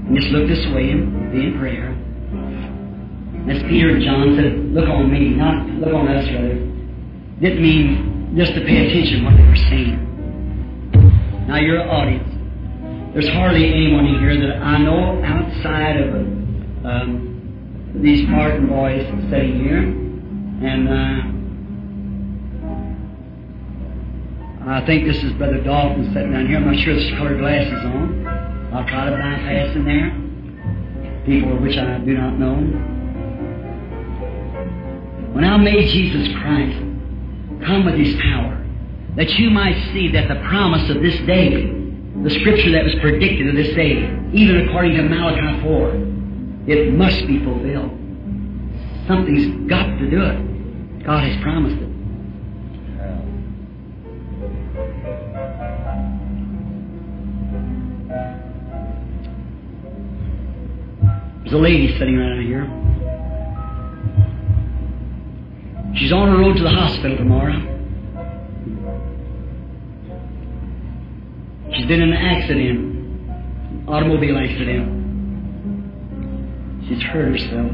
and 0.08 0.16
just 0.16 0.28
look 0.30 0.48
this 0.48 0.64
way 0.76 0.92
and 0.92 1.32
be 1.32 1.48
in 1.48 1.58
prayer. 1.58 1.90
As 3.50 3.64
Peter 3.64 3.96
and 3.96 4.04
John 4.04 4.36
said, 4.36 4.54
look 4.76 4.88
on 4.88 5.12
me, 5.12 5.30
not 5.30 5.66
look 5.82 5.96
on 5.96 6.08
us, 6.10 6.30
rather. 6.30 6.54
Didn't 7.42 7.62
mean 7.64 8.36
just 8.38 8.54
to 8.54 8.62
pay 8.62 8.86
attention 8.86 9.22
to 9.22 9.26
what 9.26 9.38
they 9.38 9.48
were 9.48 9.56
saying. 9.56 11.48
Now 11.48 11.58
you're 11.58 11.82
audience. 11.82 12.30
There's 13.14 13.30
hardly 13.30 13.74
anyone 13.74 14.06
in 14.06 14.20
here 14.20 14.38
that 14.40 14.62
I 14.62 14.78
know 14.78 15.24
outside 15.24 15.98
of 15.98 16.14
um, 16.86 17.37
these 17.96 18.28
Martin 18.28 18.68
boys 18.68 19.06
sitting 19.30 19.64
here. 19.64 19.84
And 20.60 20.90
uh, 20.90 21.38
I 24.70 24.86
think 24.86 25.06
this 25.08 25.24
is 25.24 25.32
Brother 25.34 25.62
Dalton 25.62 26.14
sitting 26.14 26.32
down 26.32 26.48
here. 26.48 26.58
I'm 26.58 26.66
not 26.66 26.84
sure 26.84 26.96
there's 26.96 27.12
colored 27.18 27.40
glasses 27.40 27.86
on. 27.86 28.28
I'll 28.74 28.88
try 28.88 29.06
to 29.06 29.12
bypass 29.12 29.76
in 29.76 29.86
there. 29.86 30.12
People 31.26 31.56
of 31.56 31.62
which 31.62 31.78
I 31.78 32.00
do 32.00 32.14
not 32.14 32.38
know. 32.38 32.56
When 35.34 35.44
I 35.44 35.58
made 35.58 35.88
Jesus 35.90 36.28
Christ 36.38 36.78
come 37.66 37.86
with 37.86 37.96
His 37.96 38.16
power, 38.22 38.66
that 39.16 39.30
you 39.32 39.50
might 39.50 39.76
see 39.94 40.12
that 40.12 40.28
the 40.28 40.36
promise 40.50 40.90
of 40.90 41.02
this 41.02 41.18
day, 41.22 41.50
the 42.24 42.30
scripture 42.30 42.72
that 42.72 42.84
was 42.84 42.96
predicted 43.02 43.48
of 43.48 43.56
this 43.56 43.76
day, 43.76 43.98
even 44.34 44.68
according 44.68 44.96
to 44.98 45.04
Malachi 45.04 45.62
4, 45.62 46.17
it 46.68 46.94
must 46.94 47.26
be 47.28 47.44
fulfilled. 47.44 47.92
Something's 49.08 49.70
got 49.70 49.86
to 49.86 50.10
do 50.10 50.22
it. 50.22 51.06
God 51.06 51.24
has 51.24 51.42
promised 51.42 51.82
it. 51.82 51.88
There's 61.44 61.54
a 61.54 61.58
lady 61.58 61.98
sitting 61.98 62.18
right 62.18 62.34
out 62.34 62.44
here. 62.44 62.66
She's 65.96 66.12
on 66.12 66.28
her 66.28 66.38
road 66.38 66.58
to 66.58 66.64
the 66.64 66.70
hospital 66.70 67.16
tomorrow. 67.16 67.62
She's 71.74 71.86
been 71.86 72.02
in 72.02 72.12
an 72.12 72.18
accident, 72.18 73.88
automobile 73.88 74.38
accident. 74.38 75.07
She's 76.88 77.02
hurt 77.04 77.32
herself. 77.32 77.72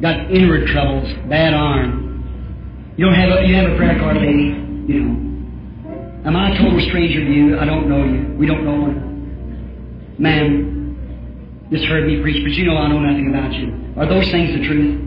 Got 0.00 0.30
inward 0.30 0.68
troubles, 0.68 1.12
bad 1.28 1.54
arm. 1.54 2.94
You 2.96 3.06
don't 3.06 3.14
have 3.14 3.30
a 3.30 3.46
you 3.46 3.54
have 3.54 3.72
a 3.72 3.76
prayer 3.76 3.98
card, 3.98 4.16
lady. 4.16 4.54
You 4.92 5.00
know. 5.00 5.28
Am 6.26 6.36
I 6.36 6.50
a 6.50 6.58
total 6.58 6.80
stranger 6.80 7.24
to 7.24 7.30
you? 7.30 7.58
I 7.58 7.64
don't 7.64 7.88
know 7.88 8.04
you. 8.04 8.34
We 8.36 8.46
don't 8.46 8.64
know 8.64 8.80
one. 8.80 10.16
Ma'am, 10.18 11.68
just 11.70 11.84
heard 11.84 12.06
me 12.06 12.20
preach, 12.20 12.42
but 12.42 12.52
you 12.52 12.64
know 12.64 12.76
I 12.76 12.88
know 12.88 12.98
nothing 12.98 13.28
about 13.28 13.52
you. 13.52 13.94
Are 13.96 14.06
those 14.06 14.30
things 14.30 14.58
the 14.58 14.66
truth? 14.66 15.00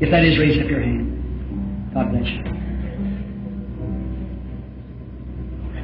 If 0.00 0.10
that 0.10 0.24
is, 0.24 0.38
raise 0.38 0.60
up 0.60 0.68
your 0.68 0.80
hand. 0.80 1.92
God 1.94 2.10
bless 2.10 2.26
you. 2.26 2.42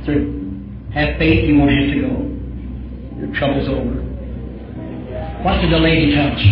Sir, 0.05 0.95
have 0.95 1.19
faith, 1.19 1.49
you 1.49 1.57
won't 1.59 1.71
have 1.71 1.91
to 1.95 2.01
go. 2.01 2.32
Your 3.23 3.33
trouble's 3.37 3.69
over. 3.69 4.03
What 5.45 5.61
did 5.61 5.71
the 5.73 5.79
lady 5.79 6.13
touch? 6.15 6.43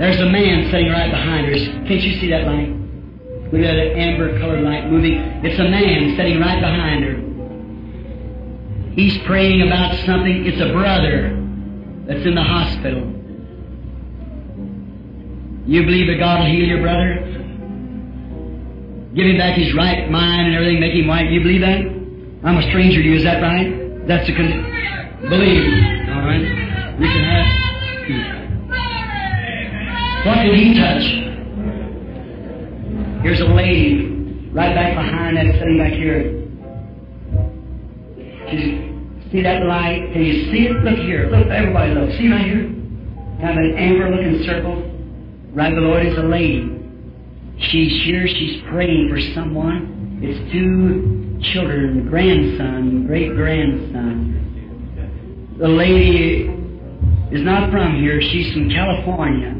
There's 0.00 0.20
a 0.20 0.26
man 0.26 0.70
sitting 0.72 0.90
right 0.90 1.10
behind 1.10 1.46
her. 1.46 1.54
Can't 1.86 2.02
you 2.02 2.18
see 2.18 2.30
that 2.30 2.44
light? 2.44 2.74
Look 3.52 3.62
at 3.62 3.74
that 3.74 3.96
amber 3.96 4.38
colored 4.40 4.64
light 4.64 4.90
moving. 4.90 5.14
It's 5.44 5.58
a 5.58 5.64
man 5.64 6.16
sitting 6.16 6.40
right 6.40 6.60
behind 6.60 7.04
her. 7.04 8.92
He's 8.94 9.16
praying 9.24 9.62
about 9.62 9.94
something. 10.04 10.46
It's 10.46 10.60
a 10.60 10.72
brother 10.72 11.30
that's 12.06 12.26
in 12.26 12.34
the 12.34 12.42
hospital. 12.42 13.02
You 15.66 15.84
believe 15.84 16.08
that 16.08 16.18
God 16.18 16.40
will 16.40 16.50
heal 16.50 16.66
your 16.66 16.82
brother? 16.82 17.22
Give 19.14 19.26
him 19.26 19.38
back 19.38 19.56
his 19.56 19.72
right 19.74 20.10
mind 20.10 20.48
and 20.48 20.56
everything, 20.56 20.80
make 20.80 20.94
him 20.94 21.06
white. 21.06 21.30
You 21.30 21.40
believe 21.40 21.60
that? 21.60 21.80
I'm 22.44 22.58
a 22.58 22.62
stranger 22.62 23.00
to 23.02 23.08
you, 23.08 23.14
is 23.14 23.24
that 23.24 23.40
right? 23.40 23.87
That's 24.08 24.26
a 24.26 24.32
con- 24.32 24.64
believe. 25.28 25.68
All 26.08 26.24
right. 26.24 26.40
We 26.98 27.06
can 27.06 27.24
have. 27.24 27.46
What 30.24 30.42
did 30.42 30.54
he 30.54 30.72
touch? 30.80 31.04
Here's 33.22 33.40
a 33.40 33.44
lady 33.44 34.48
right 34.50 34.74
back 34.74 34.96
behind 34.96 35.36
that 35.36 35.44
sitting 35.60 35.76
back 35.76 35.92
here. 35.92 36.34
She's 38.50 38.88
See 39.30 39.42
that 39.42 39.66
light? 39.66 40.08
Can 40.14 40.24
you 40.24 40.50
see 40.50 40.68
it? 40.68 40.72
Look 40.82 40.96
here. 41.00 41.28
Look, 41.30 41.48
everybody 41.48 41.92
look. 41.92 42.10
See 42.16 42.32
right 42.32 42.46
here? 42.46 42.64
Kind 43.42 43.58
of 43.58 43.64
an 43.64 43.74
amber 43.76 44.08
looking 44.08 44.42
circle. 44.46 44.90
Right 45.52 45.74
below 45.74 45.98
it 45.98 46.06
is 46.06 46.16
a 46.18 46.22
lady. 46.22 46.80
She's 47.58 48.04
here, 48.04 48.26
she's 48.26 48.62
praying 48.70 49.10
for 49.10 49.20
someone. 49.34 50.18
It's 50.22 50.50
two 50.50 51.27
children, 51.42 52.08
grandson, 52.08 53.06
great 53.06 53.34
grandson. 53.34 54.34
The 55.58 55.68
lady 55.68 56.48
is 57.30 57.42
not 57.42 57.70
from 57.70 58.00
here, 58.00 58.20
she's 58.20 58.52
from 58.52 58.70
California. 58.70 59.54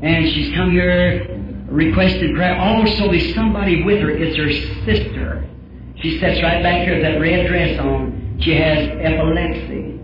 And 0.00 0.28
she's 0.28 0.54
come 0.54 0.70
here 0.70 1.38
requested 1.68 2.34
prayer. 2.34 2.56
Also, 2.56 3.04
oh, 3.04 3.10
there's 3.10 3.34
somebody 3.34 3.82
with 3.84 4.00
her. 4.00 4.10
It's 4.10 4.36
her 4.36 4.50
sister. 4.84 5.46
She 6.00 6.18
sits 6.18 6.42
right 6.42 6.62
back 6.62 6.86
here 6.86 6.94
with 6.94 7.02
that 7.02 7.20
red 7.20 7.46
dress 7.48 7.78
on. 7.80 8.38
She 8.40 8.54
has 8.54 8.88
epilepsy. 9.00 9.98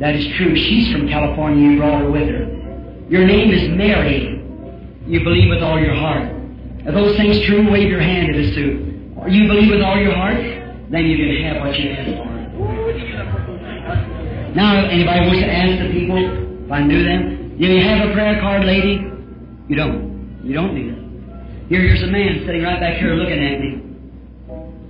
That 0.00 0.16
is 0.16 0.26
true. 0.36 0.56
She's 0.56 0.90
from 0.92 1.08
California. 1.08 1.70
You 1.70 1.78
brought 1.78 2.00
her 2.02 2.10
with 2.10 2.28
her. 2.28 2.46
Your 3.08 3.26
name 3.26 3.52
is 3.52 3.68
Mary. 3.76 4.42
You 5.06 5.22
believe 5.22 5.50
with 5.50 5.62
all 5.62 5.78
your 5.78 5.94
heart. 5.94 6.32
Are 6.86 6.92
those 6.92 7.16
things 7.16 7.40
true? 7.46 7.70
Wave 7.70 7.90
your 7.90 8.00
hand 8.00 8.34
at 8.34 8.40
us 8.40 8.54
too. 9.24 9.32
You 9.32 9.48
believe 9.48 9.70
with 9.70 9.82
all 9.82 9.98
your 9.98 10.14
heart? 10.14 10.36
Then 10.90 11.06
you 11.06 11.16
can 11.16 11.44
have 11.44 11.62
what 11.62 11.78
you 11.78 11.90
ask 11.90 12.10
for. 12.16 12.40
Now, 14.54 14.84
anybody 14.88 15.20
wants 15.26 15.40
to 15.40 15.46
ask 15.46 15.82
the 15.82 15.92
people 15.92 16.64
if 16.64 16.72
I 16.72 16.82
knew 16.82 17.04
them? 17.04 17.56
Do 17.58 17.66
you 17.66 17.82
have 17.86 18.08
a 18.08 18.12
prayer 18.12 18.40
card, 18.40 18.64
lady? 18.64 19.06
You 19.68 19.76
don't. 19.76 20.40
You 20.42 20.54
don't 20.54 20.74
need 20.74 20.92
it. 20.92 21.68
Here, 21.68 21.82
here's 21.82 22.02
a 22.02 22.08
man 22.08 22.42
sitting 22.44 22.62
right 22.62 22.80
back 22.80 22.96
here 22.96 23.14
looking 23.14 23.38
at 23.38 23.60
me. 23.60 23.82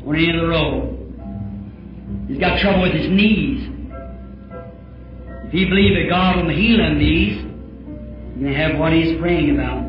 On 0.07 0.15
the 0.17 0.27
end 0.27 0.39
of 0.39 0.43
the 0.43 0.49
road. 0.49 0.97
He's 2.29 2.39
got 2.39 2.59
trouble 2.61 2.83
with 2.83 2.95
his 2.95 3.11
knees. 3.11 3.69
If 5.45 5.53
he 5.53 5.67
believes 5.67 5.95
that 5.97 6.09
God 6.09 6.37
will 6.37 6.55
heal 6.55 6.81
him 6.81 6.99
knees, 6.99 7.45
you 8.39 8.55
have 8.55 8.79
what 8.79 8.93
he's 8.93 9.19
praying 9.21 9.51
about. 9.51 9.85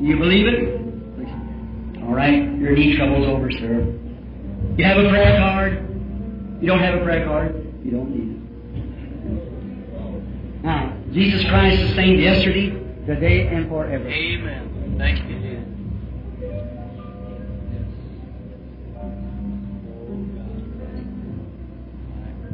You 0.00 0.16
believe 0.18 0.46
it? 0.46 0.87
All 2.08 2.14
right, 2.14 2.58
your 2.58 2.72
knee 2.72 2.96
trouble's 2.96 3.28
over, 3.28 3.50
sir. 3.50 3.84
You 4.78 4.84
have 4.86 4.96
a 4.96 5.10
prayer 5.10 5.36
card? 5.36 5.72
You 6.58 6.66
don't 6.66 6.78
have 6.78 6.94
a 6.94 7.04
prayer 7.04 7.26
card? 7.26 7.54
You 7.84 7.90
don't 7.90 8.10
need 8.10 8.30
it. 8.32 8.38
Now, 10.64 10.96
Jesus 11.12 11.44
Christ 11.50 11.78
is 11.82 11.94
same 11.94 12.18
yesterday, 12.18 12.70
today, 13.04 13.48
and 13.48 13.68
forever. 13.68 14.08
Amen. 14.08 14.96
Thank 14.96 15.18
you, 15.18 15.38
Jesus. 15.38 15.64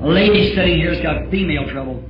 A 0.02 0.08
lady 0.08 0.52
sitting 0.52 0.78
here 0.78 0.92
has 0.92 1.00
got 1.00 1.30
female 1.30 1.68
trouble. 1.70 2.02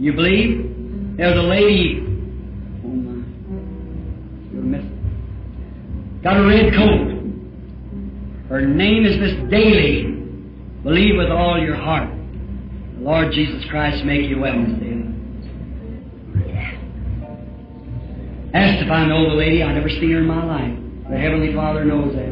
You 0.00 0.12
believe? 0.12 1.16
There's 1.16 1.38
a 1.38 1.42
lady. 1.42 2.07
Got 6.28 6.44
a 6.44 6.46
red 6.46 6.74
coat. 6.74 7.08
Her 8.50 8.60
name 8.60 9.06
is 9.06 9.16
Miss 9.16 9.50
Daly. 9.50 10.12
Believe 10.82 11.16
with 11.16 11.30
all 11.30 11.58
your 11.58 11.74
heart. 11.74 12.10
The 12.98 13.02
Lord 13.02 13.32
Jesus 13.32 13.64
Christ 13.70 14.04
make 14.04 14.28
you 14.28 14.38
well, 14.38 14.58
Miss 14.58 14.78
Daly. 14.78 15.08
Asked 18.52 18.84
if 18.84 18.90
I 18.90 19.06
know 19.06 19.30
the 19.30 19.36
lady. 19.36 19.62
I 19.62 19.72
never 19.72 19.88
seen 19.88 20.10
her 20.10 20.18
in 20.18 20.26
my 20.26 20.44
life. 20.44 20.78
The 21.08 21.16
Heavenly 21.16 21.54
Father 21.54 21.86
knows 21.86 22.14
that. 22.14 22.28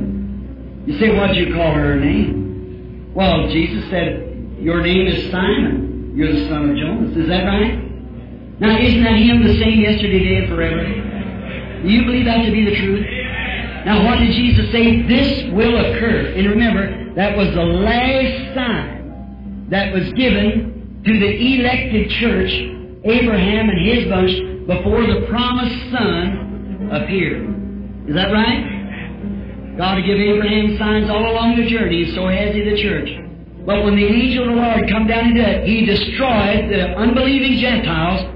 You 0.87 0.99
say, 1.01 1.17
what'd 1.17 1.35
you 1.35 1.55
call 1.55 1.73
her 1.73 1.99
name? 1.99 3.13
Well, 3.15 3.49
Jesus 3.49 3.89
said, 3.89 4.59
Your 4.61 4.83
name 4.83 5.07
is 5.07 5.33
Simon. 5.33 6.13
You're 6.15 6.35
the 6.35 6.49
son 6.51 6.69
of 6.69 6.77
Jonas. 6.77 7.17
Is 7.17 7.29
that 7.29 7.45
right? 7.45 7.81
Now, 8.61 8.79
isn't 8.79 9.05
that 9.05 9.17
him 9.17 9.43
the 9.43 9.59
same 9.59 9.81
yesterday, 9.81 10.19
today, 10.19 10.37
and 10.45 10.49
forever? 10.49 10.85
Do 11.83 11.89
you 11.89 12.05
believe 12.05 12.27
that 12.27 12.45
to 12.45 12.53
be 12.53 12.63
the 12.63 12.77
truth? 12.77 13.16
Now, 13.87 14.05
what 14.05 14.19
did 14.19 14.35
Jesus 14.35 14.73
say? 14.73 15.03
This 15.03 15.53
will 15.53 15.79
occur. 15.79 16.33
And 16.35 16.51
remember, 16.51 17.15
that 17.15 17.37
was 17.37 17.55
the 17.55 17.63
last 17.63 18.53
sign 18.53 19.69
that 19.71 19.95
was 19.95 20.13
given 20.15 21.01
to 21.05 21.19
the 21.21 21.31
elected 21.55 22.11
church, 22.11 22.51
Abraham 23.05 23.71
and 23.71 23.87
his 23.87 24.09
bunch, 24.09 24.67
before 24.67 25.07
the 25.07 25.27
promised 25.29 25.93
son 25.93 26.91
appeared. 26.91 28.09
Is 28.09 28.17
that 28.17 28.33
right? 28.33 29.77
God 29.79 30.03
give 30.05 30.19
Abraham 30.19 30.77
signs 30.79 31.09
all 31.09 31.31
along 31.31 31.55
the 31.55 31.71
journey, 31.71 32.13
so 32.13 32.27
has 32.27 32.57
he 32.57 32.69
the 32.69 32.83
church. 32.83 33.09
But 33.65 33.85
when 33.85 33.95
the 33.95 34.05
angel 34.05 34.49
of 34.49 34.57
the 34.57 34.63
Lord 34.63 34.91
come 34.91 35.07
down 35.07 35.29
into 35.29 35.43
it, 35.43 35.65
he 35.65 35.87
destroyed 35.87 36.71
the 36.71 36.91
unbelieving 36.97 37.59
Gentiles, 37.59 38.35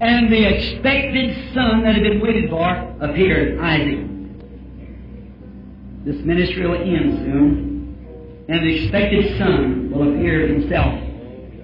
and 0.00 0.32
the 0.32 0.42
expected 0.42 1.52
son 1.52 1.82
that 1.82 1.96
had 1.96 2.02
been 2.02 2.20
waited 2.22 2.48
for 2.48 2.66
appeared, 3.02 3.60
Isaac. 3.60 4.13
This 6.04 6.20
ministry 6.24 6.68
will 6.68 6.76
end 6.76 7.16
soon, 7.24 8.44
and 8.48 8.60
the 8.60 8.84
expected 8.84 9.38
Son 9.38 9.90
will 9.90 10.12
appear 10.12 10.46
himself. 10.48 11.00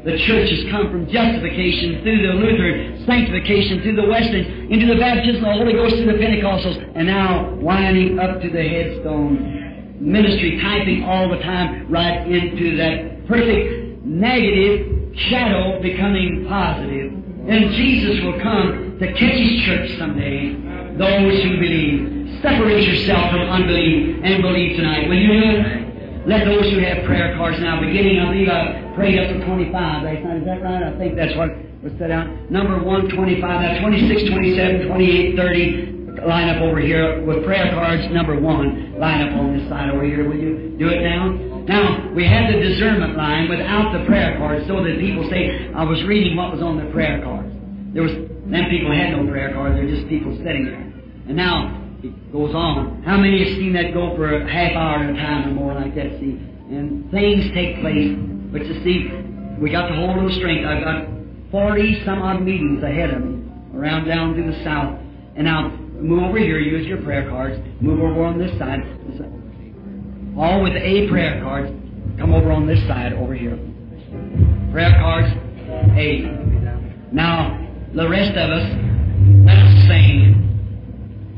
The 0.05 0.17
church 0.25 0.49
has 0.49 0.65
come 0.73 0.89
from 0.91 1.05
justification 1.13 2.01
through 2.01 2.25
the 2.25 2.33
Lutheran, 2.41 3.05
sanctification 3.05 3.83
through 3.83 3.97
the 3.97 4.09
Wesleyan, 4.09 4.73
into 4.73 4.87
the 4.87 4.99
baptism 4.99 5.45
of 5.45 5.53
the 5.53 5.59
Holy 5.61 5.73
Ghost 5.75 5.97
through 5.97 6.09
the 6.09 6.17
Pentecostals, 6.17 6.81
and 6.97 7.07
now 7.07 7.53
winding 7.57 8.19
up 8.19 8.41
to 8.41 8.49
the 8.49 8.65
headstone 8.65 10.01
ministry, 10.01 10.59
typing 10.63 11.05
all 11.05 11.29
the 11.29 11.37
time 11.45 11.85
right 11.93 12.27
into 12.27 12.77
that 12.79 13.29
perfect 13.29 14.07
negative 14.07 15.13
shadow 15.29 15.83
becoming 15.83 16.47
positive. 16.49 17.13
And 17.45 17.75
Jesus 17.77 18.25
will 18.25 18.41
come 18.41 18.97
to 18.99 19.07
catch 19.07 19.37
His 19.37 19.63
church 19.69 19.99
someday, 19.99 20.57
those 20.97 21.43
who 21.45 21.61
believe. 21.61 22.20
Separate 22.43 22.83
yourself 22.89 23.33
from 23.33 23.43
unbelief 23.43 24.21
and 24.25 24.43
believe 24.43 24.77
tonight. 24.77 25.09
Will 25.09 25.19
you? 25.19 25.91
Let 26.27 26.45
those 26.45 26.73
who 26.73 26.79
have 26.81 27.05
prayer 27.05 27.37
cards 27.37 27.61
now, 27.61 27.81
beginning, 27.81 28.21
I 28.21 28.33
believe 28.33 28.49
I 28.49 28.93
prayed 28.95 29.19
up 29.19 29.29
to 29.33 29.45
25 29.45 29.73
last 29.73 30.25
night. 30.25 30.37
Is 30.37 30.45
that 30.45 30.63
right? 30.63 30.83
I 30.83 30.97
think 30.97 31.17
that's 31.17 31.37
what 31.37 31.51
was 31.83 31.93
set 31.99 32.11
out. 32.11 32.29
Number 32.51 32.83
125, 32.83 33.41
now 33.41 33.81
26, 33.81 34.29
27, 34.29 34.89
28, 34.89 35.37
30. 35.37 36.01
Line 36.27 36.49
up 36.49 36.61
over 36.61 36.81
here 36.81 37.25
with 37.25 37.45
prayer 37.45 37.73
cards, 37.73 38.05
number 38.13 38.39
one. 38.39 38.99
Line 38.99 39.29
up 39.29 39.39
on 39.41 39.57
this 39.57 39.69
side 39.69 39.89
over 39.89 40.05
here. 40.05 40.29
Will 40.29 40.37
you 40.37 40.77
do 40.79 40.89
it 40.89 41.01
now? 41.01 41.33
Now, 41.65 42.13
we 42.15 42.27
had 42.27 42.53
the 42.53 42.61
discernment 42.61 43.17
line 43.17 43.49
without 43.49 43.93
the 43.93 44.05
prayer 44.05 44.37
cards 44.37 44.67
so 44.67 44.85
that 44.85 44.99
people 44.99 45.29
say, 45.31 45.73
I 45.75 45.85
was 45.85 46.03
reading 46.05 46.37
what 46.37 46.53
was 46.53 46.61
on 46.63 46.77
the 46.77 46.91
prayer 46.93 47.23
cards. 47.23 47.49
There 47.93 48.03
was, 48.03 48.13
then 48.13 48.69
people 48.69 48.93
had 48.93 49.17
no 49.17 49.27
prayer 49.31 49.53
cards, 49.53 49.77
they're 49.77 49.89
just 49.89 50.09
people 50.09 50.37
sitting 50.39 50.67
there. 50.67 50.85
And 51.29 51.37
now, 51.37 51.80
it 52.03 52.33
goes 52.33 52.55
on. 52.55 53.03
How 53.03 53.17
many 53.17 53.45
have 53.45 53.59
seen 53.59 53.73
that 53.75 53.93
go 53.93 54.15
for 54.17 54.35
a 54.35 54.51
half 54.51 54.73
hour 54.73 55.05
at 55.05 55.11
a 55.11 55.15
time 55.15 55.49
or 55.49 55.53
more 55.53 55.75
like 55.75 55.95
that, 55.95 56.19
see? 56.19 56.39
And 56.71 57.11
things 57.11 57.53
take 57.53 57.81
place. 57.81 58.17
But 58.53 58.65
you 58.67 58.83
see, 58.83 59.11
we 59.61 59.71
got 59.71 59.89
to 59.89 59.95
hold 59.95 60.17
little 60.17 60.33
strength. 60.39 60.67
I've 60.67 60.85
got 60.85 61.09
40 61.51 62.05
some 62.05 62.23
odd 62.23 62.43
meetings 62.43 62.83
ahead 62.83 63.11
of 63.11 63.25
me 63.25 63.45
around 63.75 64.07
down 64.07 64.35
through 64.35 64.53
the 64.53 64.65
south. 64.65 64.99
And 65.37 65.45
now, 65.45 65.71
move 65.71 66.25
over 66.25 66.39
here, 66.39 66.59
use 66.59 66.87
your 66.87 67.03
prayer 67.03 67.29
cards. 67.29 67.59
Move 67.81 68.01
over 68.01 68.25
on 68.25 68.39
this 68.39 68.57
side. 68.59 68.81
All 70.39 70.63
with 70.63 70.75
A 70.75 71.09
prayer 71.09 71.43
cards. 71.43 71.71
Come 72.19 72.33
over 72.33 72.53
on 72.53 72.67
this 72.67 72.81
side 72.87 73.13
over 73.13 73.35
here. 73.35 73.59
Prayer 74.73 74.93
cards, 75.01 75.29
A. 75.97 76.23
Now, 77.13 77.57
the 77.95 78.09
rest 78.09 78.37
of 78.37 78.51
us, 78.51 78.67
let's 79.45 79.89
sing 79.89 80.30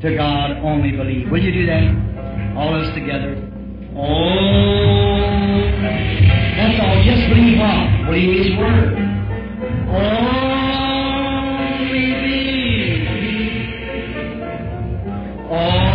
to 0.02 0.14
God 0.16 0.50
only 0.64 0.90
believe. 0.90 1.30
Will 1.30 1.40
you 1.40 1.52
do 1.52 1.64
that? 1.66 1.84
All 2.56 2.74
of 2.74 2.82
us 2.82 2.92
together. 2.92 3.36
Oh, 3.94 5.22
that's 6.56 6.80
all. 6.82 7.04
Just 7.04 7.28
believe 7.28 7.58
what? 7.58 8.06
Believe 8.10 8.34
His 8.44 8.58
Word. 8.58 8.98
Only 9.94 10.58
believe. 12.18 13.06
All 15.50 15.91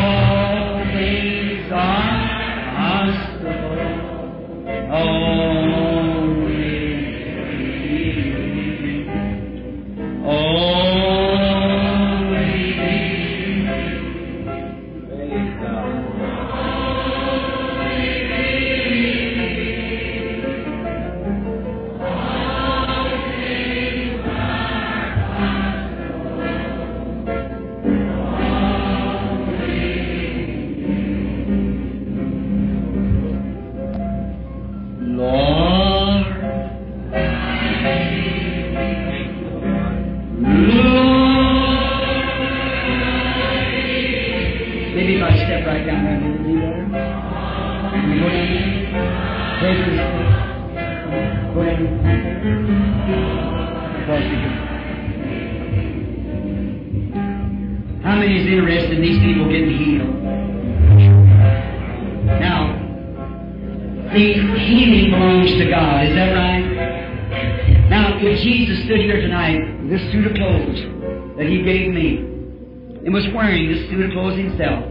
of 74.05 74.11
clothes 74.11 74.37
Himself, 74.37 74.85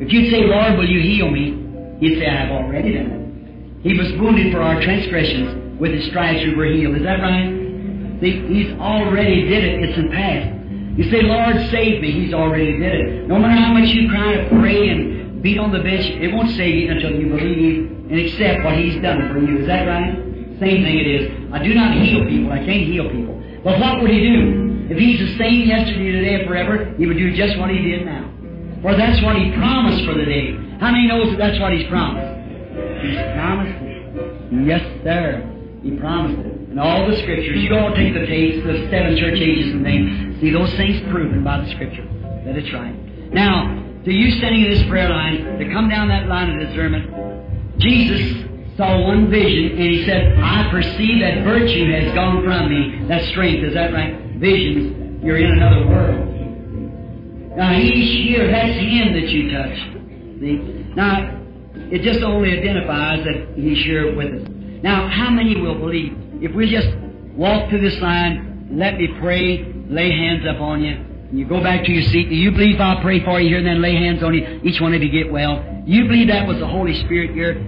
if 0.00 0.12
you'd 0.12 0.30
say, 0.30 0.44
Lord, 0.44 0.78
will 0.78 0.88
you 0.88 1.00
heal 1.00 1.30
me? 1.30 1.56
He'd 2.00 2.18
say, 2.18 2.26
I 2.26 2.46
have 2.46 2.52
already 2.52 2.94
done 2.94 3.10
it. 3.10 3.20
He 3.82 3.98
was 3.98 4.12
wounded 4.20 4.52
for 4.52 4.62
our 4.62 4.80
transgressions. 4.80 5.80
With 5.80 5.92
His 5.92 6.06
stripes 6.06 6.44
we 6.44 6.54
were 6.54 6.66
healed. 6.66 6.96
Is 6.96 7.02
that 7.02 7.20
right? 7.20 7.48
See, 8.20 8.46
He's 8.48 8.72
already 8.78 9.48
did 9.48 9.64
it. 9.64 9.82
It's 9.88 9.98
in 9.98 10.06
the 10.08 10.12
past. 10.12 10.56
You 10.96 11.10
say, 11.10 11.22
Lord, 11.22 11.56
save 11.70 12.02
me. 12.02 12.12
He's 12.12 12.34
already 12.34 12.78
did 12.78 12.94
it. 12.94 13.28
No 13.28 13.38
matter 13.38 13.60
how 13.60 13.72
much 13.72 13.88
you 13.88 14.08
cry 14.08 14.34
to 14.36 14.48
pray 14.60 14.88
and 14.88 15.42
beat 15.42 15.58
on 15.58 15.72
the 15.72 15.80
bench, 15.80 16.04
it 16.04 16.32
won't 16.34 16.50
save 16.50 16.74
you 16.74 16.90
until 16.90 17.12
you 17.12 17.28
believe 17.28 17.90
and 18.10 18.20
accept 18.20 18.64
what 18.64 18.76
He's 18.76 19.00
done 19.02 19.32
for 19.32 19.38
you. 19.40 19.58
Is 19.60 19.66
that 19.66 19.86
right? 19.86 20.14
Same 20.60 20.84
thing 20.84 20.98
it 20.98 21.06
is. 21.06 21.52
I 21.52 21.62
do 21.64 21.72
not 21.72 21.96
heal 21.96 22.24
people. 22.26 22.52
I 22.52 22.58
can't 22.58 22.86
heal 22.86 23.08
people. 23.08 23.40
But 23.64 23.80
what 23.80 24.02
would 24.02 24.10
He 24.10 24.20
do? 24.20 24.69
If 24.90 24.98
He's 24.98 25.20
the 25.20 25.38
same 25.38 25.68
yesterday, 25.68 26.10
today, 26.10 26.34
and 26.42 26.48
forever, 26.48 26.92
He 26.98 27.06
would 27.06 27.16
do 27.16 27.34
just 27.36 27.58
what 27.58 27.70
He 27.70 27.78
did 27.78 28.04
now. 28.04 28.26
For 28.82 28.96
that's 28.96 29.22
what 29.22 29.36
He 29.36 29.52
promised 29.52 30.04
for 30.04 30.14
the 30.14 30.24
day. 30.24 30.58
How 30.80 30.90
many 30.90 31.06
knows 31.06 31.30
that 31.30 31.38
that's 31.38 31.60
what 31.60 31.72
He's 31.72 31.86
promised? 31.88 32.26
He's 33.06 33.16
promised 33.38 33.78
it. 33.86 34.66
Yes, 34.66 34.82
sir. 35.04 35.46
He 35.82 35.96
promised 35.96 36.40
it. 36.40 36.60
And 36.70 36.78
all 36.80 37.08
the 37.08 37.16
scriptures, 37.22 37.62
you 37.62 37.74
all 37.76 37.94
take 37.94 38.14
the 38.14 38.26
tapes, 38.26 38.66
the 38.66 38.88
seven 38.90 39.16
church 39.16 39.38
ages 39.38 39.72
and 39.72 39.84
things, 39.84 40.40
see 40.40 40.50
those 40.50 40.74
things 40.74 41.00
proven 41.10 41.42
by 41.42 41.60
the 41.60 41.70
scripture 41.70 42.06
that 42.44 42.56
it's 42.56 42.72
right. 42.72 42.94
Now, 43.32 43.78
to 44.04 44.12
you 44.12 44.30
standing 44.38 44.64
in 44.64 44.70
this 44.70 44.82
prayer 44.88 45.08
line, 45.08 45.58
to 45.58 45.72
come 45.72 45.88
down 45.88 46.08
that 46.08 46.26
line 46.26 46.50
of 46.50 46.68
discernment, 46.68 47.78
Jesus 47.78 48.46
saw 48.76 49.06
one 49.06 49.30
vision 49.30 49.78
and 49.78 49.90
he 49.90 50.04
said, 50.04 50.38
I 50.38 50.68
perceive 50.70 51.20
that 51.20 51.44
virtue 51.44 51.90
has 51.92 52.14
gone 52.14 52.44
from 52.44 52.70
me. 52.70 53.06
That 53.08 53.24
strength, 53.30 53.64
is 53.64 53.74
that 53.74 53.92
right? 53.92 54.19
Visions, 54.40 55.22
you're 55.22 55.36
in 55.36 55.52
another 55.52 55.86
world. 55.86 57.56
Now 57.56 57.74
he's 57.74 58.26
here, 58.26 58.50
that's 58.50 58.72
him 58.72 59.12
that 59.12 59.28
you 59.28 59.50
touch. 59.52 59.76
See? 60.40 60.94
Now, 60.96 61.38
it 61.92 62.00
just 62.00 62.22
only 62.22 62.56
identifies 62.56 63.22
that 63.24 63.52
he's 63.54 63.84
here 63.84 64.16
with 64.16 64.40
us. 64.40 64.48
Now, 64.82 65.08
how 65.08 65.28
many 65.28 65.60
will 65.60 65.78
believe? 65.78 66.16
If 66.40 66.54
we 66.54 66.70
just 66.70 66.88
walk 67.36 67.68
through 67.68 67.82
this 67.82 68.00
line, 68.00 68.68
let 68.72 68.96
me 68.96 69.08
pray, 69.20 69.74
lay 69.88 70.10
hands 70.10 70.46
up 70.48 70.58
on 70.60 70.82
you, 70.82 70.94
and 70.94 71.38
you 71.38 71.44
go 71.46 71.62
back 71.62 71.84
to 71.84 71.92
your 71.92 72.04
seat. 72.04 72.30
Do 72.30 72.34
you 72.34 72.50
believe 72.50 72.80
I'll 72.80 73.02
pray 73.02 73.22
for 73.22 73.40
you 73.40 73.48
here 73.48 73.58
and 73.58 73.66
then 73.66 73.82
lay 73.82 73.94
hands 73.94 74.22
on 74.22 74.32
you? 74.32 74.60
Each 74.64 74.80
one 74.80 74.94
of 74.94 75.02
you 75.02 75.10
get 75.10 75.30
well. 75.30 75.62
You 75.84 76.04
believe 76.08 76.28
that 76.28 76.46
was 76.48 76.58
the 76.58 76.66
Holy 76.66 76.94
Spirit 77.04 77.32
here? 77.32 77.60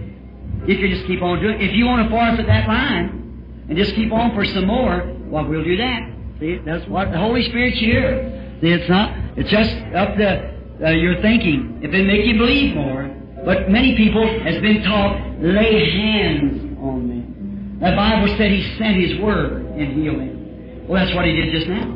If 0.66 0.80
you 0.80 0.88
just 0.88 1.06
keep 1.06 1.20
on 1.20 1.42
doing 1.42 1.60
it. 1.60 1.68
If 1.68 1.76
you 1.76 1.84
want 1.84 2.06
to 2.06 2.08
forfeit 2.08 2.46
that 2.46 2.66
line 2.66 3.66
and 3.68 3.76
just 3.76 3.94
keep 3.94 4.10
on 4.10 4.32
for 4.34 4.46
some 4.46 4.66
more, 4.66 5.04
well, 5.26 5.44
we'll 5.44 5.64
do 5.64 5.76
that. 5.76 6.11
See, 6.42 6.58
that's 6.66 6.82
what 6.90 7.12
the 7.12 7.18
Holy 7.18 7.46
Spirit's 7.46 7.78
here. 7.78 8.58
See, 8.60 8.66
it's 8.66 8.90
not, 8.90 9.14
it's 9.38 9.46
just 9.46 9.70
up 9.94 10.18
to 10.18 10.26
uh, 10.82 10.90
your 10.90 11.22
thinking. 11.22 11.78
It 11.78 11.94
make 11.94 12.26
you 12.26 12.34
believe 12.34 12.74
more. 12.74 13.06
But 13.46 13.70
many 13.70 13.94
people 13.94 14.26
has 14.42 14.58
been 14.58 14.82
taught, 14.82 15.38
lay 15.38 15.86
hands 15.86 16.82
on 16.82 17.06
them. 17.06 17.78
The 17.78 17.94
Bible 17.94 18.34
said 18.34 18.50
He 18.50 18.58
sent 18.74 18.98
His 18.98 19.22
Word 19.22 19.70
and 19.78 19.94
healed 19.94 20.18
him. 20.18 20.88
Well, 20.90 20.98
that's 20.98 21.14
what 21.14 21.26
He 21.26 21.30
did 21.30 21.54
just 21.54 21.70
now. 21.70 21.94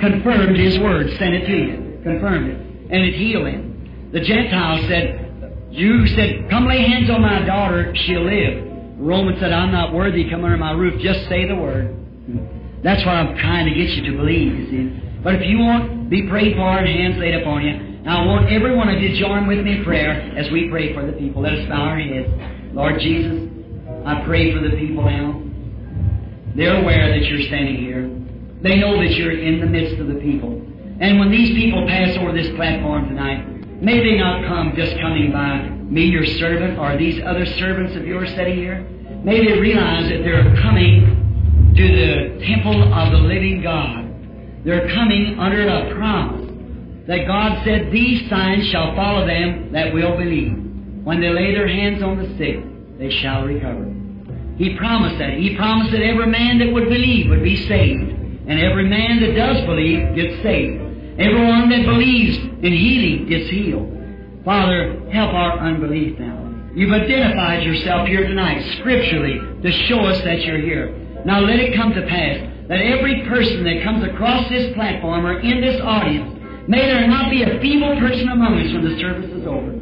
Confirmed 0.00 0.56
His 0.56 0.80
Word, 0.80 1.12
sent 1.20 1.36
it 1.36 1.44
to 1.44 1.52
you, 1.52 2.00
confirmed 2.00 2.48
it, 2.48 2.56
and 2.88 3.04
it 3.04 3.12
healed 3.12 3.46
him. 3.46 4.08
The 4.10 4.24
Gentiles 4.24 4.88
said, 4.88 5.68
you 5.68 6.06
said, 6.16 6.48
come 6.48 6.64
lay 6.64 6.80
hands 6.80 7.10
on 7.10 7.20
my 7.20 7.44
daughter, 7.44 7.92
she'll 8.08 8.24
live. 8.24 8.96
Roman 8.96 9.36
said, 9.38 9.52
I'm 9.52 9.70
not 9.70 9.92
worthy 9.92 10.30
come 10.30 10.44
under 10.44 10.56
my 10.56 10.72
roof, 10.72 10.98
just 11.02 11.28
say 11.28 11.46
the 11.46 11.56
word. 11.56 11.94
That's 12.82 13.04
what 13.04 13.14
I'm 13.14 13.36
trying 13.36 13.66
to 13.66 13.74
get 13.74 13.90
you 13.90 14.10
to 14.10 14.16
believe, 14.16 14.54
you 14.54 14.66
see. 14.70 15.08
But 15.22 15.34
if 15.34 15.42
you 15.42 15.58
want, 15.58 16.08
be 16.08 16.28
prayed 16.28 16.54
for 16.56 16.78
and 16.78 16.86
hands 16.86 17.18
laid 17.18 17.34
upon 17.34 17.64
you. 17.64 18.02
Now 18.02 18.22
I 18.22 18.26
want 18.26 18.52
every 18.52 18.74
one 18.76 18.88
of 18.88 19.00
you 19.00 19.08
to 19.08 19.18
join 19.18 19.46
with 19.46 19.64
me 19.64 19.78
in 19.78 19.84
prayer 19.84 20.12
as 20.38 20.50
we 20.50 20.68
pray 20.70 20.94
for 20.94 21.04
the 21.04 21.12
people. 21.12 21.42
Let 21.42 21.54
us 21.54 21.68
bow 21.68 21.82
our 21.82 21.98
heads. 21.98 22.30
Lord 22.72 23.00
Jesus, 23.00 23.50
I 24.06 24.22
pray 24.24 24.54
for 24.54 24.60
the 24.60 24.76
people 24.76 25.04
now. 25.04 25.42
They're 26.54 26.80
aware 26.80 27.10
that 27.10 27.26
you're 27.26 27.42
standing 27.42 27.76
here. 27.76 28.08
They 28.62 28.76
know 28.76 28.96
that 28.96 29.10
you're 29.14 29.38
in 29.38 29.60
the 29.60 29.66
midst 29.66 30.00
of 30.00 30.06
the 30.06 30.14
people. 30.14 30.50
And 31.00 31.18
when 31.18 31.30
these 31.30 31.50
people 31.54 31.86
pass 31.86 32.16
over 32.16 32.32
this 32.32 32.48
platform 32.56 33.08
tonight, 33.08 33.82
may 33.82 33.98
they 33.98 34.16
not 34.18 34.44
come 34.46 34.74
just 34.74 34.98
coming 35.00 35.30
by 35.30 35.68
me, 35.68 36.04
your 36.04 36.26
servant, 36.26 36.78
or 36.78 36.96
these 36.96 37.22
other 37.24 37.46
servants 37.46 37.96
of 37.96 38.06
yours 38.06 38.28
sitting 38.30 38.56
here. 38.56 38.80
May 39.24 39.44
they 39.44 39.60
realize 39.60 40.08
that 40.10 40.22
they're 40.22 40.56
coming 40.62 41.27
to 41.78 41.86
the 41.86 42.44
temple 42.44 42.92
of 42.92 43.12
the 43.12 43.18
living 43.18 43.62
God. 43.62 44.64
They're 44.64 44.88
coming 44.88 45.38
under 45.38 45.68
a 45.68 45.94
promise 45.94 46.50
that 47.06 47.24
God 47.24 47.62
said, 47.64 47.92
These 47.92 48.28
signs 48.28 48.66
shall 48.66 48.96
follow 48.96 49.24
them 49.24 49.70
that 49.72 49.94
will 49.94 50.16
believe. 50.16 50.58
When 51.04 51.20
they 51.20 51.30
lay 51.30 51.54
their 51.54 51.68
hands 51.68 52.02
on 52.02 52.18
the 52.18 52.36
sick, 52.36 52.98
they 52.98 53.10
shall 53.22 53.44
recover. 53.44 53.94
He 54.56 54.76
promised 54.76 55.18
that. 55.20 55.34
He 55.34 55.54
promised 55.54 55.92
that 55.92 56.02
every 56.02 56.26
man 56.26 56.58
that 56.58 56.72
would 56.72 56.88
believe 56.88 57.30
would 57.30 57.44
be 57.44 57.68
saved. 57.68 58.10
And 58.48 58.58
every 58.58 58.88
man 58.88 59.20
that 59.20 59.36
does 59.36 59.64
believe 59.64 60.16
gets 60.16 60.42
saved. 60.42 60.82
Everyone 61.20 61.70
that 61.70 61.86
believes 61.86 62.38
in 62.38 62.72
healing 62.72 63.28
gets 63.28 63.48
healed. 63.50 63.86
Father, 64.44 64.98
help 65.12 65.32
our 65.32 65.60
unbelief 65.60 66.18
now. 66.18 66.44
You've 66.74 66.92
identified 66.92 67.62
yourself 67.62 68.08
here 68.08 68.26
tonight, 68.26 68.78
scripturally, 68.78 69.38
to 69.62 69.70
show 69.86 70.00
us 70.00 70.20
that 70.24 70.42
you're 70.42 70.60
here. 70.60 70.97
Now 71.24 71.40
let 71.40 71.58
it 71.58 71.74
come 71.74 71.92
to 71.94 72.02
pass 72.02 72.40
that 72.68 72.80
every 72.80 73.24
person 73.26 73.64
that 73.64 73.82
comes 73.82 74.04
across 74.04 74.48
this 74.48 74.74
platform 74.74 75.26
or 75.26 75.40
in 75.40 75.60
this 75.60 75.80
audience, 75.80 76.68
may 76.68 76.84
there 76.86 77.08
not 77.08 77.30
be 77.30 77.42
a 77.42 77.58
feeble 77.60 77.98
person 77.98 78.28
among 78.28 78.60
us 78.60 78.72
when 78.72 78.84
the 78.84 78.98
service 79.00 79.30
is 79.30 79.46
over. 79.46 79.72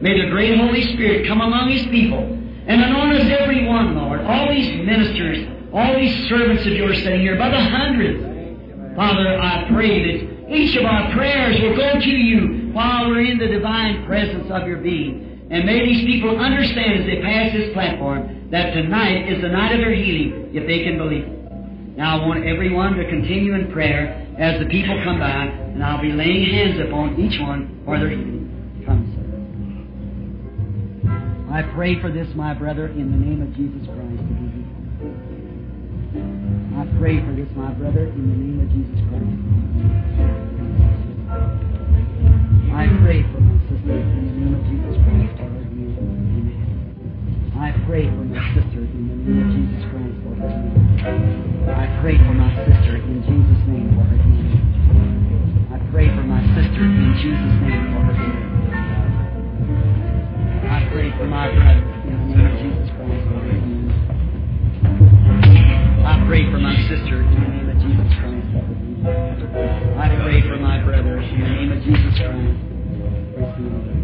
May 0.00 0.22
the 0.22 0.30
great 0.30 0.58
Holy 0.58 0.82
Spirit 0.94 1.26
come 1.26 1.40
among 1.40 1.70
His 1.70 1.84
people 1.86 2.20
and 2.20 2.80
anoint 2.82 3.20
us 3.20 3.38
every 3.40 3.66
one, 3.66 3.96
Lord. 3.96 4.20
All 4.22 4.48
these 4.48 4.86
ministers, 4.86 5.46
all 5.72 5.94
these 5.94 6.28
servants 6.28 6.64
of 6.64 6.72
yours 6.72 6.98
sitting 6.98 7.20
here 7.20 7.36
by 7.36 7.50
the 7.50 7.60
hundreds. 7.60 8.96
Father, 8.96 9.38
I 9.38 9.66
pray 9.70 10.18
that 10.18 10.50
each 10.50 10.76
of 10.76 10.84
our 10.84 11.12
prayers 11.12 11.60
will 11.60 11.76
go 11.76 12.00
to 12.00 12.10
you 12.10 12.70
while 12.72 13.08
we're 13.08 13.26
in 13.26 13.38
the 13.38 13.48
divine 13.48 14.06
presence 14.06 14.50
of 14.50 14.66
your 14.66 14.78
being. 14.78 15.48
And 15.50 15.64
may 15.64 15.84
these 15.84 16.04
people 16.04 16.38
understand 16.38 17.00
as 17.00 17.06
they 17.06 17.20
pass 17.20 17.52
this 17.52 17.72
platform 17.72 18.39
that 18.50 18.74
tonight 18.74 19.30
is 19.30 19.40
the 19.42 19.48
night 19.48 19.72
of 19.72 19.78
their 19.80 19.94
healing 19.94 20.50
if 20.52 20.66
they 20.66 20.82
can 20.82 20.98
believe. 20.98 21.26
Now 21.96 22.20
I 22.20 22.26
want 22.26 22.44
everyone 22.44 22.94
to 22.96 23.04
continue 23.08 23.54
in 23.54 23.70
prayer 23.72 24.26
as 24.38 24.58
the 24.58 24.66
people 24.66 25.00
come 25.04 25.18
by, 25.18 25.46
and 25.46 25.84
I'll 25.84 26.02
be 26.02 26.12
laying 26.12 26.50
hands 26.50 26.80
upon 26.80 27.20
each 27.20 27.40
one 27.40 27.82
for 27.84 27.98
their 27.98 28.08
healing. 28.08 28.82
Come, 28.86 29.06
sir. 29.14 29.22
I 31.52 31.62
pray 31.74 32.00
for 32.00 32.10
this, 32.10 32.26
my 32.34 32.54
brother, 32.54 32.88
in 32.88 33.10
the 33.10 33.18
name 33.18 33.42
of 33.42 33.54
Jesus 33.54 33.86
Christ. 33.86 34.22
I 36.74 36.86
pray 36.98 37.20
for 37.24 37.32
this, 37.34 37.48
my 37.54 37.72
brother, 37.74 38.06
in 38.06 38.30
the 38.30 38.36
name 38.38 38.60
of 38.64 38.70
Jesus 38.72 38.98
Christ. 39.10 39.30
I 42.72 42.86
pray 43.04 43.22
for 43.30 43.40
my 43.40 43.58
sister 43.68 44.19
I 47.60 47.76
pray 47.84 48.08
for 48.08 48.24
my 48.24 48.40
sister 48.56 48.80
in 48.88 49.04
the 49.04 49.20
name 49.20 49.36
of 49.36 49.52
Jesus 49.52 49.84
Christ 49.92 50.16
for. 50.24 50.32
I 51.68 51.84
pray 52.00 52.16
for 52.16 52.32
my 52.32 52.48
sister 52.64 52.96
in 52.96 53.20
Jesus' 53.20 53.68
name 53.68 53.92
for 53.92 54.00
her 54.00 54.16
healing. 54.16 54.64
I 55.68 55.76
pray 55.92 56.08
for 56.08 56.24
my 56.24 56.40
sister 56.56 56.80
in 56.88 57.12
Jesus' 57.20 57.60
name 57.60 57.92
for 57.92 58.00
her 58.00 58.16
healing. 58.16 58.48
I 60.72 60.88
pray 60.88 61.12
for 61.20 61.28
my 61.28 61.52
brother 61.52 61.84
in 62.08 62.16
the 62.16 62.32
name 62.32 62.48
of 62.48 62.56
Jesus 62.64 62.88
Christ 62.96 63.28
for. 63.28 63.44
I 66.00 66.16
pray 66.24 66.48
for 66.48 66.64
my 66.64 66.80
sister 66.88 67.20
in 67.20 67.28
the 67.28 67.44
name 67.44 67.68
of 67.68 67.76
Jesus 67.76 68.08
Christ 68.24 68.56
for. 68.56 68.64
I 70.00 70.08
pray 70.24 70.40
for 70.48 70.56
my 70.56 70.80
brother 70.80 71.20
in 71.20 71.44
the 71.44 71.44
name 71.44 71.76
of 71.76 71.84
Jesus 71.84 72.24
Christ. 72.24 72.56
for. 73.60 73.99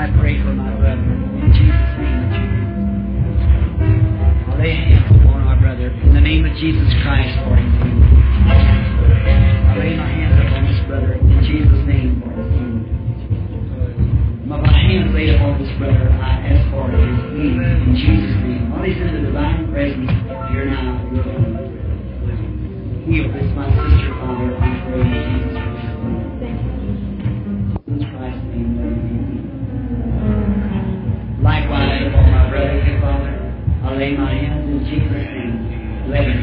I 0.00 0.08
pray 0.16 0.40
for 0.40 0.56
my 0.56 0.72
brother 0.80 1.12
in 1.12 1.52
Jesus' 1.52 1.92
name. 2.00 2.32
I'll 4.48 4.56
lay 4.56 4.72
hands 4.72 5.04
upon 5.12 5.44
our 5.44 5.60
brother 5.60 5.92
in 5.92 6.14
the 6.14 6.24
name 6.24 6.48
of 6.48 6.56
Jesus 6.56 6.88
Christ 7.04 7.36
for 7.44 7.52
healing. 7.52 8.00
I 8.48 9.76
lay 9.76 10.00
my 10.00 10.08
hands 10.08 10.40
upon 10.40 10.64
this 10.72 10.80
brother 10.88 11.20
in 11.20 11.44
Jesus' 11.44 11.84
name 11.84 12.24
for. 12.24 12.32
With 14.48 14.64
my 14.64 14.72
hands 14.72 15.12
laid 15.12 15.36
upon 15.36 15.60
this 15.60 15.68
brother, 15.76 16.08
I 16.16 16.48
ask 16.48 16.64
for 16.72 16.88
his 16.88 17.20
healing 17.36 17.60
in 17.60 17.92
Jesus' 17.92 18.40
name. 18.40 18.72
While 18.72 18.88
he's 18.88 18.96
in 18.96 19.20
the 19.20 19.28
divine 19.28 19.68
presence 19.68 20.08
here 20.48 20.64
now, 20.64 20.96
I 34.10 34.12
lay 34.12 34.18
my 34.18 34.34
hands 34.34 34.66
in 34.66 34.84
Jesus' 34.86 35.30
name. 35.30 36.10
Let 36.10 36.39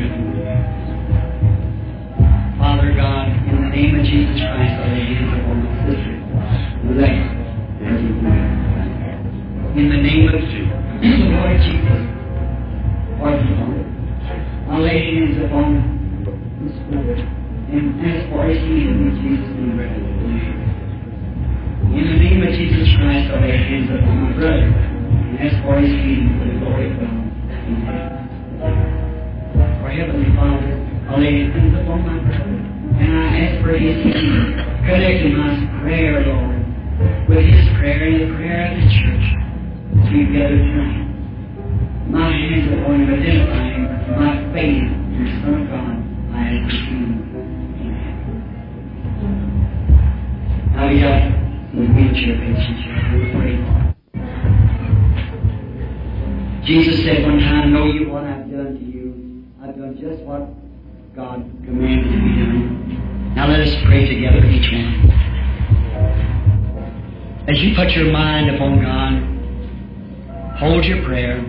As 67.48 67.58
you 67.62 67.74
put 67.76 67.92
your 67.92 68.12
mind 68.12 68.54
upon 68.54 68.82
God, 68.82 70.58
hold 70.60 70.84
your 70.84 71.02
prayer. 71.06 71.40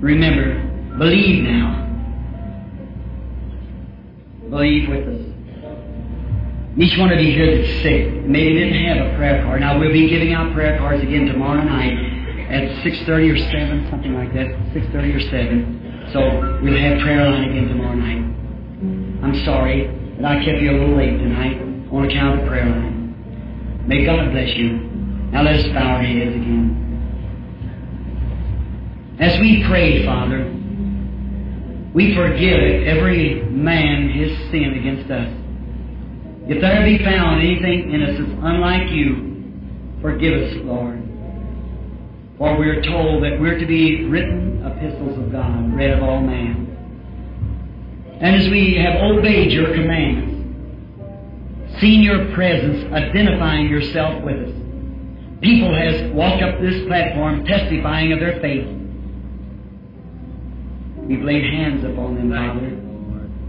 Remember, 0.00 0.60
believe 0.98 1.42
now. 1.44 1.86
Believe 4.50 4.90
with 4.90 5.08
us. 5.08 5.26
Each 6.76 6.98
one 6.98 7.10
of 7.10 7.18
you 7.18 7.32
here 7.32 7.56
that's 7.56 7.82
sick, 7.82 8.12
maybe 8.26 8.58
didn't 8.58 8.84
have 8.84 9.06
a 9.06 9.16
prayer 9.16 9.42
card. 9.42 9.60
Now 9.60 9.78
we'll 9.78 9.92
be 9.92 10.08
giving 10.10 10.34
out 10.34 10.52
prayer 10.52 10.76
cards 10.76 11.02
again 11.02 11.24
tomorrow 11.24 11.62
night 11.62 11.96
at 12.50 12.68
6.30 12.84 13.32
or 13.32 13.38
7, 13.38 13.88
something 13.88 14.14
like 14.14 14.34
that, 14.34 14.48
6.30 14.74 15.16
or 15.16 15.20
7. 15.20 16.10
So 16.12 16.20
we'll 16.62 16.78
have 16.78 17.00
prayer 17.00 17.30
line 17.30 17.48
again 17.48 17.68
tomorrow 17.68 17.94
night. 17.94 18.22
I'm 19.24 19.44
sorry 19.46 19.86
that 20.20 20.26
I 20.26 20.44
kept 20.44 20.60
you 20.60 20.72
a 20.72 20.76
little 20.78 20.96
late 20.96 21.16
tonight 21.16 21.58
on 21.90 22.04
account 22.04 22.38
of 22.38 22.44
the 22.44 22.50
prayer 22.50 22.68
line. 22.68 22.99
May 23.86 24.04
God 24.04 24.30
bless 24.32 24.54
you. 24.56 24.72
Now 25.32 25.42
let 25.42 25.56
us 25.60 25.66
bow 25.72 25.96
our 25.96 26.02
heads 26.02 26.34
again. 26.34 26.88
As 29.18 29.38
we 29.40 29.64
pray, 29.64 30.04
Father, 30.04 30.50
we 31.92 32.14
forgive 32.14 32.86
every 32.86 33.42
man 33.42 34.08
his 34.10 34.36
sin 34.50 34.74
against 34.78 35.10
us. 35.10 35.28
If 36.48 36.60
there 36.60 36.84
be 36.84 36.98
found 37.04 37.42
anything 37.42 37.92
in 37.92 38.02
us 38.02 38.18
that's 38.18 38.30
unlike 38.42 38.90
you, 38.90 40.00
forgive 40.00 40.42
us, 40.42 40.54
Lord. 40.64 41.02
For 42.38 42.56
we 42.56 42.68
are 42.68 42.82
told 42.82 43.22
that 43.22 43.38
we're 43.38 43.58
to 43.58 43.66
be 43.66 44.04
written 44.04 44.64
epistles 44.64 45.18
of 45.18 45.30
God, 45.30 45.74
read 45.74 45.90
of 45.90 46.02
all 46.02 46.20
men. 46.22 46.66
And 48.20 48.36
as 48.36 48.48
we 48.48 48.76
have 48.76 49.02
obeyed 49.02 49.52
your 49.52 49.74
commands, 49.74 50.29
seen 51.80 52.02
your 52.02 52.32
presence 52.34 52.92
identifying 52.92 53.68
yourself 53.68 54.22
with 54.22 54.36
us. 54.36 54.54
People 55.40 55.74
has 55.74 56.12
walked 56.12 56.42
up 56.42 56.60
this 56.60 56.86
platform 56.86 57.44
testifying 57.46 58.12
of 58.12 58.20
their 58.20 58.40
faith. 58.40 58.66
We've 60.98 61.22
laid 61.22 61.44
hands 61.44 61.82
upon 61.84 62.14
them, 62.16 62.30
Father. 62.30 62.76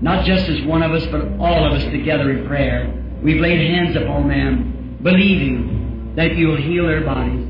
Not 0.01 0.25
just 0.25 0.47
as 0.49 0.61
one 0.63 0.81
of 0.81 0.93
us, 0.93 1.05
but 1.07 1.21
all 1.39 1.65
of 1.65 1.73
us 1.73 1.83
together 1.91 2.31
in 2.31 2.47
prayer. 2.47 2.91
We've 3.21 3.39
laid 3.39 3.59
hands 3.59 3.95
upon 3.95 4.29
them, 4.29 4.97
believing 5.03 6.13
that 6.15 6.35
you'll 6.35 6.57
heal 6.57 6.87
their 6.87 7.01
bodies. 7.01 7.47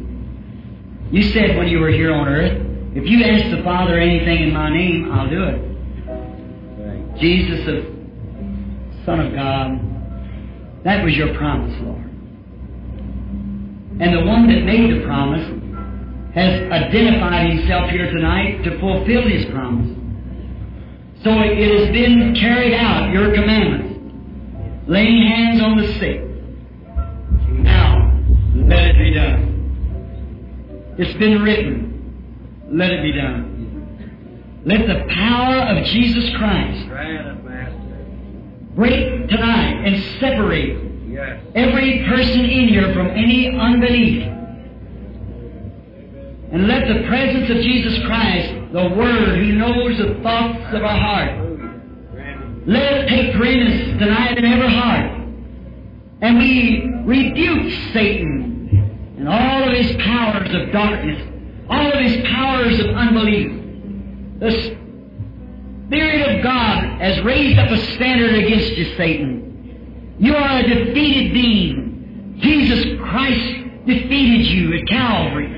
You 1.12 1.24
said 1.32 1.56
when 1.58 1.68
you 1.68 1.80
were 1.80 1.92
here 1.92 2.14
on 2.14 2.28
earth, 2.28 2.68
if 2.96 3.06
you 3.06 3.24
ask 3.24 3.56
the 3.56 3.64
Father 3.64 3.98
anything 4.00 4.44
in 4.44 4.54
my 4.54 4.70
name, 4.70 5.12
I'll 5.12 5.30
do 5.30 5.44
it. 5.44 7.20
Jesus, 7.20 7.66
the 7.66 7.86
Son 9.06 9.20
of 9.20 9.34
God, 9.34 9.91
that 10.84 11.04
was 11.04 11.16
your 11.16 11.34
promise, 11.36 11.74
Lord. 11.82 12.04
And 14.02 14.14
the 14.18 14.26
one 14.26 14.48
that 14.48 14.64
made 14.64 14.90
the 15.00 15.06
promise 15.06 15.46
has 16.34 16.72
identified 16.72 17.52
himself 17.52 17.90
here 17.92 18.12
tonight 18.12 18.64
to 18.64 18.80
fulfill 18.80 19.28
his 19.28 19.46
promise. 19.52 19.98
So 21.24 21.30
it 21.42 21.80
has 21.80 21.92
been 21.92 22.34
carried 22.34 22.74
out, 22.74 23.12
your 23.14 23.34
commandments. 23.34 23.90
Laying 24.88 25.28
hands 25.28 25.62
on 25.62 25.78
the 25.78 25.94
sick. 26.00 26.22
Now, 27.62 28.12
let 28.56 28.88
it 28.88 28.98
be 28.98 29.14
done. 29.14 30.96
It's 30.98 31.18
been 31.20 31.44
written. 31.44 32.68
Let 32.72 32.90
it 32.92 33.04
be 33.04 33.12
done. 33.12 34.62
Let 34.66 34.88
the 34.88 35.06
power 35.14 35.78
of 35.78 35.86
Jesus 35.86 36.36
Christ 36.38 36.88
break 38.76 39.28
tonight 39.30 39.84
and 39.86 40.04
separate 40.20 40.78
Yes. 41.10 41.40
every 41.56 42.06
person 42.08 42.46
in 42.46 42.70
here 42.70 42.94
from 42.94 43.08
any 43.08 43.50
unbelief. 43.58 44.24
And 46.54 46.68
let 46.68 46.88
the 46.88 47.06
presence 47.08 47.50
of 47.50 47.58
Jesus 47.58 48.06
Christ, 48.06 48.54
the 48.74 48.90
Word 48.96 49.38
who 49.40 49.52
knows 49.54 49.98
the 49.98 50.20
thoughts 50.22 50.74
of 50.74 50.84
our 50.84 50.98
heart, 50.98 51.32
let 52.66 52.94
it 52.94 53.08
take 53.10 53.36
preeminence 53.36 54.00
tonight 54.00 54.38
in 54.38 54.46
every 54.46 54.70
heart. 54.70 55.12
And 56.22 56.38
we 56.38 56.90
rebuke 57.06 57.72
Satan 57.94 59.16
and 59.18 59.28
all 59.28 59.64
of 59.64 59.74
his 59.74 59.96
powers 60.04 60.54
of 60.54 60.72
darkness, 60.72 61.22
all 61.70 61.92
of 61.92 62.00
his 62.00 62.26
powers 62.28 62.80
of 62.80 62.88
unbelief. 62.88 63.52
The 64.40 64.78
Spirit 65.92 66.38
of 66.38 66.42
God 66.42 67.02
has 67.02 67.22
raised 67.26 67.60
up 67.60 67.70
a 67.70 67.78
standard 67.96 68.34
against 68.34 68.78
you, 68.78 68.96
Satan. 68.96 70.16
You 70.20 70.34
are 70.34 70.60
a 70.60 70.64
defeated 70.64 71.34
being. 71.34 72.38
Jesus 72.40 72.98
Christ 73.02 73.86
defeated 73.86 74.46
you 74.46 74.74
at 74.80 74.88
Calvary. 74.88 75.50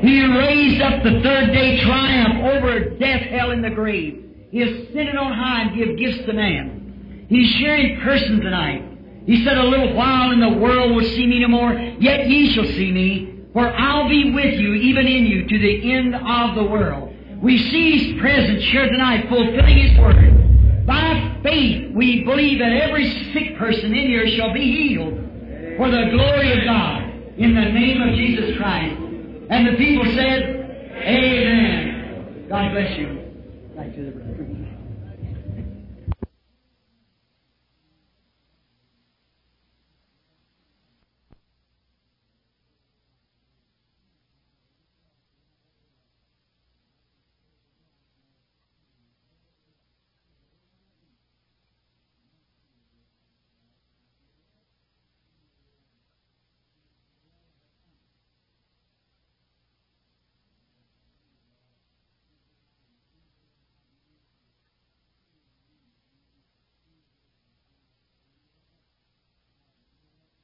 He 0.00 0.24
raised 0.24 0.80
up 0.80 1.02
the 1.02 1.20
third 1.22 1.52
day 1.52 1.82
triumph 1.82 2.42
over 2.44 2.96
death, 2.96 3.20
hell, 3.28 3.50
and 3.50 3.62
the 3.62 3.68
grave. 3.68 4.24
He 4.50 4.62
ascended 4.62 5.16
on 5.16 5.34
high 5.34 5.64
and 5.64 5.76
give 5.76 5.98
gifts 5.98 6.24
to 6.24 6.32
man. 6.32 7.26
He's 7.28 7.54
here 7.56 7.74
in 7.74 8.00
person 8.00 8.40
tonight. 8.40 8.88
He 9.26 9.44
said, 9.44 9.58
A 9.58 9.64
little 9.64 9.92
while 9.94 10.30
and 10.30 10.42
the 10.42 10.60
world 10.60 10.96
will 10.96 11.04
see 11.04 11.26
me 11.26 11.40
no 11.40 11.48
more, 11.48 11.74
yet 11.74 12.26
ye 12.26 12.54
shall 12.54 12.64
see 12.64 12.90
me, 12.90 13.44
for 13.52 13.68
I'll 13.68 14.08
be 14.08 14.32
with 14.32 14.54
you, 14.54 14.72
even 14.72 15.06
in 15.06 15.26
you, 15.26 15.46
to 15.46 15.58
the 15.58 15.92
end 15.92 16.14
of 16.14 16.54
the 16.54 16.64
world. 16.64 17.11
We 17.42 17.58
see 17.70 17.98
His 17.98 18.20
presence 18.20 18.62
here 18.70 18.88
tonight, 18.88 19.28
fulfilling 19.28 19.76
His 19.76 19.98
word. 19.98 20.86
By 20.86 21.38
faith, 21.42 21.92
we 21.92 22.22
believe 22.24 22.60
that 22.60 22.72
every 22.72 23.32
sick 23.32 23.58
person 23.58 23.86
in 23.86 24.06
here 24.06 24.28
shall 24.28 24.52
be 24.54 24.60
healed 24.60 25.14
for 25.76 25.90
the 25.90 26.10
glory 26.12 26.52
of 26.52 26.64
God 26.64 27.02
in 27.36 27.54
the 27.54 27.64
name 27.64 28.00
of 28.00 28.14
Jesus 28.14 28.56
Christ. 28.56 28.96
And 29.50 29.66
the 29.66 29.76
people 29.76 30.04
said, 30.14 30.92
Amen. 31.02 32.46
God 32.48 32.70
bless 32.72 32.96
you. 32.96 33.18
The 33.74 34.10
brother. 34.12 34.61